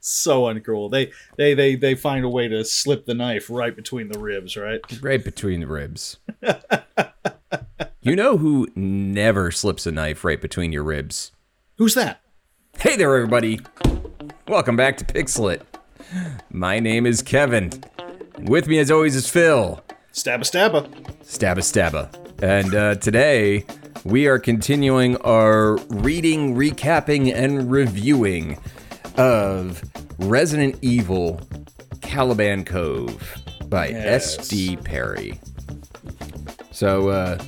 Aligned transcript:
so 0.00 0.42
uncool. 0.42 0.90
They 0.90 1.12
they 1.36 1.54
they 1.54 1.76
they 1.76 1.94
find 1.94 2.24
a 2.24 2.28
way 2.28 2.48
to 2.48 2.64
slip 2.64 3.06
the 3.06 3.14
knife 3.14 3.48
right 3.50 3.74
between 3.74 4.08
the 4.08 4.18
ribs, 4.18 4.56
right? 4.56 4.80
Right 5.02 5.22
between 5.24 5.60
the 5.60 5.66
ribs. 5.66 6.18
you 8.00 8.16
know 8.16 8.36
who 8.36 8.68
never 8.74 9.50
slips 9.50 9.86
a 9.86 9.92
knife 9.92 10.24
right 10.24 10.40
between 10.40 10.72
your 10.72 10.82
ribs? 10.82 11.32
Who's 11.76 11.94
that? 11.94 12.20
Hey 12.78 12.96
there, 12.96 13.14
everybody. 13.14 13.60
Welcome 14.48 14.76
back 14.76 14.96
to 14.98 15.04
Pixelit. 15.04 15.62
My 16.50 16.80
name 16.80 17.06
is 17.06 17.22
Kevin. 17.22 17.70
With 18.38 18.66
me, 18.66 18.78
as 18.78 18.90
always, 18.90 19.14
is 19.14 19.28
Phil. 19.28 19.82
Stabba 20.12 20.44
stabba. 20.44 20.88
Stabba 21.22 21.62
Stabba. 21.62 22.10
And 22.42 22.74
uh, 22.74 22.94
today, 22.96 23.64
we 24.04 24.26
are 24.26 24.38
continuing 24.38 25.16
our 25.18 25.76
reading, 25.88 26.56
recapping, 26.56 27.32
and 27.32 27.70
reviewing 27.70 28.58
of 29.20 29.82
Resident 30.18 30.76
Evil 30.80 31.40
Caliban 32.00 32.64
Cove 32.64 33.36
by 33.66 33.88
Yes. 33.88 34.38
S.D. 34.38 34.76
Perry. 34.78 35.38
So, 36.72 37.10
uh, 37.10 37.38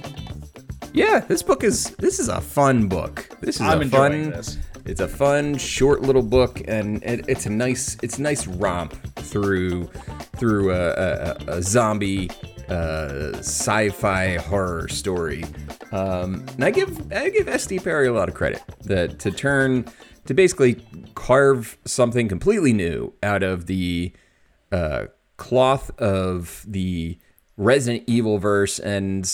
yeah, 0.92 1.20
this 1.20 1.42
book 1.42 1.64
is 1.64 1.90
this 1.96 2.18
is 2.20 2.28
a 2.28 2.40
fun 2.40 2.88
book. 2.88 3.26
This 3.40 3.56
is 3.56 3.62
I'm 3.62 3.80
a 3.82 3.86
fun. 3.88 4.30
this. 4.30 4.58
It's 4.84 5.00
a 5.00 5.08
fun, 5.08 5.56
short 5.56 6.02
little 6.02 6.22
book, 6.22 6.60
and 6.68 7.02
it, 7.04 7.24
it's 7.28 7.46
a 7.46 7.50
nice 7.50 7.96
it's 8.02 8.18
a 8.18 8.22
nice 8.22 8.46
romp 8.46 8.92
through 9.16 9.86
through 10.36 10.72
a, 10.72 10.90
a, 10.90 11.36
a 11.58 11.62
zombie 11.62 12.30
uh, 12.68 13.32
sci-fi 13.38 14.36
horror 14.36 14.88
story. 14.88 15.44
Um, 15.92 16.44
and 16.54 16.64
I 16.64 16.70
give 16.70 17.10
I 17.12 17.30
give 17.30 17.46
SD 17.46 17.82
Perry 17.82 18.08
a 18.08 18.12
lot 18.12 18.28
of 18.28 18.34
credit 18.34 18.60
that 18.82 19.18
to 19.20 19.30
turn 19.30 19.86
to 20.26 20.34
basically 20.34 20.84
carve 21.14 21.78
something 21.84 22.28
completely 22.28 22.72
new 22.72 23.12
out 23.22 23.42
of 23.42 23.66
the 23.66 24.12
uh, 24.70 25.06
cloth 25.36 25.90
of 25.98 26.64
the 26.66 27.18
Resident 27.56 28.04
Evil 28.06 28.38
verse 28.38 28.78
and 28.78 29.30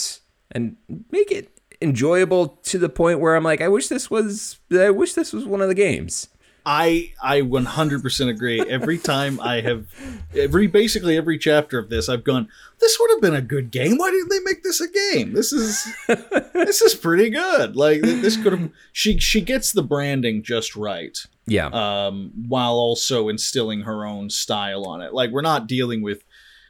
and 0.51 0.77
make 1.11 1.31
it 1.31 1.61
enjoyable 1.81 2.49
to 2.49 2.79
the 2.79 2.89
point 2.89 3.21
where 3.21 3.37
I'm 3.37 3.45
like, 3.45 3.61
I 3.61 3.69
wish 3.69 3.89
this 3.89 4.11
was 4.11 4.59
I 4.73 4.91
wish 4.91 5.15
this 5.15 5.33
was 5.33 5.45
one 5.45 5.61
of 5.61 5.69
the 5.69 5.75
games. 5.75 6.29
I 6.67 7.13
I 7.23 7.41
100% 7.41 8.29
agree. 8.29 8.61
Every 8.61 8.99
time 8.99 9.41
I 9.41 9.61
have 9.61 9.87
every 10.35 10.67
basically 10.67 11.17
every 11.17 11.39
chapter 11.39 11.79
of 11.79 11.89
this, 11.89 12.09
I've 12.09 12.25
gone. 12.25 12.49
This 12.81 12.97
would 13.01 13.11
have 13.11 13.21
been 13.21 13.35
a 13.35 13.43
good 13.43 13.71
game. 13.71 13.97
Why 13.99 14.11
didn't 14.11 14.29
they 14.31 14.41
make 14.45 14.63
this 14.63 14.81
a 14.81 14.89
game? 14.89 15.33
This 15.33 15.53
is 15.53 15.87
this 16.53 16.81
is 16.81 16.95
pretty 16.95 17.29
good. 17.31 17.75
Like 17.77 18.01
this 18.03 18.37
could 18.37 18.53
have. 18.53 18.71
She 18.93 19.19
she 19.19 19.41
gets 19.41 19.73
the 19.73 19.83
branding 19.83 20.43
just 20.43 20.77
right, 20.77 21.19
Yeah. 21.47 21.67
um, 21.73 22.31
while 22.49 22.75
also 22.75 23.29
instilling 23.29 23.81
her 23.83 24.07
own 24.07 24.31
style 24.31 24.85
on 24.87 25.03
it. 25.03 25.13
Like 25.13 25.31
we're 25.31 25.43
not 25.43 25.67
dealing 25.67 26.03
with 26.03 26.23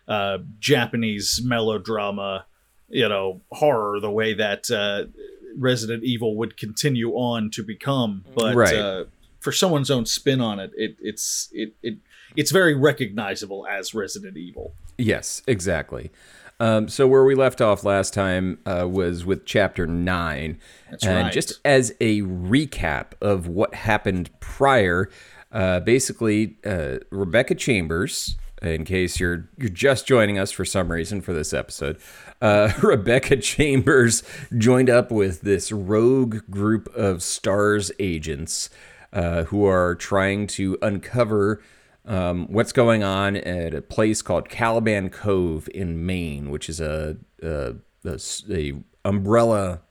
uh, 0.07 0.39
Japanese 0.59 1.43
melodrama, 1.45 2.47
you 2.89 3.09
know, 3.09 3.41
horror 3.53 4.01
the 4.01 4.11
way 4.11 4.33
that 4.35 4.71
uh, 4.71 5.05
Resident 5.57 6.05
Evil 6.05 6.37
would 6.37 6.57
continue 6.57 7.11
on 7.13 7.51
to 7.51 7.63
become. 7.63 8.25
But 8.35 8.55
Right. 8.55 8.75
uh, 8.75 9.05
for 9.41 9.53
someone's 9.53 9.91
own 9.91 10.07
spin 10.07 10.41
on 10.41 10.59
it, 10.59 10.71
it 10.75 10.97
it's 11.01 11.51
it, 11.53 11.75
it 11.83 11.99
it's 12.35 12.51
very 12.51 12.75
recognizable 12.75 13.67
as 13.67 13.95
Resident 13.95 14.37
Evil. 14.39 14.73
Yes, 14.99 15.43
exactly. 15.47 16.11
Um, 16.61 16.89
so 16.89 17.07
where 17.07 17.25
we 17.25 17.37
left 17.37 17.61
off 17.61 17.85
last 17.85 18.13
time 18.13 18.59
uh, 18.67 18.87
was 18.89 19.25
with 19.25 19.47
chapter 19.47 19.87
nine, 19.87 20.59
That's 20.91 21.07
and 21.07 21.25
right. 21.27 21.33
just 21.33 21.61
as 21.65 21.95
a 22.01 22.23
recap 22.23 23.13
of 23.21 23.47
what 23.47 23.75
happened 23.75 24.31
prior, 24.41 25.09
uh, 25.53 25.81
basically 25.81 26.57
uh, 26.65 26.99
Rebecca 27.11 27.55
Chambers. 27.55 28.37
In 28.61 28.85
case 28.85 29.21
you're 29.21 29.49
you're 29.57 29.69
just 29.69 30.05
joining 30.05 30.37
us 30.37 30.51
for 30.51 30.65
some 30.65 30.91
reason 30.91 31.21
for 31.21 31.33
this 31.33 31.53
episode, 31.53 31.97
uh, 32.43 32.73
Rebecca 32.83 33.37
Chambers 33.37 34.25
joined 34.57 34.91
up 34.91 35.13
with 35.13 35.43
this 35.43 35.71
rogue 35.71 36.39
group 36.51 36.93
of 36.93 37.23
Stars 37.23 37.93
agents 38.01 38.69
uh, 39.13 39.45
who 39.45 39.65
are 39.65 39.95
trying 39.95 40.49
to 40.49 40.77
uncover 40.83 41.63
um, 42.09 42.47
what's 42.49 42.73
going 42.73 43.05
on 43.05 43.37
at 43.37 43.75
a 43.75 43.83
place 43.83 44.23
called 44.23 44.49
Caliban 44.49 45.11
Cove 45.11 45.69
in 45.75 46.05
Maine, 46.05 46.51
which 46.51 46.69
is 46.69 46.81
a, 46.81 47.19
a, 47.43 47.75
a 48.05 48.19
a 48.51 48.73
umbrella 49.05 49.83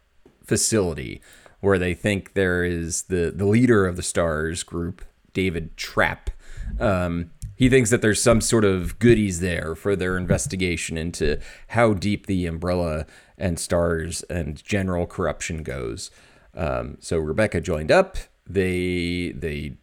facility 0.44 1.22
where 1.60 1.78
they 1.78 1.94
think 1.94 2.34
there 2.34 2.64
is 2.64 3.04
the 3.04 3.32
the 3.34 3.46
leader 3.46 3.86
of 3.86 3.96
the 3.96 4.04
Stars 4.04 4.64
group, 4.64 5.06
David 5.34 5.78
Trapp. 5.78 6.32
Um, 6.80 7.32
he 7.56 7.70
thinks 7.70 7.90
that 7.92 8.02
there's 8.02 8.22
some 8.22 8.42
sort 8.42 8.66
of 8.66 9.00
goodies 9.00 9.40
there 9.40 9.76
for 9.76 9.96
their 9.96 10.18
investigation 10.18 10.98
into 10.98 11.40
how 11.70 11.94
deep 11.94 12.26
the 12.26 12.46
umbrella 12.46 13.06
and 13.38 13.60
stars 13.60 14.24
and 14.24 14.64
general 14.64 15.08
corruption 15.08 15.64
goes. 15.64 16.12
Um, 16.56 16.98
so 17.00 17.18
Rebecca 17.18 17.62
joined 17.62 17.92
up. 17.92 18.18
They 18.48 19.34
they 19.36 19.78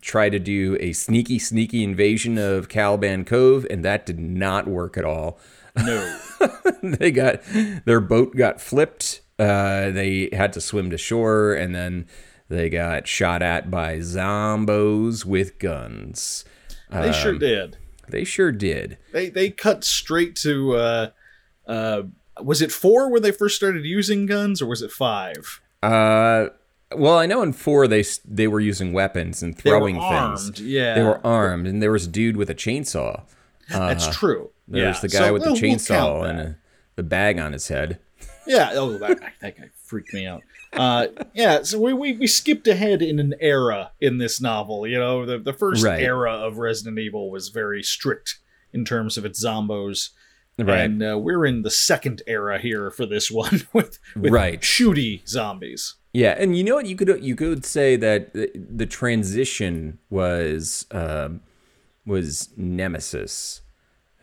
try 0.00 0.28
to 0.28 0.38
do 0.38 0.76
a 0.80 0.92
sneaky, 0.92 1.38
sneaky 1.38 1.82
invasion 1.82 2.38
of 2.38 2.68
Caliban 2.68 3.24
Cove, 3.24 3.66
and 3.70 3.84
that 3.84 4.06
did 4.06 4.18
not 4.18 4.66
work 4.66 4.96
at 4.96 5.04
all. 5.04 5.38
No, 5.76 6.18
they 6.82 7.10
got 7.10 7.40
their 7.84 8.00
boat 8.00 8.36
got 8.36 8.60
flipped. 8.60 9.22
Uh, 9.38 9.90
they 9.90 10.28
had 10.32 10.52
to 10.52 10.60
swim 10.60 10.90
to 10.90 10.98
shore, 10.98 11.54
and 11.54 11.74
then 11.74 12.06
they 12.48 12.68
got 12.68 13.06
shot 13.06 13.42
at 13.42 13.70
by 13.70 13.98
zombos 13.98 15.24
with 15.24 15.58
guns. 15.58 16.44
they 16.90 17.08
Um, 17.08 17.12
sure 17.12 17.38
did. 17.38 17.78
They 18.08 18.24
sure 18.24 18.52
did. 18.52 18.98
They 19.12 19.30
they 19.30 19.50
cut 19.50 19.84
straight 19.84 20.36
to. 20.36 20.74
Uh, 20.76 21.10
uh, 21.66 22.02
was 22.42 22.60
it 22.60 22.72
four 22.72 23.10
when 23.10 23.22
they 23.22 23.30
first 23.30 23.56
started 23.56 23.84
using 23.84 24.26
guns, 24.26 24.60
or 24.60 24.66
was 24.66 24.82
it 24.82 24.90
five? 24.90 25.60
Uh, 25.82 26.48
well, 26.96 27.18
I 27.18 27.26
know 27.26 27.42
in 27.42 27.52
four 27.52 27.86
they 27.88 28.04
they 28.24 28.46
were 28.48 28.60
using 28.60 28.92
weapons 28.92 29.42
and 29.42 29.54
They 29.54 29.70
were 29.70 29.78
throwing 29.78 29.96
armed, 29.98 30.38
things. 30.38 30.60
yeah. 30.60 30.94
they 30.94 31.02
were 31.02 31.24
armed, 31.26 31.66
and 31.66 31.82
there 31.82 31.92
was 31.92 32.06
a 32.06 32.10
dude 32.10 32.36
with 32.36 32.50
a 32.50 32.54
chainsaw. 32.54 33.22
That's 33.68 34.14
true. 34.16 34.50
There's 34.68 34.96
yeah. 34.96 35.00
the 35.00 35.08
guy 35.08 35.18
So 35.18 35.32
with 35.32 35.42
the 35.42 35.52
we'll- 35.52 35.60
we'll 35.60 35.70
chainsaw 35.70 36.28
and 36.28 36.40
a, 36.40 36.56
the 36.96 37.02
bag 37.02 37.38
on 37.38 37.52
his 37.52 37.68
head. 37.68 37.98
Yeah. 38.46 38.70
Oh, 38.74 38.98
that, 38.98 39.18
that 39.40 39.56
guy 39.56 39.70
freaked 39.84 40.12
me 40.12 40.26
out. 40.26 40.42
Uh, 40.72 41.06
yeah. 41.34 41.62
So 41.62 41.78
we, 41.80 41.92
we 41.92 42.12
we 42.14 42.26
skipped 42.26 42.66
ahead 42.66 43.02
in 43.02 43.18
an 43.18 43.34
era 43.40 43.92
in 44.00 44.18
this 44.18 44.40
novel. 44.40 44.86
You 44.86 44.98
know, 44.98 45.24
the 45.26 45.38
the 45.38 45.52
first 45.52 45.84
Right. 45.84 46.02
era 46.02 46.32
of 46.32 46.58
Resident 46.58 46.98
Evil 46.98 47.30
was 47.30 47.48
very 47.50 47.82
strict 47.82 48.38
in 48.72 48.84
terms 48.84 49.16
of 49.16 49.24
its 49.24 49.44
zombos. 49.44 50.10
Right. 50.58 50.80
And 50.80 51.02
uh, 51.02 51.18
we're 51.18 51.46
in 51.46 51.62
the 51.62 51.70
second 51.70 52.22
era 52.26 52.58
here 52.58 52.90
for 52.90 53.06
this 53.06 53.30
one 53.42 53.62
with, 53.72 53.98
with 54.16 54.32
Right. 54.32 54.60
shooty 54.60 55.26
zombies. 55.28 55.94
Yeah, 56.12 56.34
and 56.38 56.56
you 56.56 56.62
know 56.64 56.74
what? 56.76 56.86
You 56.86 56.96
could 56.96 57.22
you 57.24 57.34
could 57.34 57.64
say 57.64 57.96
that 57.96 58.34
the, 58.34 58.50
the 58.54 58.86
transition 58.86 59.98
was 60.10 60.86
um, 60.90 61.40
was 62.04 62.50
Nemesis, 62.56 63.62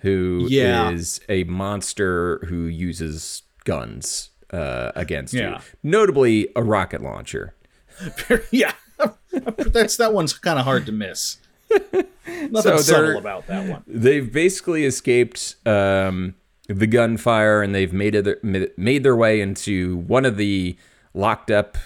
who 0.01 0.45
is 0.45 0.51
Yeah. 0.51 0.93
a 1.29 1.43
monster 1.45 2.39
who 2.47 2.63
uses 2.65 3.41
guns 3.65 4.29
uh, 4.51 4.91
against 4.95 5.33
Yeah. 5.33 5.49
you, 5.55 5.57
notably 5.83 6.49
a 6.55 6.61
rocket 6.63 7.01
launcher. 7.01 7.55
yeah. 8.51 8.73
That's 9.31 9.97
that 9.97 10.13
one's 10.13 10.33
kind 10.33 10.59
of 10.59 10.65
hard 10.65 10.85
to 10.87 10.91
miss. 10.91 11.37
Nothing 11.91 12.61
So 12.61 12.77
subtle 12.77 13.17
about 13.17 13.47
that 13.47 13.67
one. 13.69 13.83
They've 13.87 14.31
basically 14.31 14.85
escaped 14.85 15.55
um, 15.65 16.35
the 16.67 16.87
gunfire, 16.87 17.61
and 17.61 17.73
they've 17.73 17.93
made 17.93 18.15
it 18.15 18.43
made 18.77 19.03
their 19.03 19.15
way 19.15 19.39
into 19.41 19.97
one 19.97 20.25
of 20.25 20.37
the 20.37 20.77
locked 21.19 21.51
up 21.51 21.77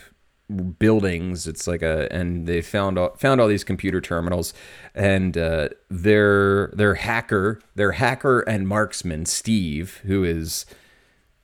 buildings. 0.77 1.47
It's 1.47 1.67
like 1.67 1.81
a, 1.81 2.07
and 2.11 2.45
they 2.47 2.61
found 2.61 2.97
all, 2.97 3.15
found 3.17 3.41
all 3.41 3.47
these 3.47 3.63
computer 3.63 3.99
terminals, 4.01 4.53
and 4.93 5.37
uh, 5.37 5.69
their 5.89 6.67
their 6.75 6.95
hacker, 6.95 7.59
their 7.75 7.93
hacker 7.93 8.41
and 8.41 8.67
marksman 8.67 9.25
Steve, 9.25 10.01
who 10.05 10.23
is 10.23 10.65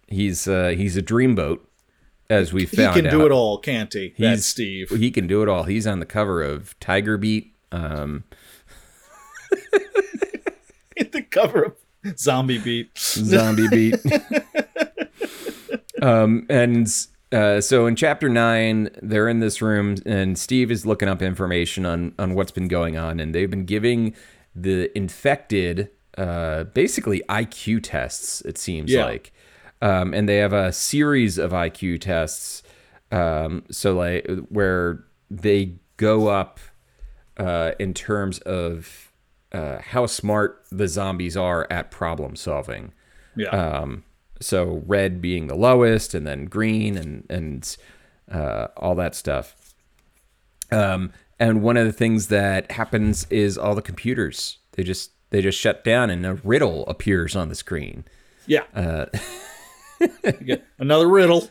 he's 0.07 0.47
uh, 0.47 0.69
he's 0.69 0.95
a 0.97 1.01
dreamboat, 1.01 1.59
as 2.29 2.53
we 2.53 2.65
found, 2.65 2.95
He 2.95 3.01
can 3.01 3.07
out. 3.07 3.11
do 3.19 3.25
it 3.25 3.31
all, 3.31 3.57
can't 3.57 3.91
he? 3.91 4.09
That's 4.09 4.17
He's- 4.19 4.45
Steve. 4.45 4.89
He 4.91 5.09
can 5.11 5.25
do 5.27 5.41
it 5.41 5.49
all. 5.49 5.63
He's 5.63 5.87
on 5.87 5.99
the 5.99 6.05
cover 6.05 6.41
of 6.43 6.79
Tiger 6.79 7.17
Beat. 7.17 7.55
Um, 7.71 8.23
the 10.97 11.21
cover 11.29 11.63
of 11.63 11.75
Zombie 12.17 12.57
Beat. 12.59 12.97
zombie 12.97 13.67
beat. 13.69 13.95
um, 16.01 16.45
and 16.49 16.87
uh, 17.31 17.61
so 17.61 17.85
in 17.85 17.95
chapter 17.95 18.27
nine, 18.29 18.89
they're 19.01 19.27
in 19.29 19.39
this 19.39 19.61
room, 19.61 19.95
and 20.05 20.37
Steve 20.37 20.71
is 20.71 20.85
looking 20.85 21.07
up 21.09 21.21
information 21.21 21.85
on 21.85 22.13
on 22.19 22.33
what's 22.35 22.51
been 22.51 22.67
going 22.67 22.97
on, 22.97 23.19
and 23.19 23.33
they've 23.35 23.49
been 23.49 23.65
giving 23.65 24.13
the 24.55 24.95
infected 24.97 25.89
uh, 26.17 26.63
basically 26.65 27.21
IQ 27.29 27.81
tests. 27.83 28.41
It 28.41 28.57
seems 28.57 28.91
Yeah. 28.91 29.05
like, 29.05 29.31
um, 29.81 30.13
and 30.13 30.27
they 30.27 30.37
have 30.37 30.53
a 30.53 30.71
series 30.73 31.37
of 31.37 31.51
IQ 31.51 31.99
tests. 32.01 32.63
Um, 33.11 33.63
so 33.71 33.95
like 33.95 34.27
where 34.49 35.03
they 35.31 35.75
go 35.97 36.27
up 36.27 36.59
uh, 37.37 37.71
in 37.79 37.93
terms 37.93 38.39
of 38.39 39.11
uh, 39.51 39.79
how 39.81 40.05
smart 40.05 40.63
the 40.71 40.87
zombies 40.87 41.37
are 41.37 41.65
at 41.71 41.89
problem 41.91 42.35
solving. 42.35 42.91
Yeah. 43.35 43.49
Um, 43.49 44.03
so 44.39 44.83
red 44.85 45.21
being 45.21 45.47
the 45.47 45.55
lowest, 45.55 46.13
and 46.13 46.25
then 46.25 46.45
green, 46.45 46.97
and 46.97 47.25
and 47.29 47.77
uh, 48.31 48.67
all 48.77 48.95
that 48.95 49.15
stuff. 49.15 49.55
Um, 50.71 51.11
and 51.39 51.61
one 51.63 51.77
of 51.77 51.85
the 51.85 51.93
things 51.93 52.27
that 52.27 52.71
happens 52.71 53.25
is 53.29 53.57
all 53.57 53.73
the 53.75 53.81
computers 53.81 54.59
they 54.73 54.83
just 54.83 55.11
they 55.29 55.41
just 55.41 55.59
shut 55.59 55.83
down, 55.83 56.09
and 56.09 56.25
a 56.25 56.35
riddle 56.35 56.85
appears 56.87 57.35
on 57.35 57.49
the 57.49 57.55
screen. 57.55 58.05
yeah. 58.47 58.63
Uh, 58.73 59.05
Another 60.79 61.07
riddle. 61.07 61.49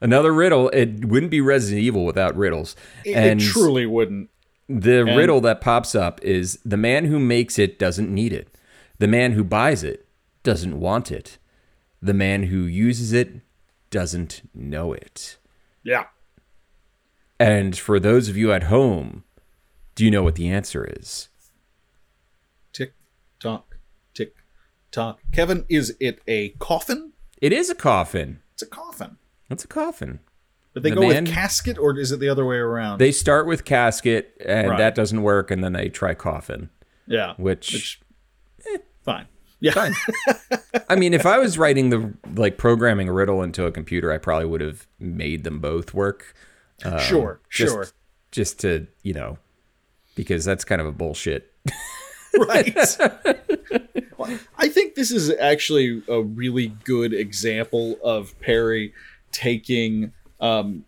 Another 0.00 0.32
riddle. 0.32 0.70
It 0.70 1.04
wouldn't 1.04 1.30
be 1.30 1.40
Resident 1.40 1.82
Evil 1.82 2.04
without 2.06 2.34
riddles. 2.36 2.74
It, 3.04 3.12
and 3.12 3.40
it 3.40 3.44
truly 3.44 3.84
wouldn't. 3.84 4.30
the 4.68 5.04
riddle 5.04 5.40
that 5.42 5.60
pops 5.60 5.94
up 5.94 6.22
is 6.22 6.58
the 6.64 6.78
man 6.78 7.04
who 7.04 7.18
makes 7.18 7.58
it 7.58 7.78
doesn't 7.78 8.12
need 8.12 8.32
it. 8.32 8.48
The 8.98 9.08
man 9.08 9.32
who 9.32 9.44
buys 9.44 9.84
it 9.84 10.06
doesn't 10.42 10.80
want 10.80 11.12
it. 11.12 11.36
The 12.02 12.14
man 12.14 12.44
who 12.44 12.62
uses 12.64 13.12
it 13.12 13.40
doesn't 13.90 14.42
know 14.54 14.92
it. 14.92 15.36
Yeah. 15.82 16.04
And 17.38 17.76
for 17.76 17.98
those 18.00 18.28
of 18.28 18.36
you 18.36 18.52
at 18.52 18.64
home, 18.64 19.24
do 19.94 20.04
you 20.04 20.10
know 20.10 20.22
what 20.22 20.34
the 20.34 20.48
answer 20.48 20.84
is? 20.98 21.28
Tick 22.72 22.94
tock, 23.38 23.76
tick 24.14 24.34
tock. 24.90 25.20
Kevin, 25.32 25.64
is 25.68 25.96
it 26.00 26.20
a 26.26 26.50
coffin? 26.50 27.12
It 27.40 27.52
is 27.52 27.70
a 27.70 27.74
coffin. 27.74 28.40
It's 28.54 28.62
a 28.62 28.66
coffin. 28.66 29.16
It's 29.50 29.64
a 29.64 29.68
coffin. 29.68 30.20
But 30.72 30.82
they 30.84 30.90
The 30.90 30.96
go 30.96 31.08
man- 31.08 31.24
with 31.24 31.32
casket, 31.34 31.78
or 31.78 31.98
is 31.98 32.12
it 32.12 32.20
the 32.20 32.28
other 32.28 32.44
way 32.46 32.56
around? 32.56 32.98
They 32.98 33.10
start 33.10 33.46
with 33.46 33.64
casket, 33.64 34.36
and 34.44 34.68
Right. 34.70 34.78
that 34.78 34.94
doesn't 34.94 35.22
work, 35.22 35.50
and 35.50 35.64
then 35.64 35.72
they 35.72 35.88
try 35.88 36.14
coffin, 36.14 36.70
yeah. 37.06 37.34
which 37.38 38.00
eh. 38.72 38.78
Fine. 39.02 39.26
Yeah. 39.60 39.72
Fine. 39.72 39.94
I 40.88 40.96
mean, 40.96 41.14
if 41.14 41.26
I 41.26 41.38
was 41.38 41.58
writing 41.58 41.90
the 41.90 42.12
like 42.34 42.56
programming 42.56 43.08
a 43.08 43.12
riddle 43.12 43.42
into 43.42 43.66
a 43.66 43.72
computer, 43.72 44.12
I 44.12 44.18
probably 44.18 44.46
would 44.46 44.60
have 44.60 44.86
made 44.98 45.44
them 45.44 45.60
both 45.60 45.94
work. 45.94 46.34
Um, 46.84 46.98
sure. 46.98 47.40
just, 47.50 47.72
Sure. 47.72 47.86
Just 48.30 48.60
to 48.60 48.86
you 49.02 49.12
know, 49.12 49.38
because 50.14 50.44
that's 50.44 50.64
kind 50.64 50.80
of 50.80 50.86
a 50.86 50.92
bullshit. 50.92 51.52
right. 52.38 52.76
Well, 54.20 54.38
I 54.58 54.68
think 54.68 54.96
this 54.96 55.10
is 55.10 55.32
actually 55.40 56.02
a 56.06 56.20
really 56.20 56.76
good 56.84 57.14
example 57.14 57.96
of 58.04 58.38
Perry 58.38 58.92
taking 59.32 60.12
um, 60.40 60.84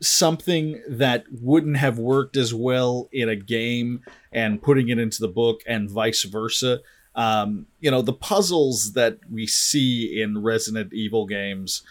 something 0.00 0.82
that 0.88 1.24
wouldn't 1.40 1.76
have 1.76 2.00
worked 2.00 2.36
as 2.36 2.52
well 2.52 3.08
in 3.12 3.28
a 3.28 3.36
game 3.36 4.02
and 4.32 4.60
putting 4.60 4.88
it 4.88 4.98
into 4.98 5.20
the 5.20 5.28
book, 5.28 5.60
and 5.68 5.88
vice 5.88 6.24
versa. 6.24 6.80
Um, 7.16 7.66
you 7.80 7.90
know, 7.90 8.02
the 8.02 8.12
puzzles 8.12 8.92
that 8.94 9.18
we 9.30 9.46
see 9.46 10.20
in 10.20 10.42
Resident 10.42 10.92
Evil 10.92 11.26
games, 11.26 11.82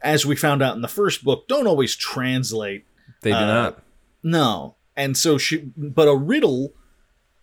as 0.00 0.24
we 0.24 0.36
found 0.36 0.62
out 0.62 0.74
in 0.76 0.80
the 0.82 0.88
first 0.88 1.22
book, 1.24 1.46
don't 1.48 1.66
always 1.66 1.94
translate 1.96 2.84
They 3.22 3.30
do 3.30 3.36
Uh, 3.36 3.46
not. 3.46 3.82
no. 4.22 4.76
And 4.96 5.16
so 5.16 5.38
she, 5.38 5.70
but 5.76 6.08
a 6.08 6.14
riddle 6.16 6.72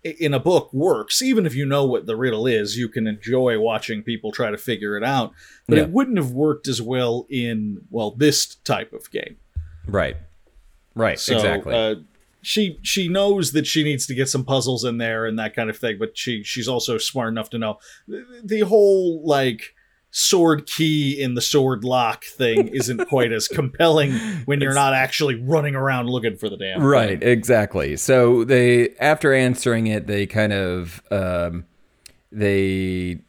in 0.04 0.34
a 0.34 0.40
book 0.40 0.74
works. 0.74 1.22
Even 1.22 1.46
if 1.46 1.56
you 1.56 1.66
know 1.66 1.86
what 1.86 2.06
the 2.06 2.16
riddle 2.16 2.46
is, 2.48 2.78
you 2.78 2.88
can 2.90 3.08
enjoy 3.08 3.60
watching 3.60 4.04
people 4.04 4.32
try 4.32 4.52
to 4.52 4.58
figure 4.58 4.98
it 4.98 5.04
out. 5.04 5.32
But 5.68 5.78
Yeah. 5.78 5.84
it 5.86 5.90
wouldn't 5.92 6.18
have 6.18 6.32
worked 6.32 6.68
as 6.68 6.82
well 6.82 7.26
in, 7.30 7.82
well, 7.90 8.12
this 8.12 8.56
type 8.56 8.94
of 8.94 9.10
game. 9.12 9.38
Right. 9.88 10.18
Right. 10.96 11.20
So, 11.20 11.36
exactly. 11.36 11.74
Uh, 11.74 11.96
she 12.46 12.78
she 12.84 13.08
knows 13.08 13.54
that 13.54 13.66
she 13.66 13.84
needs 13.84 14.06
to 14.06 14.14
get 14.14 14.30
some 14.30 14.46
puzzles 14.46 14.86
in 14.86 15.00
there 15.00 15.26
and 15.26 15.40
that 15.40 15.56
kind 15.56 15.68
of 15.68 15.78
thing, 15.78 15.98
but 15.98 16.16
she 16.16 16.44
she's 16.44 16.68
also 16.68 17.00
smart 17.00 17.30
enough 17.30 17.50
to 17.50 17.58
know 17.58 17.80
the, 18.44 18.60
whole 18.60 19.26
like 19.26 19.74
sword 20.12 20.68
key 20.68 21.20
in 21.20 21.34
the 21.34 21.42
sword 21.42 21.84
lock 21.84 22.24
thing 22.24 22.68
isn't 22.74 23.10
quite 23.10 23.34
as 23.34 23.48
compelling 23.48 24.14
when 24.46 24.62
you're 24.62 24.76
not 24.76 24.94
actually 24.94 25.42
running 25.42 25.74
around 25.76 26.08
looking 26.08 26.38
for 26.38 26.48
the 26.48 26.56
damn 26.56 26.80
thing. 26.80 26.88
Right, 26.88 27.22
exactly. 27.22 27.98
So 27.98 28.44
they 28.44 28.90
after 29.00 29.34
answering 29.34 29.88
it, 29.88 30.06
they 30.06 30.28
kind 30.28 30.54
of 30.54 31.02
um 31.10 31.66
they 32.32 33.22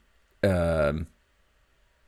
um 0.44 1.06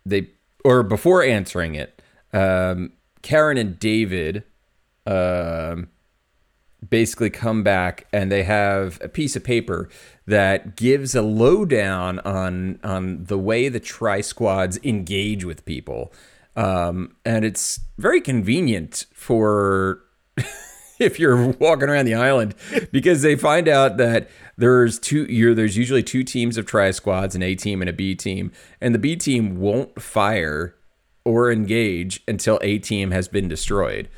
they 0.04 0.28
or 0.62 0.82
before 0.82 1.22
answering 1.22 1.74
it, 1.74 2.02
um 2.34 2.92
Karen 3.22 3.56
and 3.56 3.78
David 3.78 4.44
um 5.06 5.88
basically 6.86 7.30
come 7.30 7.62
back 7.62 8.06
and 8.12 8.30
they 8.30 8.44
have 8.44 8.98
a 9.02 9.08
piece 9.08 9.34
of 9.36 9.42
paper 9.44 9.88
that 10.26 10.76
gives 10.76 11.14
a 11.14 11.22
lowdown 11.22 12.18
on 12.20 12.78
on 12.84 13.24
the 13.24 13.38
way 13.38 13.68
the 13.68 13.80
tri 13.80 14.20
squads 14.20 14.78
engage 14.84 15.44
with 15.44 15.64
people. 15.64 16.12
Um, 16.56 17.16
and 17.24 17.44
it's 17.44 17.80
very 17.98 18.20
convenient 18.20 19.06
for 19.12 20.02
if 20.98 21.18
you're 21.18 21.52
walking 21.52 21.88
around 21.88 22.06
the 22.06 22.14
island 22.14 22.54
because 22.92 23.22
they 23.22 23.36
find 23.36 23.68
out 23.68 23.96
that 23.96 24.28
there's 24.56 24.98
two 24.98 25.54
there's 25.54 25.76
usually 25.76 26.02
two 26.02 26.24
teams 26.24 26.56
of 26.56 26.66
tri 26.66 26.90
squads 26.90 27.34
an 27.34 27.42
A 27.42 27.54
team 27.54 27.80
and 27.80 27.88
a 27.88 27.92
B 27.92 28.14
team 28.14 28.52
and 28.80 28.94
the 28.94 28.98
B 28.98 29.16
team 29.16 29.58
won't 29.58 30.00
fire 30.00 30.74
or 31.24 31.50
engage 31.50 32.22
until 32.26 32.58
A 32.62 32.78
team 32.78 33.10
has 33.10 33.28
been 33.28 33.48
destroyed. 33.48 34.08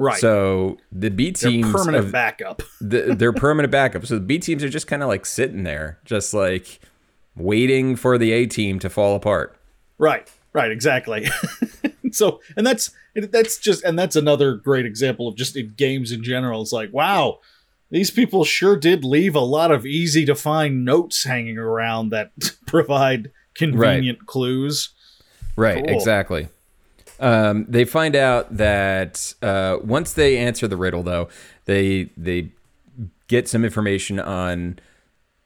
Right. 0.00 0.18
So 0.18 0.78
the 0.90 1.10
B 1.10 1.30
teams 1.30 1.64
They're 1.66 1.72
permanent 1.74 2.06
of- 2.06 2.12
backup. 2.12 2.62
the, 2.80 3.14
they're 3.14 3.34
permanent 3.34 3.70
backup. 3.70 4.06
So 4.06 4.14
the 4.14 4.20
B 4.22 4.38
teams 4.38 4.64
are 4.64 4.68
just 4.70 4.86
kind 4.86 5.02
of 5.02 5.08
like 5.08 5.26
sitting 5.26 5.62
there, 5.62 5.98
just 6.06 6.32
like 6.32 6.80
waiting 7.36 7.96
for 7.96 8.16
the 8.16 8.32
A 8.32 8.46
team 8.46 8.78
to 8.78 8.88
fall 8.88 9.14
apart. 9.14 9.56
Right. 9.98 10.26
Right. 10.54 10.70
Exactly. 10.70 11.28
so, 12.12 12.40
and 12.56 12.66
that's 12.66 12.90
that's 13.14 13.58
just 13.58 13.84
and 13.84 13.98
that's 13.98 14.16
another 14.16 14.54
great 14.54 14.86
example 14.86 15.28
of 15.28 15.36
just 15.36 15.54
in 15.54 15.74
games 15.76 16.12
in 16.12 16.24
general. 16.24 16.62
It's 16.62 16.72
like, 16.72 16.92
wow, 16.94 17.40
these 17.90 18.10
people 18.10 18.44
sure 18.44 18.76
did 18.76 19.04
leave 19.04 19.34
a 19.34 19.40
lot 19.40 19.70
of 19.70 19.84
easy 19.84 20.24
to 20.24 20.34
find 20.34 20.82
notes 20.84 21.24
hanging 21.24 21.58
around 21.58 22.08
that 22.08 22.32
provide 22.66 23.30
convenient 23.54 24.24
clues. 24.26 24.94
Right, 25.56 25.84
Cool. 25.84 25.94
exactly. 25.94 26.48
Um, 27.20 27.66
they 27.68 27.84
find 27.84 28.16
out 28.16 28.56
that 28.56 29.34
uh, 29.42 29.76
once 29.84 30.14
they 30.14 30.38
answer 30.38 30.66
the 30.66 30.76
riddle, 30.76 31.02
though, 31.02 31.28
they 31.66 32.10
they 32.16 32.52
get 33.28 33.48
some 33.48 33.64
information 33.64 34.18
on 34.18 34.78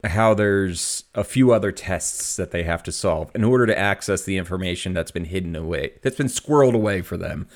how 0.04 0.34
there's 0.34 1.04
a 1.14 1.24
few 1.24 1.52
other 1.52 1.72
tests 1.72 2.36
that 2.36 2.50
they 2.50 2.62
have 2.62 2.82
to 2.82 2.92
solve 2.92 3.30
in 3.34 3.42
order 3.42 3.66
to 3.66 3.78
access 3.78 4.22
the 4.22 4.36
information 4.36 4.92
that's 4.92 5.10
been 5.10 5.24
hidden 5.24 5.56
away, 5.56 5.92
that's 6.02 6.16
been 6.16 6.28
squirreled 6.28 6.74
away 6.74 7.02
for 7.02 7.16
them. 7.16 7.48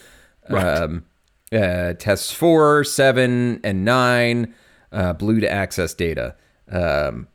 Um, 0.49 1.04
uh, 1.52 1.92
tests 1.95 2.33
four, 2.33 2.85
seven, 2.85 3.61
and 3.62 3.85
nine, 3.85 4.54
uh, 4.92 5.12
blue 5.12 5.40
to 5.40 5.50
access 5.50 5.95
data. 5.95 6.35
Um, 6.71 7.28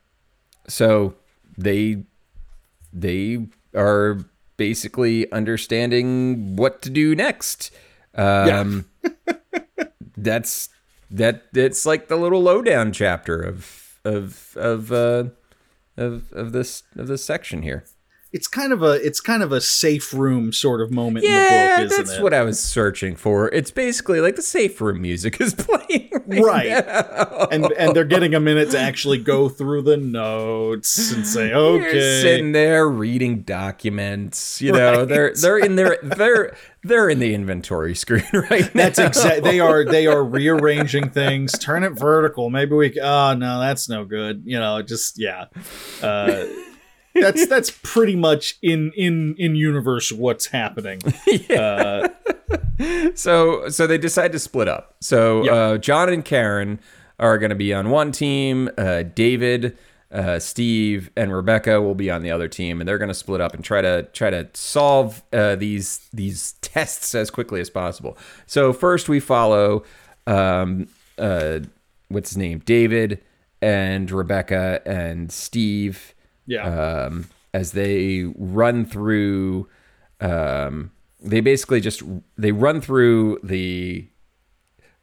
so 0.68 1.16
they 1.58 2.04
they 2.92 3.48
are 3.76 4.20
basically 4.58 5.32
understanding 5.32 6.56
what 6.56 6.82
to 6.84 6.90
do 6.90 7.16
next. 7.16 7.72
Um, 8.16 8.86
that's 10.18 10.70
that. 11.12 11.44
It's 11.54 11.86
like 11.86 12.08
the 12.08 12.16
little 12.16 12.42
lowdown 12.42 12.92
chapter 12.92 13.42
of 13.42 14.00
of 14.04 14.56
of 14.58 14.92
uh, 14.92 15.26
of 15.98 16.32
of 16.34 16.52
this 16.52 16.84
of 16.96 17.08
this 17.08 17.24
section 17.24 17.64
here. 17.64 17.86
It's 18.34 18.48
kind 18.48 18.74
of 18.74 18.82
a 18.82 18.94
it's 18.94 19.22
kind 19.22 19.44
of 19.44 19.52
a 19.52 19.62
safe 19.62 20.12
room 20.14 20.52
sort 20.52 20.82
of 20.82 20.92
moment 20.92 21.24
Yeah, 21.24 21.36
in 21.36 21.44
the 21.44 21.90
book, 21.90 21.92
isn't 21.94 22.06
that's 22.08 22.20
what 22.20 22.34
I 22.34 22.42
was 22.42 22.60
searching 22.60 23.16
for. 23.16 23.48
It's 23.54 23.70
basically 23.70 24.20
like 24.22 24.36
the 24.36 24.42
safe 24.42 24.82
room 24.82 25.02
music 25.04 25.40
is 25.42 25.54
playing. 25.54 26.10
right. 26.28 26.84
And 27.52 27.72
and 27.74 27.96
they're 27.96 28.04
getting 28.06 28.34
a 28.34 28.40
minute 28.40 28.72
to 28.72 28.80
actually 28.80 29.20
go 29.20 29.50
through 29.50 29.84
the 29.84 29.98
notes 29.98 31.12
and 31.12 31.28
say, 31.28 31.48
They're 31.50 31.56
okay, 31.58 32.22
sitting 32.24 32.52
there 32.54 32.90
reading 32.90 33.42
documents. 33.44 34.62
You 34.62 34.72
know, 34.72 35.00
Right. 35.00 35.08
they're 35.08 35.34
they're 35.36 35.60
in 35.60 35.76
their 35.76 36.00
they're 36.02 36.56
they're 36.84 37.10
in 37.10 37.20
the 37.20 37.34
inventory 37.36 37.94
screen 38.04 38.24
right 38.34 38.74
now. 38.74 38.84
That's 38.84 38.98
exact. 39.00 39.44
They 39.44 39.60
are 39.60 39.86
they 39.86 40.08
are 40.08 40.24
rearranging 40.24 41.12
things. 41.12 41.52
Turn 41.60 41.84
it 41.84 41.92
vertical. 41.92 42.50
Maybe 42.50 42.74
we. 42.74 43.00
Oh 43.00 43.36
no, 43.36 43.60
that's 43.60 43.88
no 43.90 44.06
good. 44.06 44.42
You 44.46 44.60
know, 44.60 44.82
just 44.82 45.20
yeah. 45.20 45.46
Uh, 46.02 46.46
that's 47.16 47.48
that's 47.54 47.72
pretty 47.84 48.16
much 48.16 48.58
in 48.62 48.92
in 48.96 49.36
in 49.38 49.56
universe 49.56 50.12
what's 50.12 50.48
happening. 50.48 51.00
Uh, 51.50 52.10
so 53.16 53.70
so 53.70 53.88
they 53.88 53.98
decide 53.98 54.32
to 54.32 54.40
split 54.40 54.68
up. 54.68 54.96
So 55.00 55.44
Yep. 55.44 55.54
uh, 55.54 55.78
John 55.78 56.10
and 56.10 56.26
Karen 56.26 56.80
are 57.20 57.38
going 57.38 57.50
to 57.52 57.56
be 57.56 57.74
on 57.74 57.90
one 57.90 58.12
team. 58.12 58.70
Uh, 58.78 59.04
David, 59.04 59.78
uh, 60.12 60.40
Steve, 60.40 61.10
and 61.16 61.34
Rebecca 61.34 61.82
will 61.82 61.96
be 61.96 62.10
on 62.10 62.22
the 62.24 62.32
other 62.32 62.48
team, 62.48 62.82
and 62.82 62.88
they're 62.88 62.98
going 62.98 63.10
to 63.10 63.14
split 63.14 63.42
up 63.42 63.54
and 63.54 63.64
try 63.64 63.82
to 63.82 64.04
try 64.14 64.30
to 64.30 64.48
solve 64.54 65.22
uh, 65.32 65.56
these 65.56 66.08
these 66.14 66.54
tests 66.62 67.14
as 67.16 67.30
quickly 67.30 67.62
as 67.62 67.70
possible. 67.70 68.18
So 68.48 68.74
first 68.74 69.08
we 69.10 69.20
follow 69.20 69.84
um, 70.28 70.88
uh, 71.18 71.60
what's 72.10 72.32
his 72.32 72.38
name, 72.38 72.60
David. 72.66 73.22
and 73.62 74.10
Rebecca 74.12 74.82
and 74.86 75.32
Steve 75.32 76.13
Yeah. 76.46 77.06
um, 77.06 77.30
as 77.54 77.72
they 77.72 78.26
run 78.36 78.86
through. 78.86 79.68
Um, 80.20 80.92
they 81.22 81.40
basically 81.42 81.80
just 81.80 82.04
they 82.38 82.52
run 82.52 82.82
through 82.82 83.40
the. 83.44 84.08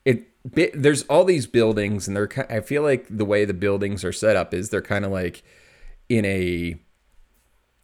It 0.05 0.27
there's 0.75 1.03
all 1.05 1.25
these 1.25 1.47
buildings 1.47 2.09
and 2.09 2.17
they're. 2.17 2.29
I 2.49 2.61
feel 2.61 2.83
like 2.83 3.07
the 3.09 3.25
way 3.25 3.45
the 3.45 3.55
buildings 3.55 4.05
are 4.05 4.13
set 4.13 4.37
up 4.37 4.53
is 4.53 4.71
they're 4.71 4.83
kind 4.83 5.05
of 5.05 5.11
like 5.13 5.43
in 6.09 6.25
a. 6.25 6.77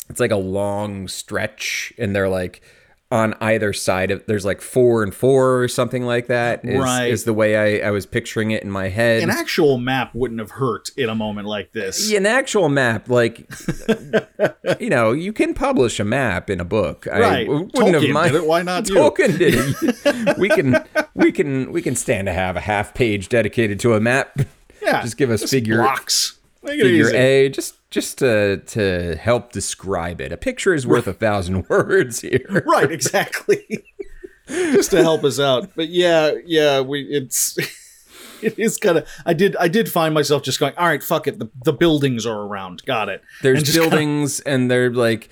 It's 0.09 0.21
like 0.21 0.31
a 0.31 0.37
long 0.37 1.09
stretch, 1.09 1.93
and 1.99 2.15
they're 2.15 2.29
like 2.29 2.63
on 3.11 3.35
either 3.41 3.73
side 3.73 4.11
of. 4.11 4.25
There's 4.27 4.45
like 4.45 4.61
four 4.61 5.03
and 5.03 5.15
four 5.15 5.63
or 5.63 5.69
something 5.69 6.05
like 6.05 6.27
that. 6.27 6.65
Is, 6.65 6.81
Right. 6.81 7.07
is 7.09 7.23
the 7.25 7.33
way 7.33 7.81
I, 7.81 7.89
I 7.89 7.91
was 7.93 8.05
picturing 8.07 8.51
it 8.51 8.63
in 8.65 8.71
my 8.71 8.89
head. 8.89 9.23
An 9.23 9.31
actual 9.31 9.79
map 9.79 10.15
wouldn't 10.15 10.41
have 10.41 10.53
hurt 10.53 10.91
in 10.97 11.09
a 11.09 11.15
moment 11.15 11.47
like 11.47 11.73
this. 11.73 12.13
an 12.13 12.27
actual 12.27 12.69
map 12.69 13.09
like 13.09 13.49
you 14.81 14.91
know 14.91 15.13
you 15.13 15.33
can 15.33 15.55
publish 15.55 16.01
a 16.01 16.05
map 16.05 16.51
in 16.51 16.61
a 16.61 16.65
book 16.65 17.07
Right. 17.07 17.47
Tolkien 17.49 17.73
wouldn't 17.75 18.03
have 18.03 18.11
mind 18.13 18.33
did 18.33 18.43
it, 18.43 18.47
why 18.47 18.63
not 18.63 18.89
you? 18.89 18.97
Tolkien 18.97 19.39
did 19.39 19.55
it 19.57 20.39
we 20.39 20.49
can 20.49 20.77
we 21.15 21.31
can 21.33 21.71
we 21.73 21.83
can 21.83 21.95
stand 21.95 22.27
to 22.27 22.33
have 22.33 22.57
a 22.57 22.61
half 22.61 22.95
page 22.95 23.29
dedicated 23.29 23.79
to 23.81 23.95
a 23.95 24.01
map 24.01 24.39
Yeah. 24.83 25.03
just 25.03 25.17
give 25.17 25.31
us 25.31 25.49
figure 25.51 25.79
blocks. 25.83 26.36
Figure 26.67 27.11
a 27.15 27.49
just 27.49 27.75
just 27.91 28.19
to 28.19 28.59
to 28.59 29.17
help 29.17 29.53
describe 29.53 30.21
it. 30.21 30.33
A 30.33 30.37
picture 30.37 30.75
is 30.75 30.87
worth 30.87 31.07
a 31.07 31.13
thousand 31.13 31.67
words 31.71 32.21
here. 32.21 32.63
Right 32.67 32.91
exactly. 32.91 33.85
Just 34.49 34.93
to 34.93 35.03
help 35.03 35.25
us 35.25 35.41
out. 35.41 35.71
But 35.75 35.89
yeah 35.89 36.33
yeah 36.45 36.81
we 36.81 37.01
it's 37.03 37.59
it 38.43 38.57
is 38.57 38.77
kind 38.77 38.99
of 38.99 39.09
i 39.25 39.33
did 39.33 39.57
i 39.57 39.67
did 39.67 39.91
find 39.91 40.15
myself 40.15 40.43
just 40.45 40.61
going 40.61 40.73
all 40.77 40.87
right 40.87 41.03
fuck 41.03 41.27
it. 41.27 41.41
The, 41.41 41.51
the 41.65 41.73
buildings 41.73 42.25
are 42.27 42.43
around. 42.43 42.83
Got 42.87 43.09
it. 43.09 43.23
There's 43.43 43.59
And 43.59 43.67
just 43.67 43.77
kinda- 43.79 43.91
buildings 43.91 44.39
and 44.41 44.71
they're 44.71 44.93
like 44.93 45.31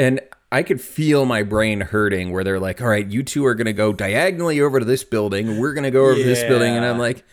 and 0.00 0.20
i 0.50 0.64
could 0.64 0.80
feel 0.80 1.26
my 1.26 1.44
brain 1.44 1.80
hurting 1.80 2.32
where 2.32 2.42
they're 2.42 2.58
like 2.58 2.80
all 2.82 2.88
right 2.88 3.06
you 3.08 3.22
two 3.22 3.46
are 3.46 3.54
going 3.54 3.66
to 3.66 3.72
go 3.72 3.92
diagonally 3.92 4.60
over 4.60 4.80
to 4.80 4.84
this 4.84 5.04
building. 5.04 5.60
We're 5.60 5.72
going 5.74 5.84
to 5.84 5.90
go 5.92 6.06
over 6.06 6.16
to 6.16 6.24
this 6.24 6.42
building. 6.42 6.74
And 6.74 6.84
i'm 6.84 6.98
like 6.98 7.24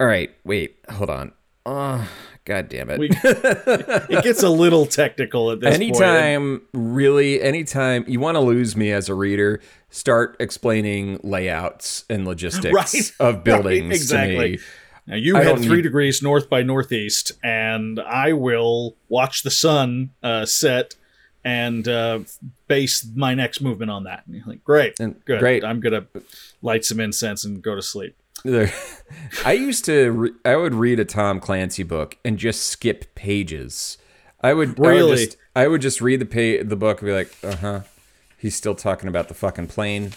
all 0.00 0.06
right 0.08 0.30
wait 0.42 0.78
hold 0.90 1.10
on. 1.10 1.30
Oh 1.64 2.08
god 2.44 2.68
damn 2.68 2.90
it. 2.90 2.98
We, 2.98 3.08
it 3.12 4.24
gets 4.24 4.42
a 4.42 4.48
little 4.48 4.86
technical 4.86 5.50
at 5.50 5.60
this 5.60 5.76
point. 5.78 5.82
Anytime 5.82 6.62
really 6.72 7.40
anytime 7.42 8.04
you 8.08 8.20
want 8.20 8.36
to 8.36 8.40
lose 8.40 8.76
me 8.76 8.90
as 8.92 9.08
a 9.08 9.14
reader 9.14 9.60
start 9.90 10.36
explaining 10.40 11.18
layouts 11.22 12.04
and 12.08 12.24
logistics 12.26 12.72
Right, 12.74 13.12
of 13.20 13.34
right, 13.36 13.44
buildings 13.44 13.94
exactly. 13.94 14.56
to 14.56 14.56
me. 14.56 14.58
Now 15.06 15.16
you 15.16 15.36
I 15.36 15.42
head 15.44 15.58
three 15.58 15.76
need- 15.76 15.82
degrees 15.82 16.22
north 16.22 16.48
by 16.48 16.62
northeast 16.62 17.32
and 17.42 17.98
i 18.00 18.32
will 18.32 18.96
watch 19.08 19.42
the 19.42 19.50
sun 19.50 20.10
uh, 20.22 20.46
set 20.46 20.94
and 21.44 21.88
uh, 21.88 22.20
base 22.68 23.08
my 23.14 23.32
next 23.34 23.62
movement 23.62 23.90
on 23.90 24.04
that. 24.04 24.24
And 24.26 24.36
you're 24.36 24.44
like 24.46 24.62
great 24.62 25.00
And- 25.00 25.24
good. 25.24 25.40
great. 25.40 25.64
i'm 25.64 25.80
gonna 25.80 26.06
light 26.62 26.84
some 26.84 27.00
incense 27.00 27.44
and 27.44 27.60
go 27.62 27.74
to 27.74 27.82
sleep 27.82 28.16
I 29.44 29.52
used 29.52 29.84
to. 29.86 30.10
Re- 30.10 30.32
I 30.44 30.56
would 30.56 30.74
read 30.74 31.00
a 31.00 31.04
Tom 31.04 31.40
Clancy 31.40 31.82
book 31.82 32.16
and 32.24 32.38
just 32.38 32.62
skip 32.64 33.14
pages. 33.14 33.98
I 34.40 34.54
would 34.54 34.70
I 34.70 34.82
would 34.82 34.88
Really? 34.88 35.16
just, 35.26 35.36
I 35.54 35.68
would 35.68 35.80
just 35.82 36.00
read 36.00 36.20
the 36.20 36.26
pa- 36.26 36.66
the 36.66 36.76
book 36.76 37.00
and 37.00 37.06
be 37.08 37.12
like, 37.12 37.36
uh 37.42 37.56
huh. 37.56 37.80
He's 38.38 38.56
still 38.56 38.74
talking 38.74 39.08
about 39.08 39.28
the 39.28 39.34
fucking 39.34 39.66
plane. 39.66 40.12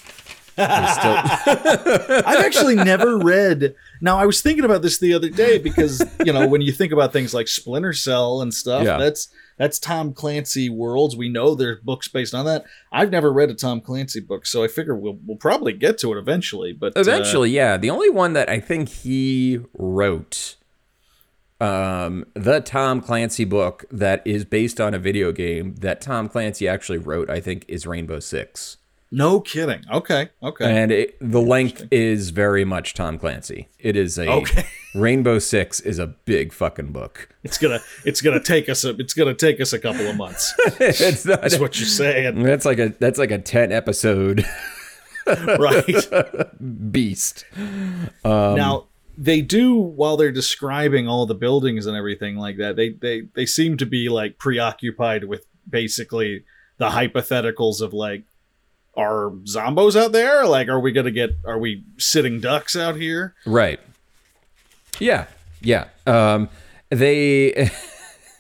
He's 0.56 0.94
still. 0.94 1.18
I've 2.26 2.46
actually 2.46 2.76
never 2.76 3.18
read. 3.18 3.76
Now, 4.00 4.18
I 4.18 4.26
was 4.26 4.42
thinking 4.42 4.64
about 4.64 4.82
this 4.82 4.98
the 5.00 5.14
other 5.14 5.30
day 5.30 5.58
because 5.58 6.02
you 6.26 6.32
know 6.32 6.48
when 6.48 6.62
you 6.62 6.72
think 6.72 6.94
about 6.94 7.12
things 7.12 7.34
like 7.34 7.48
Splinter 7.50 7.92
Cell 7.94 8.42
and 8.42 8.54
stuff, 8.54 8.86
Yeah. 8.86 8.98
that's 8.98 9.28
that's 9.58 9.80
Tom 9.80 10.14
Clancy 10.14 10.70
worlds. 10.70 11.16
We 11.16 11.30
know 11.30 11.56
there's 11.56 11.80
books 11.82 12.08
based 12.08 12.34
on 12.34 12.46
that. 12.46 12.66
I've 12.92 13.12
never 13.12 13.32
read 13.32 13.50
a 13.50 13.54
Tom 13.54 13.82
Clancy 13.82 14.20
book, 14.20 14.46
so 14.46 14.64
I 14.64 14.68
figure 14.68 14.96
we'll 14.96 15.20
we'll 15.26 15.38
probably 15.38 15.74
get 15.74 15.98
to 16.00 16.14
it 16.14 16.18
eventually. 16.18 16.74
But 16.74 16.96
uh, 16.98 17.02
Eventually, 17.02 17.52
yeah. 17.52 17.78
The 17.78 17.90
only 17.90 18.10
one 18.10 18.34
that 18.34 18.50
I 18.50 18.60
think 18.60 18.90
he 18.90 19.60
wrote, 19.74 20.56
um, 21.60 22.26
the 22.34 22.60
Tom 22.62 23.02
Clancy 23.02 23.46
book 23.46 23.86
that 23.92 24.26
is 24.26 24.46
based 24.46 24.82
on 24.82 24.94
a 24.94 25.00
video 25.00 25.32
game 25.32 25.76
that 25.76 26.02
Tom 26.02 26.28
Clancy 26.30 26.68
actually 26.68 26.98
wrote, 27.00 27.30
I 27.30 27.40
think, 27.40 27.66
is 27.68 27.88
Rainbow 27.88 28.20
Six. 28.20 28.78
No 29.14 29.40
kidding. 29.40 29.84
Okay, 29.92 30.30
okay. 30.42 30.66
and 30.66 30.92
it, 30.92 31.18
the 31.22 31.42
length 31.42 31.88
is 31.92 32.32
very 32.32 32.66
much 32.66 32.94
Tom 32.96 33.20
Clancy. 33.20 33.70
It 33.80 33.96
is 33.96 34.18
a 34.18 34.28
Okay. 34.30 34.66
Rainbow 34.96 35.40
Six 35.40 35.80
is 35.80 36.00
a 36.00 36.08
big 36.08 36.52
fucking 36.54 36.92
book. 36.92 37.30
it's 37.44 37.58
gonna 37.58 37.80
it's 38.06 38.22
gonna 38.22 38.40
take 38.42 38.70
us 38.70 38.84
a 38.84 38.90
it's 39.00 39.14
gonna 39.14 39.34
take 39.34 39.62
us 39.62 39.72
a 39.74 39.80
couple 39.80 40.08
of 40.08 40.16
months. 40.18 40.54
it's 40.80 41.26
not. 41.26 41.42
That's 41.42 41.60
what 41.60 41.80
you're 41.80 41.88
saying, 41.88 42.44
That's 42.44 42.66
like 42.66 42.80
a 42.80 42.90
that's 43.00 43.20
like 43.20 43.32
a 43.32 43.38
ten 43.40 43.72
episode 43.72 44.46
right? 45.28 46.92
beast. 46.92 47.46
Um, 48.26 48.56
now 48.56 48.88
they 49.18 49.42
do 49.42 49.76
while 49.76 50.18
they're 50.18 50.32
describing 50.32 51.08
all 51.08 51.26
the 51.26 51.36
buildings 51.36 51.86
and 51.86 51.96
everything 51.96 52.36
like 52.36 52.58
that 52.58 52.76
they 52.76 52.90
they 52.90 53.22
they 53.36 53.46
seem 53.46 53.78
to 53.78 53.86
be 53.86 54.10
like 54.10 54.38
preoccupied 54.40 55.24
with 55.26 55.46
basically 55.70 56.44
the 56.78 56.90
hypotheticals 56.90 57.80
of 57.82 57.94
like 57.94 58.24
are 58.96 59.32
zombos 59.46 59.96
out 59.96 60.12
there 60.12 60.46
like 60.46 60.68
are 60.68 60.80
we 60.80 60.92
gonna 60.92 61.12
get 61.12 61.32
are 61.46 61.58
we 61.58 61.84
sitting 61.98 62.40
ducks 62.40 62.76
out 62.76 62.96
here 62.96 63.34
Right. 63.46 63.80
Yeah. 65.00 65.26
Yeah. 65.62 65.86
Um, 66.06 66.50
they. 66.90 67.72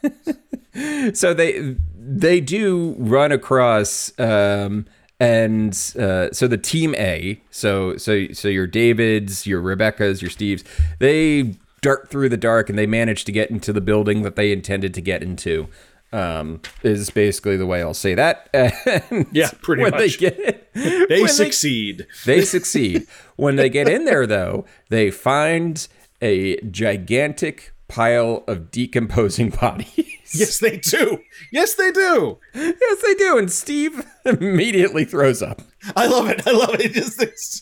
so 1.13 1.33
they 1.33 1.75
they 1.95 2.39
do 2.41 2.95
run 2.97 3.31
across 3.31 4.11
um 4.19 4.85
and 5.19 5.71
uh, 5.97 6.29
so 6.33 6.47
the 6.47 6.57
team 6.57 6.93
A 6.95 7.39
so 7.49 7.95
so 7.97 8.27
so 8.33 8.47
your 8.49 8.67
Davids 8.67 9.47
your 9.47 9.61
Rebecca's 9.61 10.21
your 10.21 10.29
Steves 10.31 10.63
they 10.99 11.55
dart 11.81 12.09
through 12.09 12.29
the 12.29 12.37
dark 12.37 12.69
and 12.69 12.77
they 12.77 12.87
manage 12.87 13.23
to 13.25 13.31
get 13.31 13.49
into 13.49 13.71
the 13.71 13.81
building 13.81 14.23
that 14.23 14.35
they 14.35 14.51
intended 14.51 14.93
to 14.95 15.01
get 15.01 15.21
into 15.23 15.67
um 16.13 16.61
is 16.83 17.09
basically 17.09 17.57
the 17.57 17.65
way 17.65 17.81
I'll 17.81 17.93
say 17.93 18.13
that 18.15 18.49
And 18.53 19.27
Yeah, 19.31 19.49
pretty 19.61 19.81
when 19.83 19.91
much. 19.91 19.99
they 20.19 20.29
get 20.29 20.73
they 20.73 21.27
succeed 21.27 22.07
they 22.25 22.41
succeed. 22.45 23.07
When 23.35 23.55
they 23.55 23.69
get 23.69 23.89
in 23.89 24.05
there, 24.05 24.25
though, 24.27 24.65
they 24.89 25.09
find 25.11 25.87
a 26.21 26.57
gigantic 26.61 27.73
pile 27.87 28.43
of 28.47 28.71
decomposing 28.71 29.49
bodies. 29.49 30.33
yes 30.33 30.57
they 30.59 30.77
do 30.77 31.19
yes 31.51 31.75
they 31.75 31.91
do 31.91 32.39
yes, 32.55 33.01
they 33.03 33.13
do. 33.15 33.37
And 33.37 33.51
Steve 33.51 34.05
immediately 34.25 35.05
throws 35.05 35.41
up. 35.43 35.61
i 35.95 36.07
love 36.07 36.29
it 36.29 36.47
i 36.47 36.51
love 36.51 36.75
it, 36.79 36.93
just 36.93 37.21
it's, 37.21 37.61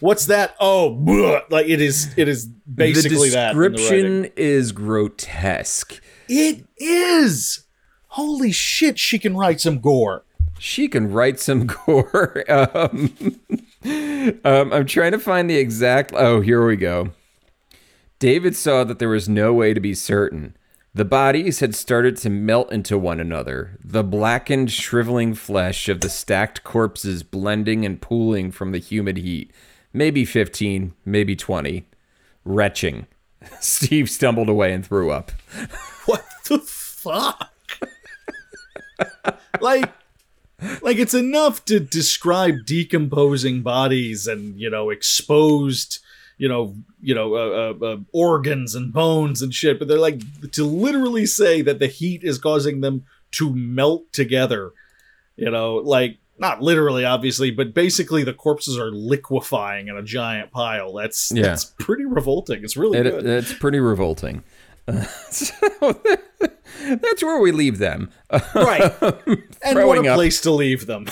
what's 0.00 0.26
that 0.26 0.54
oh 0.60 0.94
bleh. 1.04 1.42
like 1.50 1.66
it 1.68 1.80
is 1.80 2.12
it 2.16 2.28
is 2.28 2.46
basically 2.46 3.30
the 3.30 3.36
that 3.36 3.56
the 3.56 3.70
description 3.70 4.24
is 4.36 4.72
grotesque. 4.72 6.00
It 6.32 6.64
is 6.78 7.64
holy 8.08 8.52
shit 8.52 8.98
she 8.98 9.18
can 9.18 9.36
write 9.36 9.60
some 9.60 9.80
gore 9.80 10.22
She 10.60 10.86
can 10.88 11.10
write 11.10 11.40
some 11.40 11.66
gore. 11.86 12.44
Um, 12.48 13.14
um, 14.44 14.72
I'm 14.72 14.86
trying 14.86 15.12
to 15.12 15.18
find 15.18 15.48
the 15.48 15.56
exact. 15.56 16.12
Oh, 16.14 16.40
here 16.40 16.64
we 16.64 16.76
go. 16.76 17.10
David 18.18 18.54
saw 18.54 18.84
that 18.84 18.98
there 18.98 19.08
was 19.08 19.26
no 19.26 19.54
way 19.54 19.72
to 19.72 19.80
be 19.80 19.94
certain. 19.94 20.54
The 20.92 21.06
bodies 21.06 21.60
had 21.60 21.74
started 21.74 22.16
to 22.18 22.30
melt 22.30 22.70
into 22.70 22.98
one 22.98 23.20
another, 23.20 23.78
the 23.82 24.04
blackened, 24.04 24.70
shriveling 24.70 25.32
flesh 25.34 25.88
of 25.88 26.00
the 26.02 26.10
stacked 26.10 26.62
corpses 26.62 27.22
blending 27.22 27.86
and 27.86 28.02
pooling 28.02 28.52
from 28.52 28.72
the 28.72 28.78
humid 28.78 29.16
heat. 29.16 29.50
Maybe 29.94 30.24
15, 30.26 30.92
maybe 31.06 31.34
20. 31.34 31.86
Retching. 32.44 33.06
Steve 33.60 34.10
stumbled 34.10 34.48
away 34.48 34.72
and 34.72 34.84
threw 34.84 35.10
up. 35.10 35.32
what 36.06 36.24
the 36.48 36.58
fuck? 36.58 37.50
like, 39.60 39.90
like 40.82 40.98
it's 40.98 41.14
enough 41.14 41.64
to 41.66 41.80
describe 41.80 42.66
decomposing 42.66 43.62
bodies 43.62 44.26
and 44.26 44.60
you 44.60 44.68
know 44.68 44.90
exposed, 44.90 46.00
you 46.36 46.48
know, 46.48 46.74
you 47.00 47.14
know, 47.14 47.34
uh, 47.34 47.74
uh, 47.82 47.86
uh, 47.86 47.96
organs 48.12 48.74
and 48.74 48.92
bones 48.92 49.40
and 49.40 49.54
shit. 49.54 49.78
But 49.78 49.88
they're 49.88 49.98
like 49.98 50.20
to 50.52 50.64
literally 50.64 51.26
say 51.26 51.62
that 51.62 51.78
the 51.78 51.86
heat 51.86 52.22
is 52.22 52.38
causing 52.38 52.80
them 52.80 53.04
to 53.32 53.54
melt 53.54 54.12
together. 54.12 54.72
You 55.36 55.50
know, 55.50 55.76
like 55.76 56.18
not 56.40 56.62
literally, 56.62 57.04
obviously, 57.04 57.50
but 57.50 57.74
basically 57.74 58.24
the 58.24 58.32
corpses 58.34 58.78
are 58.78 58.90
liquefying 58.90 59.88
in 59.88 59.96
a 59.96 60.02
giant 60.02 60.50
pile. 60.50 60.92
That's 60.94 61.30
Yeah. 61.34 61.42
that's 61.42 61.64
pretty 61.66 62.04
revolting. 62.06 62.64
It's 62.64 62.76
really 62.76 62.98
It, 62.98 63.04
good. 63.04 63.26
it's 63.26 63.52
pretty 63.54 63.78
revolting. 63.80 64.42
Uh, 64.88 65.02
so 65.30 65.54
that's 66.86 67.22
where 67.22 67.38
we 67.40 67.52
leave 67.52 67.78
them. 67.78 68.10
right. 68.54 68.90
and 69.62 69.86
what 69.86 69.98
a 70.04 70.08
up. 70.10 70.14
place 70.16 70.40
to 70.40 70.50
leave 70.50 70.86
them. 70.86 71.06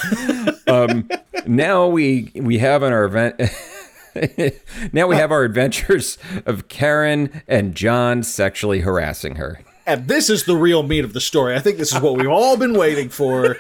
um, 0.67 1.09
now 1.47 1.87
we 1.87 2.33
we 2.35 2.59
have 2.59 2.83
in 2.83 2.93
our 2.93 3.05
event 3.05 3.41
now 4.93 5.07
we 5.07 5.15
have 5.15 5.31
our 5.31 5.45
adventures 5.45 6.19
of 6.47 6.67
Karen 6.69 7.43
and 7.47 7.75
John 7.77 8.23
sexually 8.25 8.81
harassing 8.81 9.37
her. 9.37 9.61
And 9.87 10.09
this 10.09 10.29
is 10.29 10.45
the 10.45 10.57
real 10.57 10.83
meat 10.83 11.05
of 11.05 11.13
the 11.13 11.21
story. 11.21 11.55
I 11.55 11.61
think 11.61 11.79
this 11.79 11.95
is 11.95 12.01
what 12.01 12.17
we've 12.17 12.29
all 12.29 12.57
been 12.57 12.75
waiting 12.75 13.09
for. 13.11 13.57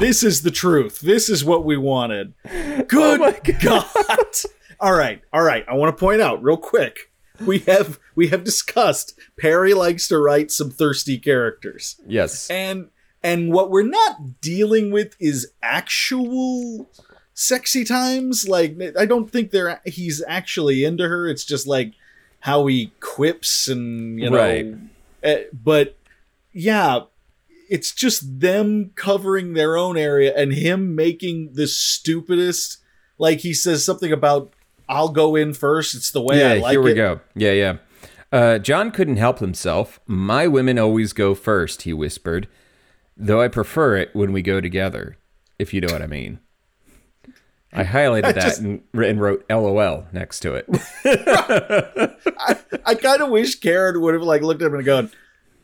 This 0.00 0.22
is 0.22 0.42
the 0.42 0.50
truth. 0.50 1.00
This 1.00 1.28
is 1.28 1.44
what 1.44 1.64
we 1.64 1.76
wanted. 1.76 2.34
Good 2.88 3.60
God. 3.60 3.86
all 4.80 4.94
right, 4.94 5.22
all 5.32 5.42
right. 5.42 5.64
I 5.68 5.74
want 5.74 5.96
to 5.96 6.00
point 6.00 6.20
out 6.20 6.42
real 6.42 6.56
quick. 6.56 7.10
We 7.40 7.60
have 7.60 7.98
we 8.14 8.28
have 8.28 8.44
discussed 8.44 9.18
Perry 9.38 9.72
likes 9.74 10.08
to 10.08 10.18
write 10.18 10.50
some 10.50 10.70
thirsty 10.70 11.18
characters. 11.18 12.00
Yes. 12.06 12.50
And 12.50 12.88
and 13.22 13.52
what 13.52 13.70
we're 13.70 13.82
not 13.82 14.40
dealing 14.40 14.90
with 14.90 15.16
is 15.20 15.52
actual 15.62 16.90
sexy 17.34 17.84
times. 17.84 18.48
Like 18.48 18.76
I 18.98 19.06
don't 19.06 19.30
think 19.30 19.50
they're 19.50 19.80
he's 19.86 20.22
actually 20.26 20.84
into 20.84 21.08
her. 21.08 21.28
It's 21.28 21.44
just 21.44 21.66
like 21.66 21.94
how 22.40 22.66
he 22.66 22.92
quips 23.00 23.68
and 23.68 24.18
you 24.18 24.30
know. 24.30 24.36
Right. 24.36 24.74
uh, 25.24 25.44
but 25.52 25.96
yeah, 26.52 27.00
it's 27.70 27.92
just 27.92 28.40
them 28.40 28.90
covering 28.96 29.54
their 29.54 29.76
own 29.76 29.96
area 29.96 30.34
and 30.36 30.52
him 30.52 30.94
making 30.94 31.52
the 31.54 31.66
stupidest. 31.66 32.78
Like 33.16 33.40
he 33.40 33.54
says 33.54 33.84
something 33.84 34.12
about 34.12 34.52
I'll 34.88 35.08
go 35.10 35.36
in 35.36 35.54
first. 35.54 35.94
It's 35.94 36.10
the 36.10 36.20
way 36.20 36.40
yeah, 36.40 36.48
I 36.52 36.58
like 36.58 36.72
here 36.72 36.82
we 36.82 36.92
it. 36.92 36.96
go. 36.96 37.20
Yeah, 37.34 37.52
yeah. 37.52 37.76
Uh, 38.32 38.58
John 38.58 38.90
couldn't 38.90 39.16
help 39.16 39.38
himself. 39.38 40.00
My 40.06 40.46
women 40.46 40.78
always 40.78 41.12
go 41.12 41.34
first, 41.34 41.82
he 41.82 41.92
whispered, 41.92 42.48
though 43.16 43.40
I 43.40 43.48
prefer 43.48 43.96
it 43.96 44.10
when 44.14 44.32
we 44.32 44.42
go 44.42 44.60
together, 44.60 45.16
if 45.58 45.72
you 45.74 45.80
know 45.80 45.92
what 45.92 46.02
I 46.02 46.06
mean. 46.06 46.40
I 47.72 47.84
highlighted 47.84 48.22
that 48.34 48.36
just- 48.36 48.60
and, 48.60 48.82
and 48.94 49.20
wrote 49.20 49.44
LOL 49.48 50.06
next 50.12 50.40
to 50.40 50.54
it. 50.54 50.66
I, 52.38 52.56
I 52.86 52.94
kind 52.94 53.22
of 53.22 53.30
wish 53.30 53.60
Karen 53.60 54.00
would 54.00 54.14
have 54.14 54.22
like 54.22 54.42
looked 54.42 54.62
at 54.62 54.66
him 54.66 54.74
and 54.74 54.84
gone, 54.84 55.10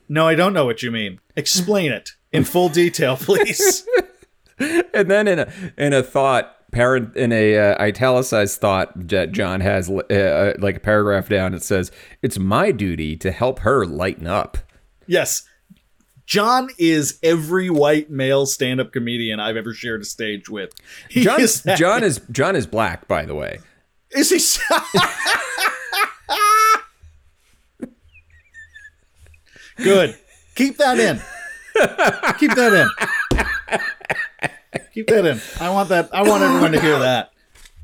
"No, 0.08 0.26
I 0.28 0.34
don't 0.34 0.52
know 0.52 0.64
what 0.64 0.82
you 0.82 0.90
mean. 0.90 1.20
Explain 1.36 1.92
it 1.92 2.10
in 2.32 2.44
full 2.44 2.68
detail, 2.68 3.16
please." 3.16 3.86
and 4.58 5.10
then 5.10 5.28
in 5.28 5.38
a 5.40 5.52
in 5.76 5.92
a 5.92 6.02
thought 6.02 6.52
parent 6.72 7.16
in 7.16 7.32
a 7.32 7.56
uh, 7.56 7.82
italicized 7.82 8.60
thought 8.60 9.08
that 9.08 9.32
John 9.32 9.60
has 9.60 9.88
uh, 9.90 9.94
uh, 10.12 10.54
like 10.58 10.76
a 10.76 10.80
paragraph 10.80 11.28
down 11.28 11.54
it 11.54 11.62
says 11.62 11.90
it's 12.22 12.38
my 12.38 12.70
duty 12.72 13.16
to 13.18 13.30
help 13.30 13.60
her 13.60 13.86
lighten 13.86 14.26
up. 14.26 14.58
yes, 15.06 15.44
John 16.26 16.68
is 16.76 17.18
every 17.22 17.70
white 17.70 18.10
male 18.10 18.46
stand-up 18.46 18.92
comedian 18.92 19.38
I've 19.38 19.56
ever 19.56 19.72
shared 19.72 20.02
a 20.02 20.04
stage 20.04 20.48
with. 20.48 20.72
He 21.08 21.22
John 21.22 21.40
is 21.40 21.62
that- 21.62 21.78
John 21.78 22.02
is 22.02 22.20
John 22.32 22.56
is 22.56 22.66
black 22.66 23.06
by 23.06 23.25
the 23.25 23.34
way. 23.34 23.60
Is 24.10 24.30
he? 24.30 24.38
Good. 29.76 30.16
Keep 30.54 30.78
that 30.78 30.99
in. 30.99 31.21
Keep 32.38 32.54
that 32.54 32.73
in. 32.73 33.80
Keep 34.95 35.06
that 35.09 35.25
in. 35.26 35.40
I 35.61 35.71
want 35.71 35.88
that. 35.90 36.09
I 36.12 36.23
want 36.23 36.42
everyone 36.42 36.73
to 36.73 36.80
hear 36.80 36.99
that. 36.99 37.30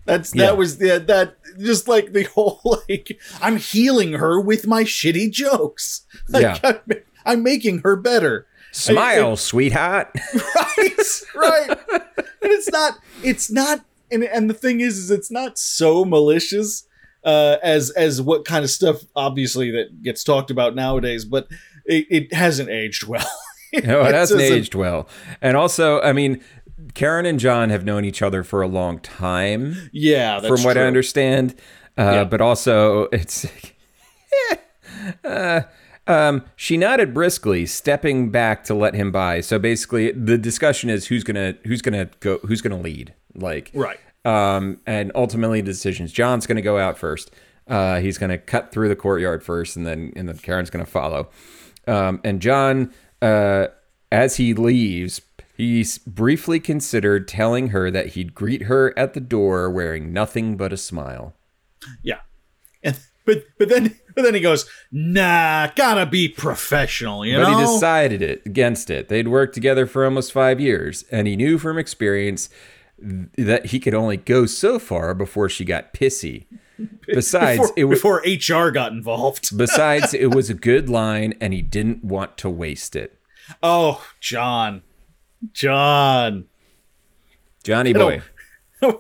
That's 0.05 0.31
that 0.33 0.37
Yeah. 0.39 0.51
was 0.53 0.79
the 0.79 0.99
that 1.07 1.37
just 1.61 1.87
like 1.89 2.13
the 2.13 2.25
whole 2.25 2.61
like 2.89 3.19
I'm 3.41 3.57
healing 3.57 4.15
her 4.15 4.41
with 4.41 4.67
my 4.67 4.85
shitty 4.85 5.31
jokes. 5.31 6.07
Like, 6.29 6.43
Yeah. 6.43 6.59
I'm, 6.65 6.81
I'm 7.25 7.43
making 7.43 7.81
her 7.81 7.97
better. 7.97 8.47
Smile, 8.73 9.37
sweetheart. 9.37 10.09
right 10.57 11.23
right 11.35 11.69
and 11.91 12.51
it's 12.51 12.71
not 12.71 12.99
it's 13.23 13.51
not 13.51 13.85
and 14.11 14.25
and 14.25 14.49
the 14.49 14.55
thing 14.55 14.81
is 14.81 14.97
is 14.97 15.11
it's 15.11 15.31
not 15.31 15.59
so 15.59 16.05
malicious 16.07 16.87
uh 17.25 17.59
as 17.63 17.91
as 17.91 18.23
what 18.23 18.45
kind 18.47 18.65
of 18.65 18.71
stuff 18.71 19.03
obviously 19.15 19.71
that 19.71 20.03
gets 20.03 20.25
talked 20.25 20.51
about 20.51 20.75
nowadays 20.75 21.25
but 21.27 21.47
it, 21.87 22.07
it 22.11 22.35
hasn't 22.35 22.71
aged 22.71 23.07
well 23.07 23.31
No, 23.85 24.03
it 24.03 24.15
hasn't 24.15 24.41
aged 24.41 24.75
well. 24.75 25.09
And 25.41 25.57
also, 25.57 26.01
I 26.03 26.13
mean, 26.13 26.43
Karen 26.93 27.25
and 27.25 27.41
John 27.41 27.71
have 27.71 27.85
known 27.85 28.05
each 28.05 28.21
other 28.21 28.43
for 28.43 28.61
a 28.61 28.69
long 28.69 28.99
time, 28.99 29.91
yeah 29.93 30.41
that's 30.41 30.55
from 30.55 30.63
what 30.65 30.77
I 30.77 30.83
understand. 30.83 31.55
Uh, 31.97 32.03
Yeah. 32.03 32.25
But 32.25 32.43
also, 32.43 33.05
it's. 33.13 33.47
uh, 35.25 35.63
um, 36.07 36.45
she 36.55 36.77
nodded 36.77 37.15
briskly, 37.15 37.65
stepping 37.65 38.31
back 38.31 38.65
to 38.65 38.75
let 38.75 38.95
him 38.95 39.11
by. 39.11 39.41
So 39.41 39.59
basically, 39.59 40.13
the 40.13 40.37
discussion 40.37 40.91
is 40.91 41.07
who's 41.07 41.25
gonna 41.25 41.55
who's 41.65 41.81
gonna 41.81 42.11
go 42.21 42.39
who's 42.47 42.61
gonna 42.61 42.81
lead, 42.81 43.15
like 43.35 43.71
right 43.73 43.99
um, 44.25 44.81
and 44.87 45.13
ultimately 45.15 45.61
the 45.61 45.73
decisions. 45.73 46.13
John's 46.13 46.47
going 46.47 46.57
to 46.57 46.63
go 46.63 46.79
out 46.79 46.99
first. 46.99 47.31
Uh, 47.67 48.01
he's 48.01 48.19
going 48.19 48.31
to 48.31 48.39
cut 48.39 48.73
through 48.73 48.89
the 48.89 48.97
courtyard 48.97 49.43
first, 49.43 49.77
and 49.77 49.87
then 49.87 50.13
and 50.17 50.29
then 50.29 50.39
Karen's 50.39 50.71
going 50.71 50.85
to 50.85 50.91
follow. 50.91 51.31
Um, 51.87 52.21
and 52.25 52.41
John, 52.41 52.93
uh, 53.21 53.69
as 54.11 54.37
he 54.37 54.55
leaves, 54.55 55.21
he 55.57 55.85
briefly 56.07 56.61
considered 56.61 57.29
telling 57.29 57.69
her 57.69 57.91
that 57.91 58.09
he'd 58.09 58.35
greet 58.35 58.63
her 58.65 58.97
at 58.99 59.15
the 59.15 59.21
door 59.21 59.71
wearing 59.71 60.13
nothing 60.13 60.57
but 60.57 60.73
a 60.73 60.77
smile. 60.77 61.35
yeah 62.03 62.21
and 62.83 62.99
but 63.27 63.45
but 63.59 63.69
then 63.69 63.97
but 64.15 64.23
then 64.23 64.35
he 64.35 64.41
goes 64.41 64.69
nah 64.91 65.69
gotta 65.77 66.07
be 66.07 66.29
professional 66.29 67.25
you 67.25 67.37
But 67.37 67.51
know 67.51 67.59
he 67.59 67.65
decided 67.65 68.23
it 68.23 68.43
against 68.47 68.91
it. 68.91 69.09
They'd 69.09 69.29
worked 69.29 69.55
together 69.55 69.87
for 69.87 70.05
almost 70.05 70.33
five 70.33 70.59
years, 70.61 71.05
and 71.11 71.27
he 71.29 71.37
knew 71.37 71.59
from 71.59 71.79
experience 71.79 72.49
th- 73.01 73.29
that 73.37 73.67
he 73.67 73.79
could 73.81 73.95
only 73.95 74.17
go 74.17 74.47
so 74.47 74.79
far 74.79 75.15
before 75.15 75.49
she 75.49 75.65
got 75.65 75.93
pissy. 75.95 76.47
Besides, 77.07 77.61
before, 77.61 77.75
it 77.77 77.85
was 77.85 77.99
before 77.99 78.67
hr 78.67 78.71
got 78.71 78.93
involved 78.93 79.57
Besides, 79.57 80.15
it 80.15 80.35
was 80.35 80.51
a 80.51 80.55
good 80.55 80.89
line 80.89 81.35
and 81.41 81.53
he 81.53 81.63
didn't 81.63 82.03
want 82.05 82.37
to 82.39 82.51
waste 82.51 82.97
it. 82.97 83.19
oh 83.63 84.05
john 84.21 84.83
john 85.53 86.47
Johnny 87.65 87.93
boy. 87.93 88.23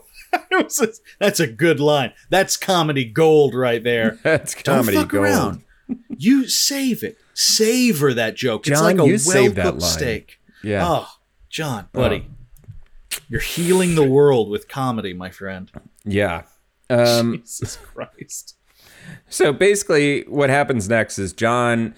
Just- 0.52 1.02
That's 1.18 1.40
a 1.40 1.46
good 1.46 1.80
line. 1.80 2.12
That's 2.30 2.56
comedy 2.56 3.04
gold 3.04 3.54
right 3.54 3.82
there. 3.82 4.18
That's 4.22 4.54
Don't 4.54 4.76
comedy 4.76 4.96
fuck 4.98 5.08
gold. 5.08 5.24
around. 5.24 5.62
You 6.16 6.48
save 6.48 7.02
it. 7.02 7.18
Savor 7.35 8.14
that 8.14 8.37
joke. 8.37 8.66
it's 8.68 8.80
like 8.80 8.98
a 8.98 9.04
well 9.04 9.18
save 9.18 9.56
that 9.56 9.64
cooked 9.64 9.80
line. 9.82 9.90
steak. 9.90 10.38
Yeah. 10.62 10.87
Oh, 10.88 11.08
John, 11.50 11.88
buddy. 11.92 12.28
Oh. 12.28 13.18
You're 13.28 13.40
healing 13.40 13.94
the 13.94 14.08
world 14.08 14.48
with 14.48 14.68
comedy, 14.68 15.12
my 15.12 15.30
friend. 15.30 15.70
Yeah. 16.04 16.42
Um, 16.92 17.38
Jesus 17.40 17.76
Christ. 17.76 18.57
so 19.28 19.52
basically, 19.52 20.22
what 20.22 20.50
happens 20.50 20.88
next 20.88 21.18
is 21.18 21.33
John, 21.33 21.94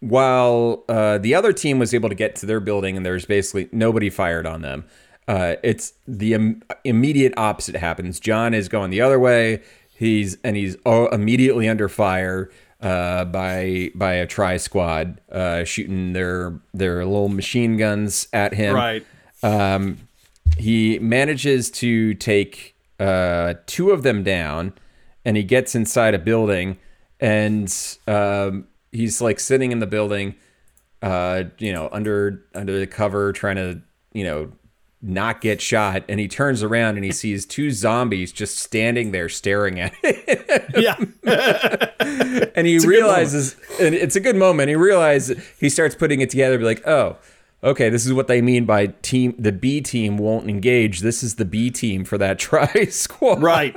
while 0.00 0.84
uh, 0.88 1.18
the 1.18 1.34
other 1.34 1.52
team 1.52 1.78
was 1.78 1.94
able 1.94 2.08
to 2.08 2.14
get 2.14 2.34
to 2.36 2.46
their 2.46 2.60
building 2.60 2.96
and 2.96 3.04
there's 3.04 3.26
basically 3.26 3.68
nobody 3.72 4.10
fired 4.10 4.46
on 4.46 4.62
them, 4.62 4.84
uh, 5.28 5.56
it's 5.62 5.92
the 6.08 6.34
Im- 6.34 6.62
immediate 6.84 7.34
opposite 7.36 7.76
happens. 7.76 8.18
John 8.18 8.54
is 8.54 8.68
going 8.68 8.90
the 8.90 9.00
other 9.00 9.18
way. 9.18 9.62
He's 9.94 10.38
and 10.42 10.56
he's 10.56 10.76
immediately 10.84 11.68
under 11.68 11.88
fire 11.88 12.50
uh, 12.80 13.26
by 13.26 13.90
by 13.94 14.14
a 14.14 14.26
tri 14.26 14.56
squad 14.56 15.20
uh, 15.30 15.64
shooting 15.64 16.14
their 16.14 16.58
their 16.72 17.04
little 17.04 17.28
machine 17.28 17.76
guns 17.76 18.26
at 18.32 18.54
him. 18.54 18.74
Right. 18.74 19.06
Um, 19.42 19.98
he 20.56 20.98
manages 20.98 21.70
to 21.72 22.14
take 22.14 22.74
uh, 23.00 23.54
two 23.66 23.90
of 23.90 24.02
them 24.02 24.22
down, 24.22 24.74
and 25.24 25.36
he 25.36 25.42
gets 25.42 25.74
inside 25.74 26.14
a 26.14 26.18
building, 26.18 26.78
and 27.18 27.74
um, 28.06 28.68
he's 28.92 29.20
like 29.20 29.40
sitting 29.40 29.72
in 29.72 29.78
the 29.78 29.86
building, 29.86 30.36
uh, 31.02 31.44
you 31.58 31.72
know, 31.72 31.88
under 31.90 32.44
under 32.54 32.78
the 32.78 32.86
cover, 32.86 33.32
trying 33.32 33.56
to 33.56 33.80
you 34.12 34.24
know 34.24 34.52
not 35.02 35.40
get 35.40 35.60
shot. 35.60 36.04
And 36.08 36.20
he 36.20 36.28
turns 36.28 36.62
around 36.62 36.96
and 36.96 37.04
he 37.04 37.12
sees 37.12 37.46
two 37.46 37.70
zombies 37.70 38.32
just 38.32 38.58
standing 38.58 39.12
there 39.12 39.28
staring 39.28 39.80
at 39.80 39.94
him. 39.94 40.14
Yeah. 40.76 40.96
and 42.54 42.66
he 42.66 42.78
realizes 42.78 43.56
and 43.80 43.94
it's 43.94 44.14
a 44.14 44.20
good 44.20 44.36
moment 44.36 44.68
he 44.68 44.76
realizes 44.76 45.44
he 45.58 45.68
starts 45.68 45.94
putting 45.94 46.20
it 46.20 46.30
together 46.30 46.58
be 46.58 46.64
like 46.64 46.86
oh 46.86 47.16
okay 47.62 47.88
this 47.88 48.06
is 48.06 48.12
what 48.12 48.26
they 48.26 48.40
mean 48.40 48.64
by 48.64 48.86
team 48.86 49.34
the 49.38 49.52
b 49.52 49.80
team 49.80 50.16
won't 50.18 50.48
engage. 50.48 51.00
This 51.00 51.22
is 51.22 51.36
the 51.36 51.44
b 51.44 51.70
team 51.70 52.04
for 52.04 52.18
that 52.18 52.38
tri 52.46 52.86
squad. 52.86 53.42
Right. 53.42 53.74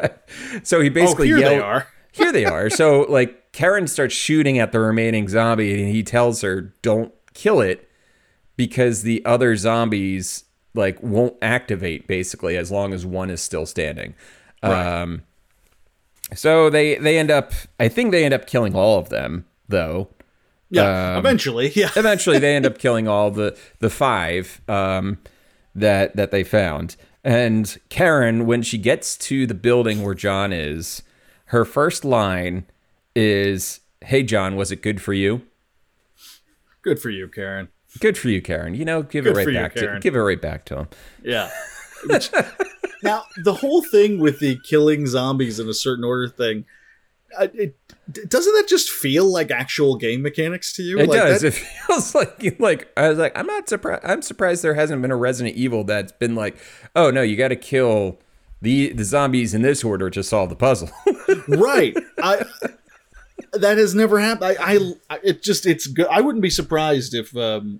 so 0.63 0.81
he 0.81 0.89
oh, 0.89 0.93
basically 0.93 1.27
here 1.27 1.39
they 1.39 1.59
are. 1.59 1.87
here 2.11 2.31
they 2.31 2.45
are. 2.45 2.69
So 2.69 3.01
like 3.01 3.51
karen 3.51 3.87
starts 3.87 4.13
shooting 4.13 4.59
at 4.59 4.71
the 4.71 4.79
remaining 4.79 5.27
zombie 5.27 5.81
and 5.83 5.93
he 5.93 6.03
tells 6.03 6.41
her 6.41 6.73
don't 6.81 7.13
kill 7.33 7.61
it 7.61 7.89
because 8.55 9.03
the 9.03 9.23
other 9.25 9.55
zombies 9.55 10.45
like 10.75 11.01
won't 11.03 11.35
activate 11.41 12.07
basically 12.07 12.57
as 12.57 12.71
long 12.71 12.93
as 12.93 13.05
one 13.05 13.29
is 13.29 13.41
still 13.41 13.65
standing. 13.65 14.15
Um 14.61 15.23
so 16.33 16.69
they 16.69 16.95
they 16.95 17.17
end 17.17 17.31
up 17.31 17.51
i 17.79 17.87
think 17.87 18.11
they 18.11 18.23
end 18.23 18.33
up 18.33 18.47
killing 18.47 18.75
all 18.75 18.97
of 18.97 19.09
them 19.09 19.45
though 19.67 20.09
Yeah. 20.73 21.13
Um, 21.13 21.19
eventually. 21.19 21.71
Yeah. 21.75 21.89
eventually 21.95 22.39
they 22.39 22.55
end 22.55 22.65
up 22.65 22.77
killing 22.77 23.07
all 23.07 23.29
the 23.31 23.57
the 23.79 23.89
five 23.89 24.59
um, 24.67 25.19
that 25.75 26.15
that 26.15 26.31
they 26.31 26.43
found. 26.43 26.95
And 27.23 27.77
Karen, 27.89 28.45
when 28.45 28.63
she 28.63 28.77
gets 28.77 29.15
to 29.17 29.47
the 29.47 29.53
building 29.53 30.03
where 30.03 30.15
John 30.15 30.51
is, 30.51 31.03
her 31.45 31.63
first 31.63 32.03
line 32.03 32.65
is, 33.15 33.81
"Hey 34.01 34.23
John, 34.23 34.55
was 34.55 34.71
it 34.71 34.81
good 34.81 35.01
for 35.01 35.13
you?" 35.13 35.43
Good 36.81 36.99
for 36.99 37.09
you, 37.09 37.27
Karen. 37.29 37.69
Good 37.99 38.17
for 38.17 38.27
you, 38.29 38.41
Karen. 38.41 38.73
You 38.73 38.83
know, 38.83 39.03
give 39.03 39.23
Good 39.25 39.31
it 39.31 39.37
right 39.37 39.43
for 39.43 39.51
you, 39.51 39.59
back 39.59 39.75
to 39.75 39.99
give 40.01 40.15
it 40.15 40.19
right 40.19 40.41
back 40.41 40.65
to 40.65 40.79
him. 40.79 40.87
Yeah. 41.23 41.51
Which- 42.07 42.31
now 43.03 43.23
the 43.43 43.53
whole 43.53 43.83
thing 43.83 44.19
with 44.19 44.39
the 44.39 44.57
killing 44.67 45.05
zombies 45.05 45.59
in 45.59 45.69
a 45.69 45.73
certain 45.73 46.03
order 46.03 46.27
thing, 46.27 46.65
it, 47.39 47.77
d- 48.11 48.21
doesn't 48.27 48.53
that 48.53 48.67
just 48.67 48.89
feel 48.89 49.25
like 49.31 49.51
actual 49.51 49.95
game 49.97 50.21
mechanics 50.21 50.73
to 50.75 50.83
you? 50.83 50.99
It 50.99 51.09
like 51.09 51.19
does. 51.19 51.41
That, 51.41 51.47
It 51.47 51.51
feels 51.87 52.13
like 52.15 52.59
like 52.59 52.91
I 52.97 53.09
was 53.09 53.17
like 53.17 53.37
I'm 53.37 53.47
not 53.47 53.67
surprised. 53.69 54.03
I'm 54.05 54.21
surprised 54.21 54.63
there 54.63 54.73
hasn't 54.73 55.01
been 55.01 55.11
a 55.11 55.15
Resident 55.15 55.55
Evil 55.55 55.83
that's 55.83 56.11
been 56.13 56.35
like, 56.35 56.57
oh 56.95 57.11
no, 57.11 57.21
you 57.21 57.35
got 57.35 57.49
to 57.49 57.55
kill 57.55 58.19
the 58.61 58.93
the 58.93 59.03
zombies 59.03 59.53
in 59.53 59.61
this 59.61 59.83
order 59.83 60.09
to 60.09 60.23
solve 60.23 60.49
the 60.49 60.55
puzzle. 60.55 60.89
right. 61.47 61.95
I 62.21 62.45
that 63.53 63.77
has 63.77 63.93
never 63.93 64.19
happened. 64.19 64.57
I, 64.59 64.93
I 65.09 65.19
it 65.23 65.43
just 65.43 65.65
it's 65.65 65.87
good. 65.87 66.07
I 66.07 66.21
wouldn't 66.21 66.41
be 66.41 66.49
surprised 66.49 67.13
if 67.13 67.35
um 67.35 67.79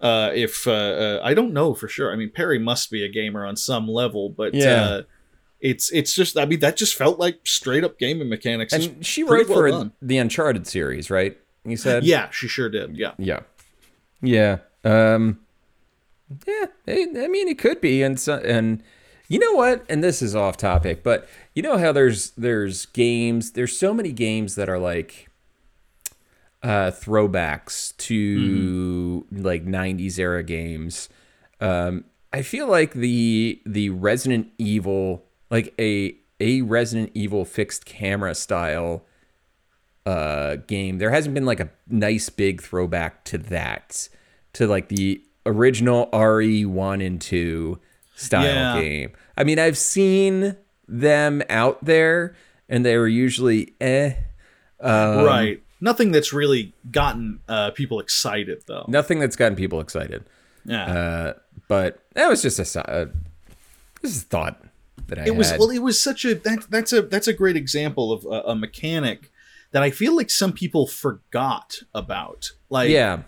uh 0.00 0.30
if 0.34 0.66
uh, 0.66 0.70
uh 0.72 1.20
I 1.22 1.34
don't 1.34 1.52
know 1.52 1.74
for 1.74 1.88
sure. 1.88 2.12
I 2.12 2.16
mean 2.16 2.30
Perry 2.30 2.58
must 2.58 2.90
be 2.90 3.04
a 3.04 3.08
gamer 3.08 3.44
on 3.46 3.56
some 3.56 3.88
level, 3.88 4.28
but 4.28 4.54
Yeah. 4.54 4.82
uh 4.84 5.02
it's 5.66 5.90
it's 5.90 6.14
just 6.14 6.38
I 6.38 6.44
mean 6.44 6.60
that 6.60 6.76
just 6.76 6.94
felt 6.94 7.18
like 7.18 7.40
straight 7.44 7.82
up 7.82 7.98
gaming 7.98 8.28
mechanics. 8.28 8.72
And 8.72 9.04
she 9.04 9.24
wrote 9.24 9.48
well 9.48 9.58
for 9.58 9.68
done. 9.68 9.92
the 10.00 10.18
Uncharted 10.18 10.66
series, 10.66 11.10
right? 11.10 11.36
You 11.64 11.76
said, 11.76 12.04
Yeah, 12.04 12.30
she 12.30 12.46
sure 12.46 12.68
did. 12.68 12.96
Yeah. 12.96 13.14
yeah, 13.18 13.40
yeah. 14.22 14.58
Um, 14.84 15.40
yeah. 16.46 16.66
I 16.86 17.06
I 17.16 17.26
mean, 17.26 17.48
it 17.48 17.58
could 17.58 17.80
be, 17.80 18.02
and 18.04 18.20
so, 18.20 18.36
and 18.36 18.80
you 19.28 19.40
know 19.40 19.52
what? 19.54 19.84
And 19.88 20.04
this 20.04 20.22
is 20.22 20.36
off 20.36 20.56
topic, 20.56 21.02
but 21.02 21.28
you 21.54 21.62
know 21.62 21.78
how 21.78 21.90
there's 21.90 22.30
there's 22.30 22.86
games. 22.86 23.52
There's 23.52 23.76
so 23.76 23.92
many 23.92 24.12
games 24.12 24.54
that 24.54 24.68
are 24.68 24.78
like 24.78 25.28
uh, 26.62 26.92
throwbacks 26.92 27.96
to 27.96 29.26
like 29.32 29.66
'90s 29.66 30.20
era 30.20 30.44
games. 30.44 31.08
Um, 31.60 32.04
I 32.32 32.42
feel 32.42 32.68
like 32.68 32.92
the 32.92 33.60
the 33.66 33.90
Resident 33.90 34.52
Evil, 34.58 35.25
like 35.50 35.74
a 35.78 36.16
a 36.40 36.62
Resident 36.62 37.10
Evil 37.14 37.44
fixed 37.44 37.86
camera 37.86 38.34
style 38.34 39.04
uh 40.04 40.56
game 40.68 40.98
there 40.98 41.10
hasn't 41.10 41.34
been 41.34 41.44
like 41.46 41.58
a 41.60 41.68
nice 41.88 42.28
big 42.28 42.62
throwback 42.62 43.24
to 43.24 43.38
that 43.38 44.08
to 44.52 44.66
like 44.66 44.88
the 44.88 45.20
original 45.44 46.08
RE1 46.12 47.04
and 47.06 47.20
2 47.20 47.78
style 48.14 48.44
Yeah. 48.44 48.80
game. 48.80 49.12
I 49.36 49.44
mean, 49.44 49.58
I've 49.58 49.76
seen 49.78 50.56
them 50.88 51.42
out 51.50 51.84
there 51.84 52.34
and 52.68 52.84
they 52.84 52.96
were 52.96 53.06
usually 53.08 53.74
eh. 53.80 54.14
Um, 54.80 55.24
right. 55.24 55.62
Nothing 55.80 56.10
that's 56.12 56.32
really 56.32 56.72
gotten 56.90 57.40
uh, 57.48 57.70
people 57.72 58.00
excited 58.00 58.62
though. 58.66 58.84
Nothing 58.88 59.18
that's 59.18 59.36
gotten 59.36 59.56
people 59.56 59.80
excited. 59.80 60.24
Yeah. 60.64 60.84
Uh 60.84 61.32
but 61.68 61.98
that 62.14 62.28
was 62.28 62.42
just 62.42 62.58
a 62.76 62.90
uh, 62.90 63.06
this 64.02 64.14
is 64.16 64.22
a 64.22 64.26
thought 64.26 64.62
that 65.08 65.18
I 65.20 65.26
it 65.26 65.36
was 65.36 65.50
had. 65.50 65.58
well 65.60 65.70
it 65.70 65.80
was 65.80 66.00
such 66.00 66.24
a 66.24 66.34
that, 66.34 66.66
that's 66.70 66.92
a 66.92 67.02
that's 67.02 67.28
a 67.28 67.32
great 67.32 67.56
example 67.56 68.12
of 68.12 68.24
a, 68.24 68.50
a 68.50 68.54
mechanic 68.56 69.30
that 69.72 69.82
I 69.82 69.90
feel 69.90 70.14
like 70.16 70.30
some 70.30 70.52
people 70.52 70.86
forgot 70.86 71.78
about. 71.94 72.50
Like 72.70 72.90
yeah. 72.90 73.22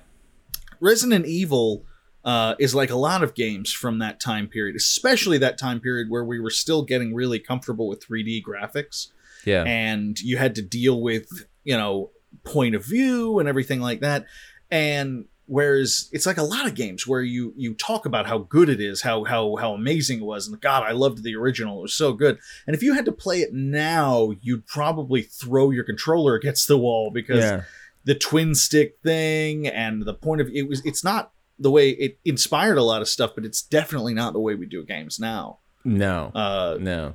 Resident 0.80 1.26
Evil 1.26 1.84
uh, 2.24 2.54
is 2.58 2.74
like 2.74 2.90
a 2.90 2.96
lot 2.96 3.22
of 3.22 3.34
games 3.34 3.72
from 3.72 3.98
that 3.98 4.20
time 4.20 4.46
period, 4.46 4.76
especially 4.76 5.38
that 5.38 5.58
time 5.58 5.80
period 5.80 6.08
where 6.10 6.24
we 6.24 6.38
were 6.38 6.50
still 6.50 6.82
getting 6.82 7.14
really 7.14 7.38
comfortable 7.38 7.88
with 7.88 8.06
3D 8.06 8.42
graphics 8.42 9.08
Yeah. 9.44 9.64
and 9.64 10.18
you 10.20 10.36
had 10.36 10.54
to 10.56 10.62
deal 10.62 11.00
with, 11.00 11.26
you 11.64 11.76
know, 11.76 12.10
point 12.44 12.74
of 12.74 12.84
view 12.84 13.38
and 13.40 13.48
everything 13.48 13.80
like 13.80 14.00
that. 14.00 14.26
And 14.70 15.24
whereas 15.48 16.08
it's 16.12 16.26
like 16.26 16.36
a 16.38 16.42
lot 16.44 16.66
of 16.66 16.74
games 16.76 17.06
where 17.06 17.22
you 17.22 17.52
you 17.56 17.74
talk 17.74 18.06
about 18.06 18.26
how 18.26 18.38
good 18.38 18.68
it 18.68 18.80
is, 18.80 19.02
how 19.02 19.24
how 19.24 19.56
how 19.56 19.72
amazing 19.74 20.20
it 20.20 20.24
was, 20.24 20.46
and 20.46 20.60
God, 20.60 20.84
I 20.84 20.92
loved 20.92 21.24
the 21.24 21.34
original. 21.34 21.78
It 21.80 21.82
was 21.82 21.94
so 21.94 22.12
good. 22.12 22.38
And 22.66 22.76
if 22.76 22.82
you 22.82 22.94
had 22.94 23.04
to 23.06 23.12
play 23.12 23.40
it 23.40 23.52
now, 23.52 24.32
you'd 24.40 24.66
probably 24.66 25.22
throw 25.22 25.70
your 25.70 25.84
controller 25.84 26.34
against 26.36 26.68
the 26.68 26.78
wall 26.78 27.10
because 27.10 27.40
yeah. 27.44 27.62
the 28.04 28.14
twin 28.14 28.54
stick 28.54 28.98
thing 29.02 29.66
and 29.66 30.02
the 30.02 30.14
point 30.14 30.40
of 30.40 30.48
it 30.54 30.68
was 30.68 30.84
it's 30.84 31.02
not 31.02 31.32
the 31.58 31.70
way 31.70 31.90
it 31.90 32.18
inspired 32.24 32.78
a 32.78 32.82
lot 32.84 33.02
of 33.02 33.08
stuff 33.08 33.32
but 33.34 33.44
it's 33.44 33.60
definitely 33.62 34.14
not 34.14 34.32
the 34.32 34.38
way 34.38 34.54
we 34.54 34.64
do 34.64 34.84
games 34.84 35.18
now 35.18 35.58
No. 35.84 36.30
uh 36.32 36.76
no. 36.80 37.14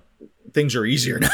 things 0.52 0.76
are 0.76 0.86
easier 0.86 1.18
now 1.28 1.30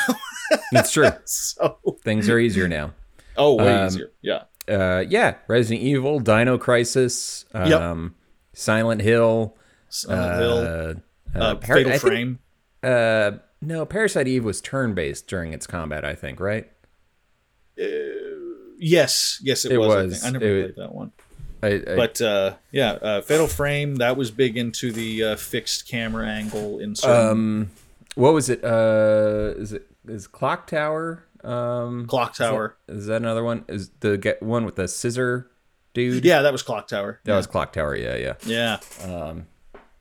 That's 0.72 0.92
true. 0.92 1.10
so 1.26 1.80
Things 2.04 2.30
are 2.30 2.38
easier 2.38 2.68
now. 2.68 2.94
oh 3.36 3.56
way 3.56 3.74
Um, 3.74 3.88
easier 3.88 4.12
yeah 4.22 4.44
uh, 4.70 5.04
yeah, 5.08 5.36
Resident 5.48 5.82
Evil, 5.86 6.20
Dino 6.20 6.58
Crisis, 6.58 7.46
Yep. 7.54 7.82
um, 7.82 8.16
Silent 8.54 9.02
Hill, 9.02 9.56
Silent 9.90 10.32
uh, 10.32 10.40
Hill 10.40 10.58
uh, 10.58 11.40
uh, 11.40 11.56
Par- 11.56 11.76
fatal 11.78 11.92
I 11.94 11.98
think- 11.98 12.02
frame 12.02 12.40
uh, 12.84 13.32
no, 13.62 13.86
Parasite 13.86 14.28
Eve 14.28 14.46
was 14.46 14.62
turn-based 14.62 15.28
during 15.28 15.52
its 15.52 15.68
combat. 15.68 16.06
I 16.06 16.16
think, 16.16 16.40
right? 16.40 16.70
yes 18.82 19.40
yes 19.44 19.66
it, 19.66 19.72
It 19.74 19.78
was, 19.78 19.96
I 19.96 20.04
was. 20.04 20.22
think. 20.22 20.26
I, 20.26 20.30
never 20.40 20.46
It- 20.46 20.76
played 20.76 20.86
that 20.86 20.96
one 20.96 21.12
I, 21.62 21.68
I, 21.68 21.96
but 21.98 22.22
uh 22.22 22.54
yeah 22.72 22.92
uh 22.94 23.22
fatal 23.22 23.48
frame 23.48 23.98
that 23.98 24.16
was 24.16 24.32
big 24.32 24.56
into 24.58 24.92
the 24.94 25.24
uh, 25.24 25.36
fixed 25.36 25.88
camera 25.90 26.26
angle 26.28 26.80
in 26.80 26.96
certain 26.96 27.30
um, 27.30 27.72
what 28.16 28.34
was 28.34 28.50
it? 28.50 28.64
Uh, 28.64 29.54
is 29.58 29.72
it 29.74 29.86
is 30.08 30.28
Clock 30.28 30.68
Tower? 30.68 31.24
Um, 31.44 32.06
clock 32.08 32.36
tower 32.36 32.78
is 32.88 33.06
that 33.08 33.18
another 33.18 33.44
one? 33.44 33.66
Is 33.68 33.92
the 34.00 34.18
get 34.18 34.42
one 34.44 34.66
with 34.66 34.76
the 34.76 34.88
scissor 34.88 35.50
dude? 35.94 36.24
yeah 36.26 36.42
that 36.42 36.52
was 36.52 36.62
clock 36.64 36.88
tower 36.88 37.20
that 37.24 37.36
was 37.36 37.48
Clock 37.48 37.74
Tower. 37.74 37.96
Yeah, 37.96 38.16
yeah. 38.16 38.34
yeah 38.46 38.78
Um, 39.04 39.48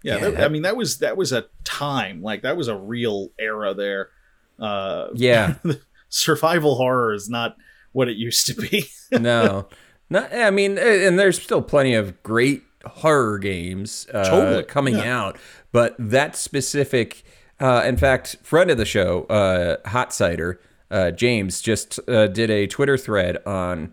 Yeah, 0.03 0.17
Yeah, 0.17 0.31
that- 0.31 0.45
I 0.45 0.49
mean 0.49 0.63
that 0.63 0.77
was 0.77 0.99
that 0.99 1.17
was 1.17 1.33
a 1.33 1.47
time 1.65 2.23
like 2.23 2.43
that 2.43 2.57
was 2.57 2.69
a 2.69 2.77
real 2.77 3.31
era 3.39 3.75
there. 3.75 4.11
Uh, 4.59 5.09
yeah. 5.15 5.55
survival 6.09 6.75
horror 6.77 7.13
is 7.13 7.29
not 7.29 7.57
what 7.93 8.09
it 8.09 8.17
used 8.17 8.47
to 8.47 8.55
be. 8.55 8.87
no, 9.13 9.69
not. 10.11 10.33
I 10.35 10.51
mean, 10.51 10.79
and 10.79 11.19
there's 11.19 11.41
still 11.41 11.63
plenty 11.63 11.95
of 11.95 12.23
great 12.23 12.63
horror 12.85 13.39
games 13.39 14.07
uh, 14.13 14.25
Totally, 14.25 14.63
coming 14.65 14.97
yeah. 14.97 15.17
out, 15.19 15.39
but 15.73 15.95
that 15.99 16.35
specific, 16.37 17.23
uh, 17.61 17.83
in 17.85 17.97
fact, 17.97 18.37
friend 18.43 18.71
of 18.71 18.79
the 18.79 18.85
show, 18.85 19.25
uh, 19.25 19.77
Hot 19.89 20.13
Cider, 20.13 20.61
uh, 20.91 21.11
James, 21.11 21.61
just 21.61 21.99
uh, 22.09 22.27
did 22.29 22.51
a 22.51 22.67
Twitter 22.67 22.97
thread 22.97 23.39
on 23.47 23.93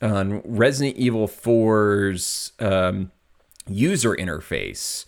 on 0.00 0.40
Resident 0.44 0.96
Evil 0.96 1.26
4's 1.26 2.52
um, 2.60 3.10
user 3.68 4.14
interface. 4.14 5.06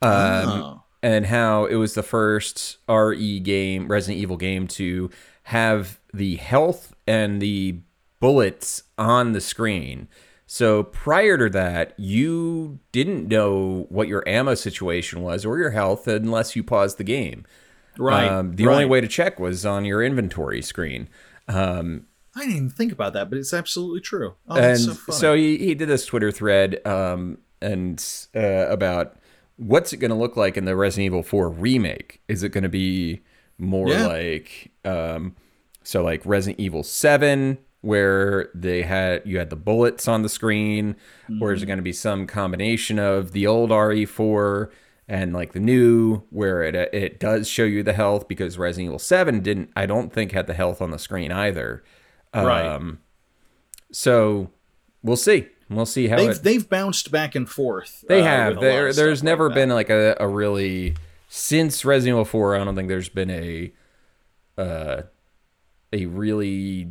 Um, 0.00 0.10
Oh. 0.48 0.82
and 1.00 1.26
how 1.26 1.64
it 1.66 1.76
was 1.76 1.94
the 1.94 2.02
first 2.02 2.78
RE 2.88 3.38
game, 3.40 3.86
Resident 3.88 4.20
Evil 4.20 4.36
game, 4.36 4.66
to 4.68 5.10
have 5.44 6.00
the 6.12 6.36
health 6.36 6.92
and 7.06 7.40
the 7.40 7.80
bullets 8.20 8.82
on 8.98 9.32
the 9.32 9.40
screen. 9.40 10.08
So 10.46 10.82
prior 10.82 11.38
to 11.38 11.48
that, 11.50 11.94
you 11.98 12.78
didn't 12.90 13.28
know 13.28 13.86
what 13.88 14.08
your 14.08 14.26
ammo 14.28 14.54
situation 14.54 15.22
was 15.22 15.44
or 15.46 15.58
your 15.58 15.70
health 15.70 16.06
unless 16.08 16.54
you 16.56 16.62
paused 16.64 16.98
the 16.98 17.04
game. 17.04 17.44
Right. 17.98 18.28
Um, 18.28 18.56
the 18.56 18.66
right. 18.66 18.72
only 18.74 18.84
way 18.86 19.00
to 19.00 19.08
check 19.08 19.38
was 19.40 19.64
on 19.66 19.84
your 19.84 20.02
inventory 20.02 20.62
screen. 20.62 21.08
Um, 21.48 22.06
I 22.34 22.40
didn't 22.40 22.56
even 22.56 22.70
think 22.70 22.92
about 22.92 23.12
that, 23.12 23.28
but 23.28 23.38
it's 23.38 23.52
absolutely 23.52 24.00
true. 24.00 24.34
Oh, 24.48 24.54
and 24.56 24.64
that's 24.64 24.84
so 24.84 25.12
so, 25.12 25.34
he, 25.34 25.58
he 25.58 25.74
did 25.74 25.88
this 25.88 26.06
Twitter 26.06 26.30
thread 26.30 26.84
um, 26.86 27.38
and 27.60 28.02
uh, 28.34 28.66
about 28.68 29.16
what's 29.56 29.92
it 29.92 29.98
going 29.98 30.10
to 30.10 30.16
look 30.16 30.36
like 30.36 30.56
in 30.56 30.64
the 30.64 30.74
Resident 30.74 31.06
Evil 31.06 31.22
4 31.22 31.48
remake. 31.50 32.20
Is 32.28 32.42
it 32.42 32.48
going 32.50 32.62
to 32.64 32.70
be 32.70 33.20
more 33.58 33.88
Yeah. 33.90 34.06
like 34.06 34.70
um, 34.84 35.36
so 35.84 36.02
like 36.02 36.24
Resident 36.24 36.58
Evil 36.60 36.82
7 36.82 37.58
where 37.82 38.48
they 38.54 38.82
had 38.82 39.20
you 39.26 39.38
had 39.38 39.50
the 39.50 39.56
bullets 39.56 40.06
on 40.08 40.22
the 40.22 40.28
screen 40.28 40.90
or 41.28 41.34
Mm-hmm. 41.34 41.54
is 41.56 41.62
it 41.62 41.66
going 41.66 41.78
to 41.78 41.82
be 41.82 41.92
some 41.92 42.26
combination 42.28 42.98
of 42.98 43.32
the 43.32 43.46
old 43.46 43.70
RE4 43.70 44.70
and 45.12 45.34
like 45.34 45.52
the 45.52 45.60
new 45.60 46.22
where 46.30 46.62
it 46.62 46.74
it 46.74 47.20
does 47.20 47.46
show 47.46 47.64
you 47.64 47.82
the 47.82 47.92
health 47.92 48.26
because 48.26 48.56
Resident 48.56 48.88
Evil 48.88 48.98
7 48.98 49.40
didn't 49.40 49.70
I 49.76 49.84
don't 49.84 50.10
think 50.10 50.32
had 50.32 50.46
the 50.46 50.54
health 50.54 50.80
on 50.80 50.90
the 50.90 50.98
screen 50.98 51.30
either. 51.30 51.84
Right. 52.34 52.64
Um, 52.64 53.00
so 53.92 54.50
we'll 55.02 55.16
see. 55.16 55.48
We'll 55.68 55.84
see 55.84 56.08
how 56.08 56.16
they've 56.16 56.30
it, 56.30 56.42
they've 56.42 56.66
bounced 56.66 57.10
back 57.10 57.34
and 57.34 57.48
forth. 57.48 58.06
they 58.08 58.22
uh, 58.22 58.24
have. 58.24 58.56
with 58.56 58.64
a 58.64 58.66
lot 58.66 58.72
There, 58.72 58.92
there's 58.94 59.22
never 59.22 59.48
like 59.48 59.54
been 59.54 59.68
like 59.68 59.90
a, 59.90 60.16
a 60.18 60.26
really 60.26 60.96
since 61.28 61.84
Resident 61.84 62.14
Evil 62.14 62.24
4. 62.24 62.56
I 62.56 62.64
don't 62.64 62.74
think 62.74 62.88
there's 62.88 63.10
been 63.10 63.30
a 63.30 63.72
uh, 64.56 65.02
a 65.92 66.06
really 66.06 66.90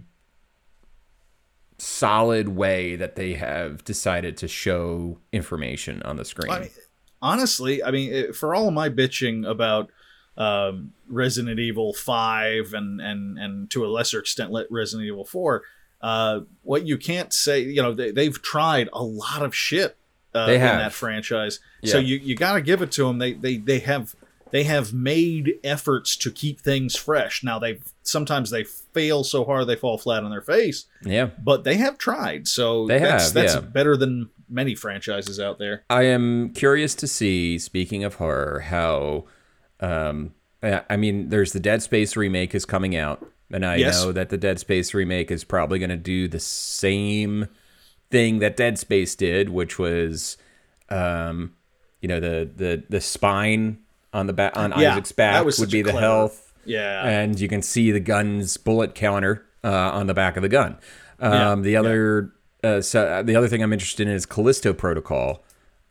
solid 1.79 2.49
way 2.49 2.95
that 2.95 3.15
they 3.15 3.33
have 3.33 3.83
decided 3.83 4.37
to 4.37 4.47
show 4.47 5.17
information 5.31 6.03
on 6.03 6.17
the 6.17 6.25
screen. 6.25 6.51
I 6.51 6.59
mean, 6.59 6.69
honestly, 7.21 7.83
I 7.83 7.91
mean, 7.91 8.11
it- 8.11 8.35
for 8.35 8.53
all 8.55 8.67
of 8.67 8.73
my 8.73 8.89
bitching 8.89 9.47
about 9.47 9.89
um, 10.37 10.93
Resident 11.07 11.59
Evil 11.59 11.93
Five 11.93 12.73
and 12.73 13.01
and 13.01 13.37
and 13.37 13.69
to 13.71 13.85
a 13.85 13.87
lesser 13.87 14.19
extent 14.19 14.51
Resident 14.69 15.05
Evil 15.07 15.25
Four, 15.25 15.63
uh, 16.01 16.41
what 16.63 16.85
you 16.87 16.97
can't 16.97 17.33
say, 17.33 17.59
you 17.61 17.81
know, 17.81 17.93
they, 17.93 18.11
they've 18.11 18.41
tried 18.41 18.89
a 18.93 19.03
lot 19.03 19.41
of 19.43 19.53
shit 19.53 19.97
uh, 20.33 20.47
in 20.49 20.59
that 20.61 20.93
franchise. 20.93 21.59
So 21.83 21.99
you 21.99 22.15
you 22.17 22.35
got 22.35 22.53
to 22.53 22.61
give 22.61 22.81
it 22.81 22.91
to 22.93 23.03
them. 23.05 23.19
They 23.19 23.33
they 23.33 23.57
they 23.57 23.79
have 23.79 24.15
they 24.51 24.63
have 24.63 24.93
made 24.93 25.53
efforts 25.63 26.15
to 26.17 26.31
keep 26.31 26.59
things 26.61 26.95
fresh. 26.95 27.43
Now 27.43 27.59
they 27.59 27.79
sometimes 28.03 28.49
they 28.51 28.63
fail 28.63 29.23
so 29.23 29.43
hard 29.45 29.67
they 29.67 29.75
fall 29.75 29.97
flat 29.97 30.23
on 30.23 30.31
their 30.31 30.41
face, 30.41 30.85
Yeah. 31.03 31.29
but 31.43 31.63
they 31.65 31.75
have 31.75 31.97
tried. 31.97 32.47
So 32.47 32.87
They 32.87 32.99
that's, 32.99 33.25
have, 33.25 33.33
that's 33.33 33.53
yeah. 33.55 33.59
better 33.61 33.95
than 33.95 34.29
many 34.51 34.75
franchises 34.75 35.39
out 35.39 35.57
there. 35.57 35.83
I 35.89 36.03
am 36.03 36.49
curious 36.49 36.93
to 36.95 37.07
see, 37.07 37.57
speaking 37.57 38.03
of 38.03 38.15
horror, 38.15 38.59
how. 38.59 39.25
Um, 39.79 40.33
I 40.63 40.95
mean, 40.95 41.29
there's 41.29 41.53
the 41.53 41.59
Dead 41.59 41.81
Space 41.81 42.15
remake 42.15 42.53
is 42.53 42.65
coming 42.65 42.95
out, 42.95 43.25
and 43.51 43.65
I 43.65 43.77
Yes. 43.77 44.03
know 44.03 44.11
that 44.11 44.29
the 44.29 44.37
Dead 44.37 44.59
Space 44.59 44.93
remake 44.93 45.31
is 45.31 45.43
probably 45.43 45.79
going 45.79 45.89
to 45.89 45.97
do 45.97 46.27
the 46.27 46.39
same 46.39 47.47
thing 48.11 48.37
that 48.39 48.55
Dead 48.57 48.77
Space 48.77 49.15
did, 49.15 49.49
which 49.49 49.79
was, 49.79 50.37
um, 50.89 51.53
you 51.99 52.07
know, 52.07 52.19
the 52.19 52.47
the 52.55 52.83
the 52.89 53.01
spine 53.01 53.79
on 54.13 54.27
the 54.27 54.33
back 54.33 54.55
on 54.55 54.71
Yeah, 54.77 54.91
Isaac's 54.91 55.11
back 55.13 55.43
would 55.45 55.71
be 55.71 55.81
the 55.81 55.89
clever- 55.91 56.05
health, 56.05 56.53
Yeah. 56.65 57.07
and 57.07 57.39
you 57.39 57.47
can 57.47 57.63
see 57.63 57.89
the 57.91 57.99
gun's 57.99 58.57
bullet 58.57 58.93
counter 58.93 59.43
uh, 59.63 59.69
on 59.69 60.05
the 60.05 60.13
back 60.13 60.35
of 60.37 60.43
the 60.43 60.49
gun. 60.49 60.77
Um, 61.19 61.33
Yeah, 61.33 61.55
the 61.63 61.75
other, 61.77 62.31
uh, 62.63 62.81
so 62.81 63.05
uh, 63.07 63.21
the 63.21 63.35
other 63.35 63.47
thing 63.47 63.61
I'm 63.63 63.73
interested 63.73 64.07
in 64.07 64.13
is 64.13 64.25
Callisto 64.25 64.73
Protocol. 64.73 65.43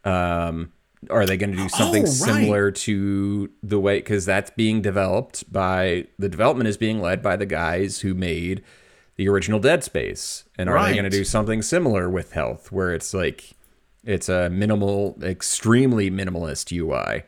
Um, 0.04 0.72
are 1.08 1.24
they 1.26 1.36
going 1.36 1.52
to 1.52 1.56
do 1.56 1.68
something 1.70 2.02
Oh, 2.02 2.06
right. 2.06 2.12
similar 2.12 2.70
to 2.70 3.50
the 3.62 3.80
way? 3.80 3.98
Because 3.98 4.26
that's 4.26 4.50
being 4.50 4.82
developed 4.82 5.50
by 5.52 6.06
the 6.18 6.28
development 6.28 6.68
is 6.68 6.76
being 6.76 7.00
led 7.00 7.22
by 7.22 7.36
the 7.36 7.46
guys 7.46 8.00
who 8.00 8.12
made 8.14 8.62
the 9.16 9.28
original 9.28 9.58
Dead 9.60 9.82
Space, 9.84 10.44
and 10.56 10.68
are 10.70 10.82
they 10.86 10.92
going 10.94 11.04
to 11.04 11.10
do 11.10 11.24
something 11.24 11.60
similar 11.62 12.08
with 12.08 12.32
health, 12.32 12.70
where 12.72 12.92
it's 12.94 13.12
like 13.12 13.50
it's 14.04 14.28
a 14.30 14.48
minimal, 14.48 15.18
extremely 15.22 16.10
minimalist 16.10 16.70
UI? 16.74 17.24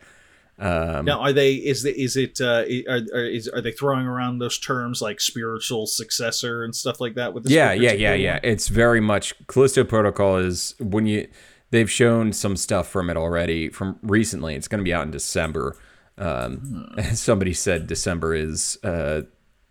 Um, 0.62 1.04
now, 1.04 1.20
are 1.20 1.32
they? 1.32 1.54
Is 1.54 1.82
the 1.82 1.92
is 2.00 2.16
it? 2.16 2.40
Uh, 2.40 2.62
are 2.88 3.00
are, 3.12 3.24
is, 3.24 3.48
are 3.48 3.60
they 3.60 3.72
throwing 3.72 4.06
around 4.06 4.38
those 4.38 4.60
terms 4.60 5.02
like 5.02 5.20
spiritual 5.20 5.86
successor 5.86 6.62
and 6.62 6.74
stuff 6.74 7.00
like 7.00 7.16
that 7.16 7.34
with 7.34 7.48
yeah, 7.50 7.72
yeah, 7.72 7.92
yeah, 7.92 8.14
yeah. 8.14 8.38
It's 8.44 8.68
very 8.68 9.00
much 9.00 9.34
Callisto 9.48 9.82
Protocol 9.82 10.36
is 10.36 10.76
when 10.78 11.06
you 11.06 11.26
they've 11.72 11.90
shown 11.90 12.32
some 12.32 12.56
stuff 12.56 12.88
from 12.88 13.10
it 13.10 13.16
already 13.16 13.70
from 13.70 13.98
recently. 14.02 14.54
It's 14.54 14.68
going 14.68 14.78
to 14.78 14.84
be 14.84 14.94
out 14.94 15.04
in 15.04 15.10
December. 15.10 15.76
Um, 16.16 16.58
Hmm. 16.58 17.00
Somebody 17.14 17.54
said 17.54 17.88
December 17.88 18.32
is 18.32 18.78
uh, 18.84 19.22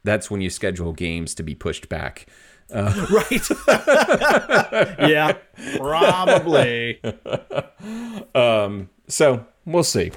that's 0.03 0.29
when 0.29 0.41
you 0.41 0.49
schedule 0.49 0.91
games 0.91 1.33
to 1.35 1.43
be 1.43 1.55
pushed 1.55 1.87
back. 1.87 2.25
right. 2.73 3.49
yeah, 4.99 5.33
probably. 5.77 7.01
So 9.07 9.45
we'll 9.65 9.83
see. 9.83 10.11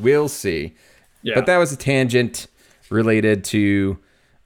We'll 0.00 0.28
see. 0.28 0.74
Yeah. 1.22 1.34
But 1.34 1.46
that 1.46 1.58
was 1.58 1.72
a 1.72 1.76
tangent 1.76 2.46
related 2.90 3.44
to 3.44 3.98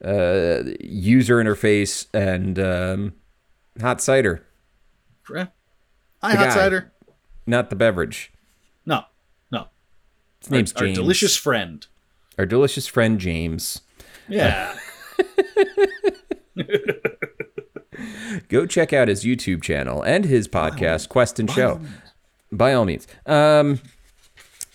uh, 0.05 0.65
user 0.81 1.37
interface 1.43 2.07
and 2.13 2.59
um, 2.59 3.13
hot 3.81 4.01
cider, 4.01 4.45
Eh. 5.35 5.47
Hi, 6.23 6.33
The 6.33 6.37
hot 6.39 6.49
guy. 6.49 6.55
cider. 6.55 6.93
not 7.47 7.71
the 7.71 7.77
beverage. 7.77 8.33
No, 8.87 9.05
no. 9.51 9.69
His 10.41 10.51
name's 10.51 10.73
Our 10.75 10.85
James. 10.87 10.99
delicious 10.99 11.37
friend. 11.37 11.87
Our 12.39 12.45
delicious 12.47 12.87
friend 12.87 13.19
James. 13.21 13.81
Yeah. 14.29 14.77
Go 18.49 18.67
check 18.67 18.93
out 18.93 19.09
his 19.09 19.25
YouTube 19.25 19.63
channel 19.63 20.03
and 20.03 20.25
his 20.25 20.49
podcast, 20.49 21.09
Quest 21.09 21.39
and 21.39 21.51
Show. 21.51 21.81
By 22.53 22.75
all 22.75 22.85
means. 22.85 23.07
Um, 23.27 23.81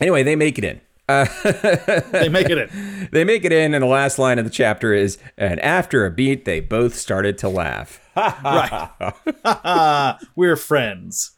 anyway, 0.02 0.24
they 0.24 0.36
make 0.36 0.58
it 0.58 0.64
in. 0.64 0.82
they 1.08 2.30
make 2.30 2.50
it 2.50 2.58
in. 2.58 2.70
They 3.12 3.24
make 3.24 3.44
it 3.44 3.52
in, 3.52 3.74
and 3.74 3.82
the 3.82 3.88
last 3.88 4.20
line 4.20 4.38
of 4.38 4.46
the 4.46 4.52
chapter 4.52 4.94
is, 4.94 5.18
and 5.36 5.60
after 5.62 6.06
a 6.06 6.12
beat, 6.12 6.46
they 6.46 6.60
both 6.60 6.94
started 6.96 7.38
to 7.40 7.50
laugh. 7.50 8.00
Right. 8.44 10.18
We're 10.36 10.56
friends. 10.58 11.32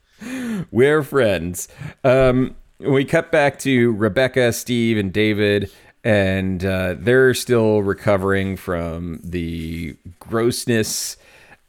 We're 0.72 1.04
friends. 1.04 1.68
Um, 2.04 2.56
we 2.80 3.06
cut 3.06 3.32
back 3.32 3.60
to 3.60 3.94
Rebecca, 3.94 4.52
Steve, 4.52 4.98
and 4.98 5.14
David, 5.14 5.72
and 6.04 6.66
uh, 6.66 6.96
they're 6.98 7.34
still 7.36 7.84
recovering 7.84 8.58
from 8.58 9.22
the 9.24 9.96
grossness. 10.20 11.16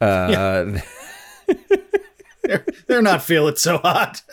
Uh, 0.01 0.79
They're, 2.43 2.65
they're 2.87 3.01
not 3.01 3.21
feeling 3.21 3.55
so 3.55 3.77
hot. 3.77 4.21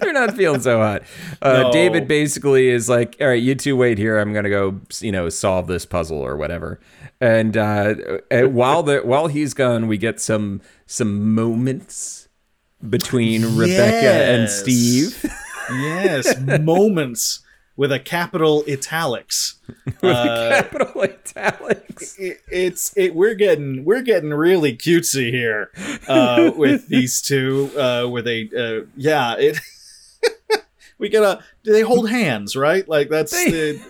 They're 0.00 0.12
not 0.12 0.36
feeling 0.36 0.60
so 0.60 0.78
hot. 0.78 1.02
Uh, 1.42 1.62
No. 1.64 1.72
David 1.72 2.06
basically 2.06 2.68
is 2.68 2.88
like, 2.88 3.16
"All 3.20 3.26
right, 3.26 3.42
you 3.42 3.54
two 3.54 3.76
wait 3.76 3.98
here. 3.98 4.18
I'm 4.18 4.32
gonna 4.32 4.48
go, 4.48 4.80
you 5.00 5.10
know, 5.12 5.28
solve 5.28 5.66
this 5.66 5.84
puzzle 5.84 6.18
or 6.18 6.36
whatever." 6.36 6.78
And 7.20 7.56
uh, 7.56 7.94
uh, 8.30 8.42
while 8.42 8.82
the 8.82 9.00
while 9.00 9.26
he's 9.26 9.52
gone, 9.52 9.88
we 9.88 9.98
get 9.98 10.20
some 10.20 10.60
some 10.86 11.34
moments 11.34 12.28
between 12.88 13.56
Rebecca 13.56 14.24
and 14.24 14.48
Steve. 14.48 15.24
yes, 15.70 16.38
moments 16.60 17.40
with 17.76 17.90
a 17.92 17.98
capital 17.98 18.64
italics. 18.68 19.56
with 19.86 20.04
Uh, 20.04 20.62
Capital 20.62 21.02
italics. 21.02 22.16
it, 22.18 22.38
it's 22.50 22.96
it. 22.96 23.14
We're 23.14 23.34
getting 23.34 23.84
we're 23.84 24.02
getting 24.02 24.30
really 24.30 24.76
cutesy 24.76 25.30
here 25.30 25.70
uh, 26.08 26.50
with 26.56 26.88
these 26.88 27.20
two. 27.22 27.70
Uh, 27.76 28.06
where 28.06 28.22
they, 28.22 28.48
uh, 28.56 28.86
yeah, 28.96 29.34
it. 29.38 29.58
we 30.98 31.08
gotta. 31.08 31.42
Do 31.62 31.72
they 31.72 31.80
hold 31.82 32.08
hands? 32.10 32.56
Right, 32.56 32.88
like 32.88 33.08
that's 33.08 33.32
They- 33.32 33.50
the. 33.50 33.80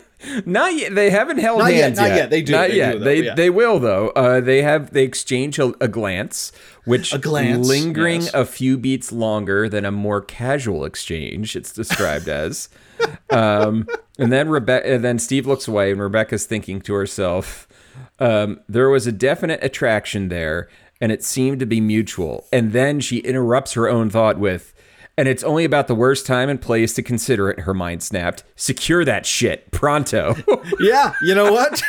Not 0.46 0.74
yet. 0.74 0.94
They 0.94 1.10
haven't 1.10 1.36
held 1.36 1.58
Not 1.58 1.74
yet, 1.74 1.82
hands 1.82 1.98
not 1.98 2.08
yet. 2.08 2.30
They 2.30 2.40
do, 2.40 2.52
Not 2.52 2.68
they 2.70 2.76
yet. 2.76 2.92
do, 2.92 2.98
though, 2.98 3.04
they 3.04 3.22
yeah. 3.24 3.34
they 3.34 3.50
will 3.50 3.78
though. 3.78 4.08
Uh, 4.10 4.40
they 4.40 4.62
have 4.62 4.90
they 4.94 5.02
exchange 5.02 5.58
a, 5.58 5.74
a 5.82 5.88
glance, 5.88 6.50
which 6.86 7.12
A 7.12 7.18
glance, 7.18 7.68
lingering 7.68 8.22
yes. 8.22 8.32
a 8.32 8.46
few 8.46 8.78
beats 8.78 9.12
longer 9.12 9.68
than 9.68 9.84
a 9.84 9.90
more 9.92 10.22
casual 10.22 10.86
exchange. 10.86 11.54
It's 11.56 11.74
described 11.74 12.26
as. 12.28 12.70
Um, 13.30 13.86
and 14.18 14.32
then 14.32 14.48
Rebecca. 14.48 14.92
And 14.94 15.04
then 15.04 15.18
Steve 15.18 15.46
looks 15.46 15.66
away, 15.68 15.90
and 15.92 16.00
Rebecca's 16.00 16.46
thinking 16.46 16.80
to 16.82 16.94
herself, 16.94 17.66
um, 18.18 18.60
"There 18.68 18.88
was 18.88 19.06
a 19.06 19.12
definite 19.12 19.62
attraction 19.62 20.28
there, 20.28 20.68
and 21.00 21.10
it 21.10 21.24
seemed 21.24 21.60
to 21.60 21.66
be 21.66 21.80
mutual." 21.80 22.46
And 22.52 22.72
then 22.72 23.00
she 23.00 23.18
interrupts 23.18 23.72
her 23.72 23.88
own 23.88 24.10
thought 24.10 24.38
with. 24.38 24.72
And 25.16 25.28
it's 25.28 25.44
only 25.44 25.64
about 25.64 25.86
the 25.86 25.94
worst 25.94 26.26
time 26.26 26.48
and 26.48 26.60
place 26.60 26.92
to 26.94 27.02
consider 27.02 27.48
it, 27.48 27.60
her 27.60 27.72
mind 27.74 28.02
snapped. 28.02 28.42
Secure 28.56 29.04
that 29.04 29.26
shit, 29.26 29.70
pronto. 29.70 30.34
Yeah, 30.80 31.14
you 31.22 31.36
know 31.36 31.52
what? 31.52 31.80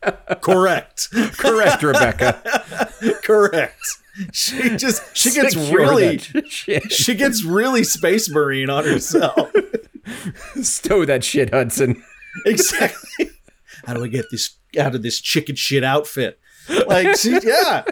Correct. 0.40 1.08
Correct, 1.36 1.82
Rebecca. 1.82 2.92
Correct. 3.24 3.80
She 4.32 4.76
just 4.76 5.02
she 5.16 5.32
gets 5.32 5.54
Secure 5.54 5.80
really 5.80 6.18
she 6.88 7.14
gets 7.14 7.44
really 7.44 7.84
space 7.84 8.30
marine 8.30 8.70
on 8.70 8.84
herself. 8.84 9.50
Stow 10.62 11.04
that 11.04 11.24
shit, 11.24 11.52
Hudson. 11.52 12.02
exactly. 12.46 13.30
How 13.86 13.94
do 13.94 14.04
I 14.04 14.08
get 14.08 14.26
this 14.30 14.56
out 14.78 14.94
of 14.94 15.02
this 15.02 15.20
chicken 15.20 15.56
shit 15.56 15.84
outfit? 15.84 16.38
Like 16.86 17.16
she 17.16 17.30
yeah. 17.42 17.84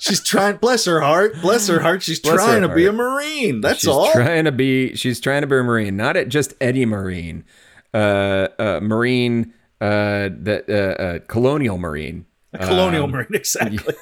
She's 0.00 0.22
trying 0.22 0.56
bless 0.56 0.86
her 0.86 1.00
heart. 1.00 1.34
Bless 1.42 1.68
her 1.68 1.80
heart. 1.80 2.02
She's 2.02 2.20
Bless 2.20 2.36
trying 2.36 2.62
to 2.62 2.74
be 2.74 2.86
a 2.86 2.92
marine. 2.92 3.60
That's 3.60 3.80
She's 3.80 3.88
all. 3.88 4.10
trying 4.12 4.46
to 4.46 4.52
be. 4.52 4.94
She's 4.96 5.20
trying 5.20 5.42
to 5.42 5.46
be 5.46 5.56
a 5.56 5.62
marine, 5.62 5.96
not 5.96 6.16
at 6.16 6.28
just 6.28 6.54
any 6.60 6.86
marine. 6.86 7.44
Uh, 7.92 8.48
uh 8.58 8.80
marine. 8.82 9.52
Uh, 9.80 10.30
that 10.32 10.64
uh, 10.70 11.02
uh, 11.02 11.18
colonial 11.26 11.76
marine. 11.76 12.24
a 12.54 12.66
colonial 12.66 13.06
marine, 13.06 13.34
exactly. 13.34 13.94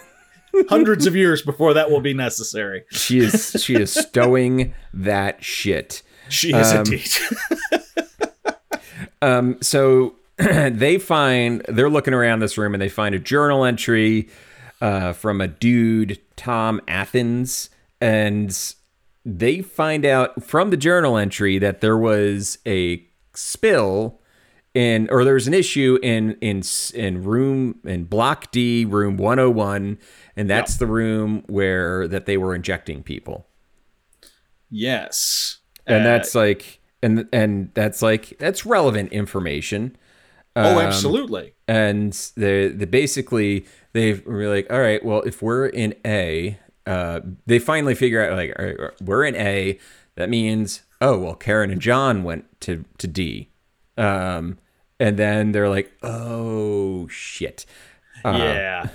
Hundreds 0.69 1.07
of 1.07 1.17
years 1.17 1.43
before 1.43 1.75
that 1.75 1.91
will 1.91 2.03
be 2.03 2.15
necessary. 2.15 2.85
She 2.91 3.19
is. 3.19 3.57
She 3.59 3.75
is 3.75 3.93
stowing 3.93 4.75
that 4.95 5.43
shit. 5.43 6.03
She 6.29 6.53
is 6.53 6.73
Um, 6.73 6.79
indeed. 6.79 7.11
Um, 9.23 9.59
so 9.63 10.17
they 10.37 10.99
find 10.99 11.63
they're 11.69 11.89
looking 11.89 12.13
around 12.13 12.41
this 12.41 12.59
room 12.59 12.75
and 12.75 12.83
they 12.83 12.89
find 12.89 13.15
a 13.15 13.21
journal 13.21 13.65
entry 13.65 14.29
uh, 14.81 15.13
from 15.13 15.41
a 15.41 15.47
dude, 15.47 16.19
Tom 16.35 16.81
Athens, 16.89 17.71
and 18.01 18.75
they 19.25 19.63
find 19.63 20.05
out 20.05 20.43
from 20.43 20.71
the 20.71 20.77
journal 20.77 21.17
entry 21.17 21.59
that 21.59 21.81
there 21.81 21.97
was 21.97 22.59
a 22.67 23.07
spill 23.35 24.21
in 24.75 25.09
or 25.11 25.25
there 25.25 25.35
was 25.35 25.47
an 25.47 25.55
issue 25.55 25.99
in 26.03 26.33
in 26.41 26.63
in 26.93 27.23
room 27.23 27.79
in 27.85 28.05
block 28.05 28.51
D, 28.51 28.85
room 28.85 29.17
101, 29.17 29.99
and 30.37 30.51
that's 30.51 30.79
the 30.79 30.87
room 30.89 31.45
where 31.47 32.09
that 32.09 32.27
they 32.27 32.37
were 32.37 32.57
injecting 32.57 33.05
people. 33.05 33.47
yes. 34.69 35.59
And 35.87 36.03
Uh, 36.03 36.09
that's 36.09 36.35
like 36.35 36.81
and 37.03 37.29
and 37.33 37.71
that's 37.75 38.03
like 38.03 38.37
that's 38.39 38.65
relevant 38.67 39.13
information. 39.13 39.97
oh, 40.57 40.79
Um, 40.79 40.87
absolutely. 40.87 41.55
and 41.69 42.13
they 42.37 42.69
they 42.69 42.85
basically 42.85 43.67
they 43.93 44.15
were 44.15 44.49
like, 44.49 44.67
all 44.73 44.81
right, 44.81 45.05
well, 45.05 45.21
if 45.23 45.43
we're 45.43 45.67
in 45.67 45.95
A, 46.07 46.59
uh, 46.87 47.21
they 47.47 47.59
finally 47.59 47.95
figure 47.95 48.25
out 48.25 48.37
like, 48.37 48.55
all 48.59 48.65
right, 48.65 49.03
we're 49.03 49.25
in 49.25 49.37
A. 49.37 49.79
That 50.17 50.29
means, 50.31 50.83
oh 51.01 51.19
well, 51.19 51.35
Karen 51.35 51.71
and 51.71 51.81
John 51.81 52.23
went 52.23 52.45
to 52.63 52.85
to 52.99 53.07
D, 53.07 53.49
um, 53.97 54.59
and 55.01 55.17
then 55.17 55.53
they're 55.53 55.69
like, 55.71 55.91
oh 56.03 57.09
shit. 57.09 57.67
yeah. 58.25 58.89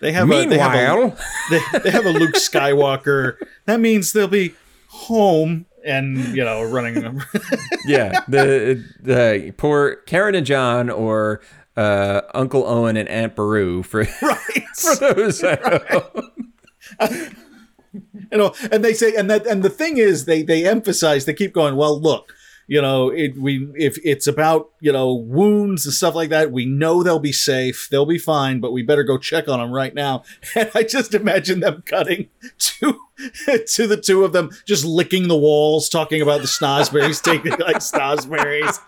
They 0.00 0.12
have 0.12 0.30
a, 0.30 0.46
they 0.46 0.58
have 0.58 0.72
a, 0.74 0.76
Meanwhile, 0.76 1.16
they, 1.50 1.60
they 1.84 1.90
have 1.90 2.04
a 2.06 2.10
Luke 2.10 2.34
Skywalker. 2.34 3.36
That 3.64 3.80
means 3.80 4.12
they'll 4.12 4.28
be 4.28 4.54
home 4.88 5.64
and 5.86 6.18
you 6.36 6.44
know 6.44 6.62
running. 6.62 7.00
Them 7.00 7.22
Yeah, 7.86 8.20
the 8.28 8.84
the 9.00 9.54
poor 9.56 9.96
Karen 10.06 10.34
and 10.34 10.46
John 10.46 10.90
or 10.90 11.40
uh, 11.76 12.22
Uncle 12.34 12.66
Owen 12.66 12.96
and 12.96 13.08
Aunt 13.08 13.34
Beru 13.34 13.82
for 13.82 14.00
right. 14.22 14.66
for 14.76 14.96
those. 14.96 15.42
you 18.32 18.38
know 18.38 18.54
and 18.70 18.84
they 18.84 18.92
say 18.92 19.14
and 19.14 19.30
that 19.30 19.46
and 19.46 19.62
the 19.62 19.70
thing 19.70 19.96
is 19.96 20.24
they 20.24 20.42
they 20.42 20.66
emphasize 20.66 21.24
they 21.24 21.34
keep 21.34 21.52
going 21.52 21.76
well 21.76 21.98
look 21.98 22.34
you 22.66 22.80
know 22.80 23.10
it 23.10 23.38
we 23.38 23.68
if 23.74 23.98
it's 24.04 24.26
about 24.26 24.70
you 24.80 24.92
know 24.92 25.14
wounds 25.14 25.84
and 25.84 25.94
stuff 25.94 26.14
like 26.14 26.30
that 26.30 26.50
we 26.50 26.64
know 26.64 27.02
they'll 27.02 27.18
be 27.18 27.32
safe 27.32 27.88
they'll 27.90 28.06
be 28.06 28.18
fine 28.18 28.60
but 28.60 28.72
we 28.72 28.82
better 28.82 29.04
go 29.04 29.18
check 29.18 29.48
on 29.48 29.58
them 29.58 29.72
right 29.72 29.94
now 29.94 30.22
and 30.54 30.70
i 30.74 30.82
just 30.82 31.14
imagine 31.14 31.60
them 31.60 31.82
cutting 31.86 32.28
to 32.58 33.00
to 33.66 33.86
the 33.86 33.96
two 33.96 34.24
of 34.24 34.32
them 34.32 34.50
just 34.66 34.84
licking 34.84 35.28
the 35.28 35.36
walls 35.36 35.88
talking 35.88 36.20
about 36.20 36.40
the 36.40 36.46
snozzberries 36.46 37.22
taking 37.22 37.52
like 37.52 37.76
snozzberries 37.76 38.78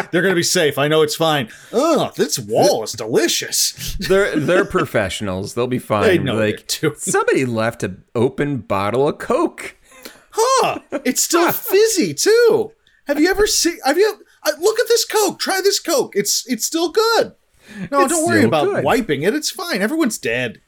they're 0.10 0.22
gonna 0.22 0.34
be 0.34 0.42
safe 0.42 0.78
i 0.78 0.88
know 0.88 1.02
it's 1.02 1.16
fine 1.16 1.48
oh 1.72 2.10
this 2.16 2.38
wall 2.38 2.82
is 2.82 2.92
delicious 2.92 3.96
they're 3.98 4.38
they're 4.38 4.64
professionals. 4.64 5.54
They'll 5.54 5.66
be 5.66 5.78
fine. 5.78 6.02
They 6.02 6.18
know 6.18 6.36
like 6.36 6.70
somebody 6.96 7.44
left 7.44 7.82
an 7.82 8.04
open 8.14 8.58
bottle 8.58 9.08
of 9.08 9.18
Coke. 9.18 9.76
Huh? 10.40 10.78
It's 11.04 11.22
still 11.22 11.50
fizzy 11.52 12.14
too. 12.14 12.72
Have 13.06 13.18
you 13.20 13.28
ever 13.30 13.46
seen? 13.46 13.78
Have 13.84 13.98
you? 13.98 14.22
Uh, 14.46 14.52
look 14.60 14.78
at 14.78 14.86
this 14.88 15.04
Coke. 15.04 15.38
Try 15.40 15.60
this 15.62 15.80
Coke. 15.80 16.14
It's 16.14 16.46
it's 16.46 16.64
still 16.64 16.90
good. 16.90 17.32
No, 17.90 18.02
It's 18.02 18.12
don't 18.12 18.26
worry 18.26 18.44
about 18.44 18.66
good. 18.66 18.84
wiping 18.84 19.22
it. 19.22 19.34
It's 19.34 19.50
fine. 19.50 19.82
Everyone's 19.82 20.18
dead. 20.18 20.60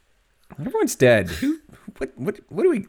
Everyone's 0.58 0.94
dead. 0.94 1.28
Who? 1.28 1.58
What? 1.98 2.12
What? 2.16 2.40
What 2.48 2.66
are 2.66 2.70
we? 2.70 2.86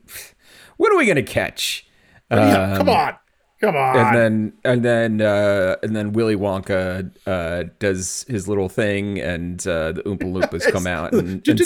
What 0.78 0.91
are 0.91 0.98
we 0.98 1.06
gonna 1.06 1.24
catch? 1.24 1.86
Yeah, 2.32 2.78
come 2.78 2.89
on, 2.89 3.15
come 3.60 3.76
on. 3.76 3.98
And 3.98 4.15
then 4.15 4.54
and 4.63 4.84
then 4.84 5.22
uh, 5.22 5.76
and 5.84 5.96
then 5.96 6.13
Willy 6.13 6.36
Wonka 6.36 7.12
uh, 7.28 7.65
does 7.80 8.26
his 8.28 8.48
little 8.48 8.70
thing, 8.70 9.20
and 9.20 9.65
uh, 9.67 9.91
the 9.91 10.02
Oompa 10.04 10.24
Loompas 10.24 10.72
come 10.76 10.88
out 10.88 11.13
and, 11.13 11.46
and 11.48 11.58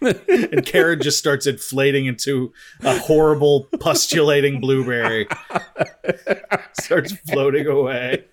and 0.30 0.66
Karen 0.66 1.02
just 1.02 1.18
starts 1.18 1.48
inflating 1.48 2.06
into 2.06 2.54
a 2.82 2.98
horrible 2.98 3.68
pustulating 3.80 4.62
blueberry. 4.62 5.28
starts 6.80 7.14
floating 7.30 7.68
away. 7.68 8.26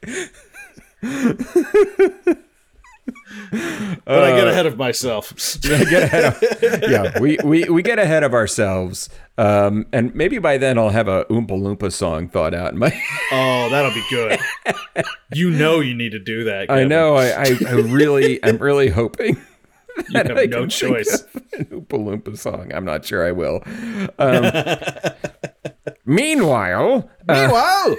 but 4.03 4.23
I 4.25 4.37
get 4.37 4.49
ahead 4.49 4.67
of 4.67 4.77
myself. 4.77 5.33
get 5.63 6.03
ahead 6.03 6.25
of, 6.25 6.91
yeah, 6.91 7.19
we, 7.19 7.39
we, 7.43 7.65
we 7.65 7.83
get 7.83 7.99
ahead 7.99 8.23
of 8.23 8.35
ourselves. 8.35 9.09
Um, 9.39 9.87
and 9.93 10.15
maybe 10.15 10.39
by 10.39 10.59
then 10.59 10.79
I'll 10.79 10.91
have 10.91 11.09
a 11.09 11.25
Oompa 11.25 11.51
Loompa 11.51 11.91
song 11.91 12.29
thought 12.29 12.55
out 12.55 12.73
in 12.73 12.79
my. 12.79 12.93
Oh, 13.35 13.71
that'll 13.71 13.95
be 13.95 14.05
good. 14.11 14.39
You 15.33 15.51
know 15.51 15.81
you 15.81 15.95
need 15.95 16.13
to 16.13 16.19
do 16.19 16.45
that. 16.45 16.71
I 16.71 16.85
know. 16.85 17.15
I, 17.17 17.29
I, 17.31 17.59
I 17.67 17.73
really, 17.73 18.45
I'm 18.45 18.59
really 18.59 18.91
hoping 18.91 19.39
You 20.11 20.19
have 20.19 20.37
I 20.39 20.45
no 20.47 20.67
choice. 20.69 21.23
of 21.35 21.43
an 21.53 21.65
Oompa 21.67 21.87
Loompa 22.23 22.37
song. 22.39 22.73
I'm 22.75 22.85
not 22.85 23.05
sure 23.05 23.27
I 23.27 23.33
will. 23.33 23.63
Um, 24.19 24.45
meanwhile, 26.05 27.11
uh, 27.29 27.49
Wow. 27.53 27.97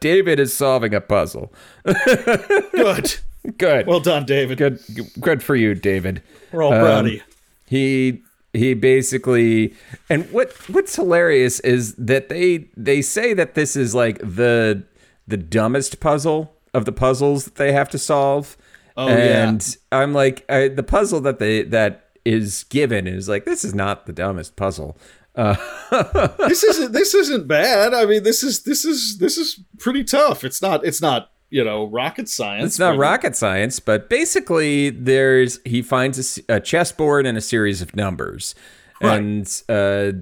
David 0.00 0.40
is 0.40 0.54
solving 0.54 0.94
a 0.94 1.00
puzzle. 1.00 1.52
Good. 1.84 3.16
Good. 3.56 3.86
Well 3.86 4.00
done, 4.00 4.26
David. 4.26 4.58
good. 4.58 4.80
Good 5.20 5.42
for 5.42 5.56
you, 5.56 5.74
David. 5.74 6.22
We're 6.52 6.62
all 6.62 6.70
proud 6.72 7.00
Um, 7.00 7.06
of 7.06 7.12
you. 7.12 7.20
he 7.66 8.22
he 8.52 8.74
basically 8.74 9.72
and 10.08 10.30
what 10.32 10.52
what's 10.68 10.96
hilarious 10.96 11.60
is 11.60 11.94
that 11.94 12.28
they 12.28 12.66
they 12.76 13.00
say 13.00 13.32
that 13.32 13.54
this 13.54 13.76
is 13.76 13.94
like 13.94 14.18
the 14.18 14.82
the 15.28 15.36
dumbest 15.36 16.00
puzzle 16.00 16.52
of 16.74 16.84
the 16.84 16.92
puzzles 16.92 17.44
that 17.44 17.54
they 17.54 17.72
have 17.72 17.88
to 17.90 17.98
solve 17.98 18.56
Oh, 19.00 19.08
yeah. 19.08 19.48
and 19.48 19.76
i'm 19.92 20.12
like 20.12 20.44
I, 20.50 20.68
the 20.68 20.82
puzzle 20.82 21.20
that 21.22 21.38
they 21.38 21.62
that 21.62 22.08
is 22.24 22.64
given 22.64 23.06
is 23.06 23.28
like 23.28 23.44
this 23.44 23.64
is 23.64 23.74
not 23.74 24.06
the 24.06 24.12
dumbest 24.12 24.56
puzzle 24.56 24.98
uh, 25.36 25.54
This 26.48 26.64
isn't 26.64 26.92
this 26.92 27.14
isn't 27.14 27.46
bad. 27.46 27.94
I 27.94 28.04
mean, 28.04 28.24
this 28.24 28.42
is 28.42 28.64
this 28.64 28.84
is 28.84 29.18
this 29.18 29.38
is 29.38 29.60
pretty 29.78 30.02
tough. 30.02 30.42
It's 30.42 30.60
not 30.60 30.84
it's 30.84 31.00
not, 31.00 31.30
you 31.50 31.62
know, 31.64 31.84
rocket 31.86 32.28
science. 32.28 32.66
it's 32.66 32.78
not 32.80 32.98
rocket 32.98 33.36
science 33.36 33.78
but 33.80 34.10
basically 34.10 34.90
there's 34.90 35.60
he 35.64 35.82
finds 35.82 36.40
a 36.48 36.58
chessboard 36.60 37.26
and 37.26 37.38
a 37.38 37.40
series 37.40 37.80
of 37.80 37.94
numbers 37.94 38.54
Right. 39.00 39.18
and 39.18 39.62
uh, 39.68 40.12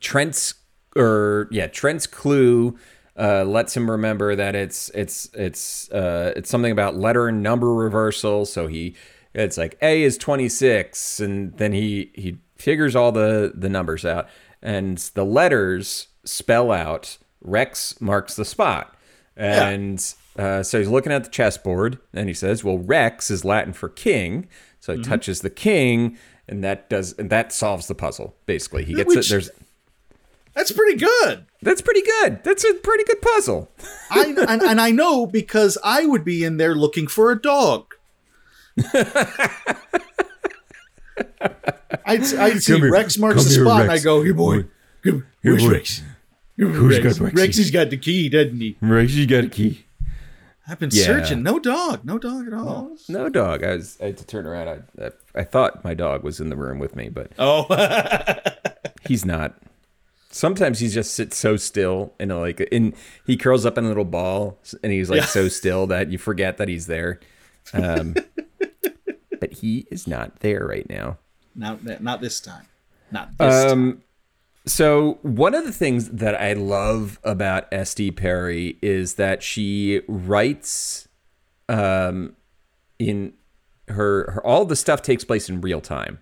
trent's 0.00 0.54
or 0.94 1.48
yeah 1.50 1.66
trent's 1.66 2.06
clue 2.06 2.76
uh, 3.18 3.44
lets 3.44 3.76
him 3.76 3.90
remember 3.90 4.34
that 4.36 4.54
it's 4.54 4.88
it's 4.90 5.28
it's 5.34 5.90
uh, 5.90 6.32
it's 6.36 6.50
something 6.50 6.72
about 6.72 6.96
letter 6.96 7.28
and 7.28 7.42
number 7.42 7.72
reversal 7.72 8.44
so 8.44 8.66
he 8.66 8.94
it's 9.34 9.56
like 9.56 9.76
a 9.82 10.02
is 10.02 10.16
26 10.18 11.20
and 11.20 11.56
then 11.58 11.72
he 11.72 12.10
he 12.14 12.38
figures 12.56 12.96
all 12.96 13.12
the 13.12 13.52
the 13.54 13.68
numbers 13.68 14.04
out 14.04 14.28
and 14.62 14.98
the 15.14 15.24
letters 15.24 16.08
spell 16.24 16.72
out 16.72 17.18
rex 17.40 18.00
marks 18.00 18.34
the 18.36 18.44
spot 18.44 18.96
and 19.36 20.14
uh, 20.38 20.62
so 20.62 20.78
he's 20.78 20.88
looking 20.88 21.12
at 21.12 21.22
the 21.24 21.30
chessboard 21.30 21.98
and 22.12 22.26
he 22.28 22.34
says, 22.34 22.64
"Well, 22.64 22.78
Rex 22.78 23.30
is 23.30 23.44
Latin 23.44 23.72
for 23.72 23.88
king." 23.88 24.48
So 24.80 24.92
Mm-hmm. 24.92 25.02
he 25.02 25.08
touches 25.08 25.40
the 25.42 25.50
king, 25.50 26.18
and 26.48 26.62
that 26.64 26.90
does 26.90 27.12
and 27.18 27.30
that 27.30 27.52
solves 27.52 27.86
the 27.86 27.94
puzzle. 27.94 28.34
Basically, 28.46 28.84
he 28.84 28.94
gets 28.94 29.14
Which- 29.14 29.26
it. 29.26 29.30
There's 29.30 29.50
That's 30.54 30.72
pretty 30.72 30.96
good. 30.98 31.46
That's 31.64 31.82
pretty 31.82 32.02
good. 32.02 32.42
That's 32.44 32.64
a 32.64 32.74
pretty 32.74 33.04
good 33.04 33.20
puzzle. 33.22 33.70
I 34.10 34.34
and, 34.48 34.62
and 34.62 34.80
I 34.80 34.90
know 34.90 35.26
because 35.26 35.76
I 35.82 36.06
would 36.06 36.24
be 36.24 36.44
in 36.44 36.56
there 36.58 36.74
looking 36.74 37.06
for 37.06 37.30
a 37.30 37.40
dog. 37.40 37.94
I'd, 42.06 42.22
I'd 42.34 42.62
see 42.62 42.78
here. 42.78 42.90
Rex 42.90 43.18
marks 43.18 43.36
Come 43.36 43.44
the 43.44 43.50
here, 43.50 43.64
spot, 43.64 43.82
and 43.82 43.90
I 43.90 43.98
go, 43.98 44.22
"Here, 44.22 44.34
boy, 44.34 44.64
Come, 45.02 45.26
where's 45.42 45.62
boy. 45.64 45.70
Rex? 45.70 46.02
Who's 46.56 46.76
Who's 46.76 46.98
Rex? 47.04 47.18
got 47.18 47.28
Rexy? 47.28 47.34
Rexy's 47.34 47.70
got 47.70 47.90
the 47.90 47.96
key, 47.96 48.28
doesn't 48.28 48.60
he? 48.60 48.76
Right, 48.80 49.08
you 49.08 49.26
got 49.26 49.44
a 49.44 49.48
key. 49.48 49.86
I've 50.66 50.78
been 50.78 50.90
Yeah. 50.92 51.04
searching. 51.04 51.42
No 51.42 51.58
dog. 51.58 52.04
No 52.04 52.18
dog 52.18 52.46
at 52.46 52.52
all. 52.54 52.96
No 53.08 53.28
dog. 53.28 53.62
I 53.62 53.74
was 53.76 53.98
I 54.00 54.06
had 54.06 54.16
to 54.18 54.26
turn 54.26 54.46
around. 54.46 54.68
I 54.68 55.04
I, 55.06 55.10
I 55.34 55.44
thought 55.44 55.84
my 55.84 55.94
dog 55.94 56.22
was 56.24 56.40
in 56.40 56.48
the 56.48 56.56
room 56.56 56.78
with 56.78 56.96
me, 56.96 57.08
but 57.10 57.32
Oh, 57.38 57.66
he's 59.06 59.24
not. 59.24 59.54
Sometimes 60.34 60.80
he 60.80 60.88
just 60.88 61.14
sits 61.14 61.36
so 61.36 61.56
still 61.56 62.12
and 62.18 62.36
like 62.36 62.58
in 62.60 62.92
he 63.24 63.36
curls 63.36 63.64
up 63.64 63.78
in 63.78 63.84
a 63.84 63.88
little 63.88 64.04
ball 64.04 64.58
and 64.82 64.92
he's 64.92 65.08
like 65.08 65.20
Yeah. 65.20 65.26
so 65.26 65.46
still 65.60 65.86
that 65.86 66.10
you 66.10 66.18
forget 66.18 66.56
that 66.56 66.68
he's 66.68 66.88
there. 66.88 67.20
Um, 67.72 68.16
but 69.40 69.52
he 69.52 69.86
is 69.92 70.08
not 70.08 70.40
there 70.40 70.66
right 70.66 70.88
now. 70.90 71.18
not 71.54 71.84
not 72.02 72.20
this 72.20 72.40
time. 72.40 72.66
Not 73.12 73.30
this 73.38 73.64
time. 73.64 73.72
Um, 73.72 74.02
so 74.66 75.18
one 75.22 75.54
of 75.54 75.64
the 75.64 75.72
things 75.72 76.08
that 76.10 76.34
I 76.40 76.54
love 76.54 77.20
about 77.22 77.70
SD 77.70 78.16
Perry 78.16 78.76
is 78.82 79.14
that 79.14 79.42
she 79.42 80.00
writes, 80.08 81.06
um, 81.68 82.34
in 82.98 83.34
her, 83.88 84.30
her 84.32 84.46
all 84.46 84.64
the 84.64 84.74
stuff 84.74 85.00
takes 85.02 85.22
place 85.22 85.48
in 85.48 85.60
real 85.60 85.80
time. 85.80 86.18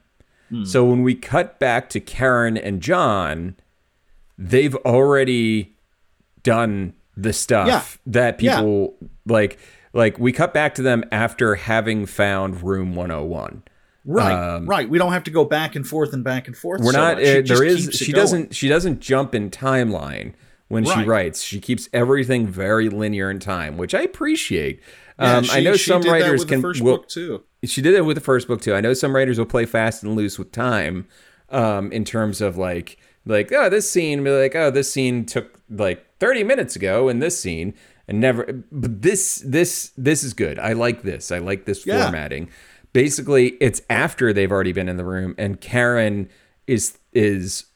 So 0.64 0.84
when 0.84 1.02
we 1.02 1.14
cut 1.14 1.58
back 1.58 1.88
to 1.90 1.98
Karen 2.00 2.58
and 2.58 2.82
John, 2.82 3.56
they've 4.38 4.74
already 4.76 5.74
done 6.42 6.94
the 7.16 7.32
stuff 7.32 7.66
Yeah. 7.68 7.82
that 8.06 8.42
Yeah. 8.42 8.56
people 8.56 8.94
like. 9.26 9.58
Like 9.94 10.18
we 10.18 10.32
cut 10.32 10.54
back 10.54 10.74
to 10.76 10.82
them 10.82 11.04
after 11.12 11.54
having 11.54 12.06
found 12.06 12.62
room 12.62 12.94
101. 12.94 13.62
Right, 14.06 14.58
right. 14.64 14.88
We 14.88 14.96
don't 14.96 15.12
have 15.12 15.24
to 15.24 15.30
go 15.30 15.44
back 15.44 15.76
and 15.76 15.86
forth 15.86 16.14
and 16.14 16.24
back 16.24 16.46
and 16.48 16.56
forth. 16.56 16.80
um, 16.80 16.86
We're 16.86 16.92
so 16.92 16.98
not. 16.98 17.18
Uh, 17.18 17.42
there 17.44 17.62
is. 17.62 17.90
She 17.92 18.10
going. 18.10 18.22
doesn't. 18.22 18.54
She 18.54 18.68
doesn't 18.68 19.00
jump 19.00 19.34
in 19.34 19.50
timeline 19.50 20.32
when 20.68 20.86
she 20.86 21.02
writes. 21.02 21.42
She 21.42 21.60
keeps 21.60 21.90
everything 21.92 22.46
very 22.46 22.88
linear 22.88 23.30
in 23.30 23.38
time, 23.38 23.76
which 23.76 23.94
I 23.94 24.00
appreciate. 24.00 24.80
Yeah, 25.20 25.36
um, 25.36 25.44
she- 25.44 25.58
I 25.58 25.60
know 25.60 25.76
she 25.76 25.90
some 25.90 26.00
writers 26.02 26.40
with 26.40 26.48
can. 26.48 26.60
The 26.62 26.68
first 26.68 26.80
will- 26.80 26.96
book 26.96 27.08
too. 27.08 27.42
she 27.64 27.82
did 27.82 27.92
it 27.92 28.06
with 28.06 28.16
the 28.16 28.22
first 28.22 28.48
book 28.48 28.62
too. 28.62 28.74
I 28.74 28.80
know 28.80 28.94
some 28.94 29.14
writers 29.14 29.38
will 29.38 29.44
play 29.44 29.66
fast 29.66 30.02
and 30.02 30.16
loose 30.16 30.38
with 30.38 30.52
time, 30.52 31.06
um, 31.50 31.92
in 31.92 32.06
terms 32.06 32.40
of 32.40 32.56
like 32.56 32.96
like 33.24 33.52
oh 33.52 33.68
this 33.68 33.90
scene 33.90 34.22
be 34.24 34.30
like 34.30 34.54
oh 34.56 34.70
this 34.70 34.90
scene 34.92 35.24
took 35.24 35.60
like 35.70 36.04
30 36.18 36.44
minutes 36.44 36.76
ago 36.76 37.08
in 37.08 37.18
this 37.20 37.40
scene 37.40 37.74
and 38.08 38.20
never 38.20 38.44
but 38.72 39.02
this 39.02 39.42
this 39.46 39.92
this 39.96 40.24
is 40.24 40.34
good 40.34 40.58
i 40.58 40.72
like 40.72 41.02
this 41.02 41.30
i 41.32 41.38
like 41.38 41.64
this 41.64 41.86
Yeah. 41.86 42.02
formatting 42.04 42.48
basically 42.92 43.50
it's 43.60 43.80
after 43.88 44.32
they've 44.32 44.50
already 44.52 44.72
been 44.72 44.88
in 44.88 44.96
the 44.96 45.04
room 45.04 45.34
and 45.38 45.60
karen 45.60 46.28
is 46.66 46.98
is 47.12 47.66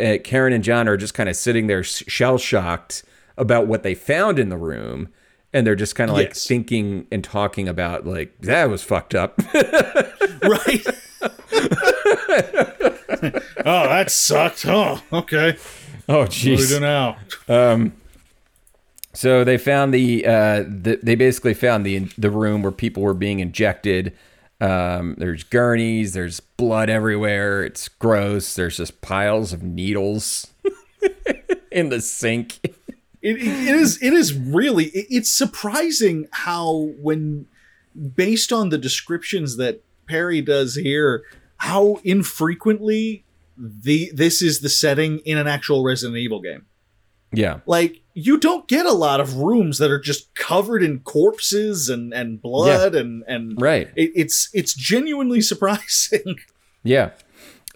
uh, 0.00 0.16
karen 0.24 0.52
and 0.52 0.64
john 0.64 0.88
are 0.88 0.96
just 0.96 1.14
kind 1.14 1.28
of 1.28 1.36
sitting 1.36 1.66
there 1.66 1.82
shell 1.84 2.38
shocked 2.38 3.04
about 3.36 3.66
what 3.66 3.82
they 3.82 3.94
found 3.94 4.38
in 4.38 4.48
the 4.48 4.56
room 4.58 5.08
and 5.52 5.66
they're 5.66 5.76
just 5.76 5.94
kind 5.94 6.10
of 6.10 6.16
like 6.16 6.28
Yes. 6.30 6.46
thinking 6.46 7.06
and 7.12 7.22
talking 7.22 7.68
about 7.68 8.06
like 8.06 8.40
that 8.40 8.68
was 8.70 8.82
fucked 8.82 9.14
up 9.14 9.40
right. 10.42 10.84
oh, 13.64 13.88
that 13.88 14.10
sucked. 14.10 14.64
Oh, 14.66 15.00
okay. 15.12 15.56
oh 16.08 16.20
What 16.20 16.30
do 16.30 16.50
we 16.50 16.56
do 16.56 16.62
jeez 16.62 16.80
now? 16.80 17.16
So 19.12 19.44
they 19.44 19.58
found 19.58 19.94
the, 19.94 20.26
uh, 20.26 20.62
the 20.66 20.98
they 21.02 21.14
basically 21.14 21.54
found 21.54 21.86
the 21.86 22.00
the 22.18 22.30
room 22.30 22.62
where 22.62 22.72
people 22.72 23.02
were 23.02 23.14
being 23.14 23.38
injected. 23.40 24.12
Um, 24.60 25.14
there's 25.18 25.44
gurneys, 25.44 26.14
there's 26.14 26.40
blood 26.40 26.90
everywhere. 26.90 27.62
It's 27.62 27.88
gross. 27.88 28.54
There's 28.54 28.76
just 28.78 29.00
piles 29.02 29.52
of 29.52 29.62
needles 29.62 30.48
in 31.70 31.90
the 31.90 32.00
sink. 32.00 32.58
It, 32.64 32.76
it 33.22 33.38
it 33.38 33.74
is 33.76 34.02
it 34.02 34.12
is 34.12 34.34
really 34.34 34.86
it- 34.86 35.06
it's 35.10 35.30
surprising 35.32 36.26
how 36.32 36.90
when 37.00 37.46
based 38.16 38.52
on 38.52 38.70
the 38.70 38.78
descriptions 38.78 39.56
that 39.58 39.80
Perry 40.08 40.40
does 40.42 40.74
here 40.74 41.22
how 41.58 42.00
infrequently 42.04 43.24
the 43.56 44.10
this 44.14 44.42
is 44.42 44.60
the 44.60 44.68
setting 44.68 45.18
in 45.20 45.38
an 45.38 45.46
actual 45.46 45.82
Resident 45.84 46.18
Evil 46.18 46.40
game. 46.40 46.66
Yeah, 47.32 47.60
Like 47.66 48.00
you 48.14 48.38
don't 48.38 48.68
get 48.68 48.86
a 48.86 48.92
lot 48.92 49.18
of 49.20 49.34
rooms 49.38 49.78
that 49.78 49.90
are 49.90 49.98
just 49.98 50.32
covered 50.36 50.84
in 50.84 51.00
corpses 51.00 51.88
and 51.88 52.12
and 52.14 52.40
blood 52.40 52.94
and 52.94 53.24
and 53.26 53.60
right. 53.60 53.88
it, 53.96 54.12
it's 54.14 54.48
it's 54.52 54.72
genuinely 54.74 55.40
surprising. 55.52 56.36
Yeah. 56.84 57.10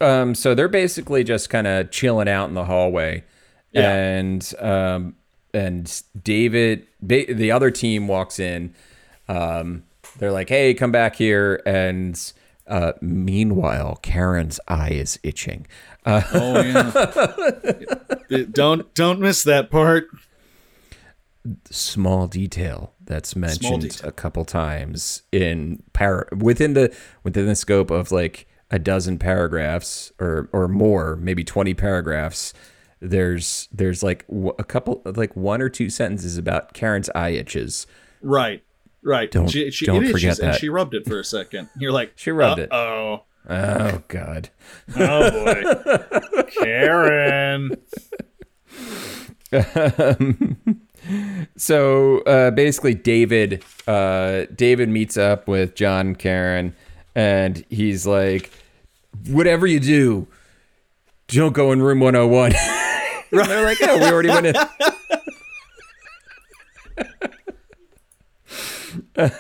Um, 0.01 0.37
so 0.37 0.55
they're 0.55 0.69
basically 0.69 1.25
just 1.25 1.51
kind 1.51 1.67
of 1.67 1.91
chilling 1.91 2.29
out 2.29 2.49
in 2.49 2.55
the 2.55 2.67
hallway, 2.67 3.25
Yeah. 3.73 3.91
and 3.93 4.55
um, 4.61 5.17
and 5.53 6.03
David, 6.23 6.87
the 7.03 7.51
other 7.51 7.73
team 7.73 8.07
walks 8.07 8.39
in. 8.39 8.75
Um, 9.29 9.83
they're 10.19 10.31
like, 10.31 10.49
"Hey, 10.51 10.73
come 10.75 10.93
back 10.93 11.17
here!" 11.17 11.61
And 11.67 12.15
uh, 12.69 12.93
meanwhile, 13.01 13.99
Karen's 14.03 14.61
eye 14.69 14.91
is 14.91 15.19
itching. 15.23 15.67
Uh, 16.05 16.23
Oh 16.33 16.61
yeah. 16.61 18.45
don't 18.53 18.95
don't 18.95 19.21
miss 19.21 19.43
that 19.45 19.71
part. 19.71 20.07
small 21.71 22.27
detail 22.27 22.93
that's 23.05 23.35
mentioned 23.35 23.83
detail. 23.83 24.09
a 24.09 24.13
couple 24.13 24.45
times 24.45 25.23
in 25.33 25.83
par 25.93 26.29
within 26.37 26.75
the 26.75 26.95
within 27.23 27.47
the 27.47 27.57
scope 27.57 27.91
of 27.91 28.13
like 28.13 28.47
a 28.71 28.79
dozen 28.79 29.19
paragraphs 29.19 30.13
or 30.21 30.51
or 30.53 30.69
more 30.69 31.17
maybe 31.17 31.43
20 31.43 31.73
paragraphs 31.75 32.53
there's 33.01 33.67
there's 33.73 34.03
like 34.03 34.27
a 34.59 34.65
couple 34.65 35.01
like 35.07 35.35
one 35.37 35.63
or 35.63 35.71
two 35.71 35.89
sentences 35.89 36.37
about 36.37 36.75
Karen's 36.75 37.09
eye 37.15 37.31
itches 37.31 37.87
Right. 38.21 38.65
Right. 39.03 39.31
Don't- 39.31 39.49
she, 39.49 39.71
she, 39.71 39.87
don't 39.87 40.05
it 40.05 40.13
forget 40.13 40.37
that. 40.39 40.57
she 40.61 40.69
rubbed 40.69 40.95
it 40.95 41.07
for 41.07 41.19
a 41.21 41.25
second. 41.25 41.69
You're 41.77 41.93
like, 41.93 42.13
She 42.17 42.31
rubbed 42.31 42.61
it. 42.61 42.69
Oh, 42.73 43.23
oh 43.51 44.03
god 44.09 44.51
oh 44.95 45.31
boy, 45.31 46.43
Karen. 46.63 47.79
so 51.57 52.19
uh, 52.21 52.51
basically 52.51 52.93
david 52.95 53.65
uh, 53.87 54.45
david 54.55 54.89
meets 54.91 55.17
up 55.17 55.49
with 55.49 55.75
john 55.75 56.15
karen 56.15 56.75
and 57.15 57.65
he's 57.71 58.07
like 58.07 58.51
whatever 59.29 59.67
you 59.67 59.81
do 59.81 60.27
don't 61.29 61.55
go 61.55 61.73
in 61.73 61.81
room 61.81 62.01
101 62.01 62.53
and 63.33 63.49
they're 63.49 63.65
like 63.65 63.79
oh 63.83 63.97
we 63.99 64.05
already 64.05 64.29
went 64.29 64.45
in 64.47 64.55
oh, 69.19 69.31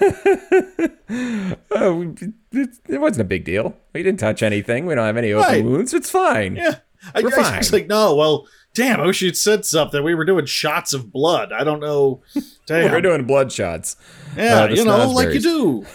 it, 2.52 2.68
it 2.88 3.00
wasn't 3.00 3.20
a 3.20 3.24
big 3.24 3.44
deal 3.44 3.76
we 3.92 4.02
didn't 4.02 4.20
touch 4.20 4.42
anything 4.42 4.86
we 4.86 4.94
don't 4.94 5.06
have 5.06 5.16
any 5.16 5.32
open 5.32 5.48
Right. 5.48 5.64
wounds 5.64 5.94
it's 5.94 6.10
fine 6.10 6.56
Yeah. 6.56 6.76
I, 7.14 7.22
We're 7.22 7.28
I 7.38 7.60
fine. 7.60 7.62
like, 7.72 7.86
no, 7.86 8.16
well, 8.16 8.48
damn, 8.74 9.00
I 9.00 9.06
wish 9.06 9.22
you'd 9.22 9.36
said 9.36 9.64
something. 9.64 10.02
We 10.02 10.16
were 10.16 10.24
doing 10.24 10.46
shots 10.46 10.92
of 10.92 11.12
blood. 11.12 11.52
I 11.52 11.62
don't 11.62 11.78
know. 11.78 12.22
Damn. 12.66 12.90
we're 12.90 13.00
doing 13.00 13.24
blood 13.24 13.52
shots 13.52 13.94
yeah, 14.36 14.62
uh, 14.64 14.68
you 14.68 14.84
know, 14.84 15.08
like 15.12 15.32
you 15.32 15.38
do. 15.40 15.86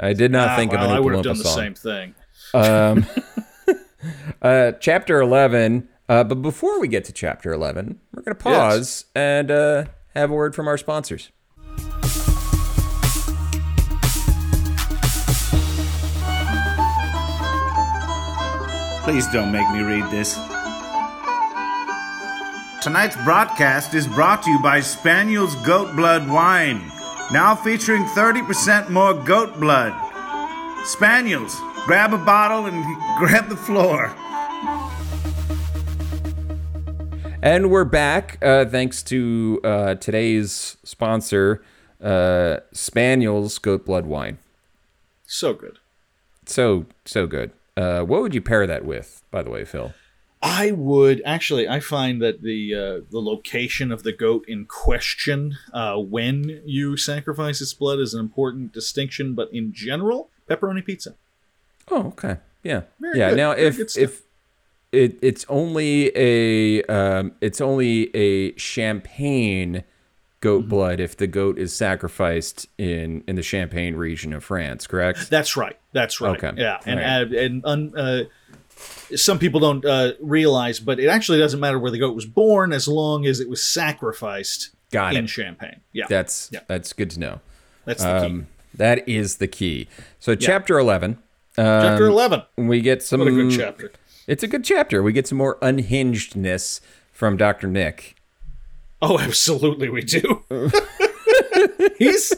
i 0.00 0.12
did 0.12 0.32
not 0.32 0.48
Ah, 0.50 0.56
think 0.56 0.72
well, 0.72 0.82
of 0.86 0.90
an 0.90 0.96
I 0.96 1.00
would 1.00 1.14
have 1.14 1.22
done 1.22 1.38
the 1.38 1.44
song. 1.44 1.56
same 1.56 1.74
thing. 1.74 2.14
Um, 2.52 3.06
uh, 4.42 4.72
chapter 4.80 5.20
11. 5.20 5.88
Uh, 6.08 6.24
but 6.24 6.42
before 6.42 6.80
we 6.80 6.88
get 6.88 7.04
to 7.04 7.12
chapter 7.12 7.52
11, 7.52 8.00
we're 8.12 8.22
going 8.22 8.36
to 8.36 8.42
pause 8.42 9.04
and 9.14 9.52
uh, 9.52 9.84
have 10.16 10.32
a 10.32 10.34
word 10.34 10.56
from 10.56 10.66
our 10.66 10.76
sponsors. 10.76 11.30
Please 19.04 19.26
don't 19.32 19.50
make 19.50 19.68
me 19.70 19.80
read 19.80 20.08
this. 20.12 20.34
Tonight's 22.80 23.16
broadcast 23.24 23.94
is 23.94 24.06
brought 24.06 24.44
to 24.44 24.50
you 24.50 24.62
by 24.62 24.78
Spaniel's 24.78 25.56
Goat 25.56 25.96
Blood 25.96 26.28
Wine, 26.28 26.80
now 27.32 27.56
featuring 27.56 28.04
30% 28.04 28.90
more 28.90 29.12
goat 29.14 29.58
blood. 29.58 29.92
Spaniels, 30.84 31.56
grab 31.84 32.12
a 32.12 32.18
bottle 32.18 32.66
and 32.66 32.84
grab 33.18 33.48
the 33.48 33.56
floor. 33.56 34.14
And 37.42 37.72
we're 37.72 37.84
back 37.84 38.38
uh, 38.40 38.66
thanks 38.66 39.02
to 39.04 39.60
uh, 39.64 39.94
today's 39.96 40.76
sponsor, 40.84 41.60
uh, 42.00 42.58
Spaniel's 42.72 43.58
Goat 43.58 43.84
Blood 43.84 44.06
Wine. 44.06 44.38
So 45.26 45.54
good. 45.54 45.80
So, 46.46 46.86
so 47.04 47.26
good. 47.26 47.50
Uh, 47.76 48.02
what 48.02 48.22
would 48.22 48.34
you 48.34 48.42
pair 48.42 48.66
that 48.66 48.84
with, 48.84 49.22
by 49.30 49.42
the 49.42 49.50
way, 49.50 49.64
Phil? 49.64 49.92
I 50.42 50.72
would 50.72 51.22
actually. 51.24 51.68
I 51.68 51.78
find 51.78 52.20
that 52.20 52.42
the 52.42 52.74
uh, 52.74 53.00
the 53.10 53.20
location 53.20 53.92
of 53.92 54.02
the 54.02 54.12
goat 54.12 54.44
in 54.48 54.66
question 54.66 55.56
uh, 55.72 55.96
when 55.96 56.62
you 56.64 56.96
sacrifice 56.96 57.60
its 57.60 57.72
blood 57.72 58.00
is 58.00 58.12
an 58.12 58.20
important 58.20 58.72
distinction. 58.72 59.34
But 59.34 59.52
in 59.52 59.72
general, 59.72 60.30
pepperoni 60.50 60.84
pizza. 60.84 61.14
Oh, 61.90 62.08
okay. 62.08 62.38
Yeah. 62.64 62.82
Very 63.00 63.18
yeah. 63.18 63.30
good. 63.30 63.36
Now, 63.36 63.54
Very 63.54 63.66
if 63.68 63.96
if 63.96 64.22
it 64.90 65.18
it's 65.22 65.46
only 65.48 66.10
a 66.16 66.82
um, 66.84 67.32
it's 67.40 67.60
only 67.60 68.14
a 68.14 68.56
champagne 68.56 69.84
goat 70.42 70.60
Mm-hmm. 70.60 70.68
blood 70.68 71.00
if 71.00 71.16
the 71.16 71.26
goat 71.26 71.58
is 71.58 71.72
sacrificed 71.74 72.68
in 72.76 73.24
in 73.26 73.36
the 73.36 73.42
Champagne 73.42 73.94
region 73.96 74.34
of 74.34 74.44
France, 74.44 74.86
correct? 74.86 75.30
That's 75.30 75.56
right. 75.56 75.78
That's 75.92 76.20
right. 76.20 76.36
Okay. 76.44 76.60
Yeah, 76.60 76.78
and 76.84 77.00
right. 77.32 77.38
uh, 77.40 77.42
and 77.44 77.64
un, 77.64 77.92
uh, 77.96 78.24
some 79.16 79.38
people 79.38 79.60
don't 79.60 79.84
uh, 79.86 80.12
realize, 80.20 80.80
but 80.80 81.00
it 81.00 81.06
actually 81.06 81.38
doesn't 81.38 81.60
matter 81.60 81.78
where 81.78 81.90
the 81.90 81.98
goat 81.98 82.14
was 82.14 82.26
born 82.26 82.72
as 82.72 82.86
long 82.88 83.24
as 83.24 83.40
it 83.40 83.48
was 83.48 83.64
sacrificed 83.64 84.70
Got 84.90 85.14
in 85.14 85.24
it. 85.24 85.28
Champagne. 85.28 85.80
Yeah, 85.92 86.04
That's 86.08 86.50
Yeah. 86.52 86.60
that's 86.66 86.92
good 86.92 87.10
to 87.12 87.20
know. 87.20 87.40
that's 87.86 88.02
the 88.02 88.20
key. 88.20 88.26
Um, 88.26 88.46
that 88.74 89.08
is 89.08 89.36
the 89.38 89.48
key. 89.48 89.88
So 90.20 90.34
chapter 90.34 90.78
eleven. 90.78 91.18
Um, 91.58 91.64
Chapter 91.64 92.06
eleven. 92.06 92.42
We 92.56 92.80
get 92.80 93.02
some. 93.02 93.20
What 93.20 93.28
a 93.28 93.32
good 93.32 93.50
chapter. 93.52 93.92
It's 94.26 94.42
a 94.42 94.48
good 94.48 94.64
chapter. 94.64 95.02
We 95.02 95.12
get 95.12 95.26
some 95.26 95.36
more 95.38 95.58
unhingedness 95.60 96.80
from 97.12 97.36
Doctor 97.36 97.66
Nick. 97.66 98.16
Oh, 99.04 99.18
absolutely, 99.18 99.88
we 99.88 100.02
do. 100.02 100.42
he's. 101.98 102.32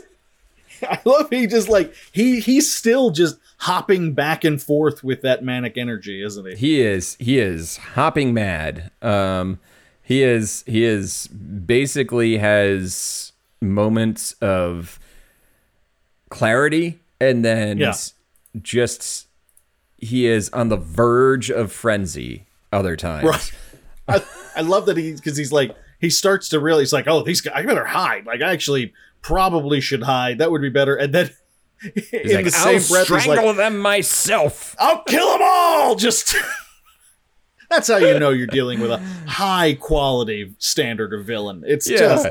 I 0.83 0.99
love 1.05 1.31
he 1.31 1.47
just 1.47 1.69
like 1.69 1.95
he 2.12 2.41
he's 2.41 2.75
still 2.75 3.11
just 3.11 3.37
hopping 3.59 4.12
back 4.15 4.45
and 4.45 4.61
forth 4.61 5.05
with 5.05 5.23
that 5.23 5.43
manic 5.45 5.77
energy, 5.79 6.23
isn't 6.25 6.47
he? 6.47 6.55
He 6.57 6.81
is 6.83 7.17
he 7.21 7.39
is 7.39 7.77
hopping 7.77 8.35
mad. 8.35 8.91
Um, 9.03 9.61
he 10.03 10.23
is 10.23 10.65
he 10.67 10.85
is 10.85 11.27
basically 11.29 12.39
has 12.39 13.33
moments 13.62 14.33
of 14.41 14.99
clarity 16.31 17.01
and 17.21 17.45
then 17.45 17.79
Yeah. 17.79 17.95
just 18.61 19.27
he 19.99 20.27
is 20.27 20.51
on 20.51 20.69
the 20.69 20.77
verge 20.77 21.51
of 21.51 21.73
frenzy 21.73 22.45
other 22.73 22.97
times. 22.97 23.25
Right. 23.25 23.53
I, 24.09 24.23
I 24.57 24.61
love 24.61 24.87
that 24.87 24.97
he 24.99 25.12
because 25.12 25.37
he's 25.37 25.53
like 25.53 25.75
he 26.05 26.11
starts 26.11 26.48
to 26.50 26.61
realize 26.61 26.92
like 26.92 27.09
oh 27.09 27.22
these 27.22 27.40
guys 27.40 27.55
I 27.57 27.66
better 27.66 27.84
hide 27.84 28.26
like 28.26 28.42
I 28.42 28.52
actually 28.52 28.92
probably 29.22 29.80
should 29.80 30.02
hide 30.02 30.38
that 30.38 30.50
would 30.50 30.62
be 30.62 30.70
better 30.70 30.94
and 30.94 31.12
then 31.14 31.30
in 32.12 32.34
like, 32.34 32.44
the 32.44 32.50
same 32.50 32.80
I'll 32.80 32.88
breath 32.88 33.07
strangle 33.07 33.46
like 33.46 33.57
them 33.57 33.78
myself. 33.78 34.74
I'll 34.78 35.02
kill 35.02 35.32
them 35.32 35.40
all 35.42 35.96
just 35.96 36.34
That's 37.70 37.88
how 37.88 37.96
you 37.96 38.18
know 38.18 38.30
you're 38.30 38.46
dealing 38.46 38.80
with 38.80 38.90
a 38.90 38.98
high 39.26 39.74
quality 39.74 40.55
standard 40.59 41.12
of 41.12 41.26
villain. 41.26 41.64
It's 41.66 41.88
just 41.88 42.24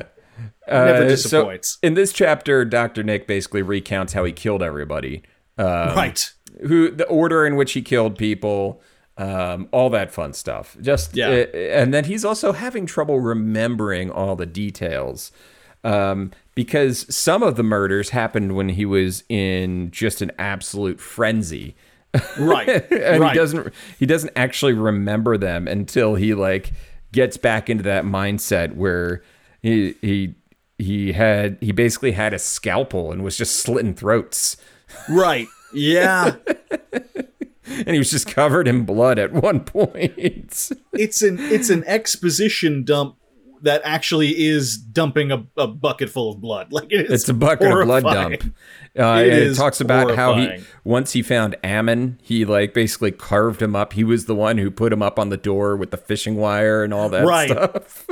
never 0.67 1.03
Uh, 1.03 1.07
disappoints. 1.07 1.73
So 1.73 1.79
in 1.83 1.95
this 1.95 2.13
chapter, 2.13 2.63
Dr. 2.63 3.03
Nick 3.03 3.27
basically 3.27 3.61
recounts 3.61 4.13
how 4.13 4.23
he 4.23 4.31
killed 4.31 4.63
everybody. 4.63 5.23
Um, 5.57 5.95
right. 5.95 6.31
who 6.67 6.89
the 6.89 7.05
order 7.07 7.45
in 7.45 7.55
which 7.55 7.73
he 7.73 7.81
killed 7.81 8.17
people, 8.17 8.81
um, 9.17 9.67
all 9.71 9.89
that 9.91 10.11
fun 10.11 10.33
stuff. 10.33 10.75
Just 10.81 11.15
Yeah. 11.15 11.29
uh, 11.29 11.57
and 11.57 11.93
then 11.93 12.05
he's 12.05 12.25
also 12.25 12.51
having 12.53 12.85
trouble 12.85 13.19
remembering 13.19 14.09
all 14.09 14.35
the 14.35 14.45
details 14.45 15.31
um, 15.83 16.31
because 16.55 17.05
some 17.13 17.43
of 17.43 17.55
the 17.55 17.63
murders 17.63 18.09
happened 18.09 18.55
when 18.55 18.69
he 18.69 18.85
was 18.85 19.23
in 19.29 19.91
just 19.91 20.21
an 20.21 20.31
absolute 20.39 20.99
frenzy. 20.99 21.75
Right. 22.39 22.67
and 22.91 23.21
right. 23.21 23.33
he 23.33 23.37
doesn't 23.37 23.73
he 23.99 24.05
doesn't 24.05 24.31
actually 24.35 24.73
remember 24.73 25.37
them 25.37 25.67
until 25.67 26.15
he 26.15 26.33
like 26.33 26.71
gets 27.11 27.37
back 27.37 27.69
into 27.69 27.83
that 27.83 28.05
mindset 28.05 28.75
where 28.75 29.23
he 29.61 29.95
he 30.01 30.35
he 30.77 31.11
had 31.13 31.57
he 31.61 31.71
basically 31.71 32.11
had 32.11 32.33
a 32.33 32.39
scalpel 32.39 33.11
and 33.11 33.23
was 33.23 33.37
just 33.37 33.57
slitting 33.57 33.93
throats 33.93 34.57
Right. 35.09 35.47
Yeah. 35.73 36.35
and 37.85 37.89
he 37.89 37.97
was 37.97 38.11
just 38.11 38.27
covered 38.27 38.67
in 38.67 38.85
blood 38.85 39.19
at 39.19 39.31
one 39.33 39.61
point. 39.61 40.13
it's 40.93 41.21
an 41.21 41.37
it's 41.39 41.69
an 41.69 41.83
exposition 41.85 42.83
dump 42.83 43.17
that 43.61 43.81
actually 43.85 44.29
is 44.43 44.77
dumping 44.77 45.31
a, 45.31 45.45
a 45.55 45.67
bucket 45.67 46.09
full 46.09 46.31
of 46.33 46.41
blood. 46.41 46.67
Like 46.73 46.91
it 46.91 47.05
is 47.09 47.21
It's 47.21 47.29
a 47.29 47.33
bucket 47.33 47.71
of 47.71 47.85
blood 47.85 48.03
dump. 48.03 48.55
Uh, 48.97 49.23
It 49.25 49.33
it 49.33 49.55
talks 49.55 49.79
about 49.79 50.15
how 50.15 50.35
he 50.35 50.63
once 50.83 51.13
he 51.13 51.21
found 51.21 51.55
Ammon, 51.63 52.19
he 52.21 52.43
like 52.45 52.73
basically 52.73 53.11
carved 53.11 53.61
him 53.61 53.75
up. 53.75 53.93
He 53.93 54.03
was 54.03 54.25
the 54.25 54.35
one 54.35 54.57
who 54.57 54.69
put 54.69 54.91
him 54.91 55.01
up 55.01 55.17
on 55.17 55.29
the 55.29 55.37
door 55.37 55.77
with 55.77 55.91
the 55.91 55.97
fishing 55.97 56.35
wire 56.35 56.83
and 56.83 56.93
all 56.93 57.09
that 57.09 57.25
Right. 57.25 57.49
stuff. 57.49 58.05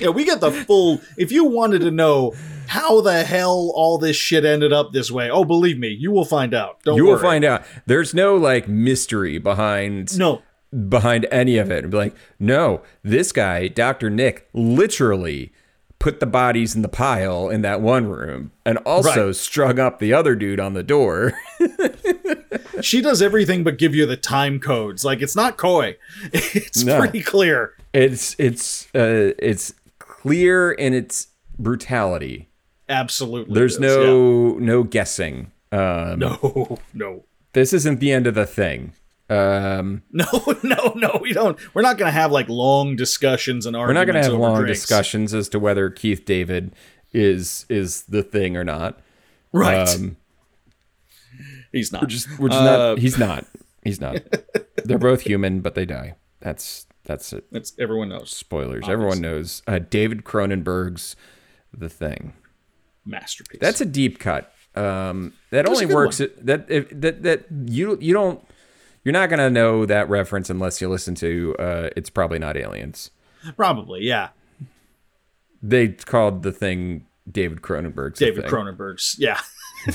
Yeah, 0.00 0.08
we 0.08 0.24
get 0.24 0.40
the 0.40 0.50
full. 0.50 1.00
If 1.16 1.30
you 1.30 1.44
wanted 1.44 1.80
to 1.82 1.90
know 1.90 2.34
how 2.68 3.00
the 3.00 3.24
hell 3.24 3.72
all 3.74 3.98
this 3.98 4.16
shit 4.16 4.44
ended 4.44 4.72
up 4.72 4.92
this 4.92 5.10
way, 5.10 5.30
oh, 5.30 5.44
believe 5.44 5.78
me, 5.78 5.88
you 5.88 6.10
will 6.10 6.24
find 6.24 6.54
out. 6.54 6.82
Don't 6.84 6.96
you 6.96 7.04
worry. 7.04 7.14
will 7.14 7.20
find 7.20 7.44
out. 7.44 7.64
There's 7.86 8.14
no 8.14 8.36
like 8.36 8.68
mystery 8.68 9.38
behind 9.38 10.16
No, 10.18 10.42
behind 10.88 11.26
any 11.32 11.58
of 11.58 11.70
it. 11.70 11.88
Be 11.90 11.96
like, 11.96 12.14
no, 12.38 12.82
this 13.02 13.32
guy, 13.32 13.68
Dr. 13.68 14.08
Nick, 14.10 14.48
literally 14.52 15.52
put 15.98 16.18
the 16.18 16.26
bodies 16.26 16.74
in 16.74 16.80
the 16.80 16.88
pile 16.88 17.50
in 17.50 17.60
that 17.60 17.80
one 17.82 18.06
room 18.06 18.52
and 18.64 18.78
also 18.78 19.26
Right. 19.26 19.36
strung 19.36 19.78
up 19.78 19.98
the 19.98 20.14
other 20.14 20.34
dude 20.34 20.58
on 20.58 20.72
the 20.72 20.82
door. 20.82 21.34
she 22.80 23.00
does 23.02 23.20
everything 23.20 23.64
but 23.64 23.78
give 23.78 23.94
you 23.94 24.06
the 24.06 24.16
time 24.16 24.58
codes. 24.60 25.04
Like 25.04 25.20
it's 25.20 25.36
not 25.36 25.56
coy. 25.56 25.96
It's 26.32 26.84
No. 26.84 26.98
pretty 26.98 27.22
clear. 27.22 27.74
it's 27.92 28.34
it's 28.38 28.86
uh 28.94 29.32
it's 29.38 29.74
clear 30.20 30.72
in 30.72 30.92
its 30.94 31.28
brutality. 31.58 32.48
Absolutely. 32.88 33.54
There's 33.54 33.74
is, 33.74 33.80
no 33.80 34.54
no 34.58 34.82
guessing. 34.82 35.52
Um 35.72 36.18
no, 36.18 36.78
no, 36.94 37.24
this 37.52 37.72
isn't 37.72 38.00
the 38.00 38.12
end 38.12 38.26
of 38.26 38.34
the 38.34 38.46
thing. 38.46 38.92
Um 39.28 40.02
no, 40.10 40.26
no, 40.62 40.92
no. 40.96 41.18
We 41.22 41.32
don't. 41.32 41.56
We're 41.74 41.82
not 41.82 41.98
going 41.98 42.08
to 42.08 42.18
have 42.18 42.32
like 42.32 42.48
long 42.48 42.96
discussions 42.96 43.64
and 43.66 43.76
arguments. 43.76 43.88
we're 43.98 44.00
not 44.06 44.12
going 44.12 44.24
to 44.24 44.30
have 44.30 44.40
long 44.40 44.60
drinks. 44.62 44.80
discussions 44.80 45.32
as 45.32 45.48
to 45.50 45.58
whether 45.60 45.88
Keith 45.88 46.24
David 46.24 46.72
is 47.12 47.64
is 47.68 48.02
the 48.04 48.22
thing 48.22 48.56
or 48.56 48.64
not. 48.64 48.98
Right. 49.52 49.88
Um 49.88 50.16
He's 51.72 51.92
not. 51.92 52.02
We're 52.02 52.08
just 52.08 52.38
we're 52.40 52.48
just 52.48 52.60
Uh, 52.60 52.64
not 52.64 52.98
he's 52.98 53.18
not. 53.18 53.46
He's 53.84 54.00
not. 54.00 54.18
They're 54.84 54.98
both 54.98 55.20
human, 55.22 55.60
but 55.60 55.74
they 55.76 55.86
die. 55.86 56.16
That's 56.40 56.86
that's 57.10 57.32
it. 57.32 57.44
That's 57.50 57.72
everyone 57.78 58.08
knows. 58.08 58.30
Spoilers. 58.30 58.88
Everyone 58.88 59.20
knows. 59.20 59.62
Uh, 59.66 59.80
David 59.80 60.22
Cronenberg's 60.24 61.16
The 61.76 61.88
Thing. 61.88 62.34
Masterpiece. 63.04 63.60
That's 63.60 63.80
a 63.80 63.84
deep 63.84 64.20
cut. 64.20 64.52
Um, 64.76 65.32
that 65.50 65.68
only 65.68 65.86
works. 65.86 66.18
That 66.18 66.66
if, 66.70 66.88
that 66.90 67.24
that 67.24 67.46
you 67.66 67.98
you 68.00 68.12
don't 68.14 68.46
you're 69.02 69.12
not 69.12 69.28
gonna 69.28 69.50
know 69.50 69.84
that 69.86 70.08
reference 70.08 70.48
unless 70.50 70.80
you 70.80 70.88
listen 70.88 71.16
to. 71.16 71.56
Uh, 71.58 71.90
it's 71.96 72.10
probably 72.10 72.38
not 72.38 72.56
aliens. 72.56 73.10
probably 73.56 74.02
yeah. 74.04 74.28
They 75.62 75.88
called 75.88 76.44
the 76.44 76.52
thing 76.52 77.06
David 77.30 77.60
Cronenberg's. 77.62 78.20
David 78.20 78.44
Thing. 78.44 78.52
Cronenberg's. 78.52 79.16
Yeah. 79.18 79.40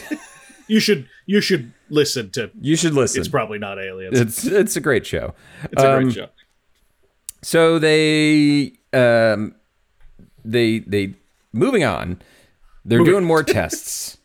you 0.68 0.82
should 0.82 1.08
you 1.26 1.40
should 1.40 1.72
listen 1.90 2.30
to. 2.32 2.52
You 2.60 2.76
should 2.76 2.94
listen. 2.94 3.22
It's 3.22 3.30
probably 3.30 3.60
not 3.60 3.80
aliens. 3.80 4.20
It's 4.20 4.46
it's 4.46 4.76
a 4.76 4.82
great 4.82 5.06
show. 5.06 5.34
It's 5.72 5.82
a 5.82 5.94
Um, 5.96 6.04
great 6.04 6.16
show. 6.16 6.28
So 7.46 7.78
they 7.78 8.74
um 8.92 9.54
they 10.44 10.80
they 10.80 11.14
moving 11.54 11.84
on. 11.84 12.20
They're 12.84 13.04
doing 13.04 13.24
more 13.24 13.44
tests. 13.58 14.18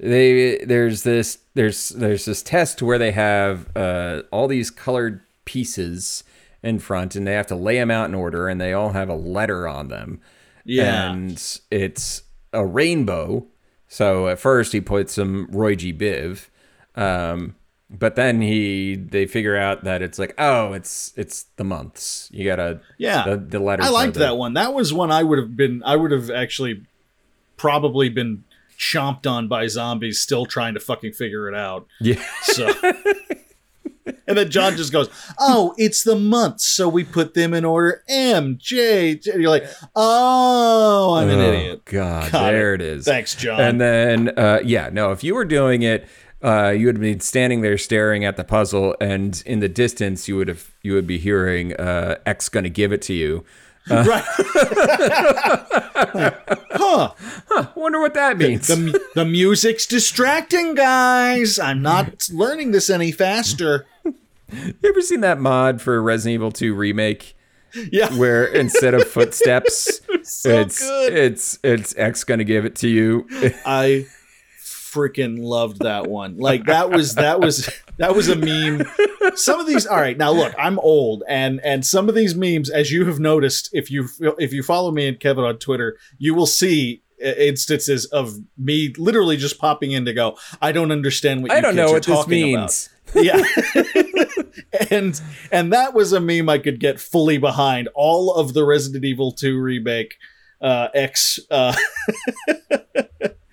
They 0.00 0.58
there's 0.64 1.04
this 1.04 1.38
there's 1.54 1.90
there's 1.90 2.24
this 2.24 2.42
test 2.42 2.82
where 2.82 2.98
they 2.98 3.12
have 3.12 3.68
uh 3.76 4.22
all 4.32 4.48
these 4.48 4.72
colored 4.72 5.20
pieces 5.44 6.24
in 6.60 6.80
front 6.80 7.14
and 7.14 7.24
they 7.24 7.34
have 7.34 7.46
to 7.46 7.54
lay 7.54 7.76
them 7.76 7.92
out 7.92 8.08
in 8.08 8.16
order 8.16 8.48
and 8.48 8.60
they 8.60 8.72
all 8.72 8.90
have 8.90 9.08
a 9.08 9.14
letter 9.14 9.68
on 9.68 9.86
them. 9.86 10.20
Yeah. 10.64 11.12
And 11.12 11.60
it's 11.70 12.24
a 12.52 12.66
rainbow. 12.66 13.46
So 13.86 14.26
at 14.26 14.40
first 14.40 14.72
he 14.72 14.80
puts 14.80 15.14
some 15.14 15.46
Roy 15.52 15.76
G. 15.76 15.92
Biv. 15.92 16.48
Um 16.96 17.54
but 17.90 18.16
then 18.16 18.40
he 18.40 18.96
they 18.96 19.26
figure 19.26 19.56
out 19.56 19.84
that 19.84 20.02
it's 20.02 20.18
like, 20.18 20.34
oh, 20.38 20.72
it's 20.72 21.12
it's 21.16 21.44
the 21.56 21.64
months. 21.64 22.28
You 22.32 22.44
gotta 22.44 22.80
Yeah. 22.98 23.24
the, 23.24 23.36
the 23.36 23.58
letters. 23.60 23.86
I 23.86 23.90
liked 23.90 24.14
that 24.14 24.36
one. 24.36 24.54
That 24.54 24.74
was 24.74 24.92
one 24.92 25.10
I 25.12 25.22
would 25.22 25.38
have 25.38 25.56
been. 25.56 25.82
I 25.84 25.96
would 25.96 26.10
have 26.10 26.30
actually 26.30 26.82
probably 27.56 28.08
been 28.08 28.44
chomped 28.78 29.26
on 29.30 29.48
by 29.48 29.66
zombies 29.68 30.20
still 30.20 30.44
trying 30.46 30.74
to 30.74 30.80
fucking 30.80 31.12
figure 31.12 31.48
it 31.48 31.54
out. 31.54 31.86
Yeah. 32.00 32.22
So. 32.42 32.72
And 34.28 34.36
then 34.36 34.50
John 34.50 34.76
just 34.76 34.92
goes, 34.92 35.08
"Oh, 35.38 35.72
it's 35.78 36.02
the 36.02 36.16
months, 36.16 36.64
so 36.64 36.88
we 36.88 37.04
put 37.04 37.34
them 37.34 37.54
in 37.54 37.64
order 37.64 38.02
M 38.08 38.56
J." 38.60 39.14
J." 39.16 39.30
And 39.32 39.40
you're 39.40 39.50
like, 39.50 39.66
"Oh, 39.94 41.14
I'm 41.14 41.28
an 41.28 41.38
Oh, 41.40 41.52
idiot." 41.52 41.84
God, 41.84 42.32
Got 42.32 42.50
there 42.50 42.74
it. 42.74 42.80
it 42.80 42.86
is. 42.86 43.04
Thanks, 43.04 43.34
John. 43.36 43.60
And 43.60 43.80
then, 43.80 44.28
uh, 44.36 44.60
yeah, 44.64 44.90
no, 44.92 45.12
if 45.12 45.22
you 45.24 45.34
were 45.34 45.44
doing 45.44 45.82
it, 45.82 46.08
uh, 46.46 46.70
you 46.70 46.86
would 46.86 47.00
be 47.00 47.18
standing 47.18 47.60
there 47.62 47.76
staring 47.76 48.24
at 48.24 48.36
the 48.36 48.44
puzzle, 48.44 48.94
and 49.00 49.42
in 49.44 49.58
the 49.60 49.68
distance, 49.68 50.28
you 50.28 50.36
would 50.36 50.46
have 50.48 50.70
you 50.82 50.94
would 50.94 51.06
be 51.06 51.18
hearing 51.18 51.74
uh, 51.74 52.16
X 52.24 52.48
gonna 52.48 52.68
give 52.68 52.92
it 52.92 53.02
to 53.02 53.12
you. 53.12 53.44
Right? 53.88 54.24
huh? 56.72 57.12
I 57.50 57.68
wonder 57.76 58.00
what 58.00 58.14
that 58.14 58.36
means. 58.36 58.66
The 58.66 58.76
mu- 58.76 58.98
the 59.14 59.24
music's 59.24 59.86
distracting, 59.86 60.74
guys. 60.74 61.58
I'm 61.60 61.82
not 61.82 62.28
learning 62.32 62.72
this 62.72 62.90
any 62.90 63.12
faster. 63.12 63.86
you 64.04 64.74
ever 64.84 65.00
seen 65.00 65.20
that 65.20 65.38
mod 65.40 65.80
for 65.80 66.02
Resident 66.02 66.34
Evil 66.34 66.50
2 66.50 66.74
remake? 66.74 67.36
Yeah. 67.92 68.08
Where 68.16 68.44
instead 68.44 68.94
of 68.94 69.06
footsteps, 69.06 70.00
so 70.22 70.60
it's 70.60 70.80
good. 70.80 71.12
it's 71.12 71.58
it's 71.62 71.94
X 71.96 72.24
gonna 72.24 72.42
give 72.44 72.64
it 72.64 72.74
to 72.76 72.88
you. 72.88 73.28
I 73.64 74.06
freaking 74.96 75.38
loved 75.38 75.80
that 75.80 76.06
one. 76.06 76.38
Like 76.38 76.64
that 76.64 76.90
was 76.90 77.14
that 77.16 77.40
was 77.40 77.68
that 77.98 78.14
was 78.16 78.28
a 78.28 78.36
meme. 78.36 78.86
Some 79.36 79.60
of 79.60 79.66
these 79.66 79.86
all 79.86 79.98
right, 79.98 80.16
now 80.16 80.32
look, 80.32 80.54
I'm 80.58 80.78
old 80.78 81.22
and 81.28 81.60
and 81.62 81.84
some 81.84 82.08
of 82.08 82.14
these 82.14 82.34
memes 82.34 82.70
as 82.70 82.90
you 82.90 83.04
have 83.06 83.20
noticed 83.20 83.68
if 83.72 83.90
you 83.90 84.08
if 84.38 84.52
you 84.52 84.62
follow 84.62 84.90
me 84.90 85.06
and 85.06 85.20
Kevin 85.20 85.44
on 85.44 85.58
Twitter, 85.58 85.98
you 86.18 86.34
will 86.34 86.46
see 86.46 87.02
uh, 87.22 87.28
instances 87.28 88.06
of 88.06 88.38
me 88.56 88.94
literally 88.96 89.36
just 89.36 89.58
popping 89.58 89.92
in 89.92 90.06
to 90.06 90.14
go, 90.14 90.38
I 90.62 90.72
don't 90.72 90.90
understand 90.90 91.42
what 91.42 91.52
you 91.52 91.58
I 91.58 91.60
don't 91.60 91.76
know 91.76 91.92
what 91.92 92.04
this 92.04 92.16
talking 92.16 92.54
about." 92.54 92.60
means. 92.60 92.88
yeah 93.14 93.40
and 94.90 95.20
and 95.52 95.72
that 95.72 95.94
was 95.94 96.12
a 96.12 96.20
meme 96.20 96.48
i 96.48 96.58
could 96.58 96.80
get 96.80 96.98
fully 96.98 97.38
behind 97.38 97.88
all 97.94 98.34
of 98.34 98.52
the 98.52 98.64
resident 98.64 99.04
evil 99.04 99.30
2 99.30 99.60
remake 99.60 100.16
uh 100.60 100.88
x 100.92 101.38
uh 101.52 101.72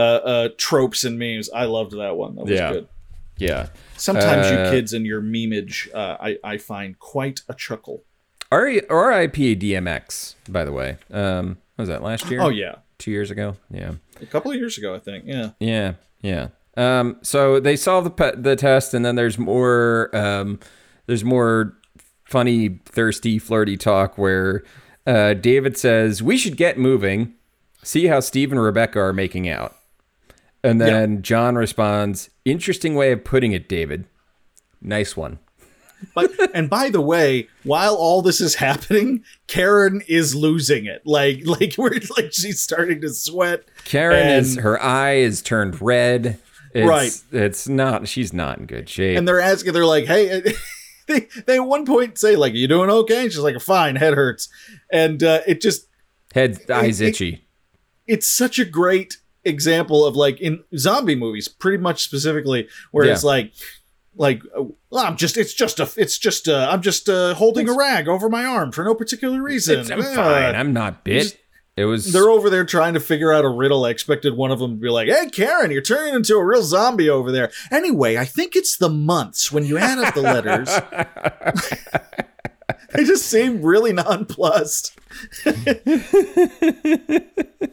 uh, 0.00 0.20
uh 0.32 0.48
tropes 0.56 1.04
and 1.04 1.18
memes 1.18 1.50
i 1.54 1.64
loved 1.64 1.92
that 1.92 2.16
one 2.16 2.34
that 2.36 2.44
was 2.44 2.52
Yeah. 2.58 2.72
good 2.72 2.88
Yeah. 3.36 3.68
sometimes 3.96 4.46
Uh, 4.46 4.50
you 4.64 4.70
kids 4.70 4.92
and 4.92 5.04
your 5.06 5.20
memeage 5.22 5.88
uh 5.94 6.16
i 6.20 6.38
i 6.44 6.58
find 6.58 6.98
quite 6.98 7.40
a 7.48 7.54
chuckle 7.54 8.02
R- 8.52 8.82
R.I.P. 8.90 9.54
DMX, 9.56 10.34
by 10.48 10.64
the 10.64 10.72
way. 10.72 10.96
Um, 11.12 11.58
was 11.76 11.86
that 11.88 12.02
last 12.02 12.28
year? 12.30 12.40
oh 12.40 12.48
yeah 12.48 12.76
two 12.98 13.12
years 13.12 13.30
ago. 13.30 13.56
Yeah. 13.70 13.92
a 14.20 14.26
couple 14.26 14.50
of 14.50 14.56
years 14.56 14.76
ago 14.76 14.94
i 14.94 14.98
think 14.98 15.24
yeah 15.26 15.50
Yeah, 15.60 15.94
yeah. 16.20 16.48
Um, 16.76 17.18
so 17.22 17.60
they 17.60 17.76
solve 17.76 18.04
the 18.04 18.10
pe- 18.10 18.36
the 18.36 18.56
test, 18.56 18.94
and 18.94 19.04
then 19.04 19.14
there's 19.16 19.38
more 19.38 20.10
um, 20.14 20.58
there's 21.06 21.24
more 21.24 21.76
funny, 22.24 22.80
thirsty, 22.86 23.38
flirty 23.38 23.76
talk 23.76 24.16
where 24.18 24.62
uh, 25.06 25.34
David 25.34 25.76
says 25.76 26.22
we 26.22 26.36
should 26.38 26.56
get 26.56 26.78
moving, 26.78 27.34
see 27.82 28.06
how 28.06 28.20
Steve 28.20 28.52
and 28.52 28.60
Rebecca 28.62 29.00
are 29.00 29.12
making 29.12 29.48
out, 29.48 29.76
and 30.62 30.80
then 30.80 31.22
John 31.22 31.54
responds, 31.56 32.30
"Interesting 32.44 32.94
way 32.94 33.12
of 33.12 33.24
putting 33.24 33.52
it, 33.52 33.68
David. 33.68 34.04
Nice 34.82 35.16
one." 35.16 35.38
But 36.14 36.30
and 36.54 36.70
by 36.70 36.88
the 36.88 37.00
way, 37.02 37.48
while 37.62 37.94
all 37.94 38.22
this 38.22 38.40
is 38.40 38.54
happening, 38.54 39.22
Karen 39.48 40.02
is 40.08 40.34
losing 40.34 40.86
it. 40.86 41.02
Like 41.04 41.40
like 41.44 41.74
we're 41.76 41.98
like 42.16 42.32
she's 42.32 42.60
starting 42.60 43.00
to 43.02 43.10
sweat. 43.10 43.64
Karen 43.84 44.26
And- 44.26 44.46
is 44.46 44.56
her 44.56 44.80
eye 44.82 45.16
is 45.16 45.42
turned 45.42 45.80
red. 45.82 46.38
It's, 46.72 46.86
Right. 46.88 47.20
It's 47.32 47.66
not. 47.68 48.06
She's 48.06 48.32
not 48.32 48.58
in 48.58 48.66
good 48.66 48.88
shape. 48.88 49.18
and 49.18 49.26
they're 49.26 49.40
asking, 49.40 49.72
they're 49.72 49.84
like, 49.84 50.04
"Hey," 50.06 50.40
they 51.08 51.26
they 51.44 51.56
at 51.56 51.66
one 51.66 51.84
point 51.84 52.16
say 52.16 52.36
like, 52.36 52.54
"You 52.54 52.68
doing 52.68 52.88
okay?" 52.90 53.22
And 53.24 53.32
she's 53.32 53.40
like, 53.40 53.60
"Fine, 53.60 53.96
head 53.96 54.14
hurts," 54.14 54.48
and 54.92 55.20
uh, 55.22 55.40
it 55.48 55.60
just 55.60 55.88
Head 56.32 56.60
eyes 56.70 57.00
it- 57.00 57.08
itchy. 57.08 57.48
it's 58.06 58.28
such 58.28 58.60
a 58.60 58.64
great 58.64 59.16
example 59.44 60.04
of 60.04 60.16
like 60.16 60.38
in 60.40 60.62
zombie 60.76 61.14
movies, 61.16 61.48
pretty 61.48 61.78
much 61.78 62.02
specifically, 62.04 62.68
where 62.90 63.06
it's 63.06 63.24
like. 63.24 63.52
Like 64.16 64.42
well, 64.90 65.06
I'm 65.06 65.16
just 65.16 65.36
it's 65.36 65.54
just 65.54 65.78
a 65.78 65.88
it's 65.96 66.18
just 66.18 66.48
uh 66.48 66.66
I'm 66.68 66.82
just 66.82 67.08
uh 67.08 67.32
holding 67.34 67.68
a 67.68 67.72
rag 67.72 68.08
over 68.08 68.28
my 68.28 68.44
arm 68.44 68.72
for 68.72 68.82
no 68.84 68.92
particular 68.92 69.40
reason. 69.40 69.78
It's- 69.78 69.88
I'm 69.90 70.00
Uh, 70.00 70.14
fine. 70.16 70.56
I'm 70.56 70.72
not 70.72 71.04
bit. 71.04 71.22
just- 71.22 71.36
it 71.76 71.84
was. 71.84 72.12
They're 72.12 72.28
over 72.28 72.50
there 72.50 72.64
trying 72.64 72.94
to 72.94 73.00
figure 73.00 73.32
out 73.32 73.44
a 73.44 73.48
riddle. 73.48 73.84
I 73.84 73.90
expected 73.90 74.36
one 74.36 74.50
of 74.50 74.58
them 74.58 74.72
to 74.72 74.76
be 74.80 74.88
like, 74.90 75.06
"Hey, 75.08 75.28
Karen, 75.30 75.70
you're 75.70 75.80
turning 75.80 76.14
into 76.14 76.34
a 76.34 76.44
real 76.44 76.64
zombie 76.64 77.08
over 77.08 77.30
there." 77.30 77.52
Anyway, 77.70 78.16
I 78.18 78.24
think 78.24 78.56
it's 78.56 78.76
the 78.76 78.88
months 78.90 79.52
when 79.52 79.64
you 79.64 79.78
add 79.78 79.98
up 80.00 80.12
the 80.14 80.22
letters. 80.22 80.68
they 82.92 83.04
just 83.04 83.26
seem 83.26 83.62
really 83.62 83.92
nonplussed. 83.92 84.98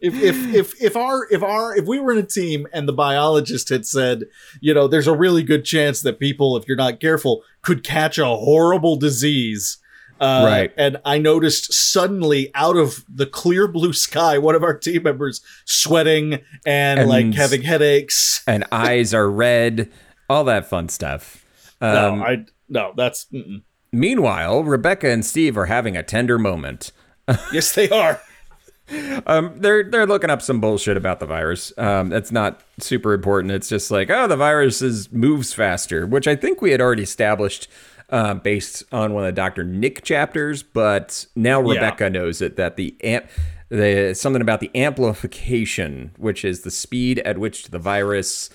if, 0.00 0.14
if 0.14 0.54
if 0.54 0.82
if 0.82 0.96
our 0.96 1.26
if 1.30 1.42
our 1.42 1.76
if 1.76 1.86
we 1.86 1.98
were 1.98 2.12
in 2.12 2.18
a 2.18 2.22
team 2.26 2.66
and 2.72 2.88
the 2.88 2.92
biologist 2.92 3.68
had 3.68 3.86
said, 3.86 4.24
you 4.60 4.74
know, 4.74 4.88
there's 4.88 5.06
a 5.06 5.16
really 5.16 5.42
good 5.42 5.64
chance 5.64 6.02
that 6.02 6.18
people, 6.18 6.56
if 6.56 6.66
you're 6.68 6.76
not 6.76 7.00
careful, 7.00 7.42
could 7.62 7.82
catch 7.84 8.18
a 8.18 8.26
horrible 8.26 8.96
disease. 8.96 9.78
Uh, 10.18 10.44
Right. 10.46 10.72
And 10.78 10.96
I 11.04 11.18
noticed 11.18 11.72
suddenly 11.74 12.50
out 12.54 12.76
of 12.76 13.04
the 13.08 13.26
clear 13.26 13.68
blue 13.68 13.92
sky, 13.92 14.38
one 14.38 14.54
of 14.54 14.62
our 14.62 14.72
team 14.76 15.02
members 15.02 15.42
sweating 15.66 16.40
and, 16.64 17.00
And- 17.00 17.08
like 17.08 17.34
having 17.34 17.62
headaches. 17.62 18.42
and 18.46 18.64
eyes 18.72 19.12
are 19.12 19.30
red. 19.30 19.90
All 20.30 20.44
that 20.44 20.68
fun 20.70 20.88
stuff. 20.88 21.44
Um, 21.80 22.18
no, 22.20 22.24
I 22.24 22.44
no, 22.68 22.92
that's 22.96 23.26
mm-mm. 23.32 23.62
meanwhile, 23.92 24.64
Rebecca 24.64 25.10
and 25.10 25.24
Steve 25.24 25.56
are 25.58 25.66
having 25.66 25.96
a 25.96 26.02
tender 26.02 26.38
moment. 26.38 26.92
yes, 27.52 27.74
they 27.74 27.88
are. 27.90 28.20
Um, 29.26 29.54
they're 29.56 29.82
they're 29.82 30.06
looking 30.06 30.30
up 30.30 30.40
some 30.42 30.60
bullshit 30.60 30.96
about 30.96 31.18
the 31.20 31.26
virus. 31.26 31.72
Um, 31.76 32.08
that's 32.08 32.30
not 32.30 32.60
super 32.78 33.12
important. 33.14 33.52
It's 33.52 33.68
just 33.68 33.90
like, 33.90 34.10
oh, 34.10 34.26
the 34.28 34.36
virus 34.36 34.82
is 34.82 35.10
moves 35.12 35.52
faster, 35.52 36.06
which 36.06 36.28
I 36.28 36.36
think 36.36 36.62
we 36.62 36.70
had 36.70 36.80
already 36.80 37.02
established 37.02 37.66
uh, 38.10 38.34
based 38.34 38.84
on 38.92 39.12
one 39.12 39.24
of 39.24 39.28
the 39.28 39.32
Doctor 39.32 39.64
Nick 39.64 40.04
chapters. 40.04 40.62
But 40.62 41.26
now 41.34 41.60
Yeah. 41.60 41.74
Rebecca 41.74 42.10
knows 42.10 42.40
it 42.40 42.56
that 42.56 42.76
the 42.76 42.94
amp, 43.02 43.26
the 43.68 44.14
something 44.14 44.42
about 44.42 44.60
the 44.60 44.70
amplification, 44.76 46.12
which 46.16 46.44
is 46.44 46.60
the 46.62 46.70
speed 46.70 47.18
at 47.20 47.38
which 47.38 47.68
the 47.68 47.78
virus 47.78 48.50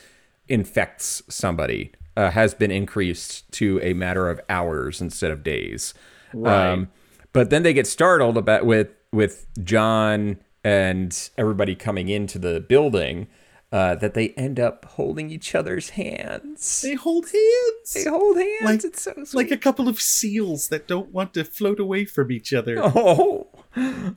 infects 0.47 1.21
somebody, 1.27 1.91
uh, 2.15 2.29
has 2.32 2.53
been 2.53 2.71
increased 2.71 3.51
to 3.53 3.79
a 3.84 3.93
matter 3.93 4.29
of 4.29 4.39
hours 4.49 5.01
instead 5.01 5.32
of 5.32 5.43
days. 5.43 5.93
Right. 6.34 6.88
but 7.34 7.49
then 7.49 7.63
they 7.63 7.73
get 7.73 7.88
startled 7.88 8.38
about 8.38 8.65
with 8.65 8.88
with 9.12 9.47
John 9.64 10.39
and 10.64 11.30
everybody 11.38 11.76
coming 11.76 12.07
into 12.09 12.39
the 12.39 12.59
building 12.62 13.28
uh, 13.72 13.95
that 13.95 14.14
they 14.14 14.30
end 14.30 14.59
up 14.59 14.86
holding 14.86 15.32
each 15.32 15.55
other's 15.55 15.91
hands. 15.91 16.82
They 16.82 16.93
hold 16.95 17.26
hands. 17.26 17.93
They 17.93 18.03
hold 18.09 18.38
hands. 18.38 18.62
Like- 18.64 18.84
it's 18.84 19.01
so 19.01 19.14
sweet. 19.24 19.34
like 19.34 19.51
a 19.51 19.57
couple 19.57 19.88
of 19.88 19.99
seals 20.01 20.68
that 20.70 20.88
don't 20.88 21.12
want 21.12 21.34
to 21.36 21.43
float 21.45 21.80
away 21.80 22.05
from 22.05 22.32
each 22.32 22.53
other. 22.53 22.76
oh, 22.82 23.47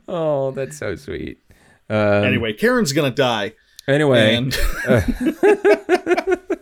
oh, 0.09 0.51
that's 0.51 0.77
so 0.79 0.97
sweet. 0.97 1.39
Um, 1.89 2.25
Anyway, 2.25 2.53
Karen's 2.55 2.93
gonna 2.93 3.11
die, 3.11 3.53
anyway, 3.87 4.35
and 4.35 4.53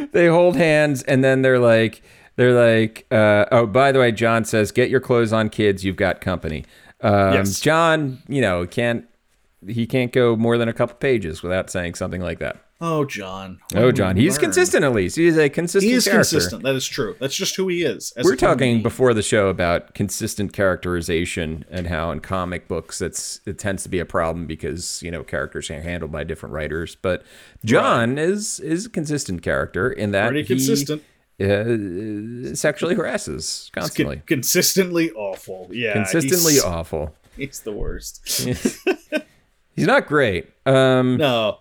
they 0.12 0.26
hold 0.28 0.56
hands 0.56 1.02
and 1.02 1.24
then 1.24 1.42
they're 1.42 1.58
like 1.58 2.02
they're 2.36 2.52
like 2.54 3.06
uh, 3.10 3.44
oh 3.50 3.66
by 3.66 3.90
the 3.92 3.98
way 3.98 4.12
john 4.12 4.44
says 4.44 4.70
get 4.70 4.88
your 4.90 5.00
clothes 5.00 5.32
on 5.32 5.48
kids 5.48 5.84
you've 5.84 5.96
got 5.96 6.20
company 6.20 6.64
um, 7.02 7.34
Yes. 7.34 7.60
john 7.60 8.22
you 8.28 8.40
know 8.40 8.66
can't 8.66 9.04
he 9.66 9.86
can't 9.86 10.12
go 10.12 10.34
more 10.36 10.58
than 10.58 10.68
a 10.68 10.72
couple 10.72 10.96
pages 10.96 11.42
without 11.42 11.70
saying 11.70 11.94
something 11.94 12.20
like 12.20 12.38
that 12.40 12.56
oh, 12.84 13.04
John. 13.04 13.60
Oh 13.76 13.92
john 13.92 14.16
he's 14.16 14.32
learn- 14.34 14.40
consistent 14.46 14.84
at 14.84 14.92
least 14.92 15.14
he's 15.14 15.36
a 15.38 15.48
consistent 15.48 15.88
He 15.88 15.94
is 15.96 16.04
character. 16.04 16.18
consistent. 16.18 16.64
That 16.64 16.74
is 16.74 16.84
true. 16.84 17.14
That's 17.20 17.36
just 17.36 17.54
who 17.54 17.68
he 17.68 17.84
is. 17.84 18.12
as 18.16 18.24
we're 18.24 18.34
talking 18.34 18.72
being. 18.74 18.82
before 18.82 19.14
the 19.14 19.22
show 19.22 19.46
about 19.46 19.94
consistent 19.94 20.52
characterization 20.52 21.64
and 21.70 21.86
how 21.86 22.10
in 22.10 22.18
comic 22.20 22.66
books 22.66 23.00
it's 23.00 23.40
it 23.46 23.56
tends 23.58 23.84
to 23.84 23.88
be 23.88 24.00
a 24.00 24.04
problem 24.04 24.46
because 24.46 25.00
you 25.02 25.10
know 25.12 25.22
characters 25.22 25.70
are 25.70 25.80
handled 25.80 26.10
by 26.10 26.24
different 26.24 26.52
writers 26.54 26.96
but 27.00 27.22
john 27.64 28.18
is 28.18 28.58
is 28.60 28.86
a 28.86 28.90
consistent 28.90 29.42
character 29.42 29.90
in 29.90 30.10
that 30.10 30.28
pretty 30.28 30.42
he- 30.42 30.46
consistent. 30.48 31.02
Uh, 31.40 32.54
sexually 32.54 32.94
harasses 32.94 33.70
Con- 33.72 33.82
constantly. 33.82 34.22
consistently 34.26 35.10
awful. 35.12 35.68
Yeah, 35.72 35.94
consistently 35.94 36.54
he's, 36.54 36.64
awful. 36.64 37.14
He's 37.36 37.60
the 37.60 37.72
worst. 37.72 38.26
He's 39.74 39.86
not 39.86 40.06
great. 40.06 40.50
Um, 40.66 41.16
no, 41.16 41.60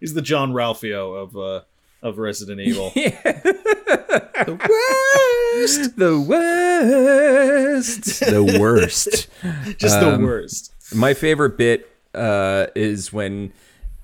he's 0.00 0.12
the 0.14 0.22
John 0.22 0.52
Ralphio 0.52 1.16
of 1.22 1.36
uh, 1.36 1.60
of 2.02 2.18
Resident 2.18 2.60
Evil. 2.60 2.92
Yeah. 2.96 3.10
the 4.44 4.58
worst. 5.54 5.96
the 5.96 6.20
worst. 6.20 8.20
the 8.20 8.58
worst. 8.60 9.28
Just 9.78 9.98
Um, 9.98 10.20
the 10.22 10.26
worst. 10.26 10.74
My 10.94 11.14
favorite 11.14 11.56
bit 11.56 11.88
uh, 12.12 12.66
is 12.74 13.12
when 13.12 13.52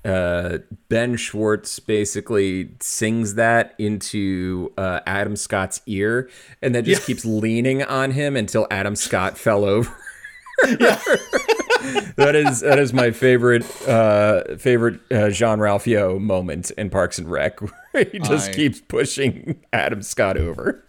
uh, 0.05 0.59
Ben 0.87 1.15
Schwartz 1.17 1.79
basically 1.79 2.71
sings 2.79 3.35
that 3.35 3.75
into 3.77 4.71
uh, 4.77 5.01
Adam 5.05 5.35
Scott's 5.35 5.81
ear 5.85 6.29
and 6.61 6.73
then 6.73 6.85
just 6.85 7.01
Yeah. 7.01 7.05
keeps 7.07 7.25
leaning 7.25 7.83
on 7.83 8.11
him 8.11 8.35
until 8.35 8.65
Adam 8.71 8.95
Scott 8.95 9.37
fell 9.37 9.65
over. 9.65 9.93
that 10.63 12.33
is 12.35 12.59
that 12.61 12.79
is 12.79 12.93
my 12.93 13.11
favorite 13.11 13.63
uh, 13.87 14.55
favorite 14.57 14.99
uh, 15.11 15.29
Jean 15.29 15.59
Ralphio 15.59 16.19
moment 16.19 16.71
in 16.71 16.89
Parks 16.89 17.17
and 17.17 17.29
Rec, 17.29 17.59
where 17.61 18.03
he 18.11 18.19
just 18.19 18.49
I- 18.49 18.53
keeps 18.53 18.81
pushing 18.81 19.63
Adam 19.73 20.01
Scott 20.01 20.37
over. 20.37 20.83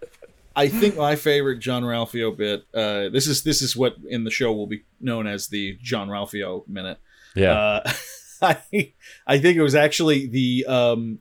I 0.56 0.66
think 0.68 0.96
my 0.96 1.14
favorite 1.14 1.60
John 1.60 1.84
Ralphio 1.84 2.36
bit. 2.36 2.64
Uh, 2.74 3.08
this 3.10 3.26
is 3.28 3.44
this 3.44 3.62
is 3.62 3.76
what 3.76 3.94
in 4.08 4.24
the 4.24 4.30
show 4.30 4.52
will 4.52 4.66
be 4.66 4.82
known 5.00 5.26
as 5.28 5.46
the 5.48 5.78
John 5.80 6.08
Ralphio 6.08 6.66
minute. 6.68 6.98
Yeah, 7.36 7.52
Uh, 7.52 7.92
I 8.42 8.58
I 9.26 9.38
think 9.38 9.56
it 9.56 9.62
was 9.62 9.74
actually 9.74 10.26
the 10.26 10.66
um, 10.66 11.18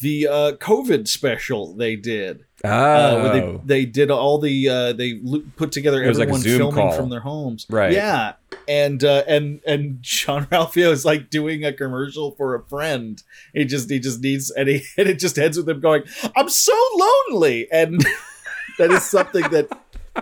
the 0.00 0.28
uh, 0.28 0.52
COVID 0.52 1.08
special 1.08 1.74
they 1.74 1.96
did. 1.96 2.44
oh, 2.64 2.68
Uh, 2.68 3.32
they 3.32 3.60
they 3.64 3.84
did 3.86 4.10
all 4.10 4.38
the 4.38 4.68
uh, 4.68 4.92
they 4.92 5.20
put 5.56 5.72
together 5.72 5.98
like 6.06 6.08
everyone 6.20 6.40
Zoom 6.40 6.58
filming 6.58 6.74
call. 6.74 6.92
from 6.92 7.10
their 7.10 7.20
homes. 7.20 7.66
Right. 7.68 7.92
Yeah. 7.92 8.34
And 8.68 9.02
uh, 9.02 9.24
and 9.26 9.60
and 9.66 10.04
Sean 10.04 10.46
Ralphio 10.52 10.90
is 10.92 11.04
like 11.04 11.30
doing 11.30 11.64
a 11.64 11.72
commercial 11.72 12.32
for 12.32 12.54
a 12.54 12.62
friend. 12.66 13.22
He 13.54 13.64
just 13.64 13.90
he 13.90 13.98
just 13.98 14.20
needs 14.20 14.50
and 14.50 14.68
he 14.68 14.82
and 14.98 15.08
it 15.08 15.18
just 15.18 15.38
ends 15.38 15.56
with 15.56 15.68
him 15.68 15.80
going, 15.80 16.02
"I'm 16.36 16.48
so 16.48 16.74
lonely," 17.30 17.66
and 17.72 18.04
that 18.78 18.90
is 18.90 19.02
something 19.04 19.42
that 19.50 19.68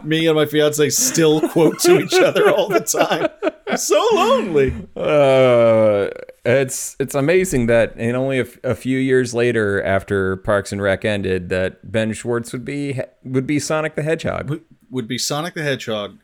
me 0.04 0.26
and 0.26 0.36
my 0.36 0.46
fiance 0.46 0.88
still 0.90 1.40
quote 1.48 1.78
to 1.80 1.98
each 2.00 2.14
other 2.14 2.50
all 2.50 2.68
the 2.68 2.80
time. 2.80 3.28
I'm 3.66 3.76
so 3.78 4.00
lonely. 4.12 4.72
Uh, 4.94 6.08
it's 6.46 6.96
it's 6.98 7.14
amazing 7.14 7.66
that 7.66 7.96
in 7.96 8.14
only 8.14 8.38
a, 8.38 8.42
f- 8.42 8.58
a 8.64 8.74
few 8.74 8.98
years 8.98 9.34
later, 9.34 9.82
after 9.82 10.36
Parks 10.36 10.72
and 10.72 10.80
Rec 10.80 11.04
ended, 11.04 11.48
that 11.48 11.90
Ben 11.90 12.12
Schwartz 12.12 12.52
would 12.52 12.64
be 12.64 13.00
would 13.24 13.46
be 13.46 13.58
Sonic 13.58 13.94
the 13.94 14.02
Hedgehog. 14.02 14.48
would- 14.50 14.64
would 14.90 15.08
be 15.08 15.18
Sonic 15.18 15.54
the 15.54 15.62
Hedgehog, 15.62 16.18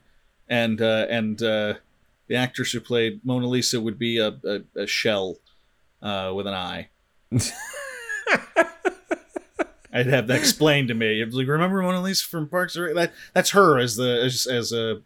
and 0.49 0.81
uh, 0.81 1.07
and 1.11 1.43
uh, 1.43 1.75
the 2.29 2.37
actress 2.37 2.73
who 2.73 2.81
played 2.81 3.21
Mona 3.25 3.49
Lisa 3.49 3.81
would 3.81 3.99
be 3.99 4.19
a, 4.19 4.29
a, 4.45 4.61
a 4.83 4.87
shell 4.87 5.39
uh, 6.01 6.33
with 6.35 6.47
an 6.47 6.55
eye. 6.55 6.89
I'd 9.95 10.07
have 10.07 10.27
that 10.29 10.39
explained 10.39 10.89
to 10.89 10.95
me. 10.95 11.23
Like, 11.25 11.47
remember 11.47 11.83
Mona 11.83 12.01
Lisa 12.01 12.27
from 12.27 12.49
Parks 12.49 12.77
and 12.77 12.87
Rec? 12.87 12.95
That 12.95 13.13
that's 13.35 13.51
her 13.51 13.79
as 13.79 13.97
the 13.97 14.23
as, 14.25 14.47
as 14.47 14.73
a 14.73 15.03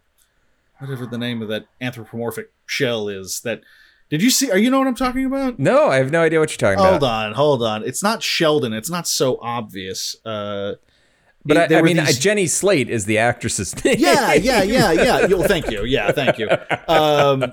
whatever 0.79 1.07
the 1.07 1.19
name 1.19 1.43
of 1.43 1.49
that 1.49 1.67
anthropomorphic 1.81 2.53
shell 2.67 3.09
is. 3.09 3.41
That 3.41 3.62
did 4.11 4.23
you 4.23 4.31
see? 4.31 4.51
Are 4.51 4.59
you 4.59 4.71
know 4.71 4.79
what 4.79 4.87
I'm 4.89 4.95
talking 4.95 5.25
about? 5.25 5.59
No, 5.59 5.89
I 5.89 5.97
have 5.97 6.11
no 6.13 6.23
idea 6.23 6.39
what 6.41 6.51
you're 6.51 6.59
talking 6.71 6.83
Hold 6.83 6.97
about. 6.99 7.35
Hold 7.35 7.61
on, 7.61 7.61
hold 7.61 7.63
on. 7.63 7.89
It's 7.89 8.03
not 8.03 8.23
Sheldon. 8.23 8.73
It's 8.73 8.91
not 8.91 9.07
so 9.09 9.39
obvious. 9.43 10.17
Uh, 10.25 10.75
But 11.45 11.73
I, 11.73 11.79
I 11.79 11.83
mean, 11.83 11.97
these- 11.97 12.17
uh, 12.17 12.21
Jenny 12.21 12.47
Slate 12.47 12.91
is 12.91 13.05
the 13.07 13.19
actress's 13.19 13.73
name. 13.85 13.97
yeah, 13.99 14.35
yeah, 14.35 14.63
yeah, 14.63 14.93
yeah. 14.93 15.27
You'll 15.27 15.45
thank 15.45 15.71
you. 15.71 15.85
Yeah, 15.85 16.11
thank 16.13 16.39
you. 16.39 16.49
Um, 16.89 17.53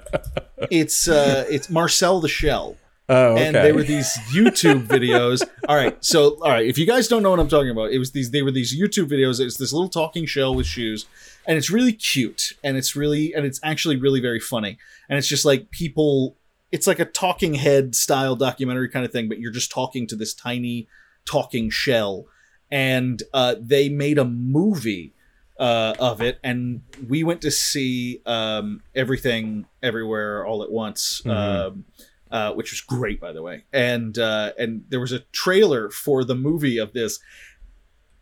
it's 0.72 1.08
uh, 1.08 1.45
it's 1.49 1.70
Marcel 1.70 2.20
the 2.22 2.30
Shell. 2.30 2.78
Oh, 3.10 3.34
okay. 3.34 3.47
and 3.47 3.56
they 3.56 3.74
were 3.74 3.84
these 3.84 4.18
YouTube 4.34 4.88
videos. 4.88 5.41
All 5.68 5.76
right, 5.76 5.95
so 6.04 6.38
all 6.41 6.49
right, 6.49 6.66
if 6.66 6.78
you 6.78 6.86
guys 6.88 7.08
don't 7.10 7.22
know 7.22 7.32
what 7.32 7.39
I'm 7.39 7.49
talking 7.49 7.70
about, 7.70 7.91
it 7.91 7.99
was 7.99 8.12
these. 8.12 8.32
They 8.32 8.41
were 8.41 8.49
these 8.51 8.74
YouTube 8.80 9.08
videos. 9.10 9.39
It's 9.41 9.58
this 9.58 9.74
little 9.74 9.89
talking 9.89 10.26
shell 10.26 10.56
with 10.56 10.66
shoes, 10.66 11.06
and 11.45 11.58
it's 11.58 11.70
really 11.70 11.91
cute, 11.93 12.54
and 12.64 12.78
it's 12.78 12.95
really, 12.95 13.34
and 13.34 13.45
it's 13.45 13.60
actually 13.62 13.97
really 13.97 14.22
very 14.22 14.39
funny, 14.39 14.78
and 15.10 15.18
it's 15.20 15.28
just 15.28 15.43
like 15.45 15.70
people. 15.70 16.38
It's 16.74 16.88
like 16.88 16.97
a 16.97 17.05
talking 17.05 17.53
head 17.53 17.93
style 17.93 18.36
documentary 18.36 18.89
kind 18.89 19.05
of 19.05 19.11
thing, 19.11 19.30
but 19.30 19.38
you're 19.39 19.51
just 19.51 19.71
talking 19.71 20.07
to 20.07 20.15
this 20.15 20.34
tiny 20.34 20.88
talking 21.24 21.69
shell, 21.69 22.26
and 22.71 23.21
uh, 23.32 23.55
they 23.59 23.89
made 23.89 24.17
a 24.17 24.26
movie 24.26 25.13
uh, 25.59 25.93
of 25.99 26.19
it, 26.19 26.39
and 26.43 26.82
we 27.07 27.24
went 27.24 27.41
to 27.41 27.51
see 27.51 28.21
um, 28.26 28.82
everything, 28.95 29.67
everywhere, 29.84 30.43
all 30.45 30.63
at 30.63 30.71
once. 30.71 31.24
Um, 31.28 31.86
uh, 32.32 32.51
which 32.51 32.71
was 32.71 32.82
great, 32.82 33.21
by 33.21 33.32
the 33.32 33.43
way. 33.43 33.63
And 33.71 34.17
uh, 34.17 34.53
and 34.57 34.86
there 34.89 34.99
was 34.99 35.11
a 35.11 35.19
trailer 35.32 35.91
for 35.91 36.24
the 36.24 36.34
movie 36.34 36.80
of 36.80 36.91
this, 36.93 37.19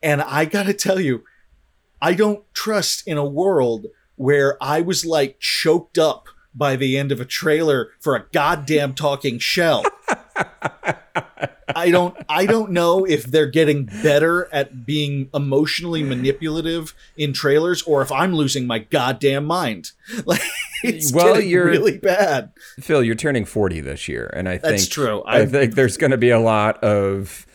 and 0.04 0.22
I 0.22 0.44
gotta 0.44 0.74
tell 0.74 1.00
you, 1.00 1.24
I 2.02 2.14
don't 2.14 2.44
trust 2.54 3.08
in 3.08 3.18
a 3.18 3.26
world 3.26 3.86
where 4.18 4.62
I 4.62 4.82
was 4.82 5.06
like 5.06 5.40
choked 5.40 5.98
up 5.98 6.28
by 6.54 6.76
the 6.76 6.98
end 6.98 7.12
of 7.12 7.20
a 7.20 7.26
trailer 7.26 7.92
for 8.00 8.16
a 8.16 8.26
goddamn 8.32 8.94
talking 8.94 9.40
shell. 9.40 9.84
I 11.74 11.90
don't 11.90 12.18
I 12.28 12.46
don't 12.46 12.72
know 12.72 13.06
if 13.06 13.24
they're 13.24 13.48
getting 13.50 13.86
better 13.86 14.50
at 14.54 14.86
being 14.86 15.30
emotionally 15.34 16.04
manipulative 16.04 16.94
in 17.16 17.32
trailers 17.34 17.82
or 17.84 18.02
if 18.02 18.12
I'm 18.12 18.34
losing 18.34 18.68
my 18.68 18.80
goddamn 18.80 19.46
mind. 19.46 19.92
Like 20.26 20.42
it's 20.84 21.14
Well, 21.14 21.40
you're- 21.40 21.70
really 21.70 21.98
bad. 21.98 22.52
Phil, 22.80 23.04
you're 23.04 23.16
turning 23.16 23.46
40 23.46 23.82
this 23.82 24.08
year, 24.10 24.30
and 24.36 24.50
I 24.50 24.54
think 24.58 24.64
That's 24.64 24.88
true. 24.88 25.22
I 25.22 25.42
I- 25.42 25.46
think 25.46 25.76
there's 25.76 25.96
going 25.96 26.12
to 26.12 26.18
be 26.18 26.32
a 26.32 26.40
lot 26.40 26.84
of 26.84 27.46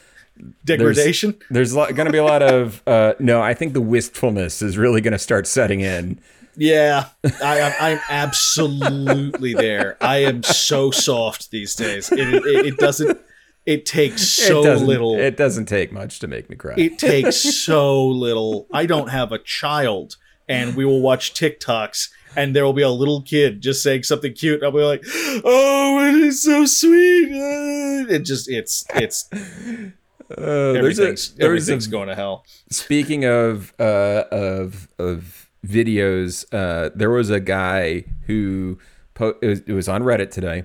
Degradation. 0.65 1.35
there's 1.51 1.73
going 1.75 1.95
to 2.07 2.13
be 2.13 2.19
a 2.19 2.25
lot 2.25 2.43
of 2.43 2.83
uh, 2.87 3.15
no. 3.19 3.41
I 3.43 3.53
think 3.55 3.73
the 3.73 3.81
wistfulness 3.81 4.63
is 4.63 4.77
really 4.79 5.01
going 5.01 5.13
to 5.13 5.19
start 5.19 5.47
setting 5.47 5.81
in. 5.81 6.21
Yeah, 6.57 7.09
I, 7.43 7.61
I'm, 7.61 7.75
I'm 7.81 8.01
absolutely 8.09 9.55
there. 9.55 9.97
I 10.01 10.19
am 10.19 10.43
so 10.43 10.91
soft 10.91 11.51
these 11.51 11.75
days. 11.75 12.11
It, 12.11 12.19
it, 12.19 12.67
it 12.67 12.77
doesn't. 12.79 13.21
It 13.67 13.85
takes 13.85 14.23
so 14.23 14.65
it 14.65 14.81
little. 14.83 15.19
It, 15.19 15.37
doesn't 15.37 15.67
take 15.67 15.93
much 15.93 16.21
to 16.21 16.29
make 16.29 16.49
me 16.49 16.57
cry. 16.57 16.75
It 16.77 16.99
takes 16.99 17.37
so 17.65 18.07
little. 18.07 18.69
I 18.73 18.87
don't 18.87 19.09
have 19.09 19.33
a 19.33 19.39
child, 19.39 20.17
and 20.49 20.77
we 20.77 20.85
will 20.85 21.01
watch 21.03 21.35
TikToks, 21.35 22.09
and 22.37 22.55
there 22.55 22.65
will 22.65 22.73
be 22.73 22.83
a 22.83 22.91
little 22.91 23.23
kid 23.23 23.61
just 23.61 23.83
saying 23.83 24.05
something 24.05 24.33
cute. 24.33 24.63
And 24.63 24.65
I'll 24.65 24.73
be 24.73 24.79
like, 24.79 25.05
"Oh, 25.45 26.07
it 26.09 26.15
is 26.15 26.43
so 26.43 26.65
sweet." 26.65 27.33
Uh, 27.33 28.07
It 28.09 28.21
just, 28.21 28.49
it's, 28.49 28.87
it's 28.95 29.29
Uh, 30.31 30.35
there's 30.37 30.75
a 30.75 30.79
everything's, 30.79 31.35
there's 31.35 31.39
a 31.39 31.45
everything's 31.45 31.87
going 31.87 32.09
to 32.09 32.15
hell. 32.15 32.45
Speaking 32.71 33.25
of 33.25 33.73
uh, 33.79 34.25
of 34.33 34.89
of 34.99 35.46
videos, 35.67 36.45
uh, 36.53 36.91
there 36.95 37.11
was 37.11 37.31
a 37.31 37.41
guy 37.41 38.05
who 38.27 38.79
po- 39.15 39.37
it, 39.43 39.47
was, 39.47 39.61
it 39.61 39.73
was 39.73 39.89
on 39.89 40.03
Reddit 40.03 40.31
today. 40.31 40.65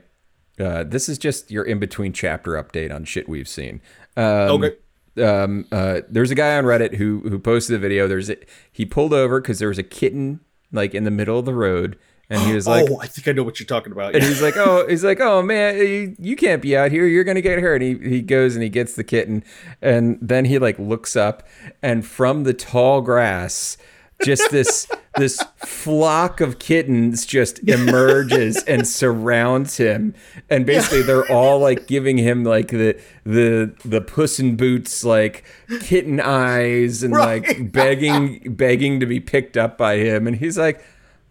Uh, 0.59 0.83
this 0.83 1.09
is 1.09 1.17
just 1.17 1.49
your 1.49 1.63
in 1.63 1.79
between 1.79 2.13
chapter 2.13 2.51
update 2.61 2.93
on 2.93 3.03
shit 3.05 3.27
we've 3.27 3.47
seen. 3.47 3.81
Um, 4.15 4.63
Okay. 4.63 4.75
Um, 5.21 5.65
uh, 5.73 6.01
there's 6.09 6.31
a 6.31 6.35
guy 6.35 6.57
on 6.57 6.63
Reddit 6.63 6.95
who 6.95 7.19
who 7.21 7.37
posted 7.37 7.75
a 7.75 7.79
video. 7.79 8.07
There's 8.07 8.29
a, 8.29 8.37
he 8.71 8.85
pulled 8.85 9.13
over 9.13 9.41
because 9.41 9.59
there 9.59 9.67
was 9.67 9.77
a 9.77 9.83
kitten 9.83 10.39
like 10.71 10.95
in 10.95 11.03
the 11.03 11.11
middle 11.11 11.37
of 11.37 11.43
the 11.43 11.53
road, 11.53 11.97
and 12.29 12.41
he 12.43 12.53
was 12.53 12.65
like, 12.75 12.89
oh, 12.89 12.97
I 13.01 13.07
think 13.07 13.27
I 13.27 13.33
know 13.33 13.43
what 13.43 13.59
you're 13.59 13.67
talking 13.67 13.91
about. 13.91 14.15
and 14.15 14.23
he's 14.23 14.41
like, 14.41 14.55
"Oh, 14.55 14.87
he's 14.87 15.03
like, 15.03 15.19
oh 15.19 15.41
man, 15.41 15.75
you, 15.77 16.15
you 16.17 16.35
can't 16.37 16.61
be 16.61 16.77
out 16.77 16.91
here. 16.91 17.05
You're 17.07 17.25
gonna 17.25 17.41
get 17.41 17.59
hurt." 17.59 17.81
And 17.81 18.01
he 18.03 18.09
he 18.09 18.21
goes 18.21 18.55
and 18.55 18.63
he 18.63 18.69
gets 18.69 18.95
the 18.95 19.03
kitten, 19.03 19.43
and 19.81 20.17
then 20.21 20.45
he 20.45 20.59
like 20.59 20.79
looks 20.79 21.17
up, 21.17 21.45
and 21.81 22.05
from 22.05 22.43
the 22.43 22.53
tall 22.53 23.01
grass, 23.01 23.75
just 24.23 24.49
this 24.51 24.87
this 25.17 25.43
flock 25.57 26.39
of 26.41 26.59
kittens 26.59 27.25
just 27.25 27.59
emerges 27.67 28.63
and 28.63 28.87
surrounds 28.87 29.77
him, 29.77 30.13
and 30.49 30.65
basically 30.65 31.01
they're 31.01 31.29
all 31.31 31.59
like 31.59 31.87
giving 31.87 32.17
him 32.17 32.43
like 32.43 32.69
the 32.69 32.99
the 33.25 33.73
the 33.83 34.01
puss 34.01 34.39
in 34.39 34.55
boots 34.55 35.03
like 35.03 35.43
kitten 35.81 36.19
eyes 36.19 37.03
and 37.03 37.13
like 37.13 37.71
begging 37.71 38.39
begging 38.55 38.99
to 38.99 39.05
be 39.05 39.19
picked 39.19 39.57
up 39.57 39.77
by 39.77 39.97
him, 39.97 40.27
and 40.27 40.37
he's 40.37 40.57
like. 40.57 40.83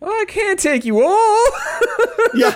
"Oh, 0.02 0.08
I 0.10 0.24
can't 0.26 0.58
take 0.58 0.84
you 0.84 1.02
all. 1.04 1.46
Yeah. 2.32 2.54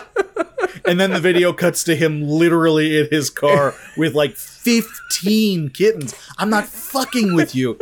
And 0.85 1.01
then 1.01 1.11
the 1.11 1.21
video 1.21 1.53
cuts 1.53 1.83
to 1.85 1.97
him 1.97 2.23
literally 2.23 3.01
in 3.01 3.09
his 3.11 3.29
car 3.29 3.75
with 3.97 4.15
like 4.15 4.37
15 4.37 5.71
kittens. 5.71 6.15
I'm 6.39 6.49
not 6.51 6.67
fucking 6.67 7.35
with 7.35 7.55
you. 7.57 7.77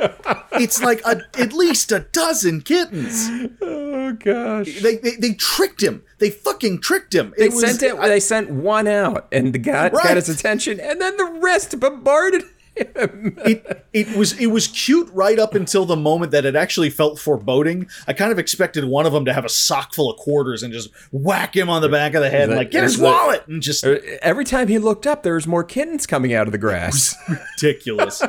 It's 0.53 0.83
like 0.83 1.03
a, 1.05 1.21
at 1.39 1.53
least 1.53 1.93
a 1.93 2.01
dozen 2.13 2.63
kittens. 2.63 3.29
Oh 3.61 4.13
gosh. 4.13 4.81
They, 4.81 4.97
they, 4.97 5.17
they 5.17 5.35
tricked 5.35 5.83
him. 5.83 6.03
They 6.19 6.31
fucking 6.31 6.81
tricked 6.81 7.15
him. 7.15 7.35
They 7.37 7.47
It 7.47 7.53
was- 7.53 7.61
sent 7.61 7.83
it. 7.83 8.01
they 8.01 8.21
sent 8.21 8.51
one 8.51 8.87
out, 8.89 9.29
and 9.33 9.53
the 9.53 9.59
guy 9.59 9.91
got 9.91 10.05
Right. 10.05 10.17
his 10.17 10.29
attention, 10.29 10.81
and 10.81 11.01
then 11.01 11.17
the 11.19 11.41
rest 11.43 11.79
bombarded 11.79 12.45
him. 12.77 13.37
it 13.45 13.87
it 13.93 14.17
was 14.17 14.39
it 14.41 14.47
was 14.47 14.69
cute 14.69 15.09
right 15.13 15.39
up 15.39 15.55
until 15.55 15.85
the 15.85 15.97
moment 15.97 16.33
that 16.33 16.45
it 16.45 16.57
actually 16.57 16.91
felt 16.91 17.19
foreboding. 17.19 17.89
I 18.07 18.13
kind 18.13 18.33
of 18.33 18.39
expected 18.39 18.85
one 18.85 19.07
of 19.07 19.13
them 19.13 19.25
to 19.27 19.33
have 19.33 19.45
a 19.45 19.49
sock 19.49 19.95
full 19.95 20.11
of 20.11 20.17
quarters 20.19 20.63
and 20.63 20.73
just 20.73 20.91
whack 21.11 21.57
him 21.57 21.69
on 21.69 21.83
the 21.83 21.89
back 21.89 22.15
of 22.15 22.23
the 22.23 22.31
head 22.31 22.49
and 22.49 22.57
like 22.59 22.71
get 22.71 22.83
his 22.85 22.95
is 22.95 22.99
that- 23.01 23.05
wallet 23.05 23.47
and 23.47 23.63
just 23.63 23.85
Every 23.85 24.45
time 24.45 24.69
he 24.69 24.79
looked 24.79 25.07
up, 25.07 25.23
there 25.23 25.35
was 25.35 25.47
more 25.47 25.65
kittens 25.65 26.07
coming 26.07 26.33
out 26.33 26.47
of 26.49 26.53
the 26.53 26.59
grass. 26.59 27.15
ridiculous. 27.61 28.23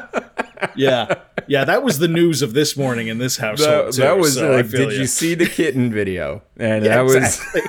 yeah, 0.75 1.13
yeah, 1.47 1.63
that 1.65 1.83
was 1.83 1.99
the 1.99 2.07
news 2.07 2.41
of 2.41 2.53
this 2.53 2.75
morning 2.77 3.07
in 3.07 3.17
this 3.17 3.37
household. 3.37 3.87
that, 3.87 3.93
too, 3.93 4.01
that 4.01 4.17
was. 4.17 4.33
so 4.35 4.63
Phil 4.63 4.89
did 4.89 4.95
ya. 4.95 4.99
you 5.01 5.07
see 5.07 5.33
the 5.35 5.45
kitten 5.45 5.91
video? 5.91 6.41
And 6.57 6.83
Yeah, 6.85 6.95
that 6.97 7.01
was. 7.03 7.15
exactly. 7.15 7.61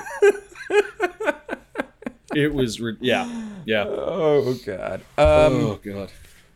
it 2.35 2.53
was 2.53 2.81
yeah, 3.01 3.29
yeah. 3.65 3.85
Oh 3.87 4.53
god. 4.65 5.01
Um. 5.17 5.53
oh 5.53 5.79
god. 5.83 6.11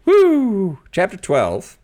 Woo. 0.10 0.80
Chapter 0.92 1.18
twelve. 1.18 1.78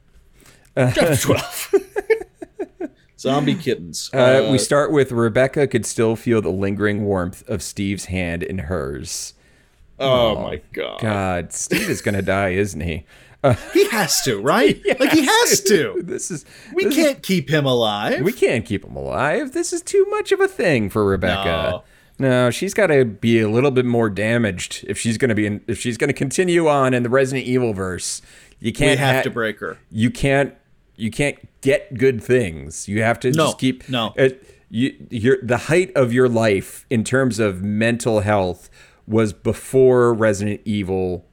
Chapter 0.76 1.16
twelve. 1.22 1.74
Zombie 3.20 3.56
kittens. 3.56 4.10
Uh, 4.14 4.50
we 4.52 4.58
start 4.58 4.92
with 4.92 5.12
Rebecca 5.12 5.68
could 5.68 5.86
still 5.86 6.16
feel 6.16 6.42
the 6.42 6.52
lingering 6.52 7.06
warmth 7.06 7.48
of 7.48 7.62
Steve's 7.62 8.06
hand 8.06 8.44
in 8.44 8.60
hers. 8.60 9.34
oh 10.00 10.42
my 10.42 10.62
god. 10.74 11.00
God, 11.00 11.54
Steve 11.54 11.90
is 11.90 12.02
gonna 12.02 12.22
die, 12.22 12.50
isn't 12.50 12.82
he? 12.82 13.06
He 13.74 13.88
has 13.90 14.22
to, 14.24 14.42
right? 14.42 14.82
like 15.00 15.12
he 15.12 15.24
has 15.24 15.62
to. 15.62 16.02
This 16.04 16.32
is 16.32 16.46
We 16.74 16.86
this 16.86 16.96
can't 16.96 17.22
keep 17.22 17.48
him 17.48 17.66
alive. 17.66 18.22
We 18.22 18.34
can't 18.34 18.66
keep 18.66 18.84
him 18.84 18.96
alive. 18.96 19.54
This 19.54 19.72
is 19.72 19.84
too 19.84 20.04
much 20.10 20.32
of 20.32 20.40
a 20.40 20.48
thing 20.48 20.90
for 20.90 21.06
Rebecca. 21.06 21.44
No, 21.46 21.84
she's 22.52 22.74
got 22.74 22.88
to 22.88 23.06
be 23.06 23.40
a 23.42 23.50
little 23.50 23.72
bit 23.72 23.86
more 23.86 24.10
damaged 24.10 24.86
if 24.88 24.98
she's 24.98 25.18
going 25.18 25.30
to 25.30 25.36
be 25.36 25.46
in, 25.46 25.62
if 25.68 25.80
she's 25.80 25.98
going 25.98 26.08
to 26.08 26.14
continue 26.14 26.68
on 26.68 26.94
in 26.94 27.04
the 27.04 27.10
Resident 27.10 27.48
Evil 27.48 27.74
verse. 27.74 28.22
You 28.60 28.72
can't 28.72 29.00
have 29.00 29.18
ha- 29.18 29.22
to 29.24 29.30
break 29.30 29.60
her. 29.60 29.78
You 29.92 30.10
can't 30.10 30.54
you 30.96 31.12
can't 31.12 31.38
get 31.62 31.98
good 31.98 32.24
things. 32.24 32.88
You 32.88 33.02
have 33.02 33.20
to 33.22 33.32
No, 33.32 33.48
just 33.48 33.60
keep 33.60 33.90
no. 33.90 34.14
It, 34.16 34.50
you 34.70 34.96
your 35.10 35.38
the 35.44 35.58
height 35.58 35.92
of 35.96 36.14
your 36.14 36.30
life 36.30 36.86
in 36.90 37.04
terms 37.04 37.38
of 37.40 37.62
mental 37.62 38.22
health 38.22 38.70
was 39.08 39.34
before 39.34 40.14
Resident 40.14 40.62
Evil 40.66 41.26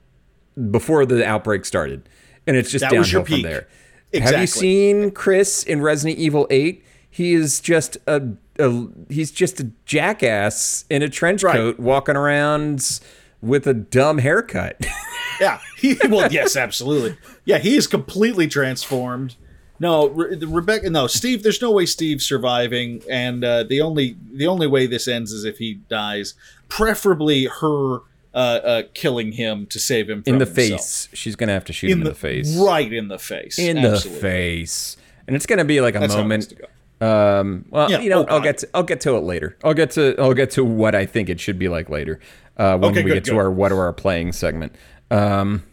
before 0.70 1.06
the 1.06 1.24
outbreak 1.24 1.64
started. 1.64 2.08
And 2.46 2.56
it's 2.56 2.70
just 2.70 2.82
That 2.82 2.92
was 2.92 3.10
downhill 3.10 3.24
from 3.24 3.42
there. 3.42 3.68
Have 4.12 4.40
you 4.40 4.46
seen 4.46 5.10
Chris 5.12 5.62
in 5.62 5.80
Resident 5.80 6.18
Evil 6.18 6.46
8? 6.50 6.84
He 7.08 7.32
is 7.32 7.60
just 7.60 7.96
a, 8.06 8.22
a 8.58 8.86
he's 9.08 9.30
just 9.30 9.60
a 9.60 9.70
jackass 9.86 10.84
in 10.90 11.02
a 11.02 11.08
trench 11.08 11.42
Right. 11.42 11.54
coat 11.56 11.78
walking 11.80 12.16
around 12.16 13.00
with 13.40 13.66
a 13.66 13.74
dumb 13.74 14.18
haircut. 14.18 14.84
Yeah. 15.40 15.58
He, 15.76 15.96
well, 16.08 16.30
yes, 16.30 16.56
absolutely. 16.56 17.16
Yeah, 17.44 17.58
he 17.58 17.74
is 17.74 17.88
completely 17.88 18.46
transformed. 18.46 19.34
No, 19.80 20.08
Re- 20.10 20.36
Rebecca. 20.36 20.88
No, 20.88 21.08
Steve. 21.08 21.42
There's 21.42 21.60
no 21.60 21.72
way 21.72 21.84
Steve's 21.86 22.24
surviving, 22.24 23.02
and 23.10 23.42
uh, 23.42 23.64
the 23.64 23.80
only 23.80 24.16
the 24.32 24.46
only 24.46 24.68
way 24.68 24.86
this 24.86 25.08
ends 25.08 25.32
is 25.32 25.44
if 25.44 25.58
he 25.58 25.80
dies. 25.88 26.34
Preferably 26.68 27.46
her 27.60 28.00
uh, 28.32 28.36
uh, 28.36 28.82
killing 28.94 29.32
him 29.32 29.66
to 29.66 29.80
save 29.80 30.08
him 30.08 30.22
from 30.22 30.34
in 30.34 30.38
the 30.38 30.44
himself. 30.44 30.80
face. 30.80 31.08
She's 31.12 31.34
gonna 31.34 31.52
have 31.52 31.64
to 31.64 31.72
shoot 31.72 31.90
him 31.90 32.02
in 32.02 32.04
the 32.04 32.14
face. 32.14 32.54
right 32.56 32.92
in 32.92 33.08
the 33.08 33.18
face, 33.18 33.58
In 33.58 33.78
Absolutely. 33.78 34.10
the 34.12 34.20
face. 34.20 34.96
And 35.26 35.34
it's 35.34 35.46
gonna 35.46 35.64
be 35.64 35.80
like 35.80 35.96
a 35.96 36.00
That's 36.00 36.14
moment. 36.14 36.56
go. 36.56 36.66
Um, 37.02 37.64
well, 37.70 37.90
Yeah, 37.90 38.00
you 38.00 38.10
know, 38.10 38.24
oh, 38.28 38.36
I'll 38.36 38.40
get 38.40 38.58
to, 38.58 38.68
I'll 38.74 38.82
get 38.84 39.00
to 39.02 39.16
it 39.16 39.20
later. 39.24 39.56
I'll 39.64 39.74
get 39.74 39.90
to 39.92 40.14
I'll 40.18 40.34
get 40.34 40.50
to 40.52 40.64
what 40.64 40.94
I 40.94 41.04
think 41.06 41.28
it 41.28 41.40
should 41.40 41.58
be 41.58 41.68
like 41.68 41.88
later. 41.90 42.20
Uh, 42.56 42.78
when 42.78 42.90
Okay, 42.92 43.02
we 43.02 43.10
good, 43.10 43.14
get 43.14 43.24
to 43.24 43.38
our 43.38 43.50
what 43.50 43.72
are 43.72 43.80
our 43.80 43.92
playing 43.92 44.32
segment. 44.32 44.74
Um, 45.10 45.64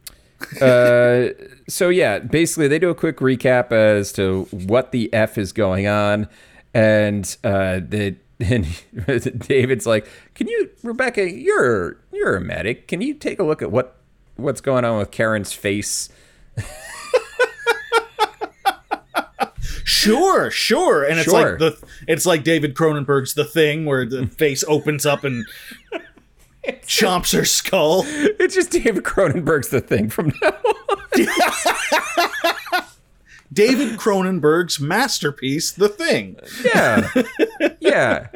uh, 0.60 1.28
so 1.68 1.88
yeah, 1.88 2.18
basically 2.18 2.66
they 2.68 2.78
do 2.78 2.90
a 2.90 2.94
quick 2.94 3.18
recap 3.18 3.70
as 3.70 4.12
to 4.14 4.44
what 4.50 4.90
the 4.92 5.12
f 5.12 5.38
is 5.38 5.52
going 5.52 5.86
on, 5.86 6.28
and 6.74 7.36
uh, 7.44 7.80
the 7.86 8.16
and 8.40 8.66
David's 9.46 9.86
like, 9.86 10.08
"Can 10.34 10.48
you, 10.48 10.68
Rebecca? 10.82 11.30
You're 11.30 11.96
you're 12.12 12.36
a 12.36 12.40
medic. 12.40 12.88
Can 12.88 13.00
you 13.00 13.14
take 13.14 13.38
a 13.38 13.44
look 13.44 13.62
at 13.62 13.70
what 13.70 13.96
what's 14.36 14.60
going 14.60 14.84
on 14.84 14.98
with 14.98 15.10
Karen's 15.12 15.52
face?" 15.52 16.08
Sure, 20.02 20.50
sure. 20.50 21.04
And 21.04 21.18
it's 21.18 21.30
Sure. 21.30 21.50
like 21.50 21.58
the 21.58 21.78
it's 22.08 22.26
like 22.26 22.44
David 22.44 22.74
Cronenberg's 22.74 23.34
The 23.34 23.44
Thing 23.44 23.84
where 23.84 24.04
the 24.06 24.26
face 24.38 24.64
opens 24.66 25.04
up 25.06 25.24
and 25.24 25.44
chomps 26.86 27.36
her 27.36 27.44
skull. 27.44 28.02
It's 28.06 28.54
just 28.54 28.70
David 28.70 29.04
Cronenberg's 29.04 29.68
the 29.68 29.80
thing 29.80 30.08
from 30.10 30.32
now. 30.42 30.52
on. 31.18 32.84
David 33.52 33.98
Cronenberg's 33.98 34.80
masterpiece, 34.80 35.72
The 35.72 35.88
Thing. 35.90 36.36
Yeah, 36.64 37.10
yeah. 37.80 38.28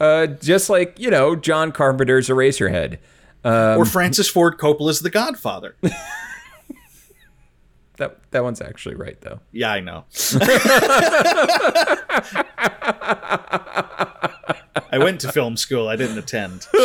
Uh, 0.00 0.26
just 0.26 0.68
like 0.68 0.98
you 0.98 1.08
know, 1.10 1.36
John 1.36 1.70
Carpenter's 1.72 2.28
Eraserhead. 2.28 2.98
Um, 3.44 3.78
or 3.78 3.84
Francis 3.84 4.28
Ford 4.28 4.58
Coppola's 4.58 5.00
The 5.00 5.10
Godfather. 5.10 5.76
That 7.98 8.18
that 8.30 8.42
one's 8.44 8.60
actually 8.60 8.94
right 8.94 9.18
though. 9.22 9.40
Yeah, 9.52 9.72
I 9.72 9.80
know. 9.80 10.04
I 14.92 14.98
went 14.98 15.20
to 15.22 15.32
film 15.32 15.56
school. 15.56 15.88
I 15.88 15.96
didn't 15.96 16.18
attend. 16.18 16.66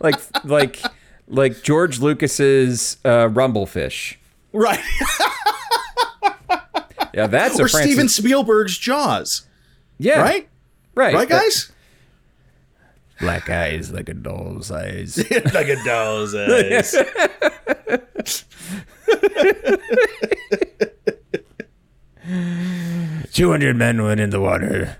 Like 0.00 0.16
like 0.44 0.80
like 1.28 1.62
George 1.62 2.00
Lucas's 2.00 2.96
uh, 3.04 3.28
Rumblefish. 3.28 4.16
Right. 4.52 4.80
Yeah, 7.14 7.28
that's 7.28 7.56
a 7.58 7.62
or 7.64 7.68
Francis. 7.68 7.82
Steven 7.92 8.08
Spielberg's 8.08 8.76
Jaws. 8.78 9.46
yeah, 9.98 10.20
Right? 10.20 10.48
right, 10.96 11.14
Right, 11.14 11.28
guys? 11.28 11.70
Black 13.22 13.48
eyes 13.48 13.92
like 13.92 14.08
a 14.08 14.14
doll's 14.14 14.72
eyes. 14.72 15.16
like 15.54 15.68
a 15.68 15.76
doll's 15.84 16.34
eyes. 16.34 16.96
Two 23.32 23.50
hundred 23.50 23.76
men 23.76 24.02
went 24.02 24.20
in 24.20 24.30
the 24.30 24.40
water. 24.40 24.96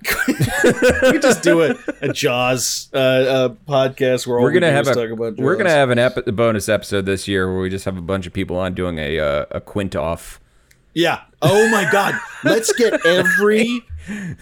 we 1.10 1.18
just 1.18 1.42
do 1.42 1.62
a, 1.62 1.74
a 2.00 2.12
Jaws 2.12 2.88
uh, 2.94 2.96
uh, 2.96 3.48
podcast 3.68 4.26
where 4.26 4.38
all 4.38 4.44
We're 4.44 4.52
gonna 4.52 4.70
do 4.70 4.76
have 4.76 4.86
a 4.86 4.94
talk 4.94 5.10
about 5.10 5.36
we're 5.36 5.56
gonna 5.56 5.70
have 5.70 5.90
an 5.90 5.98
ep- 5.98 6.24
bonus 6.26 6.68
episode 6.68 7.04
this 7.04 7.26
year 7.26 7.52
where 7.52 7.60
we 7.60 7.68
just 7.70 7.84
have 7.84 7.96
a 7.96 8.02
bunch 8.02 8.26
of 8.28 8.32
people 8.32 8.56
on 8.56 8.74
doing 8.74 8.98
a 8.98 9.18
uh, 9.18 9.46
a 9.50 9.60
quint 9.60 9.96
off. 9.96 10.40
Yeah. 10.94 11.22
Oh 11.42 11.68
my 11.70 11.90
God. 11.90 12.14
Let's 12.44 12.72
get 12.72 13.04
every 13.04 13.82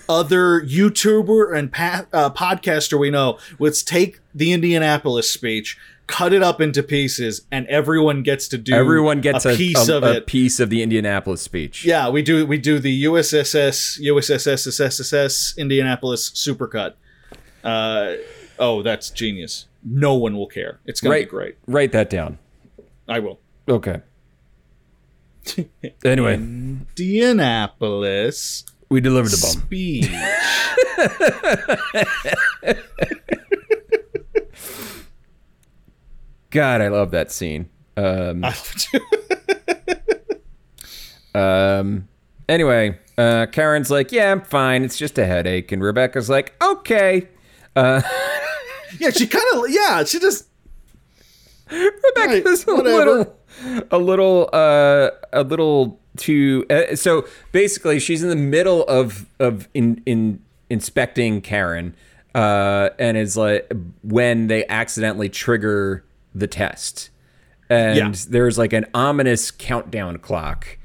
other 0.09 0.61
YouTuber 0.63 1.57
and 1.57 1.73
pa- 1.73 2.07
uh, 2.13 2.31
podcaster 2.31 2.99
we 2.99 3.11
know. 3.11 3.39
Let's 3.59 3.83
take 3.83 4.21
the 4.35 4.53
Indianapolis 4.53 5.31
speech, 5.31 5.77
cut 6.07 6.33
it 6.33 6.43
up 6.43 6.61
into 6.61 6.83
pieces, 6.83 7.43
and 7.51 7.67
everyone 7.67 8.23
gets 8.23 8.49
to 8.49 8.59
do. 8.59 8.73
Everyone 8.75 9.21
gets 9.21 9.45
a, 9.45 9.55
piece 9.57 9.89
a- 9.89 9.97
of 9.99 10.03
a 10.05 10.17
it. 10.19 10.27
piece 10.27 10.61
of 10.61 10.71
the 10.71 10.83
Indianapolis 10.83 11.43
speech. 11.43 11.85
Yeah, 11.85 12.09
we 12.09 12.23
do. 12.23 12.47
We 12.47 12.59
do 12.59 12.79
the 12.79 13.05
USSS 13.05 14.01
USSS 14.01 14.67
SSS 14.81 15.55
Indianapolis 15.59 16.31
supercut. 16.31 16.95
Uh, 17.63 18.15
oh, 18.59 18.83
that's 18.83 19.11
genius. 19.11 19.67
No 19.85 20.15
one 20.15 20.37
will 20.37 20.47
care. 20.47 20.81
It's 20.87 21.01
gonna 21.01 21.15
Right. 21.15 21.27
be 21.27 21.31
great. 21.31 21.57
Write 21.67 21.93
that 21.93 22.09
down. 22.11 22.39
I 23.09 23.19
will. 23.19 23.41
Okay. 23.69 24.01
Anyway, 26.05 26.35
Indianapolis 27.01 28.65
we 28.91 29.01
delivered 29.01 29.31
the 29.31 29.39
bomb. 29.41 29.63
speech. 29.63 30.11
God, 36.51 36.81
I 36.81 36.89
love 36.89 37.13
that 37.13 37.31
scene. 37.31 37.69
Um, 37.97 38.45
I 38.45 38.49
love 38.49 38.75
it. 38.93 40.43
um, 41.35 42.09
anyway, 42.49 42.99
uh, 43.17 43.47
Karen's 43.53 43.91
like, 43.91 44.11
"Yeah, 44.11 44.33
I'm 44.33 44.43
fine. 44.43 44.83
It's 44.83 44.99
just 44.99 45.17
a 45.19 45.25
headache," 45.25 45.71
and 45.71 45.81
Rebecca's 45.83 46.29
like, 46.29 46.55
"Okay." 46.61 47.29
yeah, 47.77 48.01
she 49.13 49.29
kind 49.29 49.45
of. 49.55 49.71
Yeah, 49.71 50.03
she 50.03 50.19
just. 50.19 50.49
Rebecca's 51.71 52.67
a 52.67 52.75
whatever. 52.75 52.97
little, 52.97 53.37
a 53.93 53.99
little, 53.99 54.51
uh, 54.53 55.11
a 55.33 55.45
little 55.45 56.00
too. 56.21 56.65
Uh, 56.71 56.95
so 56.95 57.27
basically, 57.53 57.99
she's 57.99 58.23
in 58.23 58.29
the 58.29 58.37
middle 58.37 58.85
of 58.85 59.27
of 59.39 59.69
in 59.75 60.03
in 60.07 60.41
inspecting 60.69 61.41
Karen, 61.41 61.95
uh, 62.35 62.91
and 62.99 63.17
is 63.17 63.37
like 63.37 63.71
when 64.03 64.47
they 64.47 64.67
accidentally 64.69 65.29
trigger 65.29 66.05
the 66.35 66.47
test, 66.47 67.11
and 67.69 67.97
Yeah. 67.99 68.13
there's 68.29 68.57
like 68.59 68.73
an 68.73 68.87
ominous 68.95 69.51
countdown 69.51 70.19
clock. 70.19 70.77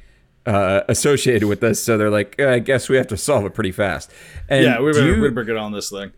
Uh, 0.47 0.83
associated 0.87 1.47
with 1.47 1.59
this, 1.59 1.83
so 1.83 1.97
they're 1.97 2.11
like, 2.11 2.35
"Uh, 2.39 2.49
I 2.49 2.59
guess 2.59 2.87
we 2.87 2.97
have 2.97 3.07
to 3.07 3.17
solve 3.17 3.45
it 3.45 3.55
pretty 3.55 3.71
fast. 3.71 4.11
And 4.47 4.63
Yeah, 4.63 4.79
we 4.79 4.91
better, 4.91 5.15
you- 5.15 5.19
we 5.23 5.29
better 5.29 5.43
get 5.43 5.57
on 5.57 5.71
this 5.71 5.89
thing. 5.89 6.11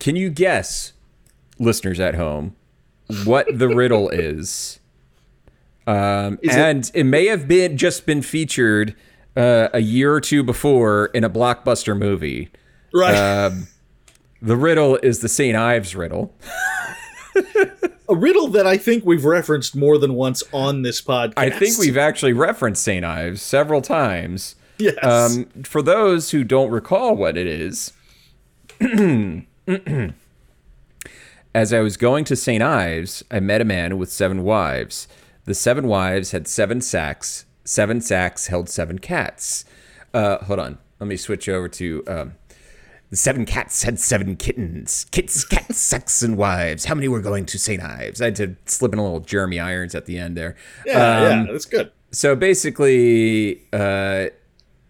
can 0.00 0.16
you 0.16 0.30
guess, 0.30 0.94
listeners 1.58 2.00
at 2.00 2.14
home, 2.14 2.56
what 3.26 3.46
the 3.52 3.68
riddle 3.68 4.08
is? 4.08 4.80
Um, 5.86 6.38
Is 6.42 6.54
it- 6.54 6.58
and 6.58 6.90
it, 6.94 7.04
may 7.04 7.26
have 7.26 7.46
been 7.46 7.76
just 7.76 8.06
been 8.06 8.22
featured 8.22 8.94
uh, 9.36 9.68
a 9.72 9.80
year 9.80 10.14
or 10.14 10.20
two 10.20 10.42
before 10.42 11.06
in 11.06 11.24
a 11.24 11.30
blockbuster 11.30 11.96
movie. 11.96 12.50
Right. 12.92 13.14
Um, 13.16 13.68
the 14.40 14.56
riddle 14.56 14.96
is 15.02 15.20
the 15.20 15.28
St. 15.28 15.56
Ives 15.56 15.96
riddle. 15.96 16.34
a 18.08 18.14
riddle 18.14 18.48
that 18.48 18.66
I 18.66 18.76
think 18.76 19.04
we've 19.04 19.24
referenced 19.24 19.74
more 19.74 19.98
than 19.98 20.14
once 20.14 20.42
on 20.52 20.82
this 20.82 21.00
podcast. 21.00 21.34
I 21.36 21.50
think 21.50 21.78
we've 21.78 21.96
actually 21.96 22.32
referenced 22.32 22.82
St. 22.82 23.04
Ives 23.04 23.42
several 23.42 23.82
times. 23.82 24.54
Yes. 24.78 24.96
Um, 25.02 25.46
for 25.64 25.82
those 25.82 26.30
who 26.30 26.44
don't 26.44 26.70
recall 26.70 27.16
what 27.16 27.36
it 27.36 27.46
is, 27.46 27.92
as 31.54 31.72
I 31.72 31.80
was 31.80 31.96
going 31.96 32.24
to 32.24 32.36
St. 32.36 32.62
Ives, 32.62 33.22
I 33.30 33.40
met 33.40 33.60
a 33.60 33.64
man 33.64 33.98
with 33.98 34.10
seven 34.10 34.42
wives. 34.42 35.08
The 35.44 35.54
seven 35.54 35.86
wives 35.88 36.30
had 36.32 36.48
seven 36.48 36.80
sacks. 36.80 37.44
Seven 37.64 38.00
sacks 38.00 38.46
held 38.48 38.68
seven 38.68 38.98
cats. 38.98 39.64
Uh, 40.12 40.38
hold 40.44 40.58
on. 40.58 40.78
Let 41.00 41.06
me 41.08 41.16
switch 41.16 41.48
over 41.48 41.68
to. 41.68 42.02
Um, 42.06 42.34
the 43.10 43.16
seven 43.16 43.44
cats 43.44 43.82
had 43.82 43.98
seven 44.00 44.36
kittens. 44.36 45.06
Kits, 45.10 45.44
cats, 45.44 45.78
sacks, 45.80 46.22
and 46.22 46.36
wives. 46.36 46.86
How 46.86 46.94
many 46.94 47.08
were 47.08 47.20
going 47.20 47.46
to 47.46 47.58
St. 47.58 47.82
Ives? 47.82 48.20
I 48.20 48.26
had 48.26 48.36
to 48.36 48.56
slip 48.66 48.92
in 48.92 48.98
a 48.98 49.02
little 49.02 49.20
Jeremy 49.20 49.60
Irons 49.60 49.94
at 49.94 50.06
the 50.06 50.18
end 50.18 50.36
there. 50.36 50.56
yeah, 50.86 50.92
Um, 51.18 51.46
yeah, 51.46 51.52
that's 51.52 51.64
good. 51.66 51.90
so 52.10 52.34
basically, 52.34 53.62
uh, 53.72 54.26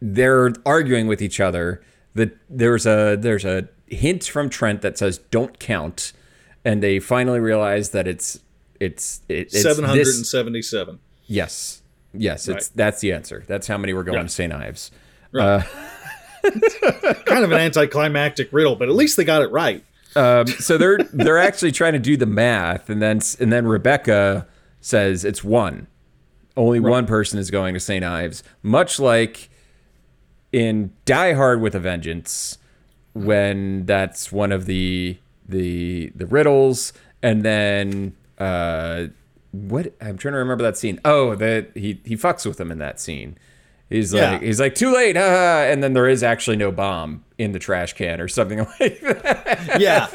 they're 0.01 0.53
arguing 0.67 1.07
with 1.07 1.21
each 1.23 1.41
other. 1.41 1.83
That 2.15 2.37
there's 2.49 2.87
a 2.87 3.17
there's 3.17 3.45
a 3.45 3.69
hint 3.89 4.25
from 4.25 4.49
Trent 4.49 4.83
that 4.83 4.97
says 4.99 5.19
"don't 5.19 5.59
count," 5.59 6.13
and 6.65 6.83
they 6.83 7.01
finally 7.01 7.41
realize 7.41 7.91
that 7.91 8.07
it's 8.07 8.39
it's 8.85 9.23
it, 9.29 9.35
it's 9.53 9.63
Seven 9.63 9.85
hundred 9.85 10.07
this- 10.07 10.33
and 10.35 10.99
yes 11.27 11.83
yes 12.13 12.49
it's 12.49 12.69
Right. 12.69 12.77
that's 12.77 13.01
the 13.01 13.13
answer. 13.13 13.43
That's 13.47 13.67
how 13.67 13.79
many 13.79 13.93
were 13.93 14.05
going 14.05 14.19
Yeah. 14.19 14.23
to 14.25 14.29
St. 14.29 14.53
Ives. 14.53 14.91
Right. 15.33 15.65
Kind 17.25 17.43
of 17.45 17.51
an 17.53 17.59
anticlimactic 17.59 18.53
riddle, 18.53 18.77
but 18.77 18.89
at 18.89 18.95
least 18.95 19.17
they 19.17 19.25
got 19.25 19.43
it 19.43 19.51
right. 19.51 19.83
Um, 20.15 20.47
so 20.47 20.77
they're 20.79 20.99
they're 21.13 21.39
actually 21.39 21.73
trying 21.73 21.95
to 21.95 21.99
do 21.99 22.17
the 22.17 22.27
math, 22.27 22.89
and 22.91 23.01
then 23.03 23.21
and 23.41 23.53
then 23.53 23.67
Rebecca 23.67 24.47
says 24.81 25.25
it's 25.25 25.43
one. 25.43 25.87
Only 26.57 26.79
one 26.79 27.07
person 27.07 27.39
is 27.41 27.51
going 27.51 27.75
to 27.75 27.81
St. 27.81 28.05
Ives, 28.05 28.45
much 28.63 29.01
like 29.01 29.49
in 30.53 30.93
Die 31.05 31.33
Hard 31.33 31.61
with 31.61 31.75
a 31.75 31.81
Vengeance, 31.81 32.59
when 33.13 33.87
that's 33.87 34.31
one 34.31 34.53
of 34.53 34.67
the 34.67 35.17
the 35.49 36.13
the 36.15 36.27
riddles, 36.27 36.93
and 37.23 37.43
then 37.43 38.15
uh, 38.45 39.09
what 39.53 39.95
I'm 40.01 40.19
trying 40.19 40.33
to 40.33 40.39
remember 40.39 40.65
that 40.65 40.77
scene. 40.77 41.01
Oh, 41.05 41.35
that 41.37 41.71
he 41.77 42.01
he 42.05 42.17
fucks 42.17 42.45
with 42.47 42.61
him 42.61 42.71
in 42.71 42.79
that 42.79 43.01
scene. 43.01 43.39
He's 43.91 44.13
Yeah. 44.13 44.33
like 44.33 44.43
he's 44.43 44.59
like 44.61 44.75
too 44.75 44.93
late, 44.93 45.17
haha, 45.17 45.65
and 45.71 45.83
then 45.83 45.93
there 45.93 46.09
is 46.09 46.23
actually 46.23 46.57
no 46.57 46.73
bomb 46.73 47.25
in 47.39 47.53
the 47.53 47.59
trash 47.59 47.93
can 47.93 48.21
or 48.21 48.29
something 48.29 48.59
like 48.81 49.01
that. 49.01 49.77
Yeah. 49.81 50.07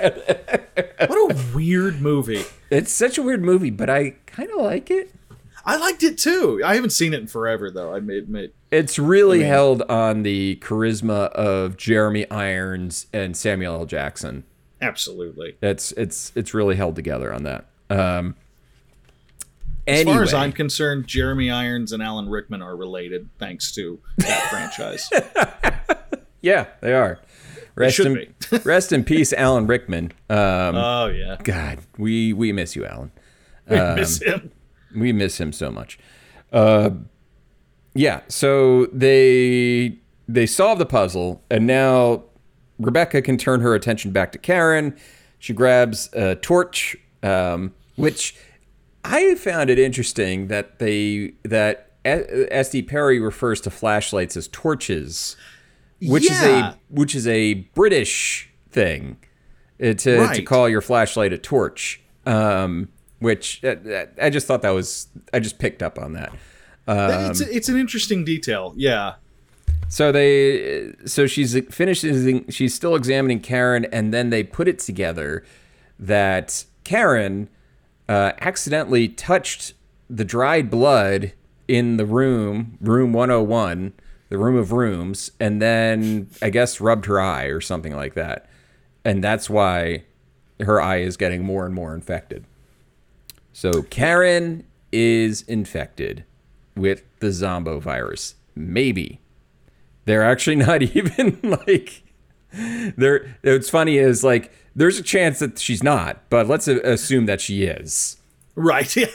what 1.07 1.31
a 1.31 1.55
weird 1.55 2.01
movie. 2.01 2.43
It's 2.69 2.91
such 2.91 3.17
a 3.17 3.21
weird 3.23 3.43
movie, 3.43 3.69
but 3.69 3.89
I 3.89 4.11
kind 4.25 4.49
of 4.51 4.61
like 4.61 4.89
it. 4.91 5.13
I 5.65 5.77
liked 5.77 6.03
it 6.03 6.17
too. 6.17 6.61
I 6.65 6.75
haven't 6.75 6.89
seen 6.91 7.13
it 7.13 7.19
in 7.21 7.27
forever 7.27 7.69
though. 7.69 7.93
I 7.93 7.99
made 7.99 8.23
admit. 8.23 8.55
It's 8.71 8.97
really 8.99 9.43
held 9.43 9.81
on 9.83 10.23
the 10.23 10.57
charisma 10.61 11.29
of 11.31 11.77
Jeremy 11.77 12.29
Irons 12.31 13.07
and 13.13 13.35
Samuel 13.37 13.75
L. 13.75 13.85
Jackson. 13.85 14.43
Absolutely. 14.81 15.57
It's 15.61 15.91
it's 15.93 16.31
it's 16.35 16.53
really 16.53 16.75
held 16.75 16.95
together 16.95 17.33
on 17.33 17.43
that. 17.43 17.65
Um, 17.89 18.35
As 19.87 20.03
far 20.03 20.21
as 20.23 20.33
I'm 20.33 20.51
concerned, 20.51 21.07
Jeremy 21.07 21.49
Irons 21.49 21.91
and 21.91 22.03
Alan 22.03 22.29
Rickman 22.29 22.61
are 22.61 22.75
related 22.75 23.29
thanks 23.39 23.71
to 23.73 23.99
that 24.17 24.43
franchise. 24.49 25.09
Yeah, 26.41 26.67
they 26.81 26.93
are. 26.93 27.19
Rest 27.75 27.99
in 27.99 28.33
rest 28.63 28.91
in 28.91 29.03
peace, 29.03 29.33
Alan 29.33 29.65
Rickman. 29.65 30.11
Um, 30.29 30.75
Oh 30.75 31.07
yeah, 31.07 31.37
God, 31.43 31.79
we 31.97 32.33
we 32.33 32.51
miss 32.51 32.75
you, 32.75 32.85
Alan. 32.85 33.11
we 33.67 33.77
Um, 33.77 33.95
miss 33.95 34.21
him. 34.21 34.51
We 34.95 35.11
miss 35.13 35.39
him 35.39 35.51
so 35.53 35.71
much. 35.71 35.97
Uh, 36.51 36.89
yeah. 37.93 38.21
So 38.27 38.85
they 38.87 39.97
they 40.27 40.45
solve 40.45 40.77
the 40.77 40.85
puzzle, 40.85 41.41
and 41.49 41.65
now 41.65 42.23
Rebecca 42.79 43.21
can 43.21 43.37
turn 43.37 43.61
her 43.61 43.73
attention 43.75 44.11
back 44.11 44.31
to 44.33 44.37
Karen. 44.37 44.95
She 45.39 45.53
grabs 45.53 46.09
a 46.13 46.35
torch, 46.35 46.97
um, 47.23 47.73
which 47.99 48.35
I 49.03 49.35
found 49.35 49.69
it 49.69 49.79
interesting 49.79 50.47
that 50.47 50.79
they 50.79 51.33
that 51.43 51.91
SD 52.05 52.87
Perry 52.87 53.19
refers 53.19 53.61
to 53.61 53.69
flashlights 53.69 54.35
as 54.37 54.47
torches, 54.47 55.35
which 56.01 56.29
is 56.29 56.41
a 56.41 56.77
which 56.89 57.15
is 57.15 57.27
a 57.27 57.55
British 57.75 58.49
thing 58.69 59.17
uh, 59.81 59.93
to 59.93 60.33
to 60.33 60.41
call 60.43 60.69
your 60.69 60.81
flashlight 60.81 61.33
a 61.33 61.37
torch. 61.37 62.01
Um, 62.25 62.89
which 63.19 63.63
uh, 63.63 63.75
uh, 63.89 64.05
I 64.21 64.29
just 64.29 64.47
thought 64.47 64.61
that 64.61 64.69
was 64.69 65.07
I 65.33 65.39
just 65.39 65.59
picked 65.59 65.83
up 65.83 65.99
on 65.99 66.13
that. 66.13 66.31
Um, 66.87 67.31
it's 67.31 67.41
it's 67.41 67.69
an 67.69 67.77
interesting 67.77 68.23
detail. 68.23 68.73
Yeah, 68.75 69.15
So 69.89 70.11
they, 70.11 70.93
so 71.05 71.25
she's 71.25 71.59
finished. 71.71 72.05
She's 72.49 72.75
still 72.75 72.95
examining 72.95 73.39
Karen, 73.39 73.85
and 73.85 74.13
then 74.13 74.29
they 74.29 74.43
put 74.43 74.67
it 74.67 74.79
together 74.79 75.43
that 75.97 76.65
Karen 76.83 77.49
uh, 78.09 78.33
accidentally 78.39 79.07
touched 79.07 79.73
the 80.09 80.25
dried 80.25 80.71
blood 80.71 81.31
in 81.67 81.97
the 81.97 82.05
room, 82.07 82.75
room 82.81 83.13
101, 83.13 83.93
the 84.29 84.37
room 84.39 84.55
of 84.55 84.71
rooms, 84.71 85.31
and 85.39 85.61
then 85.61 86.27
I 86.41 86.49
guess 86.49 86.81
rubbed 86.81 87.05
her 87.05 87.21
eye 87.21 87.45
or 87.45 87.61
something 87.61 87.95
like 87.95 88.15
that, 88.15 88.49
and 89.05 89.23
that's 89.23 89.47
why 89.47 90.05
her 90.59 90.81
eye 90.81 90.97
is 90.97 91.17
getting 91.17 91.43
more 91.43 91.67
and 91.67 91.75
more 91.75 91.93
infected. 91.93 92.45
So 93.53 93.83
Karen 93.83 94.65
is 94.91 95.43
infected 95.43 96.25
with 96.75 97.03
the 97.19 97.31
Zombo 97.31 97.79
virus. 97.79 98.35
Maybe 98.55 99.21
they're 100.05 100.23
actually 100.23 100.55
not 100.67 100.81
even 100.81 101.39
like 101.43 102.01
they're 102.53 103.35
what's 103.43 103.69
funny 103.69 103.97
is 103.97 104.23
like 104.23 104.51
there's 104.75 104.97
a 104.97 105.03
chance 105.03 105.39
that 105.39 105.59
she's 105.59 105.83
not 105.83 106.21
but 106.29 106.47
let's 106.47 106.67
assume 106.67 107.25
that 107.27 107.39
she 107.41 107.63
is 107.63 108.17
right. 108.55 108.95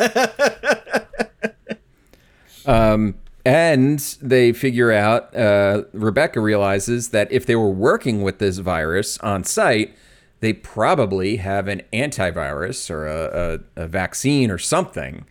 Um 2.67 3.17
and 3.47 3.99
they 4.23 4.55
figure 4.55 4.91
out 4.91 5.35
uh, 5.37 5.83
rebecca 5.93 6.41
realizes 6.41 7.11
that 7.11 7.31
if 7.31 7.45
they 7.45 7.55
were 7.57 7.69
working 7.71 8.23
with 8.23 8.39
this 8.39 8.57
virus 8.59 9.19
on 9.19 9.45
site 9.45 9.95
they 10.41 10.53
probably 10.55 11.37
have 11.37 11.69
an 11.69 11.83
antivirus 11.93 12.89
or 12.91 13.07
a, 13.07 13.61
a, 13.77 13.83
a 13.83 13.87
vaccine 13.87 14.51
or 14.51 14.57
something 14.59 15.27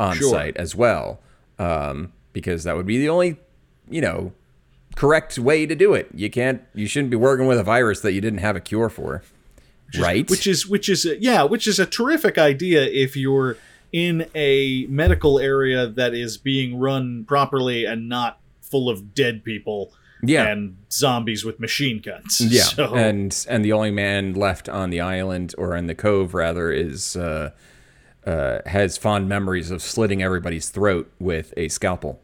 on 0.00 0.16
Sure. 0.16 0.30
site 0.30 0.56
as 0.56 0.74
well 0.74 1.20
um, 1.58 2.12
because 2.32 2.64
that 2.64 2.74
would 2.74 2.86
be 2.86 2.96
the 2.98 3.08
only 3.10 3.36
you 3.90 4.00
know 4.00 4.32
correct 4.98 5.38
way 5.38 5.64
to 5.66 5.74
do 5.74 5.94
it 5.94 6.08
you 6.14 6.28
can't 6.28 6.60
you 6.74 6.86
shouldn't 6.86 7.10
be 7.10 7.16
working 7.16 7.46
with 7.46 7.58
a 7.58 7.62
virus 7.62 8.00
that 8.00 8.12
you 8.12 8.20
didn't 8.20 8.40
have 8.40 8.56
a 8.56 8.60
cure 8.60 8.88
for 8.88 9.22
right 9.98 10.28
which 10.28 10.46
is 10.46 10.66
which 10.66 10.88
is 10.88 11.06
yeah, 11.20 11.42
which 11.44 11.66
is 11.66 11.78
a 11.78 11.86
terrific 11.86 12.36
idea 12.36 12.82
if 12.82 13.16
you're 13.16 13.56
in 13.92 14.26
a 14.34 14.84
medical 14.90 15.38
area 15.38 15.86
that 15.86 16.12
is 16.14 16.36
being 16.36 16.78
run 16.78 17.24
properly 17.24 17.84
and 17.86 18.08
not 18.08 18.38
full 18.60 18.90
of 18.90 19.14
dead 19.14 19.42
people 19.44 19.90
Yeah. 20.22 20.46
and 20.48 20.76
zombies 20.92 21.42
with 21.42 21.58
machine 21.58 22.00
guns. 22.04 22.38
Yeah, 22.40 22.62
So, 22.76 22.94
and 22.94 23.46
and 23.48 23.64
the 23.64 23.72
only 23.72 23.90
man 23.90 24.34
left 24.34 24.68
on 24.68 24.90
the 24.90 25.00
island 25.00 25.54
or 25.56 25.74
in 25.74 25.86
the 25.86 25.94
cove 25.94 26.34
rather 26.34 26.70
is 26.70 27.16
uh, 27.16 27.52
uh, 28.26 28.58
has 28.66 28.98
fond 28.98 29.26
memories 29.26 29.70
of 29.70 29.80
slitting 29.80 30.22
everybody's 30.22 30.68
throat 30.68 31.10
with 31.18 31.54
a 31.56 31.68
scalpel. 31.68 32.20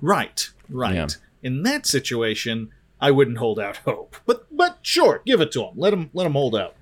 right, 0.00 0.48
right. 0.68 0.94
Yeah. 0.94 1.06
In 1.42 1.62
that 1.62 1.86
situation, 1.86 2.70
I 3.00 3.10
wouldn't 3.10 3.38
hold 3.38 3.58
out 3.60 3.76
hope. 3.78 4.16
But 4.26 4.46
but 4.54 4.78
sure, 4.82 5.22
give 5.26 5.40
it 5.40 5.52
to 5.52 5.60
them. 5.60 5.70
Let 5.76 5.90
them 5.90 6.10
let 6.12 6.24
them 6.24 6.32
hold 6.32 6.56
out. 6.56 6.74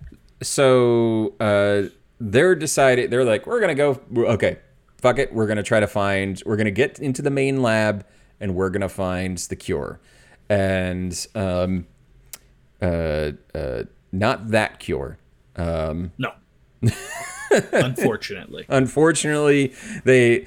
So 0.43 1.35
uh, 1.41 1.89
they're 2.21 2.55
decided. 2.55 3.11
They're 3.11 3.25
like, 3.25 3.47
we're 3.47 3.61
gonna 3.61 3.75
go. 3.75 4.01
Okay, 4.17 4.59
fuck 4.99 5.19
it. 5.19 5.33
We're 5.33 5.47
gonna 5.47 5.63
try 5.63 5.81
to 5.81 5.87
find. 5.87 6.43
We're 6.47 6.57
gonna 6.57 6.71
get 6.71 6.99
into 6.99 7.23
the 7.23 7.31
main 7.31 7.63
lab 7.63 8.05
and 8.41 8.55
we're 8.55 8.71
gonna 8.71 8.89
find 8.89 9.39
the 9.39 9.57
cure. 9.57 10.01
And 10.49 11.27
um, 11.35 11.87
uh, 12.81 13.33
uh, 13.55 13.83
not 14.13 14.49
that 14.49 14.79
cure. 14.79 15.19
Um, 15.57 16.13
No. 16.19 16.33
Unfortunately. 17.73 18.67
unfortunately 18.69 19.73
they 20.05 20.47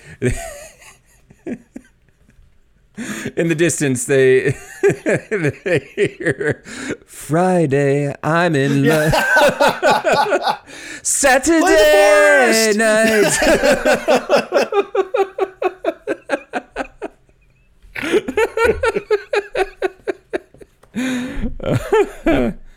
in 3.36 3.48
the 3.48 3.56
distance 3.56 4.06
they, 4.06 4.56
they 5.32 5.80
hear 5.96 6.62
friday 7.06 8.14
i'm 8.24 8.56
in 8.56 8.86
love. 8.86 9.14
Saturday 11.04 12.74
night. 12.76 13.34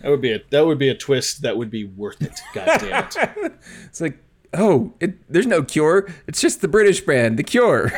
That 0.02 0.10
would 0.10 0.20
be 0.20 0.32
a 0.32 0.40
that 0.50 0.66
would 0.66 0.78
be 0.78 0.88
a 0.88 0.96
twist 0.96 1.42
that 1.42 1.56
would 1.56 1.70
be 1.70 1.84
worth 1.84 2.20
it. 2.22 2.40
God 2.54 2.80
damn 2.80 3.04
it. 3.04 3.52
it's 3.84 4.00
like 4.00 4.18
oh 4.52 4.92
it, 4.98 5.14
there's 5.32 5.46
no 5.46 5.62
cure. 5.62 6.12
It's 6.26 6.40
just 6.40 6.60
the 6.60 6.66
british 6.66 7.02
brand 7.02 7.38
the 7.38 7.44
cure 7.44 7.92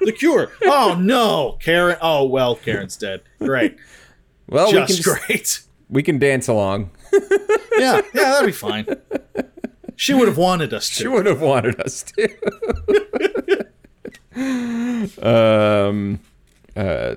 The 0.00 0.12
cure. 0.12 0.50
Oh 0.64 0.96
no, 0.98 1.58
Karen. 1.60 1.96
Oh 2.00 2.24
well, 2.24 2.56
Karen's 2.56 2.96
dead. 2.96 3.22
Great. 3.38 3.76
well 4.48 4.66
we 4.66 4.72
can 4.78 4.86
Just 4.86 5.02
just, 5.02 5.26
great. 5.26 5.60
we 5.88 6.02
can 6.02 6.18
dance 6.18 6.48
along 6.48 6.90
Yeah, 7.12 8.00
yeah, 8.14 8.30
that'd 8.30 8.46
be 8.46 8.52
fine. 8.52 8.86
She 9.96 10.14
would 10.14 10.28
have 10.28 10.38
wanted 10.38 10.72
us 10.72 10.88
to. 10.88 10.94
She 10.94 11.08
would 11.08 11.26
have 11.26 11.40
wanted 11.42 11.78
us 11.80 12.02
to. 12.02 13.66
um, 15.22 16.20
uh, 16.76 17.16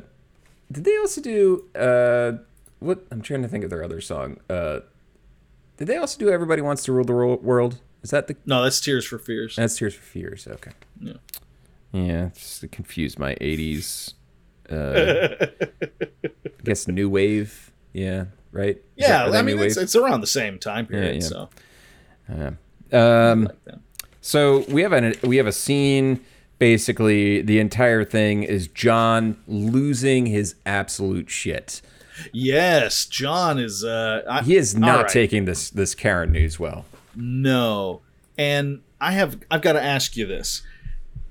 did 0.71 0.83
they 0.83 0.97
also 0.97 1.21
do 1.21 1.65
uh, 1.75 2.33
what? 2.79 3.05
I'm 3.11 3.21
trying 3.21 3.41
to 3.43 3.47
think 3.47 3.63
of 3.63 3.69
their 3.69 3.83
other 3.83 4.01
song. 4.01 4.37
Uh, 4.49 4.81
did 5.77 5.87
they 5.87 5.97
also 5.97 6.19
do 6.19 6.29
"Everybody 6.29 6.61
Wants 6.61 6.83
to 6.83 6.91
Rule 6.91 7.05
the 7.05 7.13
World"? 7.13 7.79
Is 8.01 8.09
that 8.09 8.27
the? 8.27 8.35
No, 8.45 8.63
that's 8.63 8.81
Tears 8.81 9.05
for 9.05 9.17
Fears. 9.17 9.55
That's 9.55 9.77
Tears 9.77 9.93
for 9.95 10.03
Fears. 10.03 10.47
Okay. 10.47 10.71
Yeah. 10.99 11.13
Yeah, 11.93 12.29
just 12.33 12.59
to 12.61 12.67
confuse 12.67 13.17
my 13.17 13.35
'80s. 13.35 14.13
Uh, 14.69 15.45
I 15.85 16.49
guess 16.63 16.87
new 16.87 17.09
wave. 17.09 17.71
Yeah. 17.93 18.25
Right. 18.51 18.81
Yeah, 18.95 19.29
that- 19.29 19.35
I 19.39 19.41
mean 19.41 19.59
it's, 19.59 19.77
it's 19.77 19.95
around 19.95 20.21
the 20.21 20.27
same 20.27 20.59
time 20.59 20.85
period. 20.87 21.21
yeah. 21.23 21.27
So 21.27 21.49
um, 22.91 23.43
like. 23.45 23.75
So 24.21 24.59
we 24.69 24.81
have 24.81 24.93
an 24.93 25.13
we 25.23 25.37
have 25.37 25.47
a 25.47 25.51
scene. 25.51 26.19
Basically, 26.59 27.41
the 27.41 27.59
entire 27.59 28.05
thing 28.05 28.43
is 28.43 28.67
John 28.67 29.37
losing 29.47 30.27
his 30.27 30.55
absolute 30.65 31.29
shit. 31.29 31.81
yes, 32.31 33.05
John 33.05 33.59
is. 33.59 33.83
Uh, 33.83 34.21
I, 34.29 34.43
He 34.43 34.55
is 34.55 34.75
not 34.77 35.03
right. 35.03 35.09
taking 35.11 35.45
this 35.45 35.69
this 35.71 35.93
Karen 35.95 36.31
news 36.31 36.59
well. 36.59 36.85
No. 37.15 38.01
And 38.37 38.81
I 39.01 39.11
have 39.11 39.39
I've 39.51 39.61
got 39.61 39.73
to 39.73 39.83
ask 39.83 40.15
you 40.15 40.25
this. 40.25 40.61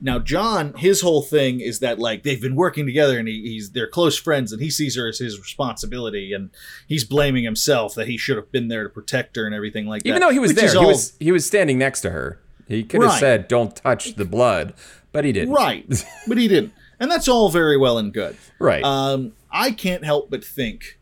Now, 0.05 0.19
John, 0.19 0.75
his 0.75 1.01
whole 1.01 1.23
thing 1.23 1.61
is 1.61 1.79
that 1.79 1.99
like 2.01 2.25
they've 2.25 2.41
been 2.41 2.57
working 2.57 2.87
together 2.87 3.19
and 3.21 3.29
he, 3.29 3.41
he's 3.43 3.71
they're 3.71 3.87
close 3.87 4.19
friends 4.19 4.53
and 4.53 4.61
he 4.61 4.69
sees 4.69 4.97
her 4.97 5.07
as 5.07 5.19
his 5.21 5.39
responsibility 5.39 6.33
and 6.33 6.51
he's 6.89 7.05
blaming 7.05 7.45
himself 7.45 7.95
that 7.95 8.09
he 8.09 8.17
should 8.19 8.37
have 8.37 8.51
been 8.51 8.67
there 8.67 8.83
to 8.83 8.89
protect 8.89 9.37
her 9.37 9.47
and 9.47 9.55
everything 9.55 9.87
like 9.87 10.03
Even 10.05 10.15
that. 10.15 10.17
Even 10.17 10.29
though 10.29 10.33
he 10.33 10.39
was 10.41 10.55
there, 10.55 10.71
he 10.71 10.77
all- 10.77 10.89
was 10.89 11.13
he 11.21 11.31
was 11.31 11.47
standing 11.47 11.79
next 11.79 12.01
to 12.01 12.11
her. 12.11 12.41
He 12.67 12.83
could 12.83 13.01
have 13.03 13.11
Right. 13.13 13.21
said, 13.21 13.49
"Don't 13.49 13.77
touch 13.77 14.17
the 14.17 14.25
blood," 14.25 14.75
but 15.13 15.25
he 15.25 15.31
didn't. 15.33 15.55
right, 15.55 15.87
but 16.27 16.37
he 16.37 16.49
didn't, 16.49 16.73
and 16.99 17.09
that's 17.11 17.29
all 17.29 17.49
very 17.49 17.77
well 17.77 17.97
and 17.99 18.13
good. 18.13 18.37
Right. 18.59 18.83
Um, 18.83 19.33
I 19.53 19.71
can't 19.71 20.05
help 20.05 20.31
but 20.31 20.45
think 20.45 20.99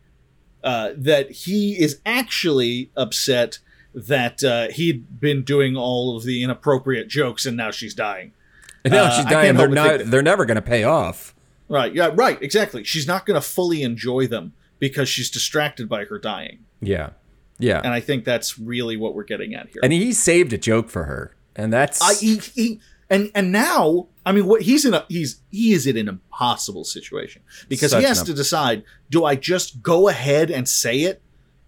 uh, 0.62 0.90
that 0.96 1.30
he 1.30 1.80
is 1.80 2.01
actually 2.05 2.90
upset 2.96 3.61
that 3.94 4.44
uh, 4.44 4.68
he'd 4.68 5.20
been 5.20 5.42
doing 5.42 5.74
all 5.76 6.16
of 6.16 6.24
the 6.24 6.42
inappropriate 6.42 7.09
jokes 7.09 7.46
and 7.46 7.57
now 7.57 7.70
she's 7.70 7.94
dying. 7.94 8.32
and 8.85 8.93
now 8.93 9.05
uh, 9.05 9.11
she's 9.11 9.26
dying. 9.26 9.57
They're 9.57 9.68
not. 9.68 10.01
They're 10.07 10.22
never 10.22 10.47
going 10.47 10.57
to 10.57 10.62
pay 10.62 10.85
off. 10.85 11.35
Right. 11.68 11.95
Yeah. 11.95 12.11
Right. 12.14 12.41
Exactly. 12.43 12.85
She's 12.85 13.07
not 13.07 13.26
going 13.26 13.41
to 13.41 13.47
fully 13.47 13.83
enjoy 13.83 14.26
them 14.26 14.55
because 14.81 15.09
she's 15.09 15.31
distracted 15.31 15.89
by 15.89 16.05
her 16.07 16.18
dying, 16.18 16.64
Yeah. 16.81 17.11
Yeah. 17.59 17.81
and 17.85 17.93
I 17.93 18.01
think 18.01 18.24
that's 18.24 18.59
really 18.59 18.97
what 18.97 19.14
we're 19.14 19.24
getting 19.24 19.55
at 19.55 19.68
here. 19.68 19.81
And 19.83 19.93
he 19.93 20.12
saved 20.12 20.53
a 20.53 20.59
joke 20.59 20.89
for 20.89 21.05
her, 21.05 21.37
and 21.55 21.72
that's 21.72 22.01
I 22.03 22.14
he, 22.14 22.39
he 22.39 22.81
and 23.11 23.31
and 23.35 23.53
now 23.53 24.09
I 24.24 24.33
mean, 24.33 24.47
what 24.47 24.62
he's 24.62 24.85
in 24.85 24.95
a 24.95 25.05
he's 25.09 25.43
he 25.51 25.72
is 25.72 25.87
in 25.87 25.97
an 25.97 26.09
impossible 26.09 26.85
situation 26.85 27.43
because 27.68 27.91
Such 27.91 28.01
he 28.01 28.07
has 28.07 28.22
to 28.22 28.35
decide: 28.35 28.83
do 29.11 29.24
I 29.24 29.37
just 29.37 29.83
go 29.83 30.09
ahead 30.09 30.51
and 30.51 30.66
say 30.68 31.01
it 31.01 31.20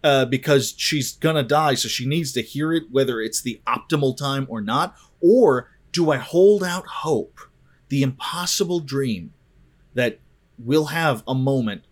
uh, 0.02 0.24
because 0.24 0.74
she's 0.76 1.12
gonna 1.12 1.42
die, 1.42 1.74
so 1.74 1.88
she 1.88 2.06
needs 2.06 2.32
to 2.32 2.42
hear 2.42 2.72
it, 2.72 2.84
whether 2.90 3.20
it's 3.20 3.42
the 3.42 3.60
optimal 3.66 4.16
time 4.16 4.46
or 4.48 4.62
not, 4.62 4.96
or 5.20 5.68
do 5.92 6.10
I 6.10 6.16
hold 6.16 6.64
out 6.64 6.86
hope, 6.86 7.40
the 7.88 8.02
impossible 8.02 8.80
dream 8.80 9.32
that 9.94 10.18
we'll 10.58 10.86
have 10.86 11.22
a 11.28 11.34
moment, 11.34 11.84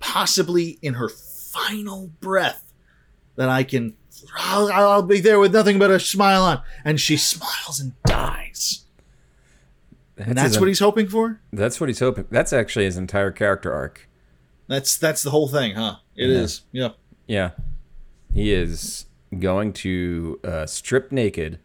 possibly 0.00 0.78
in 0.82 0.94
her 0.94 1.08
final 1.08 2.08
breath, 2.20 2.72
that 3.36 3.48
I 3.48 3.62
can. 3.62 3.96
I'll, 4.36 4.70
I'll 4.72 5.02
be 5.02 5.20
there 5.20 5.38
with 5.38 5.52
nothing 5.52 5.78
but 5.78 5.90
a 5.90 6.00
smile 6.00 6.42
on, 6.42 6.62
and 6.84 7.00
she 7.00 7.16
smiles 7.16 7.80
and 7.80 7.92
dies. 8.04 8.84
And 10.16 10.38
that's 10.38 10.58
what 10.58 10.68
he's 10.68 10.78
hoping 10.78 11.08
for. 11.08 11.40
That's 11.52 11.80
what 11.80 11.88
he's 11.88 11.98
hoping. 11.98 12.26
That's 12.30 12.52
actually 12.52 12.84
his 12.84 12.96
entire 12.96 13.32
character 13.32 13.72
arc. 13.72 14.08
That's 14.68 14.96
that's 14.96 15.22
the 15.22 15.30
whole 15.30 15.48
thing, 15.48 15.74
huh? 15.74 15.96
It 16.16 16.30
is. 16.30 16.62
Yeah. 16.72 16.82
Yeah. 16.82 16.90
Yeah, 17.26 17.50
he 18.32 18.52
is 18.52 19.06
going 19.38 19.72
to 19.72 20.38
uh, 20.44 20.66
strip 20.66 21.10
naked 21.10 21.58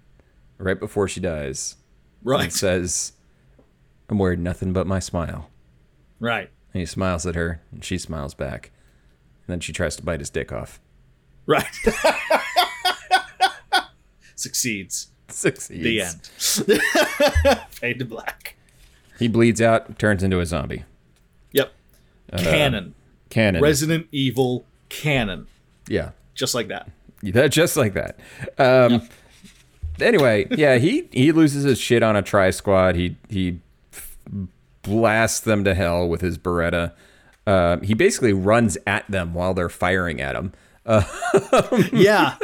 right 0.57 0.79
before 0.79 1.07
she 1.07 1.19
dies. 1.19 1.75
And 2.21 2.29
Right. 2.29 2.51
says, 2.53 3.13
"I'm 4.09 4.17
wearing 4.19 4.43
nothing 4.43 4.73
but 4.73 4.87
my 4.87 4.99
smile." 4.99 5.49
Right. 6.19 6.49
And 6.73 6.79
he 6.81 6.85
smiles 6.85 7.25
at 7.25 7.35
her, 7.35 7.61
and 7.71 7.83
she 7.83 7.97
smiles 7.97 8.33
back. 8.33 8.71
And 9.47 9.53
then 9.53 9.59
she 9.59 9.73
tries 9.73 9.95
to 9.95 10.03
bite 10.03 10.19
his 10.19 10.29
dick 10.29 10.51
off. 10.51 10.79
Right. 11.45 11.65
Succeeds. 14.35 15.07
Succeeds. 15.27 15.83
The 15.83 16.01
end. 16.01 17.61
Fade 17.69 17.99
to 17.99 18.05
black. 18.05 18.55
He 19.17 19.27
bleeds 19.27 19.61
out, 19.61 19.99
turns 19.99 20.23
into 20.23 20.39
a 20.39 20.45
zombie. 20.45 20.85
Yep. 21.51 21.71
canon. 22.37 22.95
Canon. 23.29 23.61
Resident 23.61 24.07
Evil 24.11 24.65
canon. 24.89 25.47
yeah. 25.87 26.11
Just 26.35 26.55
like 26.55 26.69
that. 26.69 26.89
That 27.21 27.51
just 27.51 27.75
like 27.75 27.95
that. 27.95 28.17
Um, 28.57 29.09
Anyway, 30.01 30.47
yeah, 30.51 30.77
he 30.77 31.07
he 31.11 31.31
loses 31.31 31.63
his 31.63 31.79
shit 31.79 32.03
on 32.03 32.15
a 32.15 32.21
tri 32.21 32.49
squad. 32.49 32.95
He 32.95 33.17
he 33.29 33.59
blasts 34.81 35.39
them 35.39 35.63
to 35.63 35.73
hell 35.73 36.07
with 36.07 36.21
his 36.21 36.37
Beretta. 36.37 36.93
Uh, 37.45 37.77
he 37.79 37.93
basically 37.93 38.33
runs 38.33 38.77
at 38.85 39.09
them 39.09 39.33
while 39.33 39.53
they're 39.53 39.69
firing 39.69 40.21
at 40.21 40.35
him. 40.35 40.53
Yeah. 41.91 42.37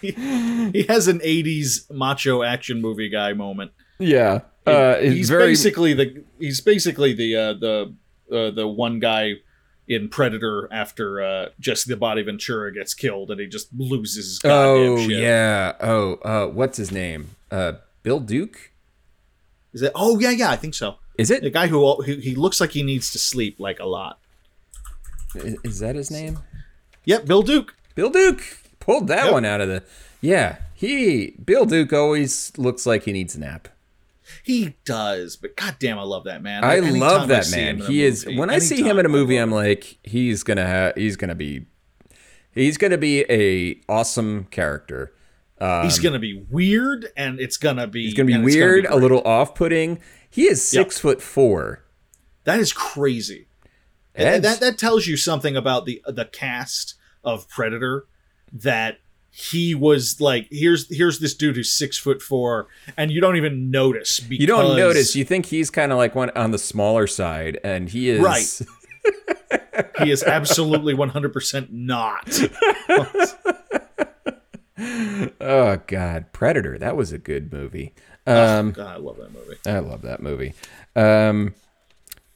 he, 0.00 0.10
he 0.72 0.82
has 0.88 1.08
an 1.08 1.20
80s 1.20 1.90
macho 1.90 2.42
action 2.42 2.80
movie 2.80 3.08
guy 3.08 3.32
moment. 3.32 3.72
Yeah, 3.98 4.40
uh, 4.66 4.96
he's 4.96 5.28
very 5.28 5.46
basically 5.46 5.94
the 5.94 6.24
he's 6.38 6.60
basically 6.60 7.12
the 7.12 7.36
uh, 7.36 7.52
the 7.54 7.94
uh, 8.30 8.50
the 8.50 8.66
one 8.66 8.98
guy 8.98 9.34
in 9.88 10.08
Predator 10.08 10.68
after 10.72 11.20
uh, 11.22 11.48
Jesse 11.60 11.90
the 11.90 11.96
Body 11.96 12.22
Ventura 12.22 12.72
gets 12.72 12.94
killed 12.94 13.30
and 13.30 13.40
he 13.40 13.46
just 13.46 13.68
loses 13.76 14.26
his 14.26 14.38
goddamn 14.38 14.92
oh 14.92 14.98
shit. 14.98 15.18
yeah. 15.22 15.72
Oh, 15.80 16.14
uh, 16.24 16.46
what's 16.46 16.76
his 16.76 16.92
name? 16.92 17.30
Uh, 17.50 17.72
Bill 18.02 18.20
Duke. 18.20 18.70
Is 19.72 19.82
it? 19.82 19.92
Oh 19.94 20.18
yeah, 20.18 20.30
yeah, 20.30 20.50
I 20.50 20.56
think 20.56 20.74
so. 20.74 20.96
Is 21.18 21.30
it? 21.30 21.42
The 21.42 21.50
guy 21.50 21.66
who 21.66 22.00
he, 22.02 22.16
he 22.20 22.34
looks 22.34 22.60
like 22.60 22.70
he 22.70 22.82
needs 22.82 23.10
to 23.12 23.18
sleep 23.18 23.58
like 23.58 23.80
a 23.80 23.86
lot. 23.86 24.18
Is, 25.34 25.56
is 25.64 25.78
that 25.80 25.96
his 25.96 26.10
name? 26.10 26.38
Yep, 27.04 27.26
Bill 27.26 27.42
Duke. 27.42 27.74
Bill 27.94 28.10
Duke 28.10 28.42
pulled 28.80 29.08
that 29.08 29.24
Yep. 29.24 29.32
one 29.32 29.44
out 29.44 29.60
of 29.60 29.68
the. 29.68 29.82
Yeah, 30.20 30.58
he 30.74 31.32
Bill 31.44 31.64
Duke 31.66 31.92
always 31.92 32.52
looks 32.56 32.86
like 32.86 33.04
he 33.04 33.12
needs 33.12 33.34
a 33.34 33.40
nap. 33.40 33.68
He 34.42 34.76
does, 34.84 35.36
but 35.36 35.56
goddamn, 35.56 35.98
I 35.98 36.02
love 36.02 36.24
that 36.24 36.42
man. 36.42 36.64
I 36.64 36.78
Anytime 36.78 36.98
love 36.98 37.28
that 37.28 37.44
see 37.44 37.56
man. 37.56 37.76
him 37.76 37.76
in 37.76 37.82
a 37.82 37.90
He 37.90 38.04
is 38.04 38.26
when 38.26 38.50
I 38.50 38.58
see 38.58 38.82
him 38.82 38.98
in 38.98 39.06
a 39.06 39.08
movie, 39.08 39.36
I'm 39.36 39.52
like, 39.52 39.98
he's 40.02 40.42
gonna 40.42 40.66
have, 40.66 40.94
he's 40.96 41.16
gonna 41.16 41.34
be, 41.36 41.66
he's 42.52 42.76
gonna 42.76 42.98
be 42.98 43.24
a 43.30 43.80
awesome 43.88 44.44
character. 44.50 45.14
he's 45.60 45.98
um, 45.98 46.02
gonna 46.02 46.18
be 46.18 46.44
weird, 46.50 47.06
and 47.16 47.38
it's 47.38 47.56
gonna 47.56 47.86
be 47.86 48.04
He's 48.04 48.14
gonna 48.14 48.26
be 48.26 48.32
and 48.32 48.44
it's 48.44 48.54
weird, 48.54 48.84
a 48.86 48.96
little 48.96 49.22
off-putting. 49.24 50.00
He 50.28 50.44
is 50.44 50.66
six 50.66 50.98
foot 50.98 51.22
four. 51.22 51.84
That 52.44 52.58
is 52.58 52.72
crazy. 52.72 53.46
And 54.14 54.42
that 54.44 54.60
that 54.60 54.76
tells 54.76 55.06
you 55.06 55.16
something 55.16 55.56
about 55.56 55.86
the 55.86 56.02
the 56.06 56.24
cast 56.24 56.96
of 57.22 57.48
Predator 57.48 58.06
that 58.52 58.98
he 59.34 59.74
was 59.74 60.20
like 60.20 60.46
here's 60.50 60.94
here's 60.94 61.18
this 61.18 61.32
dude 61.34 61.56
who's 61.56 61.72
six 61.72 61.96
foot 61.96 62.20
four 62.20 62.68
and 62.98 63.10
you 63.10 63.18
don't 63.18 63.36
even 63.36 63.70
notice 63.70 64.20
because 64.20 64.40
you 64.40 64.46
don't 64.46 64.76
notice. 64.76 65.16
You 65.16 65.24
think 65.24 65.46
he's 65.46 65.70
kind 65.70 65.90
of 65.90 65.96
like 65.96 66.14
one 66.14 66.28
on 66.36 66.50
the 66.50 66.58
smaller 66.58 67.06
side, 67.06 67.58
and 67.64 67.88
he 67.88 68.10
is 68.10 68.20
Right. 68.20 68.60
he 69.98 70.10
is 70.10 70.22
absolutely 70.22 70.94
100% 70.94 71.70
not 71.72 72.28
Oh 75.40 75.80
God, 75.86 76.32
Predator. 76.32 76.78
That 76.78 76.96
was 76.96 77.12
a 77.12 77.18
good 77.18 77.52
movie. 77.52 77.94
Um, 78.26 78.72
God, 78.72 78.96
I 78.96 78.98
love 78.98 79.16
that 79.16 79.32
movie 79.32 79.56
I 79.66 79.78
love 79.78 80.02
that 80.02 80.22
movie. 80.22 80.54
Um, 80.94 81.54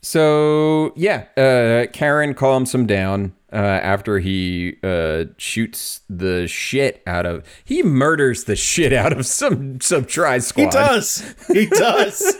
so 0.03 0.93
yeah, 0.97 1.25
uh, 1.37 1.87
Karen 1.93 2.35
calms 2.35 2.75
him 2.75 2.87
down 2.87 3.33
uh, 3.53 3.57
after 3.57 4.19
he 4.19 4.77
uh, 4.83 5.25
shoots 5.39 6.01
the 6.09 6.47
shit 6.47 7.03
out 7.07 7.27
of. 7.27 7.45
He 7.65 7.83
murders 7.83 8.45
the 8.45 8.57
shit 8.57 8.93
out 8.93 9.13
of 9.13 9.27
some 9.27 9.81
some 9.81 10.05
tri 10.05 10.39
squad. 10.39 10.65
he 10.67 10.71
does 10.71 11.35
he 11.53 11.67
does 11.71 12.37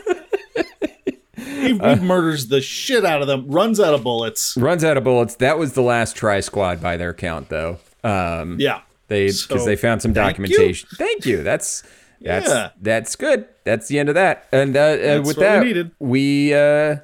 he, 1.35 1.71
he 1.73 1.79
Uh, 1.79 1.95
murders 1.97 2.47
the 2.47 2.61
shit 2.61 3.05
out 3.05 3.21
of 3.21 3.27
them 3.27 3.47
runs 3.49 3.79
out 3.79 3.93
of 3.93 4.03
bullets 4.03 4.55
Runs 4.57 4.83
out 4.83 4.97
of 4.97 5.03
bullets. 5.03 5.35
That 5.35 5.57
was 5.59 5.73
the 5.73 5.81
last 5.81 6.15
tri 6.15 6.39
squad 6.39 6.81
by 6.81 6.97
their 6.97 7.13
count, 7.13 7.49
though. 7.49 7.77
Um, 8.03 8.57
yeah 8.59 8.81
they 9.07 9.27
because 9.27 9.41
So, 9.45 9.65
they 9.65 9.75
found 9.75 10.01
some 10.01 10.13
thank 10.13 10.37
you. 10.37 10.45
documentation. 10.45 10.89
Thank 10.95 11.25
you. 11.25 11.43
That's 11.43 11.83
that's 12.21 12.47
Yeah. 12.49 12.69
that's 12.81 13.15
good. 13.15 13.47
That's 13.63 13.87
the 13.87 13.99
end 13.99 14.09
of 14.09 14.15
that. 14.15 14.47
And 14.51 14.75
uh, 14.75 14.79
uh, 14.81 15.21
with 15.25 15.37
we 15.37 15.43
that, 15.43 15.91
we 15.99 16.53
uh, 16.53 16.97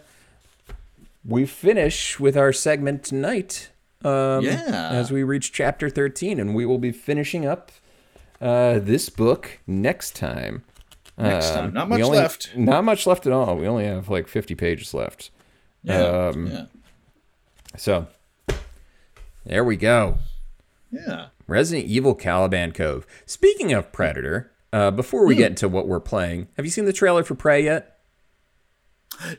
we 1.26 1.46
finish 1.46 2.20
with 2.20 2.36
our 2.38 2.52
segment 2.54 3.04
tonight. 3.04 3.70
Um, 4.04 4.44
Yeah. 4.44 4.90
As 4.92 5.12
we 5.12 5.24
reach 5.24 5.52
chapter 5.54 5.90
thirteen, 5.90 6.40
and 6.40 6.54
we 6.54 6.66
will 6.66 6.78
be 6.80 6.92
finishing 6.92 7.46
up 7.46 7.72
uh, 8.42 8.80
this 8.80 9.10
book 9.10 9.60
next 9.66 10.16
time. 10.16 10.64
next 11.18 11.52
Uh, 11.52 11.56
time 11.62 11.74
not 11.74 11.88
much 11.90 12.02
only- 12.02 12.18
left 12.18 12.56
Not 12.58 12.84
much 12.84 13.06
left 13.08 13.26
at 13.26 13.32
all. 13.34 13.56
We 13.56 13.68
only 13.68 13.86
have 13.86 14.10
like 14.10 14.28
fifty 14.28 14.56
pages 14.56 14.94
left. 14.94 15.32
yeah 15.84 16.02
um, 16.02 16.48
yeah 16.48 16.66
So 17.78 18.08
there 19.46 19.64
we 19.64 19.78
go. 19.78 20.18
yeah 20.92 21.28
Resident 21.48 21.88
Evil 21.90 22.16
Caliban 22.16 22.72
Cove. 22.72 23.06
Speaking 23.26 23.74
of 23.74 23.92
Predator, 23.92 24.52
uh, 24.72 24.92
before 24.92 25.26
we 25.26 25.36
get 25.36 25.52
into 25.52 25.68
what 25.70 25.88
we're 25.88 26.00
playing, 26.00 26.48
have 26.56 26.66
you 26.66 26.72
seen 26.72 26.86
the 26.86 26.94
trailer 26.94 27.24
for 27.24 27.36
Prey 27.36 27.64
yet? 27.64 28.00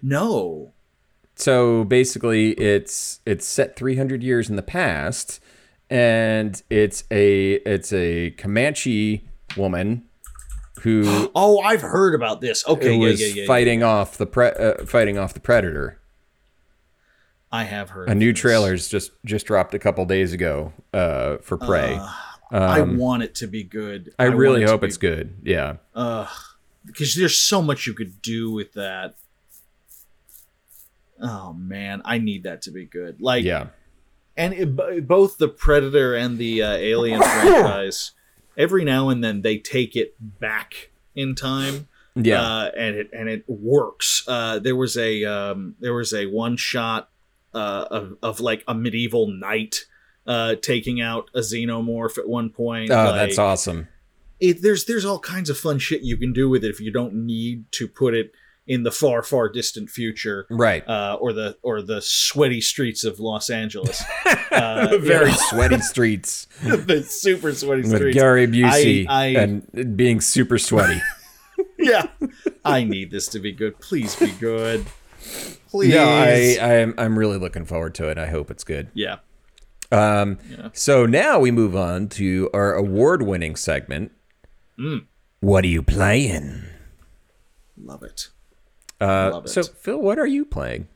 no 0.02 0.73
So 1.36 1.84
basically, 1.84 2.52
it's 2.52 3.20
it's 3.26 3.46
set 3.46 3.76
300 3.76 4.22
years 4.22 4.48
in 4.48 4.56
the 4.56 4.62
past, 4.62 5.40
and 5.90 6.62
it's 6.70 7.04
a 7.10 7.54
it's 7.66 7.92
a 7.92 8.30
Comanche 8.32 9.26
woman 9.56 10.04
who 10.82 11.30
oh 11.34 11.60
i've 11.60 11.80
heard 11.82 12.14
about 12.14 12.40
this 12.40 12.66
okay 12.66 12.94
yeah, 12.94 12.98
was 12.98 13.20
yeah, 13.20 13.42
yeah, 13.42 13.46
fighting 13.46 13.82
off 13.82 14.18
the 14.18 14.26
pre- 14.26 14.48
uh, 14.48 14.84
fighting 14.84 15.16
off 15.18 15.32
the 15.34 15.40
Predator. 15.40 15.98
i 17.52 17.64
have 17.64 17.90
heard 17.90 18.08
A 18.08 18.14
new 18.14 18.32
this. 18.32 18.40
trailer's 18.40 18.88
just 18.88 19.12
just 19.24 19.46
dropped 19.46 19.74
a 19.74 19.78
couple 19.78 20.04
days 20.04 20.32
ago 20.32 20.72
uh, 20.92 21.38
for 21.38 21.56
Prey. 21.56 21.98
i 22.50 22.80
want 22.80 23.22
it 23.22 23.34
to 23.36 23.46
be 23.46 23.62
good 23.62 24.12
I, 24.18 24.28
want 24.28 24.38
really 24.38 24.62
it 24.62 24.68
hope 24.68 24.82
be 24.82 24.88
it's 24.88 24.96
good. 24.96 25.36
Yeah. 25.42 25.76
Uh 25.94 26.28
because 26.84 27.14
there's 27.14 27.38
so 27.38 27.62
much 27.62 27.86
you 27.86 27.94
could 27.94 28.20
do 28.20 28.50
with 28.50 28.74
that. 28.74 29.14
Oh 31.20 31.52
man, 31.52 32.02
I 32.04 32.18
need 32.18 32.42
that 32.44 32.62
to 32.62 32.70
be 32.70 32.84
good. 32.84 33.20
Like, 33.20 33.44
Yeah. 33.44 33.68
and 34.36 34.52
it, 34.52 34.76
b- 34.76 35.00
both 35.00 35.38
the 35.38 35.48
Predator 35.48 36.14
and 36.14 36.38
the 36.38 36.62
uh, 36.62 36.72
Alien 36.72 37.20
franchise, 37.22 38.12
every 38.56 38.84
now 38.84 39.08
and 39.08 39.22
then 39.22 39.42
they 39.42 39.58
take 39.58 39.94
it 39.96 40.14
back 40.40 40.90
in 41.14 41.34
time. 41.34 41.88
Yeah. 42.16 42.40
uh, 42.42 42.70
and 42.76 42.94
it 42.96 43.10
and 43.12 43.28
it 43.28 43.44
works. 43.48 44.22
Uh, 44.28 44.58
there 44.60 44.76
was 44.76 44.96
a 44.96 45.24
um, 45.24 45.74
there 45.80 45.94
was 45.94 46.12
a 46.12 46.26
one 46.26 46.56
shot 46.56 47.08
uh, 47.54 47.86
of 47.90 48.16
of 48.22 48.38
like 48.40 48.62
a 48.68 48.74
medieval 48.74 49.26
knight 49.28 49.86
uh, 50.26 50.54
taking 50.62 51.00
out 51.00 51.28
a 51.34 51.40
xenomorph 51.40 52.16
at 52.18 52.28
one 52.28 52.50
point. 52.50 52.90
oh, 52.92 52.94
like, 52.94 53.14
that's 53.16 53.38
awesome. 53.38 53.88
it, 54.38 54.62
there's 54.62 54.84
there's 54.84 55.04
all 55.04 55.18
kinds 55.18 55.50
of 55.50 55.58
fun 55.58 55.78
shit 55.80 56.02
you 56.02 56.16
can 56.16 56.32
do 56.32 56.48
with 56.48 56.62
it 56.64 56.68
if 56.70 56.80
you 56.80 56.92
don't 56.92 57.14
need 57.14 57.64
to 57.72 57.88
put 57.88 58.14
it 58.14 58.32
in 58.66 58.82
the 58.82 58.90
far 58.90 59.22
far 59.22 59.48
distant 59.48 59.90
future 59.90 60.46
Right. 60.50 60.86
uh, 60.88 61.18
or 61.20 61.32
the 61.34 61.56
or 61.62 61.82
the 61.82 62.00
sweaty 62.00 62.60
streets 62.60 63.04
of 63.04 63.20
Los 63.20 63.50
Angeles. 63.50 64.02
uh, 64.50 64.96
Very 65.00 65.30
you 65.30 65.36
sweaty 65.36 65.78
streets 65.80 66.46
the 66.62 67.02
super 67.02 67.52
sweaty 67.52 67.82
with 67.82 67.94
streets. 67.96 68.14
Gary 68.16 68.46
Busey 68.46 69.06
I- 69.08 69.24
I- 69.24 69.26
and 69.40 69.96
being 69.96 70.20
super 70.20 70.58
sweaty. 70.58 71.00
yeah. 71.78 72.06
I 72.64 72.84
need 72.84 73.10
this 73.10 73.28
to 73.28 73.38
be 73.38 73.52
good. 73.52 73.78
Please 73.80 74.16
be 74.16 74.30
good. 74.40 74.86
Please. 75.68 75.92
No, 75.94 76.04
I, 76.04 76.58
I'm 76.60 76.94
I'm 76.98 77.18
really 77.18 77.38
looking 77.38 77.64
forward 77.64 77.94
to 77.96 78.08
it. 78.08 78.16
I 78.18 78.26
hope 78.26 78.50
it's 78.50 78.64
good. 78.64 78.88
yeah. 78.94 79.16
Um, 79.92 80.38
Yeah. 80.50 80.70
So 80.72 81.04
now 81.06 81.38
we 81.38 81.50
move 81.50 81.76
on 81.76 82.08
to 82.10 82.50
our 82.54 82.74
award-winning 82.74 83.54
segment. 83.56 84.10
Mm. 84.78 85.06
What 85.40 85.62
are 85.64 85.68
you 85.68 85.82
playing? 85.82 86.64
Love 87.76 88.02
it. 88.02 88.28
Uh, 89.04 89.30
Love 89.32 89.44
it. 89.46 89.48
so 89.48 89.62
Phil, 89.62 89.98
what 89.98 90.18
are 90.18 90.26
you 90.26 90.44
playing? 90.44 90.88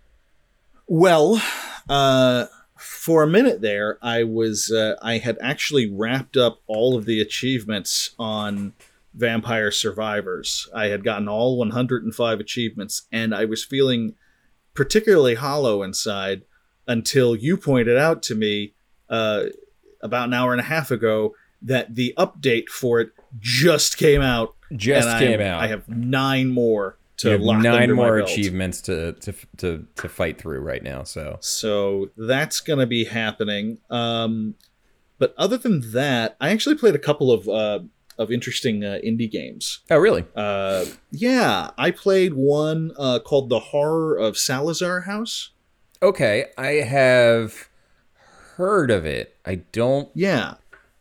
Well, 0.87 1.43
uh, 1.89 2.47
for 2.77 3.23
a 3.23 3.27
minute 3.27 3.61
there, 3.61 3.99
I 4.01 4.25
was 4.25 4.71
uh, 4.71 4.97
I 5.03 5.19
had 5.19 5.37
actually 5.41 5.91
wrapped 5.91 6.37
up 6.37 6.61
all 6.67 6.97
of 6.97 7.05
the 7.05 7.21
achievements 7.21 8.15
on 8.19 8.73
Vampire 9.15 9.71
Survivors. 9.71 10.69
I 10.75 10.87
had 10.87 11.05
gotten 11.05 11.29
all 11.29 11.59
105 11.59 12.41
achievements, 12.41 13.03
and 13.13 13.35
I 13.35 13.45
was 13.45 13.65
feeling 13.65 14.15
particularly 14.75 15.35
hollow 15.35 15.83
inside 15.83 16.43
until 16.87 17.35
you 17.35 17.57
pointed 17.57 17.99
out 17.99 18.23
to 18.25 18.35
me 18.35 18.75
uh, 19.11 19.47
about 20.01 20.29
an 20.29 20.35
hour 20.35 20.53
and 20.53 20.61
a 20.61 20.65
half 20.65 20.91
ago 20.91 21.35
that 21.61 21.95
the 21.97 22.15
update 22.17 22.69
for 22.69 23.01
it 23.01 23.11
just 23.41 23.99
came 23.99 24.23
out. 24.23 24.55
Just 24.75 25.09
and 25.09 25.17
I- 25.17 25.21
came 25.21 25.41
out. 25.41 25.63
I 25.63 25.67
have 25.67 25.89
nine 25.89 26.49
more 26.49 26.98
to 27.19 27.37
lock 27.39 27.63
nine 27.63 27.93
more 27.93 28.19
achievements 28.19 28.81
to, 28.83 29.13
to 29.13 29.35
to 29.59 29.87
to 29.97 30.09
fight 30.09 30.39
through 30.39 30.61
right 30.61 30.83
now. 30.83 31.03
So 31.03 31.39
So 31.41 32.11
that's 32.17 32.61
going 32.61 32.79
to 32.79 32.87
be 32.87 33.05
happening. 33.05 33.79
Um, 33.91 34.55
but 35.19 35.35
other 35.37 35.59
than 35.59 35.93
that, 35.93 36.37
I 36.41 36.51
actually 36.51 36.77
played 36.77 36.95
a 36.95 36.99
couple 36.99 37.33
of 37.33 37.49
uh, 37.49 37.81
of 38.19 38.31
interesting 38.31 38.85
uh, 38.85 38.99
indie 39.05 39.31
games. 39.31 39.81
oh 39.91 39.99
really? 39.99 40.25
Uh, 40.35 40.85
yeah, 41.11 41.71
I 41.77 41.91
played 41.91 42.35
one 42.35 42.93
uh, 42.99 43.19
called 43.21 43.49
The 43.49 43.61
Horror 43.61 44.17
of 44.17 44.37
Salazar 44.37 45.03
House. 45.03 45.51
Okay, 46.03 46.47
I 46.57 46.69
have 46.85 47.69
heard 48.57 48.91
of 48.91 49.05
it. 49.05 49.37
I 49.45 49.57
don't 49.73 50.09
Yeah, 50.15 50.55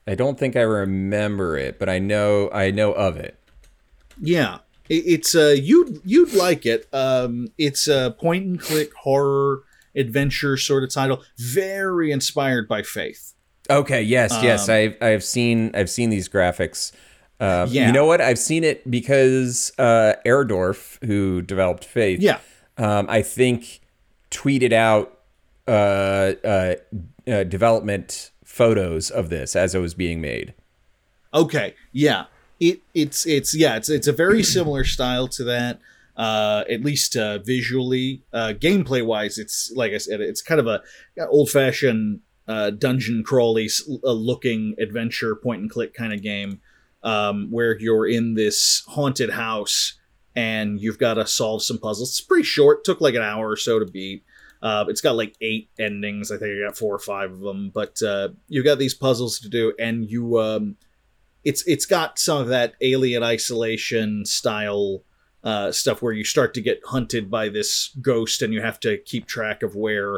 I 0.07 0.15
don't 0.15 0.39
think 0.39 0.55
I 0.55 0.61
remember 0.61 1.57
it, 1.57 1.77
but 1.79 1.89
I 1.89 1.99
know 1.99 2.49
I 2.51 2.71
know 2.71 2.93
of 2.93 3.17
it. 3.17 3.37
yeah. 4.19 4.59
It, 4.89 5.03
it's 5.05 5.35
uh, 5.35 5.55
you'd 5.57 6.01
you'd 6.05 6.33
like 6.33 6.65
it. 6.65 6.87
Um, 6.93 7.47
it's 7.57 7.87
a 7.87 8.15
point 8.19 8.45
and 8.45 8.59
click 8.59 8.93
horror 8.93 9.63
adventure 9.95 10.57
sort 10.57 10.83
of 10.83 10.91
title, 10.91 11.23
very 11.37 12.11
inspired 12.11 12.67
by 12.67 12.83
Faith. 12.83 13.33
Okay, 13.69 14.01
yes, 14.01 14.37
yes. 14.41 14.69
Um, 14.69 14.75
I've 14.75 14.97
I've 15.01 15.23
seen 15.23 15.71
I've 15.73 15.89
seen 15.89 16.09
these 16.09 16.29
graphics. 16.29 16.91
Uh, 17.39 17.67
Yeah. 17.69 17.87
You 17.87 17.93
know 17.93 18.05
what? 18.05 18.19
I've 18.21 18.39
seen 18.39 18.63
it 18.63 18.89
because 18.89 19.71
uh, 19.77 20.13
Airdorf, 20.25 21.03
who 21.05 21.41
developed 21.41 21.85
Faith, 21.85 22.19
Yeah. 22.19 22.39
um, 22.77 23.05
I 23.09 23.21
think 23.21 23.81
tweeted 24.31 24.73
out 24.73 25.19
uh, 25.67 26.33
uh, 26.43 26.75
uh, 27.27 27.43
development 27.43 28.31
photos 28.43 29.11
of 29.11 29.29
this 29.29 29.55
as 29.55 29.75
it 29.75 29.79
was 29.79 29.93
being 29.93 30.19
made. 30.21 30.53
Okay, 31.33 31.75
yeah. 31.91 32.25
It 32.59 32.81
it's 32.93 33.25
it's 33.25 33.55
yeah, 33.55 33.75
it's 33.75 33.89
it's 33.89 34.07
a 34.07 34.13
very 34.13 34.43
similar 34.43 34.83
style 34.83 35.27
to 35.29 35.43
that. 35.45 35.79
Uh, 36.15 36.63
at 36.67 36.81
least 36.81 37.15
uh, 37.15 37.37
visually, 37.37 38.23
uh, 38.33 38.51
gameplay 38.59 39.05
wise, 39.05 39.37
it's 39.37 39.71
like 39.75 39.93
I 39.93 39.99
said, 39.99 40.19
it's 40.19 40.41
kind 40.41 40.59
of 40.59 40.65
a 40.65 40.81
old 41.29 41.51
fashioned 41.51 42.21
uh, 42.47 42.71
dungeon 42.71 43.23
crawly 43.23 43.69
uh, 44.03 44.11
looking 44.11 44.73
adventure 44.79 45.35
point 45.35 45.61
and 45.61 45.69
click 45.69 45.93
kind 45.93 46.13
of 46.13 46.23
game, 46.23 46.59
um, 47.03 47.51
where 47.51 47.77
you're 47.79 48.07
in 48.07 48.33
this 48.33 48.83
haunted 48.87 49.29
house 49.29 49.99
and 50.35 50.81
you've 50.81 50.97
got 50.97 51.15
to 51.15 51.27
solve 51.27 51.61
some 51.61 51.77
puzzles. 51.77 52.09
It's 52.09 52.21
pretty 52.21 52.45
short, 52.45 52.83
took 52.83 52.99
like 52.99 53.13
an 53.13 53.21
hour 53.21 53.47
or 53.47 53.57
so 53.57 53.77
to 53.77 53.85
beat. 53.85 54.23
Uh, 54.59 54.85
it's 54.87 55.01
got 55.01 55.15
like 55.15 55.35
eight 55.39 55.69
endings. 55.77 56.31
I 56.31 56.37
think 56.37 56.57
I 56.57 56.65
got 56.65 56.77
four 56.77 56.95
or 56.95 56.99
five 56.99 57.31
of 57.31 57.41
them, 57.41 57.69
but 57.69 58.01
you've 58.47 58.65
got 58.65 58.79
these 58.79 58.95
puzzles 58.95 59.37
to 59.41 59.49
do, 59.49 59.73
and 59.77 60.09
you 60.09 60.39
um, 60.39 60.77
it's 61.47 61.63
it's 61.65 61.85
got 61.85 62.19
some 62.19 62.39
of 62.39 62.49
that 62.49 62.73
alien 62.81 63.23
isolation 63.23 64.25
style 64.25 65.01
uh, 65.45 65.71
stuff 65.71 66.01
where 66.01 66.11
you 66.11 66.25
start 66.25 66.53
to 66.55 66.61
get 66.61 66.81
hunted 66.83 67.31
by 67.31 67.47
this 67.47 67.95
ghost 68.01 68.41
and 68.41 68.53
you 68.53 68.61
have 68.61 68.81
to 68.81 68.97
keep 68.97 69.27
track 69.27 69.63
of 69.63 69.73
where, 69.73 70.15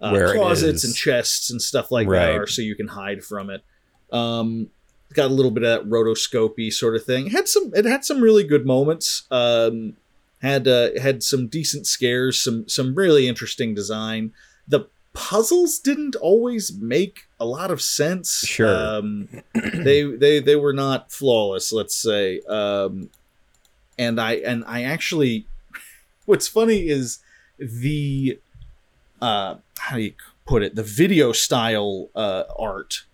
uh, 0.00 0.10
Where 0.12 0.32
closets 0.34 0.84
and 0.84 0.94
chests 0.94 1.50
and 1.50 1.60
stuff 1.60 1.90
like 1.90 2.08
that 2.08 2.36
are 2.36 2.46
so 2.46 2.62
you 2.62 2.76
can 2.76 2.86
hide 2.86 3.24
from 3.24 3.50
it. 3.50 3.64
Um 4.12 4.70
got 5.14 5.32
a 5.32 5.34
little 5.34 5.50
bit 5.50 5.64
of 5.64 5.70
that 5.70 5.90
rotoscopy 5.90 6.72
sort 6.72 6.94
of 6.94 7.04
thing. 7.04 7.30
Had 7.30 7.48
some 7.48 7.72
it 7.74 7.84
had 7.84 8.04
some 8.04 8.20
really 8.20 8.44
good 8.44 8.64
moments. 8.64 9.26
Um 9.32 9.96
had 10.42 10.68
uh, 10.68 10.90
had 11.00 11.24
some 11.24 11.48
decent 11.48 11.88
scares 11.88 12.40
some 12.40 12.68
some 12.68 12.94
really 12.94 13.26
interesting 13.26 13.74
design. 13.74 14.32
The 14.68 14.86
puzzles 15.12 15.80
didn't 15.80 16.14
always 16.14 16.72
make 16.78 17.27
a 17.40 17.44
lot 17.44 17.70
of 17.70 17.80
sense. 17.80 18.40
Sure. 18.46 18.74
um 18.76 19.28
they 19.54 20.02
they 20.04 20.40
they 20.40 20.56
were 20.56 20.72
not 20.72 21.12
flawless 21.12 21.72
let's 21.72 21.94
say. 21.94 22.40
Um 22.48 23.10
and 23.98 24.20
i 24.20 24.34
and 24.34 24.64
i 24.66 24.82
actually 24.84 25.46
what's 26.24 26.46
funny 26.46 26.88
is 26.88 27.18
the 27.58 28.38
uh 29.20 29.56
how 29.78 29.96
do 29.96 30.02
you 30.02 30.12
put 30.46 30.62
it? 30.62 30.74
The 30.74 30.82
video 30.82 31.32
style 31.32 32.08
uh 32.14 32.44
art 32.58 33.04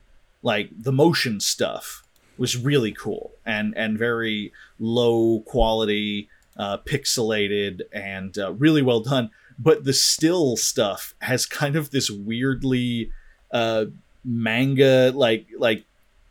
like 0.42 0.70
the 0.76 0.92
motion 0.92 1.40
stuff 1.40 2.02
was 2.36 2.56
really 2.56 2.92
cool 2.92 3.32
and 3.46 3.76
and 3.76 3.98
very 3.98 4.52
low 4.78 5.40
quality 5.40 6.28
uh 6.56 6.78
pixelated 6.78 7.82
and 7.92 8.38
uh, 8.38 8.52
really 8.54 8.82
well 8.82 9.00
done. 9.00 9.30
But 9.58 9.84
the 9.84 9.92
still 9.92 10.56
stuff 10.56 11.14
has 11.20 11.46
kind 11.46 11.76
of 11.76 11.90
this 11.90 12.10
weirdly 12.10 13.10
uh 13.50 13.86
manga 14.24 15.12
like 15.14 15.46
like 15.58 15.84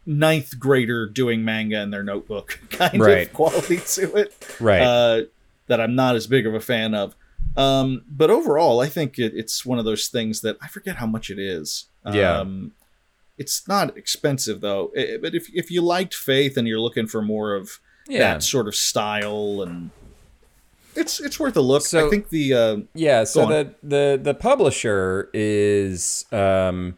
ninth 0.06 0.60
grader 0.60 1.07
doing 1.07 1.45
manga 1.45 1.82
in 1.82 1.90
their 1.91 2.03
notebook 2.03 2.60
kind 2.70 2.99
Right. 3.02 3.28
of 3.28 3.34
quality 3.34 3.78
to 3.78 4.15
it 4.15 4.56
Right. 4.60 4.82
uh, 4.82 5.22
that 5.68 5.80
I'm 5.80 5.95
not 5.95 6.15
as 6.15 6.28
big 6.28 6.45
of 6.45 6.53
a 6.53 6.60
fan 6.60 6.94
of. 6.94 7.15
Um, 7.56 8.03
but 8.10 8.30
overall, 8.30 8.82
I 8.82 8.88
think 8.88 9.18
it, 9.20 9.34
it's 9.36 9.65
one 9.65 9.80
of 9.80 9.86
those 9.86 10.07
things 10.07 10.41
that 10.41 10.57
I 10.61 10.68
forget 10.68 10.95
how 10.98 11.06
much 11.06 11.30
it 11.30 11.38
is. 11.40 11.86
Yeah. 12.11 12.40
Um, 12.40 12.72
it's 13.38 13.68
not 13.68 13.95
expensive 13.98 14.60
though. 14.61 14.91
Eh, 14.95 15.18
but 15.22 15.34
if 15.36 15.48
if 15.53 15.72
you 15.72 15.82
liked 15.82 16.14
Faith 16.15 16.57
and 16.57 16.68
you're 16.68 16.80
looking 16.80 17.07
for 17.07 17.22
more 17.22 17.56
of 17.56 17.80
yeah. 18.07 18.20
that 18.20 18.44
sort 18.44 18.68
of 18.68 18.76
style, 18.76 19.61
and 19.61 19.90
it's 20.95 21.20
it's 21.20 21.40
worth 21.40 21.56
a 21.57 21.61
look. 21.61 21.84
So- 21.84 22.06
I 22.07 22.10
think 22.10 22.30
the 22.30 22.53
uh, 22.53 22.78
Yeah, 22.94 23.24
so 23.24 23.45
the, 23.48 23.74
the 23.82 24.20
the 24.22 24.34
publisher 24.34 25.30
is 25.34 26.26
um 26.32 26.98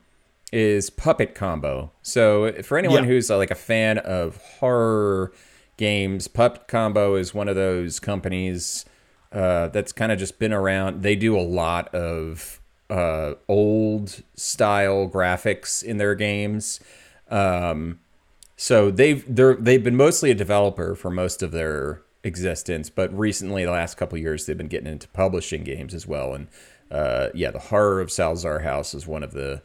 is 0.56 0.90
Puppet 0.90 1.36
Combo. 1.36 1.92
So 2.02 2.54
for 2.64 2.78
anyone 2.78 3.04
Yeah. 3.04 3.10
who's 3.10 3.30
uh, 3.30 3.36
like 3.38 3.52
a 3.52 3.56
fan 3.56 3.98
of 3.98 4.38
horror 4.38 5.34
games, 5.76 6.30
Puppet 6.30 6.68
Combo 6.70 7.16
is 7.16 7.34
one 7.34 7.50
of 7.50 7.56
those 7.58 8.00
companies 8.00 8.86
uh, 9.34 9.68
that's 9.68 9.92
kind 9.92 10.14
of 10.14 10.18
just 10.18 10.40
been 10.40 10.54
around. 10.54 11.04
They 11.04 11.18
do 11.18 11.38
a 11.38 11.42
lot 11.42 11.94
of 11.94 12.62
uh, 12.90 13.34
old 13.50 14.24
style 14.36 15.10
graphics 15.10 15.84
in 15.84 15.98
their 15.98 16.16
games. 16.16 16.80
Um, 17.30 18.00
so 18.56 18.90
they've 18.92 19.26
they're 19.28 19.56
they've 19.56 19.84
been 19.84 19.98
mostly 19.98 20.32
a 20.32 20.36
developer 20.36 20.96
for 20.96 21.12
most 21.12 21.44
of 21.44 21.52
their 21.52 22.02
existence, 22.24 22.90
but 22.90 23.14
recently, 23.18 23.66
the 23.66 23.72
last 23.72 23.96
couple 23.98 24.16
of 24.16 24.22
years, 24.22 24.46
they've 24.46 24.58
been 24.58 24.70
getting 24.70 24.88
into 24.88 25.10
publishing 25.10 25.66
games 25.66 25.94
as 25.94 26.08
well. 26.08 26.34
And 26.34 26.48
uh, 26.90 27.28
yeah, 27.34 27.52
the 27.52 27.60
Horror 27.60 28.00
of 28.00 28.10
Salazar 28.10 28.60
House 28.60 28.94
is 28.94 29.06
one 29.06 29.24
of 29.24 29.34
the 29.34 29.62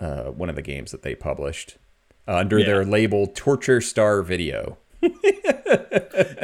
uh, 0.00 0.24
one 0.30 0.48
of 0.48 0.56
the 0.56 0.62
games 0.62 0.90
that 0.90 1.02
they 1.02 1.14
published 1.14 1.76
uh, 2.26 2.36
under 2.36 2.58
Yeah. 2.58 2.66
their 2.66 2.84
label 2.84 3.26
Torture 3.26 3.80
Star 3.80 4.22
Video. 4.22 4.78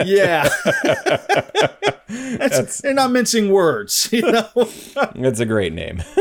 yeah, 0.05 0.49
That's, 2.09 2.81
they're 2.81 2.95
not 2.95 3.11
mincing 3.11 3.51
words, 3.51 4.09
you 4.13 4.23
know. 4.23 4.49
That's 5.15 5.41
a 5.41 5.47
great 5.47 5.73
name. 5.73 6.03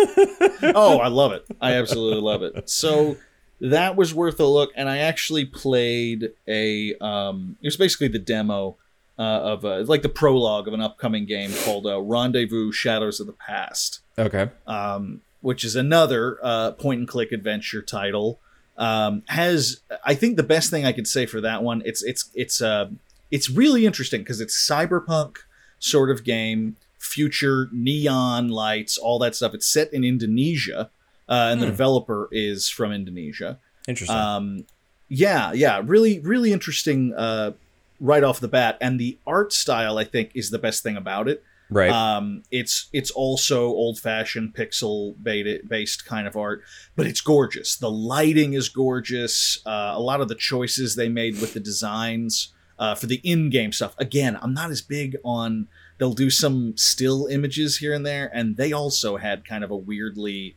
oh, 0.75 0.99
I 1.01 1.07
love 1.07 1.31
it. 1.31 1.45
I 1.61 1.73
absolutely 1.73 2.21
love 2.21 2.41
it. 2.41 2.69
So 2.69 3.17
that 3.61 3.95
was 3.95 4.13
worth 4.13 4.39
a 4.39 4.45
look, 4.45 4.71
and 4.75 4.89
I 4.89 4.97
actually 4.99 5.45
played 5.45 6.31
a. 6.47 6.95
Um, 6.95 7.57
it 7.61 7.67
was 7.67 7.77
basically 7.77 8.07
the 8.09 8.19
demo 8.19 8.77
uh, 9.17 9.21
of 9.21 9.63
a, 9.63 9.83
like 9.83 10.01
the 10.01 10.09
prologue 10.09 10.67
of 10.67 10.73
an 10.73 10.81
upcoming 10.81 11.25
game 11.25 11.51
called 11.63 11.85
uh, 11.85 12.01
Rendezvous: 12.01 12.71
Shadows 12.71 13.19
of 13.19 13.27
the 13.27 13.33
Past, 13.33 14.01
okay. 14.17 14.49
um, 14.67 15.21
which 15.45 15.63
is 15.63 15.75
another 15.75 16.39
uh, 16.41 16.71
point 16.71 16.99
and 17.01 17.07
click 17.07 17.31
adventure 17.31 17.81
title. 17.83 18.39
Um, 18.77 19.21
has 19.27 19.81
I 20.03 20.15
think 20.15 20.37
the 20.37 20.43
best 20.55 20.71
thing 20.71 20.85
I 20.85 20.91
could 20.91 21.07
say 21.07 21.25
for 21.27 21.39
that 21.41 21.61
one? 21.61 21.83
It's 21.85 22.01
it's 22.03 22.31
it's 22.33 22.61
uh, 22.61 22.89
it's 23.29 23.47
really 23.49 23.85
interesting 23.85 24.21
because 24.21 24.41
it's 24.41 24.55
cyberpunk 24.69 25.37
sort 25.77 26.09
of 26.09 26.23
game, 26.23 26.75
future 26.97 27.69
neon 27.71 28.49
lights, 28.49 28.97
all 28.97 29.19
that 29.19 29.35
stuff. 29.35 29.53
It's 29.53 29.67
set 29.67 29.93
in 29.93 30.03
Indonesia, 30.03 30.89
uh, 31.29 31.49
and 31.51 31.61
the 31.61 31.67
Hmm. 31.67 31.71
developer 31.71 32.27
is 32.31 32.67
from 32.67 32.91
Indonesia. 32.91 33.59
Interesting. 33.87 34.17
Um, 34.17 34.65
yeah, 35.09 35.53
yeah, 35.53 35.79
really, 35.85 36.19
really 36.21 36.51
interesting 36.51 37.13
uh, 37.13 37.51
right 37.99 38.23
off 38.23 38.39
the 38.39 38.47
bat, 38.47 38.77
and 38.81 38.99
the 38.99 39.19
art 39.27 39.53
style 39.53 39.99
I 39.99 40.05
think 40.05 40.31
is 40.33 40.49
the 40.49 40.57
best 40.59 40.81
thing 40.81 40.97
about 40.97 41.27
it. 41.29 41.43
Right. 41.69 41.89
Um, 41.89 42.43
it's 42.51 42.89
it's 42.93 43.09
also 43.11 43.65
old 43.67 43.99
fashioned 43.99 44.53
pixel 44.53 45.15
based 45.23 46.05
kind 46.05 46.27
of 46.27 46.37
art, 46.37 46.63
but 46.95 47.07
it's 47.07 47.21
gorgeous. 47.21 47.75
The 47.75 47.89
lighting 47.89 48.53
is 48.53 48.69
gorgeous. 48.69 49.59
Uh, 49.65 49.93
a 49.95 49.99
lot 49.99 50.21
of 50.21 50.27
the 50.27 50.35
choices 50.35 50.95
they 50.95 51.09
made 51.09 51.41
with 51.41 51.53
the 51.53 51.59
designs 51.59 52.53
uh, 52.77 52.93
for 52.93 53.07
the 53.07 53.19
in 53.23 53.49
game 53.49 53.71
stuff. 53.71 53.95
Again, 53.97 54.37
I'm 54.41 54.53
not 54.53 54.69
as 54.69 54.81
big 54.81 55.17
on. 55.23 55.67
They'll 55.97 56.13
do 56.13 56.29
some 56.29 56.75
still 56.77 57.25
images 57.27 57.77
here 57.77 57.93
and 57.93 58.05
there, 58.05 58.29
and 58.33 58.57
they 58.57 58.71
also 58.73 59.17
had 59.17 59.47
kind 59.47 59.63
of 59.63 59.71
a 59.71 59.77
weirdly 59.77 60.55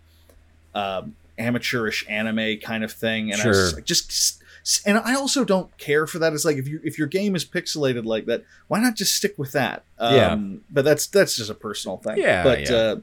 um, 0.74 1.14
amateurish 1.38 2.04
anime 2.08 2.58
kind 2.62 2.84
of 2.84 2.92
thing. 2.92 3.32
And 3.32 3.40
I 3.40 3.46
was 3.46 3.74
like, 3.74 3.84
just 3.84 4.42
and 4.84 4.98
I 4.98 5.14
also 5.14 5.44
don't 5.44 5.76
care 5.78 6.06
for 6.06 6.18
that. 6.18 6.32
It's 6.32 6.44
like 6.44 6.56
if 6.56 6.68
you 6.68 6.80
if 6.84 6.98
your 6.98 7.08
game 7.08 7.34
is 7.34 7.44
pixelated 7.44 8.04
like 8.04 8.26
that, 8.26 8.44
why 8.68 8.80
not 8.80 8.94
just 8.96 9.14
stick 9.14 9.34
with 9.38 9.52
that? 9.52 9.84
Um, 9.98 10.14
Yeah. 10.14 10.38
But 10.70 10.84
that's 10.84 11.06
that's 11.06 11.36
just 11.36 11.50
a 11.50 11.54
personal 11.54 11.96
thing. 11.98 12.18
Yeah, 12.18 12.42
But 12.42 12.70
yeah. 12.70 12.76
Uh, 12.76 12.96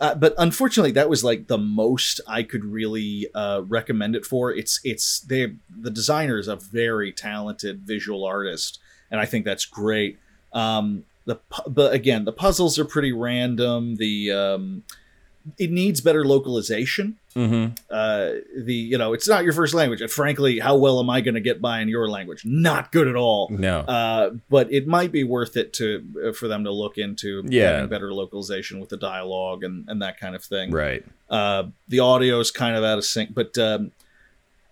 uh, 0.00 0.14
but 0.14 0.34
unfortunately, 0.38 0.90
that 0.92 1.08
was 1.08 1.22
like 1.22 1.46
the 1.46 1.58
most 1.58 2.20
I 2.26 2.42
could 2.42 2.64
really 2.64 3.28
uh, 3.34 3.62
recommend 3.66 4.16
it 4.16 4.26
for. 4.26 4.52
It's 4.52 4.80
it's 4.82 5.20
they 5.20 5.54
the 5.70 5.90
designer 5.90 6.38
is 6.38 6.48
a 6.48 6.56
very 6.56 7.12
talented 7.12 7.82
visual 7.82 8.24
artist, 8.24 8.80
and 9.10 9.20
I 9.20 9.24
think 9.26 9.44
that's 9.44 9.64
great. 9.64 10.18
Um, 10.52 11.04
the 11.26 11.38
but 11.68 11.92
again, 11.92 12.24
the 12.24 12.32
puzzles 12.32 12.78
are 12.78 12.84
pretty 12.84 13.12
random. 13.12 13.96
The 13.96 14.32
um, 14.32 14.82
it 15.58 15.70
needs 15.70 16.00
better 16.00 16.24
localization 16.24 17.16
mm-hmm. 17.36 17.72
uh, 17.90 18.30
the 18.64 18.72
you 18.74 18.96
know 18.96 19.12
it's 19.12 19.28
not 19.28 19.44
your 19.44 19.52
first 19.52 19.74
language 19.74 20.00
and 20.00 20.10
frankly 20.10 20.58
how 20.58 20.74
well 20.76 20.98
am 21.00 21.10
i 21.10 21.20
going 21.20 21.34
to 21.34 21.40
get 21.40 21.60
by 21.60 21.80
in 21.80 21.88
your 21.88 22.08
language 22.08 22.42
not 22.46 22.90
good 22.92 23.06
at 23.08 23.14
all 23.16 23.48
No. 23.50 23.80
uh, 23.80 24.30
but 24.48 24.72
it 24.72 24.86
might 24.86 25.12
be 25.12 25.22
worth 25.22 25.56
it 25.56 25.72
to 25.74 26.02
uh, 26.28 26.32
for 26.32 26.48
them 26.48 26.64
to 26.64 26.70
look 26.72 26.96
into 26.96 27.42
Yeah. 27.46 27.84
better 27.86 28.12
localization 28.14 28.80
with 28.80 28.88
the 28.88 28.96
dialogue 28.96 29.64
and, 29.64 29.84
and 29.88 30.00
that 30.00 30.18
kind 30.18 30.34
of 30.34 30.42
thing 30.42 30.70
right. 30.70 31.04
uh, 31.28 31.64
the 31.88 32.00
audio 32.00 32.40
is 32.40 32.50
kind 32.50 32.74
of 32.76 32.82
out 32.84 32.96
of 32.98 33.04
sync 33.04 33.34
but 33.34 33.58
um, 33.58 33.92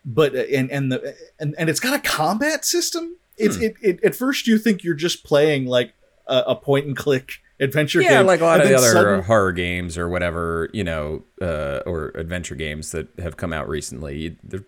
but 0.05 0.35
uh, 0.35 0.39
and 0.53 0.71
and 0.71 0.91
the 0.91 1.15
and, 1.39 1.55
and 1.59 1.69
it's 1.69 1.81
got 1.81 1.95
a 1.95 1.99
combat 2.01 2.65
system 2.65 3.17
it's 3.37 3.57
Hmm. 3.57 3.63
it, 3.65 3.75
it 3.83 4.05
at 4.05 4.15
first 4.15 4.47
you 4.47 4.57
think 4.59 4.83
you're 4.85 4.95
just 4.95 5.23
playing 5.25 5.67
like 5.67 5.93
a, 6.27 6.39
a 6.49 6.57
point 6.57 6.87
and 6.87 6.97
click 6.97 7.42
adventure 7.63 8.01
games. 8.01 8.11
Yeah, 8.13 8.19
game 8.19 8.27
like 8.27 8.41
a 8.41 8.45
lot 8.45 8.55
and 8.61 8.63
of 8.65 8.69
the 8.69 8.77
other 8.77 8.93
sudden- 8.93 9.23
horror 9.25 9.53
games 9.53 9.97
or 9.97 10.09
whatever, 10.09 10.69
you 10.73 10.85
know, 10.85 11.23
uh, 11.41 11.81
or 11.87 12.09
adventure 12.17 12.55
games 12.55 12.91
that 12.93 13.09
have 13.19 13.37
come 13.37 13.53
out 13.53 13.69
recently. 13.69 14.37
They're, 14.43 14.65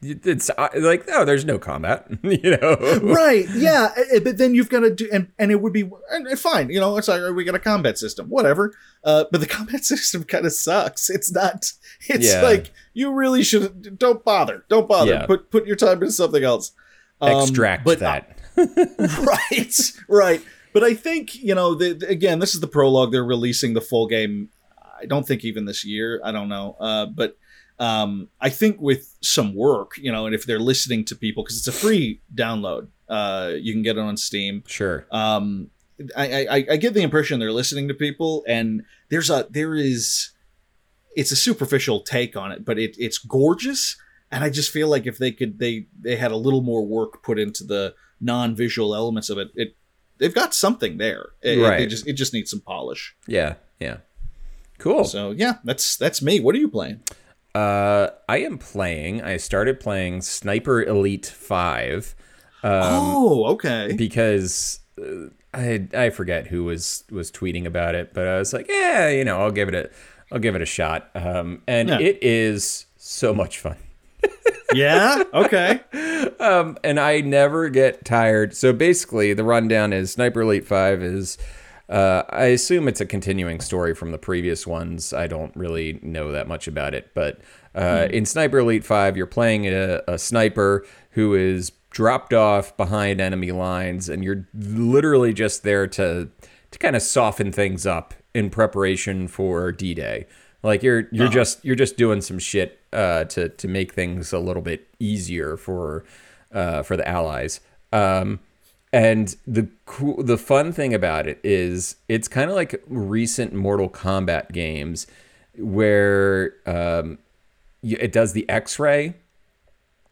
it's 0.00 0.48
like, 0.58 1.06
oh, 1.12 1.24
there's 1.24 1.44
no 1.44 1.58
combat, 1.58 2.06
you 2.22 2.56
know? 2.56 2.76
right 3.02 3.46
yeah 3.52 3.88
but 4.22 4.38
then 4.38 4.54
you've 4.54 4.68
got 4.68 4.80
to 4.80 4.94
do 4.94 5.08
and, 5.12 5.32
and 5.40 5.50
it 5.50 5.60
would 5.60 5.72
be 5.72 5.90
and, 6.12 6.24
and 6.28 6.38
fine 6.38 6.70
you 6.70 6.78
know 6.78 6.96
it's 6.98 7.08
like 7.08 7.20
we 7.34 7.42
got 7.42 7.56
a 7.56 7.58
combat 7.58 7.98
system 7.98 8.28
whatever 8.28 8.72
uh, 9.02 9.24
but 9.32 9.40
the 9.40 9.46
combat 9.58 9.84
system 9.84 10.22
kind 10.22 10.46
of 10.46 10.52
sucks 10.52 11.10
it's 11.10 11.32
not 11.32 11.72
it's 12.08 12.32
Yeah. 12.32 12.42
like 12.42 12.70
you 12.94 13.12
really 13.12 13.42
should 13.42 13.98
don't 13.98 14.24
bother 14.24 14.62
don't 14.68 14.86
bother 14.86 15.14
Yeah. 15.14 15.26
put 15.26 15.50
put 15.50 15.66
your 15.66 15.74
time 15.74 15.94
into 15.94 16.12
something 16.12 16.44
else 16.44 16.70
Um, 17.20 17.40
Extract 17.42 17.84
but 17.84 17.98
that. 17.98 18.38
right 18.56 19.92
right 20.08 20.42
but 20.78 20.86
i 20.86 20.94
think 20.94 21.34
you 21.34 21.54
know 21.54 21.74
the, 21.74 21.90
again 22.08 22.38
this 22.38 22.54
is 22.54 22.60
the 22.60 22.66
prologue. 22.68 23.10
They're 23.12 23.24
releasing 23.24 23.74
the 23.74 23.80
full 23.80 24.06
game 24.06 24.50
i 25.00 25.06
don't 25.06 25.26
think 25.26 25.44
even 25.44 25.64
this 25.64 25.84
year. 25.84 26.20
I 26.24 26.32
don't 26.32 26.48
know. 26.48 26.76
Uh, 26.78 27.06
but 27.06 27.36
um, 27.78 28.28
i 28.40 28.48
think 28.48 28.80
with 28.80 29.16
some 29.20 29.54
work 29.54 29.92
you 29.98 30.12
know 30.12 30.26
and 30.26 30.34
if 30.34 30.46
they're 30.46 30.58
listening 30.58 31.04
to 31.06 31.14
people 31.16 31.42
because 31.42 31.58
it's 31.58 31.68
a 31.68 31.72
free 31.72 32.20
download 32.34 32.88
uh, 33.08 33.52
you 33.58 33.72
can 33.72 33.82
get 33.82 33.96
it 33.96 34.00
on 34.00 34.16
steam. 34.16 34.62
Sure. 34.66 35.06
um, 35.10 35.70
I, 36.16 36.46
I 36.46 36.66
I 36.72 36.76
get 36.76 36.94
the 36.94 37.02
impression 37.02 37.40
they're 37.40 37.50
listening 37.50 37.88
to 37.88 37.94
people, 37.94 38.44
and 38.46 38.84
there's 39.08 39.30
a 39.30 39.48
there 39.50 39.74
is, 39.74 40.30
it's 41.16 41.32
a 41.32 41.36
superficial 41.36 42.00
take 42.00 42.36
on 42.36 42.52
it, 42.52 42.64
but 42.64 42.78
it 42.78 42.94
it's 42.98 43.18
gorgeous, 43.18 43.96
and 44.30 44.44
I 44.44 44.50
just 44.50 44.70
feel 44.70 44.88
like 44.88 45.06
if 45.06 45.18
they 45.18 45.32
could 45.32 45.58
they 45.58 45.86
they 46.00 46.14
had 46.14 46.30
a 46.30 46.36
little 46.36 46.60
more 46.60 46.86
work 46.86 47.22
put 47.24 47.38
into 47.38 47.64
the 47.64 47.94
non-visual 48.20 48.94
elements 48.94 49.28
of 49.28 49.38
it, 49.38 49.48
it 49.56 49.76
they've 50.18 50.34
got 50.34 50.54
something 50.54 50.98
there. 50.98 51.30
It, 51.42 51.58
Right. 51.60 51.80
It, 51.80 51.86
just 51.88 52.06
it 52.06 52.14
just 52.14 52.32
needs 52.32 52.50
some 52.50 52.60
polish. 52.60 53.14
Yeah. 53.26 53.54
Yeah. 53.80 53.98
Cool. 54.78 55.04
So 55.04 55.32
yeah, 55.32 55.54
that's 55.64 55.96
that's 55.96 56.22
me. 56.22 56.40
What 56.40 56.54
are 56.54 56.58
you 56.58 56.68
playing? 56.68 57.00
Uh, 57.54 58.10
I 58.28 58.38
am 58.38 58.58
playing, 58.58 59.22
I 59.22 59.36
started 59.36 59.80
playing 59.80 60.20
Sniper 60.22 60.82
Elite 60.82 61.26
5 61.26 62.14
oh, 62.62 63.46
okay. 63.54 63.94
because 63.96 64.80
uh, 65.00 65.30
I 65.54 65.88
I 65.94 66.10
forget 66.10 66.48
who 66.48 66.64
was 66.64 67.04
was 67.10 67.32
tweeting 67.32 67.64
about 67.64 67.94
it, 67.94 68.12
but 68.14 68.28
I 68.28 68.38
was 68.38 68.52
like, 68.52 68.66
yeah, 68.68 69.08
you 69.08 69.24
know, 69.24 69.40
I'll 69.40 69.50
give 69.50 69.68
it 69.68 69.74
a 69.74 69.90
I'll 70.30 70.38
give 70.38 70.54
it 70.54 70.62
a 70.62 70.66
shot. 70.66 71.10
Um, 71.14 71.62
and 71.66 71.88
Yeah. 71.88 71.98
it 72.00 72.18
is 72.22 72.86
so 72.96 73.34
much 73.34 73.58
fun. 73.58 73.76
Yeah. 74.74 75.22
Okay. 75.32 75.80
Um, 76.40 76.78
and 76.84 77.00
I 77.00 77.20
never 77.20 77.68
get 77.68 78.04
tired. 78.04 78.54
So 78.54 78.72
basically, 78.72 79.34
the 79.34 79.42
rundown 79.44 79.92
is 79.92 80.12
Sniper 80.12 80.42
Elite 80.42 80.66
5 80.66 81.02
is. 81.02 81.38
Uh, 81.88 82.22
I 82.28 82.44
assume 82.44 82.86
it's 82.86 83.00
a 83.00 83.06
continuing 83.06 83.60
story 83.60 83.94
from 83.94 84.12
the 84.12 84.18
previous 84.18 84.66
ones. 84.66 85.12
I 85.12 85.26
don't 85.26 85.54
really 85.56 85.98
know 86.02 86.30
that 86.32 86.46
much 86.46 86.68
about 86.68 86.94
it. 86.94 87.12
But 87.14 87.40
uh, 87.74 88.08
in 88.10 88.26
Sniper 88.26 88.58
Elite 88.58 88.84
5, 88.84 89.16
you're 89.16 89.26
playing 89.26 89.66
a, 89.66 90.02
a 90.06 90.18
sniper 90.18 90.84
who 91.12 91.34
is 91.34 91.72
dropped 91.90 92.34
off 92.34 92.76
behind 92.76 93.20
enemy 93.20 93.52
lines, 93.52 94.08
and 94.08 94.22
you're 94.22 94.46
literally 94.54 95.32
just 95.32 95.62
there 95.62 95.86
to, 95.86 96.28
to 96.70 96.78
kind 96.78 96.94
of 96.94 97.02
soften 97.02 97.52
things 97.52 97.86
up 97.86 98.14
in 98.34 98.50
preparation 98.50 99.28
for 99.28 99.72
D 99.72 99.94
Day. 99.94 100.26
Like 100.62 100.82
you're 100.82 101.08
you're 101.12 101.28
just 101.28 101.64
you're 101.64 101.76
just 101.76 101.96
doing 101.96 102.20
some 102.20 102.38
shit 102.38 102.80
uh, 102.92 103.24
to 103.24 103.48
to 103.48 103.68
make 103.68 103.92
things 103.92 104.32
a 104.32 104.38
little 104.38 104.62
bit 104.62 104.88
easier 104.98 105.56
for 105.56 106.04
uh, 106.52 106.82
for 106.82 106.96
the 106.96 107.06
allies. 107.08 107.60
Um, 107.92 108.40
and 108.92 109.36
the 109.46 109.68
cool, 109.86 110.22
the 110.22 110.38
fun 110.38 110.72
thing 110.72 110.94
about 110.94 111.28
it 111.28 111.38
is 111.44 111.96
it's 112.08 112.26
kind 112.26 112.50
of 112.50 112.56
like 112.56 112.82
recent 112.88 113.52
Mortal 113.52 113.88
Kombat 113.88 114.50
games 114.52 115.06
where 115.56 116.54
um, 116.66 117.18
it 117.82 118.12
does 118.12 118.32
the 118.32 118.48
X-ray. 118.48 119.14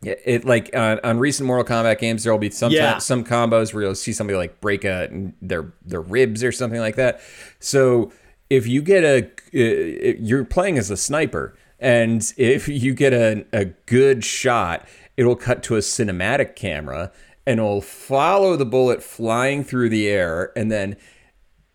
It, 0.02 0.20
it 0.24 0.44
like 0.44 0.70
uh, 0.74 0.98
on 1.02 1.18
recent 1.18 1.46
Mortal 1.46 1.64
Kombat 1.64 1.98
games, 1.98 2.22
there 2.22 2.32
will 2.32 2.38
be 2.38 2.50
some 2.50 2.70
Yeah. 2.70 2.98
some 2.98 3.24
combos 3.24 3.72
where 3.72 3.82
you'll 3.82 3.94
see 3.94 4.12
somebody 4.12 4.36
like 4.36 4.60
break 4.60 4.84
a 4.84 5.32
their 5.42 5.72
their 5.84 6.02
ribs 6.02 6.44
or 6.44 6.52
something 6.52 6.80
like 6.80 6.96
that. 6.96 7.20
So 7.58 8.12
if 8.50 8.66
you 8.66 8.82
get 8.82 9.04
a, 9.04 9.24
uh, 9.54 10.14
you're 10.18 10.44
playing 10.44 10.78
as 10.78 10.90
a 10.90 10.96
sniper, 10.96 11.56
and 11.78 12.32
if 12.36 12.68
you 12.68 12.94
get 12.94 13.12
a, 13.12 13.44
a 13.52 13.66
good 13.86 14.24
shot, 14.24 14.86
it'll 15.16 15.36
cut 15.36 15.62
to 15.64 15.76
a 15.76 15.80
cinematic 15.80 16.56
camera 16.56 17.12
and 17.46 17.60
it'll 17.60 17.80
follow 17.80 18.56
the 18.56 18.66
bullet 18.66 19.02
flying 19.02 19.62
through 19.62 19.88
the 19.88 20.08
air, 20.08 20.52
and 20.56 20.70
then 20.70 20.96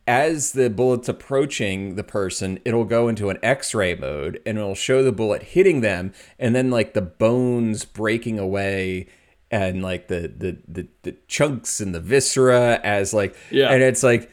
as 0.07 0.51
the 0.51 0.69
bullet's 0.69 1.07
approaching 1.07 1.95
the 1.95 2.03
person, 2.03 2.59
it'll 2.65 2.83
go 2.83 3.07
into 3.07 3.29
an 3.29 3.37
X-ray 3.41 3.95
mode 3.95 4.41
and 4.45 4.57
it'll 4.57 4.75
show 4.75 5.01
the 5.03 5.11
bullet 5.13 5.41
hitting 5.43 5.79
them, 5.81 6.11
and 6.37 6.53
then 6.55 6.69
like 6.71 6.93
the 6.93 7.01
bones 7.01 7.85
breaking 7.85 8.37
away 8.37 9.07
and 9.49 9.81
like 9.81 10.07
the 10.07 10.33
the 10.35 10.57
the, 10.67 10.87
the 11.03 11.15
chunks 11.27 11.79
and 11.79 11.93
the 11.95 11.99
viscera 12.01 12.79
as 12.83 13.13
like 13.13 13.35
Yeah. 13.51 13.69
and 13.71 13.81
it's 13.83 14.03
like 14.03 14.29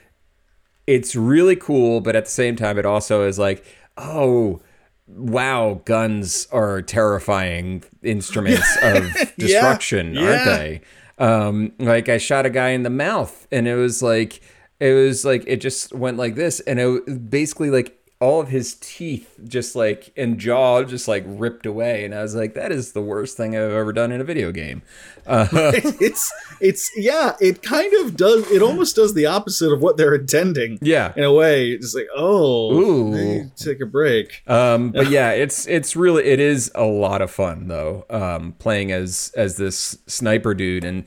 it's 0.89 1.15
really 1.15 1.55
cool, 1.55 2.01
but 2.01 2.17
at 2.17 2.25
the 2.25 2.31
same 2.31 2.57
time, 2.57 2.79
it 2.79 2.87
also 2.87 3.27
is 3.29 3.39
like, 3.39 3.63
oh, 3.99 4.61
wow, 5.07 5.83
guns 5.85 6.49
are 6.51 6.81
terrifying 6.81 7.85
instruments 8.03 8.67
of 8.83 9.05
destruction, 9.37 10.15
Yeah. 10.15 10.23
aren't 10.23 10.45
they? 10.47 10.81
Um, 11.19 11.73
like 11.79 12.09
I 12.09 12.17
shot 12.17 12.47
a 12.47 12.51
guy 12.51 12.71
in 12.71 12.85
the 12.85 12.91
mouth, 12.91 13.47
and 13.53 13.69
it 13.69 13.75
was 13.75 14.03
like, 14.03 14.41
it 14.81 14.93
was 14.95 15.27
like 15.27 15.45
it 15.47 15.61
just 15.61 15.93
went 15.93 16.17
like 16.17 16.37
this, 16.37 16.61
and 16.61 16.81
it 16.81 16.87
was 16.87 17.19
basically 17.19 17.69
like 17.71 17.95
all 18.21 18.41
of 18.41 18.49
his 18.49 18.75
teeth 18.81 19.39
just 19.47 19.77
like 19.77 20.13
and 20.17 20.39
jaw 20.39 20.83
just 20.83 21.07
like 21.07 21.25
ripped 21.27 21.67
away, 21.67 22.05
and 22.05 22.15
I 22.15 22.23
was 22.23 22.35
like, 22.35 22.55
that 22.55 22.73
is 22.73 22.93
the 22.93 23.01
worst 23.01 23.37
thing 23.37 23.55
I've 23.55 23.71
ever 23.71 23.93
done 23.93 24.11
in 24.11 24.21
a 24.21 24.25
video 24.25 24.51
game. 24.51 24.83
it's 25.27 26.33
it's 26.61 26.91
yeah. 26.97 27.37
It 27.41 27.63
kind 27.63 27.93
of 28.05 28.17
does. 28.17 28.51
It 28.51 28.61
almost 28.61 28.97
does 28.97 29.15
the 29.15 29.27
opposite 29.27 29.73
of 29.73 29.81
what 29.81 29.97
they're 29.97 30.15
intending. 30.15 30.79
Yeah. 30.81 31.13
In 31.17 31.23
a 31.23 31.33
way, 31.33 31.71
it's 31.71 31.95
like 31.95 32.09
oh, 32.17 32.73
Ooh. 32.73 33.51
take 33.57 33.81
a 33.81 33.87
break. 33.87 34.43
Um, 34.49 34.91
but 34.91 35.09
yeah, 35.11 35.31
it's 35.31 35.67
it's 35.69 35.95
really 35.95 36.25
it 36.25 36.41
is 36.41 36.73
a 36.75 36.85
lot 36.85 37.23
of 37.23 37.31
fun 37.31 37.69
though. 37.69 38.05
Um, 38.11 38.53
playing 38.59 38.91
as 38.91 39.33
as 39.37 39.59
this 39.59 39.99
sniper 40.07 40.55
dude, 40.55 40.85
and 40.85 41.05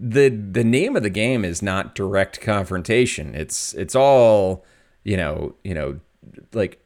the 0.00 0.28
the 0.28 0.64
name 0.64 0.96
of 0.96 1.02
the 1.02 1.10
game 1.10 1.44
is 1.44 1.60
not 1.60 1.94
direct 1.94 2.40
confrontation. 2.40 3.34
It's 3.34 3.74
it's 3.74 3.94
all 3.94 4.64
you 5.02 5.16
know 5.16 5.56
you 5.62 5.74
know 5.74 6.00
like 6.52 6.80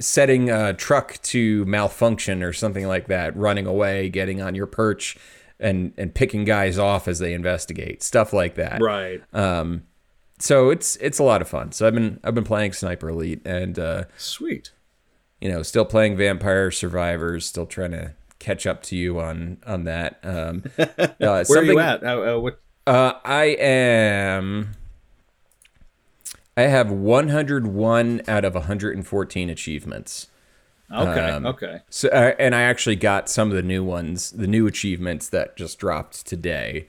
setting 0.00 0.50
a 0.50 0.74
truck 0.74 1.20
to 1.22 1.64
malfunction 1.64 2.42
or 2.42 2.52
something 2.52 2.86
like 2.86 3.08
that, 3.08 3.36
running 3.36 3.66
away, 3.66 4.08
getting 4.08 4.40
on 4.40 4.54
your 4.54 4.66
perch, 4.66 5.16
and 5.60 5.92
and 5.96 6.14
picking 6.14 6.44
guys 6.44 6.78
off 6.78 7.08
as 7.08 7.18
they 7.18 7.34
investigate 7.34 8.02
stuff 8.02 8.32
like 8.32 8.54
that. 8.54 8.80
Right. 8.80 9.22
Um, 9.32 9.84
so 10.38 10.70
it's 10.70 10.96
it's 10.96 11.18
a 11.18 11.24
lot 11.24 11.42
of 11.42 11.48
fun. 11.48 11.72
So 11.72 11.86
I've 11.86 11.94
been 11.94 12.20
I've 12.22 12.34
been 12.34 12.44
playing 12.44 12.72
Sniper 12.72 13.08
Elite 13.08 13.42
and 13.44 13.78
uh, 13.78 14.04
Sweet. 14.16 14.72
you 15.40 15.48
know 15.48 15.62
still 15.62 15.84
playing 15.84 16.16
Vampire 16.16 16.70
Survivors, 16.70 17.46
still 17.46 17.66
trying 17.66 17.90
to 17.92 18.14
catch 18.38 18.66
up 18.66 18.82
to 18.84 18.96
you 18.96 19.20
on 19.20 19.58
on 19.66 19.84
that. 19.84 20.20
Um, 20.22 20.64
uh, 20.78 21.08
Where 21.18 21.58
are 21.58 21.62
you 21.62 21.78
at? 21.78 22.04
Uh, 22.04 22.36
uh, 22.36 22.38
what? 22.38 22.60
Uh, 22.86 23.14
I 23.24 23.56
am. 23.58 24.74
I 26.58 26.62
have 26.62 26.90
101 26.90 28.22
out 28.26 28.44
of 28.44 28.54
114 28.54 29.48
achievements. 29.48 30.26
Okay. 30.92 31.30
Um, 31.30 31.46
okay. 31.46 31.82
So, 31.88 32.08
uh, 32.08 32.32
and 32.36 32.52
I 32.52 32.62
actually 32.62 32.96
got 32.96 33.28
some 33.28 33.50
of 33.50 33.54
the 33.56 33.62
new 33.62 33.84
ones, 33.84 34.32
the 34.32 34.48
new 34.48 34.66
achievements 34.66 35.28
that 35.28 35.56
just 35.56 35.78
dropped 35.78 36.26
today. 36.26 36.88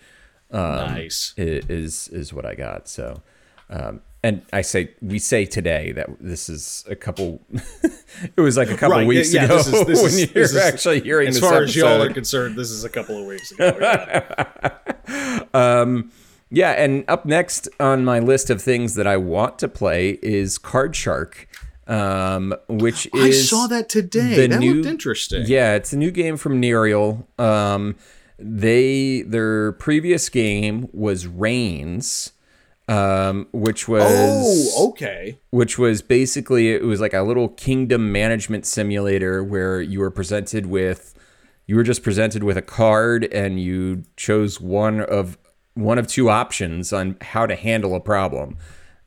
nice. 0.52 1.36
Is 1.38 2.08
is 2.08 2.34
what 2.34 2.48
I 2.48 2.56
got. 2.56 2.88
So, 2.88 3.22
um, 3.70 4.02
and 4.24 4.41
I 4.52 4.62
say 4.64 4.96
we 5.04 5.20
say 5.20 5.46
today 5.46 5.91
that 5.91 6.10
this 6.20 6.50
is 6.50 6.84
a 6.90 6.96
couple. 6.96 7.40
it 8.36 8.41
was 8.41 8.58
like 8.58 8.72
a 8.72 8.76
couple 8.76 8.98
Right, 8.98 9.06
weeks 9.08 9.32
yeah, 9.32 9.44
ago 9.46 9.58
this 9.58 9.68
is- 9.68 9.86
this 9.86 9.98
when 10.02 10.08
is- 10.08 10.20
you're 10.34 10.44
this 10.46 10.52
is- 10.52 10.58
actually 10.58 11.02
hearing 11.02 11.28
As 11.28 11.40
far 11.40 11.62
as 11.62 11.76
y'all 11.76 12.02
are 12.02 12.12
concerned, 12.12 12.56
this 12.56 12.72
is 12.72 12.84
a 12.86 12.90
couple 12.90 13.20
of 13.20 13.28
weeks 13.28 13.52
ago. 13.52 13.78
yeah. 13.80 15.44
Yeah, 16.51 16.71
and 16.71 17.05
up 17.07 17.26
next 17.26 17.69
on 17.80 18.03
my 18.03 18.19
list 18.19 18.49
of 18.49 18.61
things 18.61 18.95
that 18.95 19.05
I 19.05 19.17
want 19.17 19.59
to 19.59 19.67
play 19.67 20.17
is 20.23 20.57
Card 20.57 20.95
Shark, 20.95 21.47
um, 21.88 22.55
which 22.67 23.07
I 23.13 23.27
is 23.27 23.49
saw 23.49 23.67
that 23.67 23.88
today. 23.89 24.47
That 24.47 24.59
new- 24.59 24.76
looked 24.76 24.88
interesting. 24.88 25.43
Yeah, 25.47 25.76
it's 25.76 25.93
a 25.93 25.97
new 25.97 26.11
game 26.11 26.38
from 26.38 26.59
Nerial. 26.59 27.27
Um, 27.38 27.95
they 28.39 29.21
their 29.23 29.73
previous 29.73 30.30
game 30.30 30.88
was 30.93 31.27
Reigns, 31.27 32.31
um, 32.88 33.47
which 33.51 33.88
was 33.88 34.03
Oh, 34.07 34.88
okay. 34.89 35.38
which 35.51 35.77
was 35.77 36.01
basically 36.01 36.71
it 36.71 36.84
was 36.84 36.99
like 37.01 37.13
a 37.13 37.21
little 37.21 37.49
kingdom 37.49 38.11
management 38.11 38.65
simulator 38.65 39.43
where 39.43 39.81
you 39.81 39.99
were 39.99 40.09
presented 40.11 40.65
with 40.65 41.13
you 41.67 41.76
were 41.76 41.84
just 41.84 42.01
presented 42.01 42.43
with 42.43 42.57
a 42.57 42.63
card 42.63 43.26
and 43.26 43.61
you 43.61 44.03
chose 44.15 44.59
one 44.59 45.01
of 45.01 45.38
one 45.80 45.97
of 45.97 46.07
two 46.07 46.30
options 46.30 46.91
on 46.93 47.18
how 47.22 47.45
to 47.45 47.56
handle 47.56 47.95
a 47.95 47.99
problem. 47.99 48.57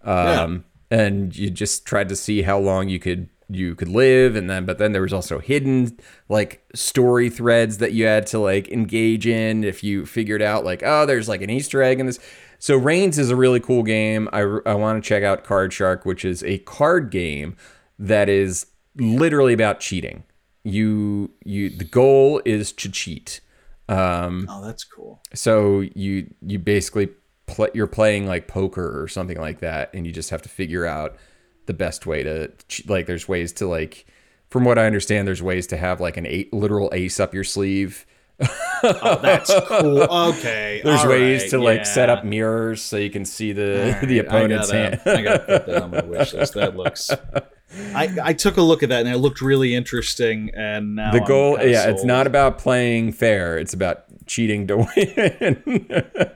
Um, 0.03 0.65
and 0.91 1.37
you 1.37 1.51
just 1.51 1.87
tried 1.87 2.09
to 2.09 2.17
see 2.17 2.43
how 2.43 2.59
long 2.59 2.89
you 2.89 2.99
could 2.99 3.29
you 3.49 3.75
could 3.75 3.89
live. 3.89 4.35
And 4.37 4.49
then 4.49 4.65
but 4.65 4.79
then 4.79 4.93
there 4.93 5.03
was 5.03 5.13
also 5.13 5.39
hidden 5.39 5.99
like 6.29 6.65
story 6.75 7.29
threads 7.29 7.79
that 7.79 7.93
you 7.93 8.07
had 8.07 8.27
to 8.29 8.39
like 8.39 8.69
engage 8.69 9.27
in 9.27 9.65
if 9.65 9.85
you 9.85 10.07
figured 10.07 10.43
out 10.43 10.65
like 10.65 10.83
oh 10.85 11.07
there's 11.07 11.29
like 11.29 11.43
an 11.43 11.51
easter 11.51 11.83
egg 11.83 12.01
in 12.01 12.07
this. 12.07 12.19
So 12.59 12.77
reigns 12.77 13.19
is 13.19 13.31
a 13.31 13.37
really 13.37 13.59
cool 13.59 13.83
game. 13.83 14.29
I, 14.33 14.41
I 14.41 14.75
want 14.75 15.03
to 15.03 15.07
check 15.07 15.23
out 15.23 15.45
card 15.45 15.73
shark 15.73 16.05
which 16.05 16.25
is 16.25 16.43
a 16.45 16.59
card 16.59 17.11
game 17.11 17.57
that 17.99 18.29
is 18.29 18.67
literally 18.97 19.53
about 19.53 19.81
cheating. 19.81 20.25
You 20.65 21.31
you 21.45 21.71
the 21.71 21.85
goal 21.85 22.41
is 22.45 22.73
to 22.73 22.91
cheat 22.91 23.41
um 23.93 24.47
Oh, 24.51 24.65
that's 24.65 24.85
cool. 24.85 25.21
so 25.35 25.81
you 25.81 26.33
you 26.41 26.59
basically 26.59 27.09
play, 27.47 27.69
you're 27.75 27.87
playing 27.87 28.27
like 28.27 28.49
poker 28.49 29.01
or 29.03 29.09
something 29.09 29.39
like 29.39 29.61
that, 29.61 29.93
and 29.95 30.07
you 30.07 30.13
just 30.13 30.31
have 30.31 30.43
to 30.43 30.49
figure 30.49 30.87
out 30.87 31.17
the 31.67 31.75
best 31.75 32.07
way 32.07 32.23
to 32.23 32.51
like. 32.87 33.07
There's 33.07 33.29
ways 33.29 33.53
to 33.55 33.67
like, 33.67 34.07
from 34.51 34.65
what 34.65 34.79
I 34.79 34.87
understand, 34.87 35.27
there's 35.29 35.43
ways 35.43 35.67
to 35.69 35.77
have 35.77 36.01
like 36.01 36.17
an 36.17 36.27
eight 36.27 36.53
literal 36.53 36.91
ace 36.93 37.21
up 37.21 37.35
your 37.35 37.45
sleeve. 37.45 38.07
Oh, 38.85 39.19
that's 39.23 39.53
cool. 39.67 39.99
Okay. 40.33 40.81
There's 40.85 41.01
all 41.01 41.09
ways 41.09 41.43
right, 41.43 41.51
to 41.51 41.59
like 41.59 41.87
set 41.87 42.11
up 42.11 42.25
mirrors 42.25 42.83
so 42.83 42.97
you 42.97 43.11
can 43.11 43.25
see 43.25 43.53
the 43.53 43.95
All 44.01 44.07
the 44.07 44.19
opponent's 44.19 44.71
I 44.71 44.77
hand. 44.77 45.01
gotta, 45.05 45.19
I 45.19 45.23
gotta 45.23 45.39
put 45.39 45.67
that 45.67 45.83
on 45.83 45.91
my 45.93 46.03
wish 46.05 46.33
list. 46.35 46.55
That 46.55 46.77
looks. 46.77 47.11
I, 47.95 48.15
I 48.23 48.33
took 48.35 48.57
a 48.59 48.63
look 48.63 48.83
at 48.83 48.91
that 48.91 49.07
and 49.07 49.15
it 49.15 49.19
looked 49.19 49.41
really 49.41 49.75
interesting. 49.75 50.51
And 50.55 50.97
now 50.97 51.13
the 51.13 51.21
I'm 51.21 51.27
goal, 51.27 51.59
yeah, 51.63 51.89
it's 51.89 52.05
not 52.05 52.27
about 52.27 52.59
playing 52.59 53.13
fair. 53.13 53.57
It's 53.59 53.73
about 53.73 54.05
cheating 54.27 54.67
to 54.67 54.77
win. 54.97 55.87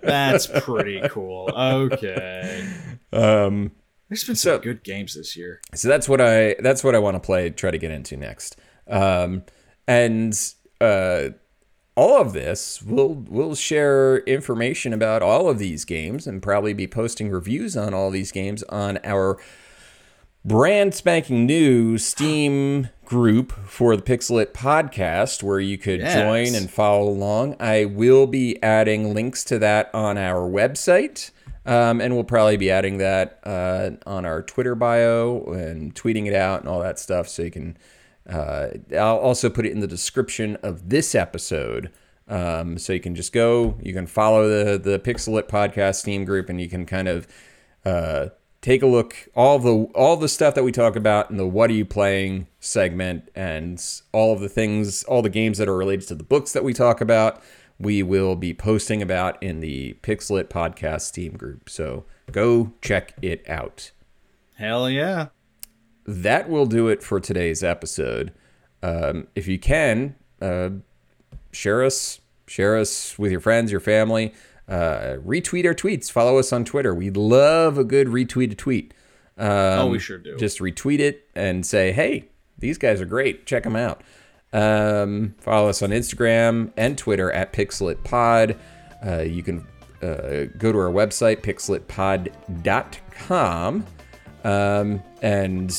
That's 0.02 0.46
pretty 0.46 1.02
cool. 1.10 1.50
Okay. 1.54 2.66
um, 3.12 3.72
There's 4.08 4.24
been 4.24 4.36
So- 4.36 4.54
some 4.54 4.62
good 4.62 4.82
games 4.84 5.14
this 5.14 5.36
year. 5.36 5.60
so 5.74 5.88
that's 5.88 6.08
what 6.08 6.20
I 6.20 6.54
that's 6.60 6.82
what 6.84 6.94
I 6.94 7.00
want 7.00 7.16
to 7.16 7.20
play. 7.20 7.50
Try 7.50 7.70
to 7.70 7.78
get 7.78 7.90
into 7.90 8.16
next. 8.16 8.56
Um, 8.88 9.42
and 9.88 10.32
uh, 10.80 11.30
all 11.97 12.20
of 12.20 12.32
this 12.35 12.82
we'll 12.82 13.14
we'll 13.28 13.55
share 13.55 14.18
information 14.20 14.93
about 14.93 15.23
all 15.23 15.48
of 15.48 15.59
these 15.59 15.85
games 15.85 16.27
and 16.27 16.43
probably 16.43 16.74
be 16.74 16.86
posting 16.86 17.31
reviews 17.31 17.77
on 17.77 17.94
all 17.94 18.10
these 18.10 18.31
games 18.31 18.62
on 18.64 18.98
our 19.02 19.39
brand 20.44 20.94
spanking 20.94 21.44
new 21.47 21.98
Steam 21.98 22.89
group 23.05 23.51
for 23.66 23.97
the 23.97 24.02
Pixelit 24.02 24.52
podcast 24.52 25.43
where 25.43 25.59
you 25.59 25.77
could 25.78 26.01
Yes. 26.01 26.14
join 26.14 26.55
and 26.55 26.70
follow 26.70 27.09
along. 27.09 27.56
I 27.59 27.85
will 27.86 28.27
be 28.28 28.62
adding 28.62 29.12
links 29.12 29.43
to 29.44 29.59
that 29.59 29.90
on 29.93 30.16
our 30.18 30.48
website. 30.48 31.31
Um, 31.64 32.01
and 32.01 32.14
we'll 32.14 32.23
probably 32.23 32.56
be 32.56 32.70
adding 32.70 32.98
that 32.98 33.40
uh, 33.43 33.90
on 34.06 34.24
our 34.24 34.40
Twitter 34.40 34.77
bio 34.77 35.43
and 35.47 35.93
tweeting 35.97 36.27
it 36.28 36.35
out 36.35 36.60
and 36.60 36.68
all 36.68 36.78
that 36.81 37.01
stuff. 37.01 37.28
So 37.28 37.43
you 37.43 37.51
can, 37.51 37.77
uh, 38.28 38.69
I'll 38.93 39.19
also 39.19 39.51
put 39.51 39.66
it 39.66 39.73
in 39.73 39.81
the 39.81 39.86
description 39.86 40.57
of 40.62 40.89
this 40.89 41.15
episode. 41.15 41.90
Um, 42.28 42.77
so 42.78 42.93
you 42.93 43.01
can 43.01 43.15
just 43.15 43.32
go, 43.32 43.78
you 43.81 43.93
can 43.93 44.07
follow 44.07 44.48
the 44.48 44.78
the 44.78 44.98
Pixelit 44.98 45.48
podcast 45.48 45.97
Steam 45.97 46.24
group, 46.24 46.48
and 46.48 46.61
you 46.61 46.69
can 46.69 46.85
kind 46.85 47.07
of 47.07 47.28
uh, 47.85 48.28
take 48.61 48.82
a 48.82 48.86
look 48.86 49.28
all 49.36 49.61
the 49.61 49.85
all 49.94 50.16
the 50.16 50.28
stuff 50.28 50.55
that 50.57 50.65
we 50.65 50.73
talk 50.73 50.97
about 50.97 51.31
in 51.31 51.36
the 51.36 51.47
what 51.47 51.70
are 51.70 51.74
you 51.74 51.85
playing 51.85 52.48
segment 52.59 53.28
and 53.36 54.01
all 54.12 54.32
of 54.32 54.40
the 54.40 54.48
things 54.48 55.05
all 55.05 55.23
the 55.23 55.31
games 55.31 55.59
that 55.59 55.69
are 55.69 55.77
related 55.77 56.09
to 56.09 56.16
the 56.16 56.24
books 56.24 56.53
that 56.53 56.65
we 56.65 56.73
talk 56.73 57.01
about 57.01 57.40
we 57.78 58.03
will 58.03 58.35
be 58.35 58.53
posting 58.53 59.01
about 59.01 59.40
in 59.40 59.61
the 59.61 59.97
pixelit 60.03 60.48
podcast 60.48 61.03
steam 61.03 61.35
group 61.35 61.69
so 61.70 62.05
go 62.32 62.73
check 62.82 63.15
it 63.23 63.48
out 63.48 63.93
Hell 64.57 64.89
yeah. 64.89 65.27
That 66.06 66.48
will 66.48 66.66
do 66.66 66.86
it 66.88 67.02
for 67.02 67.18
today's 67.20 67.62
episode. 67.64 68.32
Um, 68.82 69.26
if 69.34 69.46
you 69.48 69.58
can 69.58 70.14
uh, 70.40 70.70
share 71.52 71.82
us 71.84 72.20
share 72.46 72.76
us 72.76 73.18
with 73.18 73.32
your 73.32 73.40
friends 73.40 73.72
your 73.72 73.80
family 73.80 74.32
uh, 74.68 75.16
retweet 75.24 75.64
our 75.66 75.74
tweets. 75.74 76.10
Follow 76.12 76.38
us 76.38 76.52
on 76.52 76.64
twitter. 76.64 76.94
We 76.94 77.10
love 77.10 77.76
a 77.78 77.84
good 77.84 78.06
retweet 78.08 78.52
a 78.52 78.54
tweet. 78.54 78.92
Um, 79.38 79.48
Oh, 79.48 79.86
we 79.88 79.98
sure 79.98 80.18
do. 80.18 80.36
just 80.36 80.58
retweet 80.60 80.98
it 81.00 81.26
and 81.34 81.64
say 81.66 81.90
hey 81.92 82.28
these 82.58 82.78
guys 82.78 83.00
are 83.00 83.06
great. 83.06 83.46
Check 83.46 83.62
them 83.64 83.74
out. 83.76 84.02
Um, 84.52 85.34
follow 85.40 85.68
us 85.68 85.82
on 85.82 85.90
instagram 85.90 86.70
and 86.76 86.96
twitter 86.96 87.32
at 87.32 87.52
pixelitpod. 87.52 88.56
Uh, 89.04 89.22
you 89.22 89.42
can 89.42 89.66
uh, 90.02 90.44
go 90.58 90.70
to 90.72 90.78
our 90.78 90.90
website 90.92 91.42
pixelitpod.com 91.42 93.86
um, 94.47 95.02
and 95.23 95.70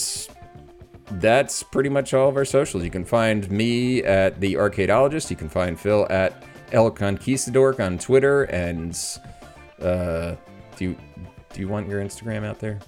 that's 1.11 1.63
pretty 1.63 1.89
much 1.89 2.13
all 2.13 2.27
of 2.29 2.35
our 2.35 2.45
socials. 2.45 2.83
You 2.83 2.89
can 2.91 3.05
find 3.05 3.49
me 3.49 4.03
at 4.03 4.39
the 4.41 4.55
Arcadeologist. 4.55 5.29
You 5.29 5.35
can 5.37 5.49
find 5.49 5.79
Phil 5.79 6.05
at 6.09 6.43
El 6.73 6.91
Conquistador 6.91 7.81
on 7.81 7.97
Twitter. 7.97 8.43
And 8.43 8.97
uh, 9.81 10.35
do 10.75 10.83
you 10.85 10.97
do 11.53 11.61
you 11.61 11.67
want 11.69 11.87
your 11.87 12.01
Instagram 12.03 12.43
out 12.45 12.59
there? 12.59 12.79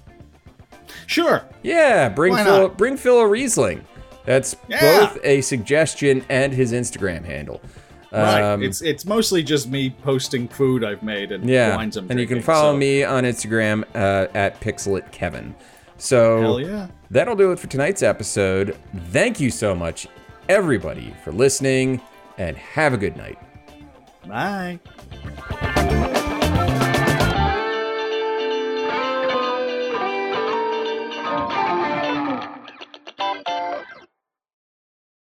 Sure. 1.06 1.42
Yeah, 1.62 2.08
bring 2.08 2.32
Why 2.34 2.44
Phil 2.44 2.58
not? 2.68 2.76
bring 2.76 2.96
Phil 2.96 3.20
a 3.20 3.26
Riesling. 3.26 3.84
That's 4.26 4.54
Yeah. 4.68 4.80
both 4.80 5.18
a 5.24 5.40
suggestion 5.40 6.24
and 6.28 6.52
his 6.52 6.72
Instagram 6.72 7.24
handle. 7.24 7.62
Right. 8.12 8.42
Um, 8.42 8.62
it's 8.62 8.80
it's 8.80 9.04
mostly 9.04 9.42
just 9.42 9.68
me 9.68 9.90
posting 9.90 10.48
food 10.48 10.82
I've 10.82 11.02
made 11.02 11.30
and 11.30 11.48
yeah, 11.48 11.76
wines 11.76 11.96
I'm 11.96 12.10
and 12.10 12.18
you 12.18 12.26
can 12.26 12.42
follow 12.42 12.72
so- 12.72 12.78
me 12.78 13.04
on 13.04 13.24
Instagram 13.24 13.84
uh, 13.94 14.26
at 14.34 14.60
pixelitkevin. 14.60 15.54
So 15.96 16.58
yeah. 16.58 16.88
that'll 17.10 17.36
do 17.36 17.52
it 17.52 17.58
for 17.58 17.66
tonight's 17.66 18.02
episode. 18.02 18.76
Thank 19.10 19.38
you 19.38 19.50
so 19.50 19.74
much, 19.74 20.08
everybody, 20.48 21.14
for 21.22 21.30
listening, 21.30 22.00
and 22.38 22.56
have 22.56 22.94
a 22.94 22.96
good 22.96 23.16
night. 23.16 23.38
Bye. 24.26 24.80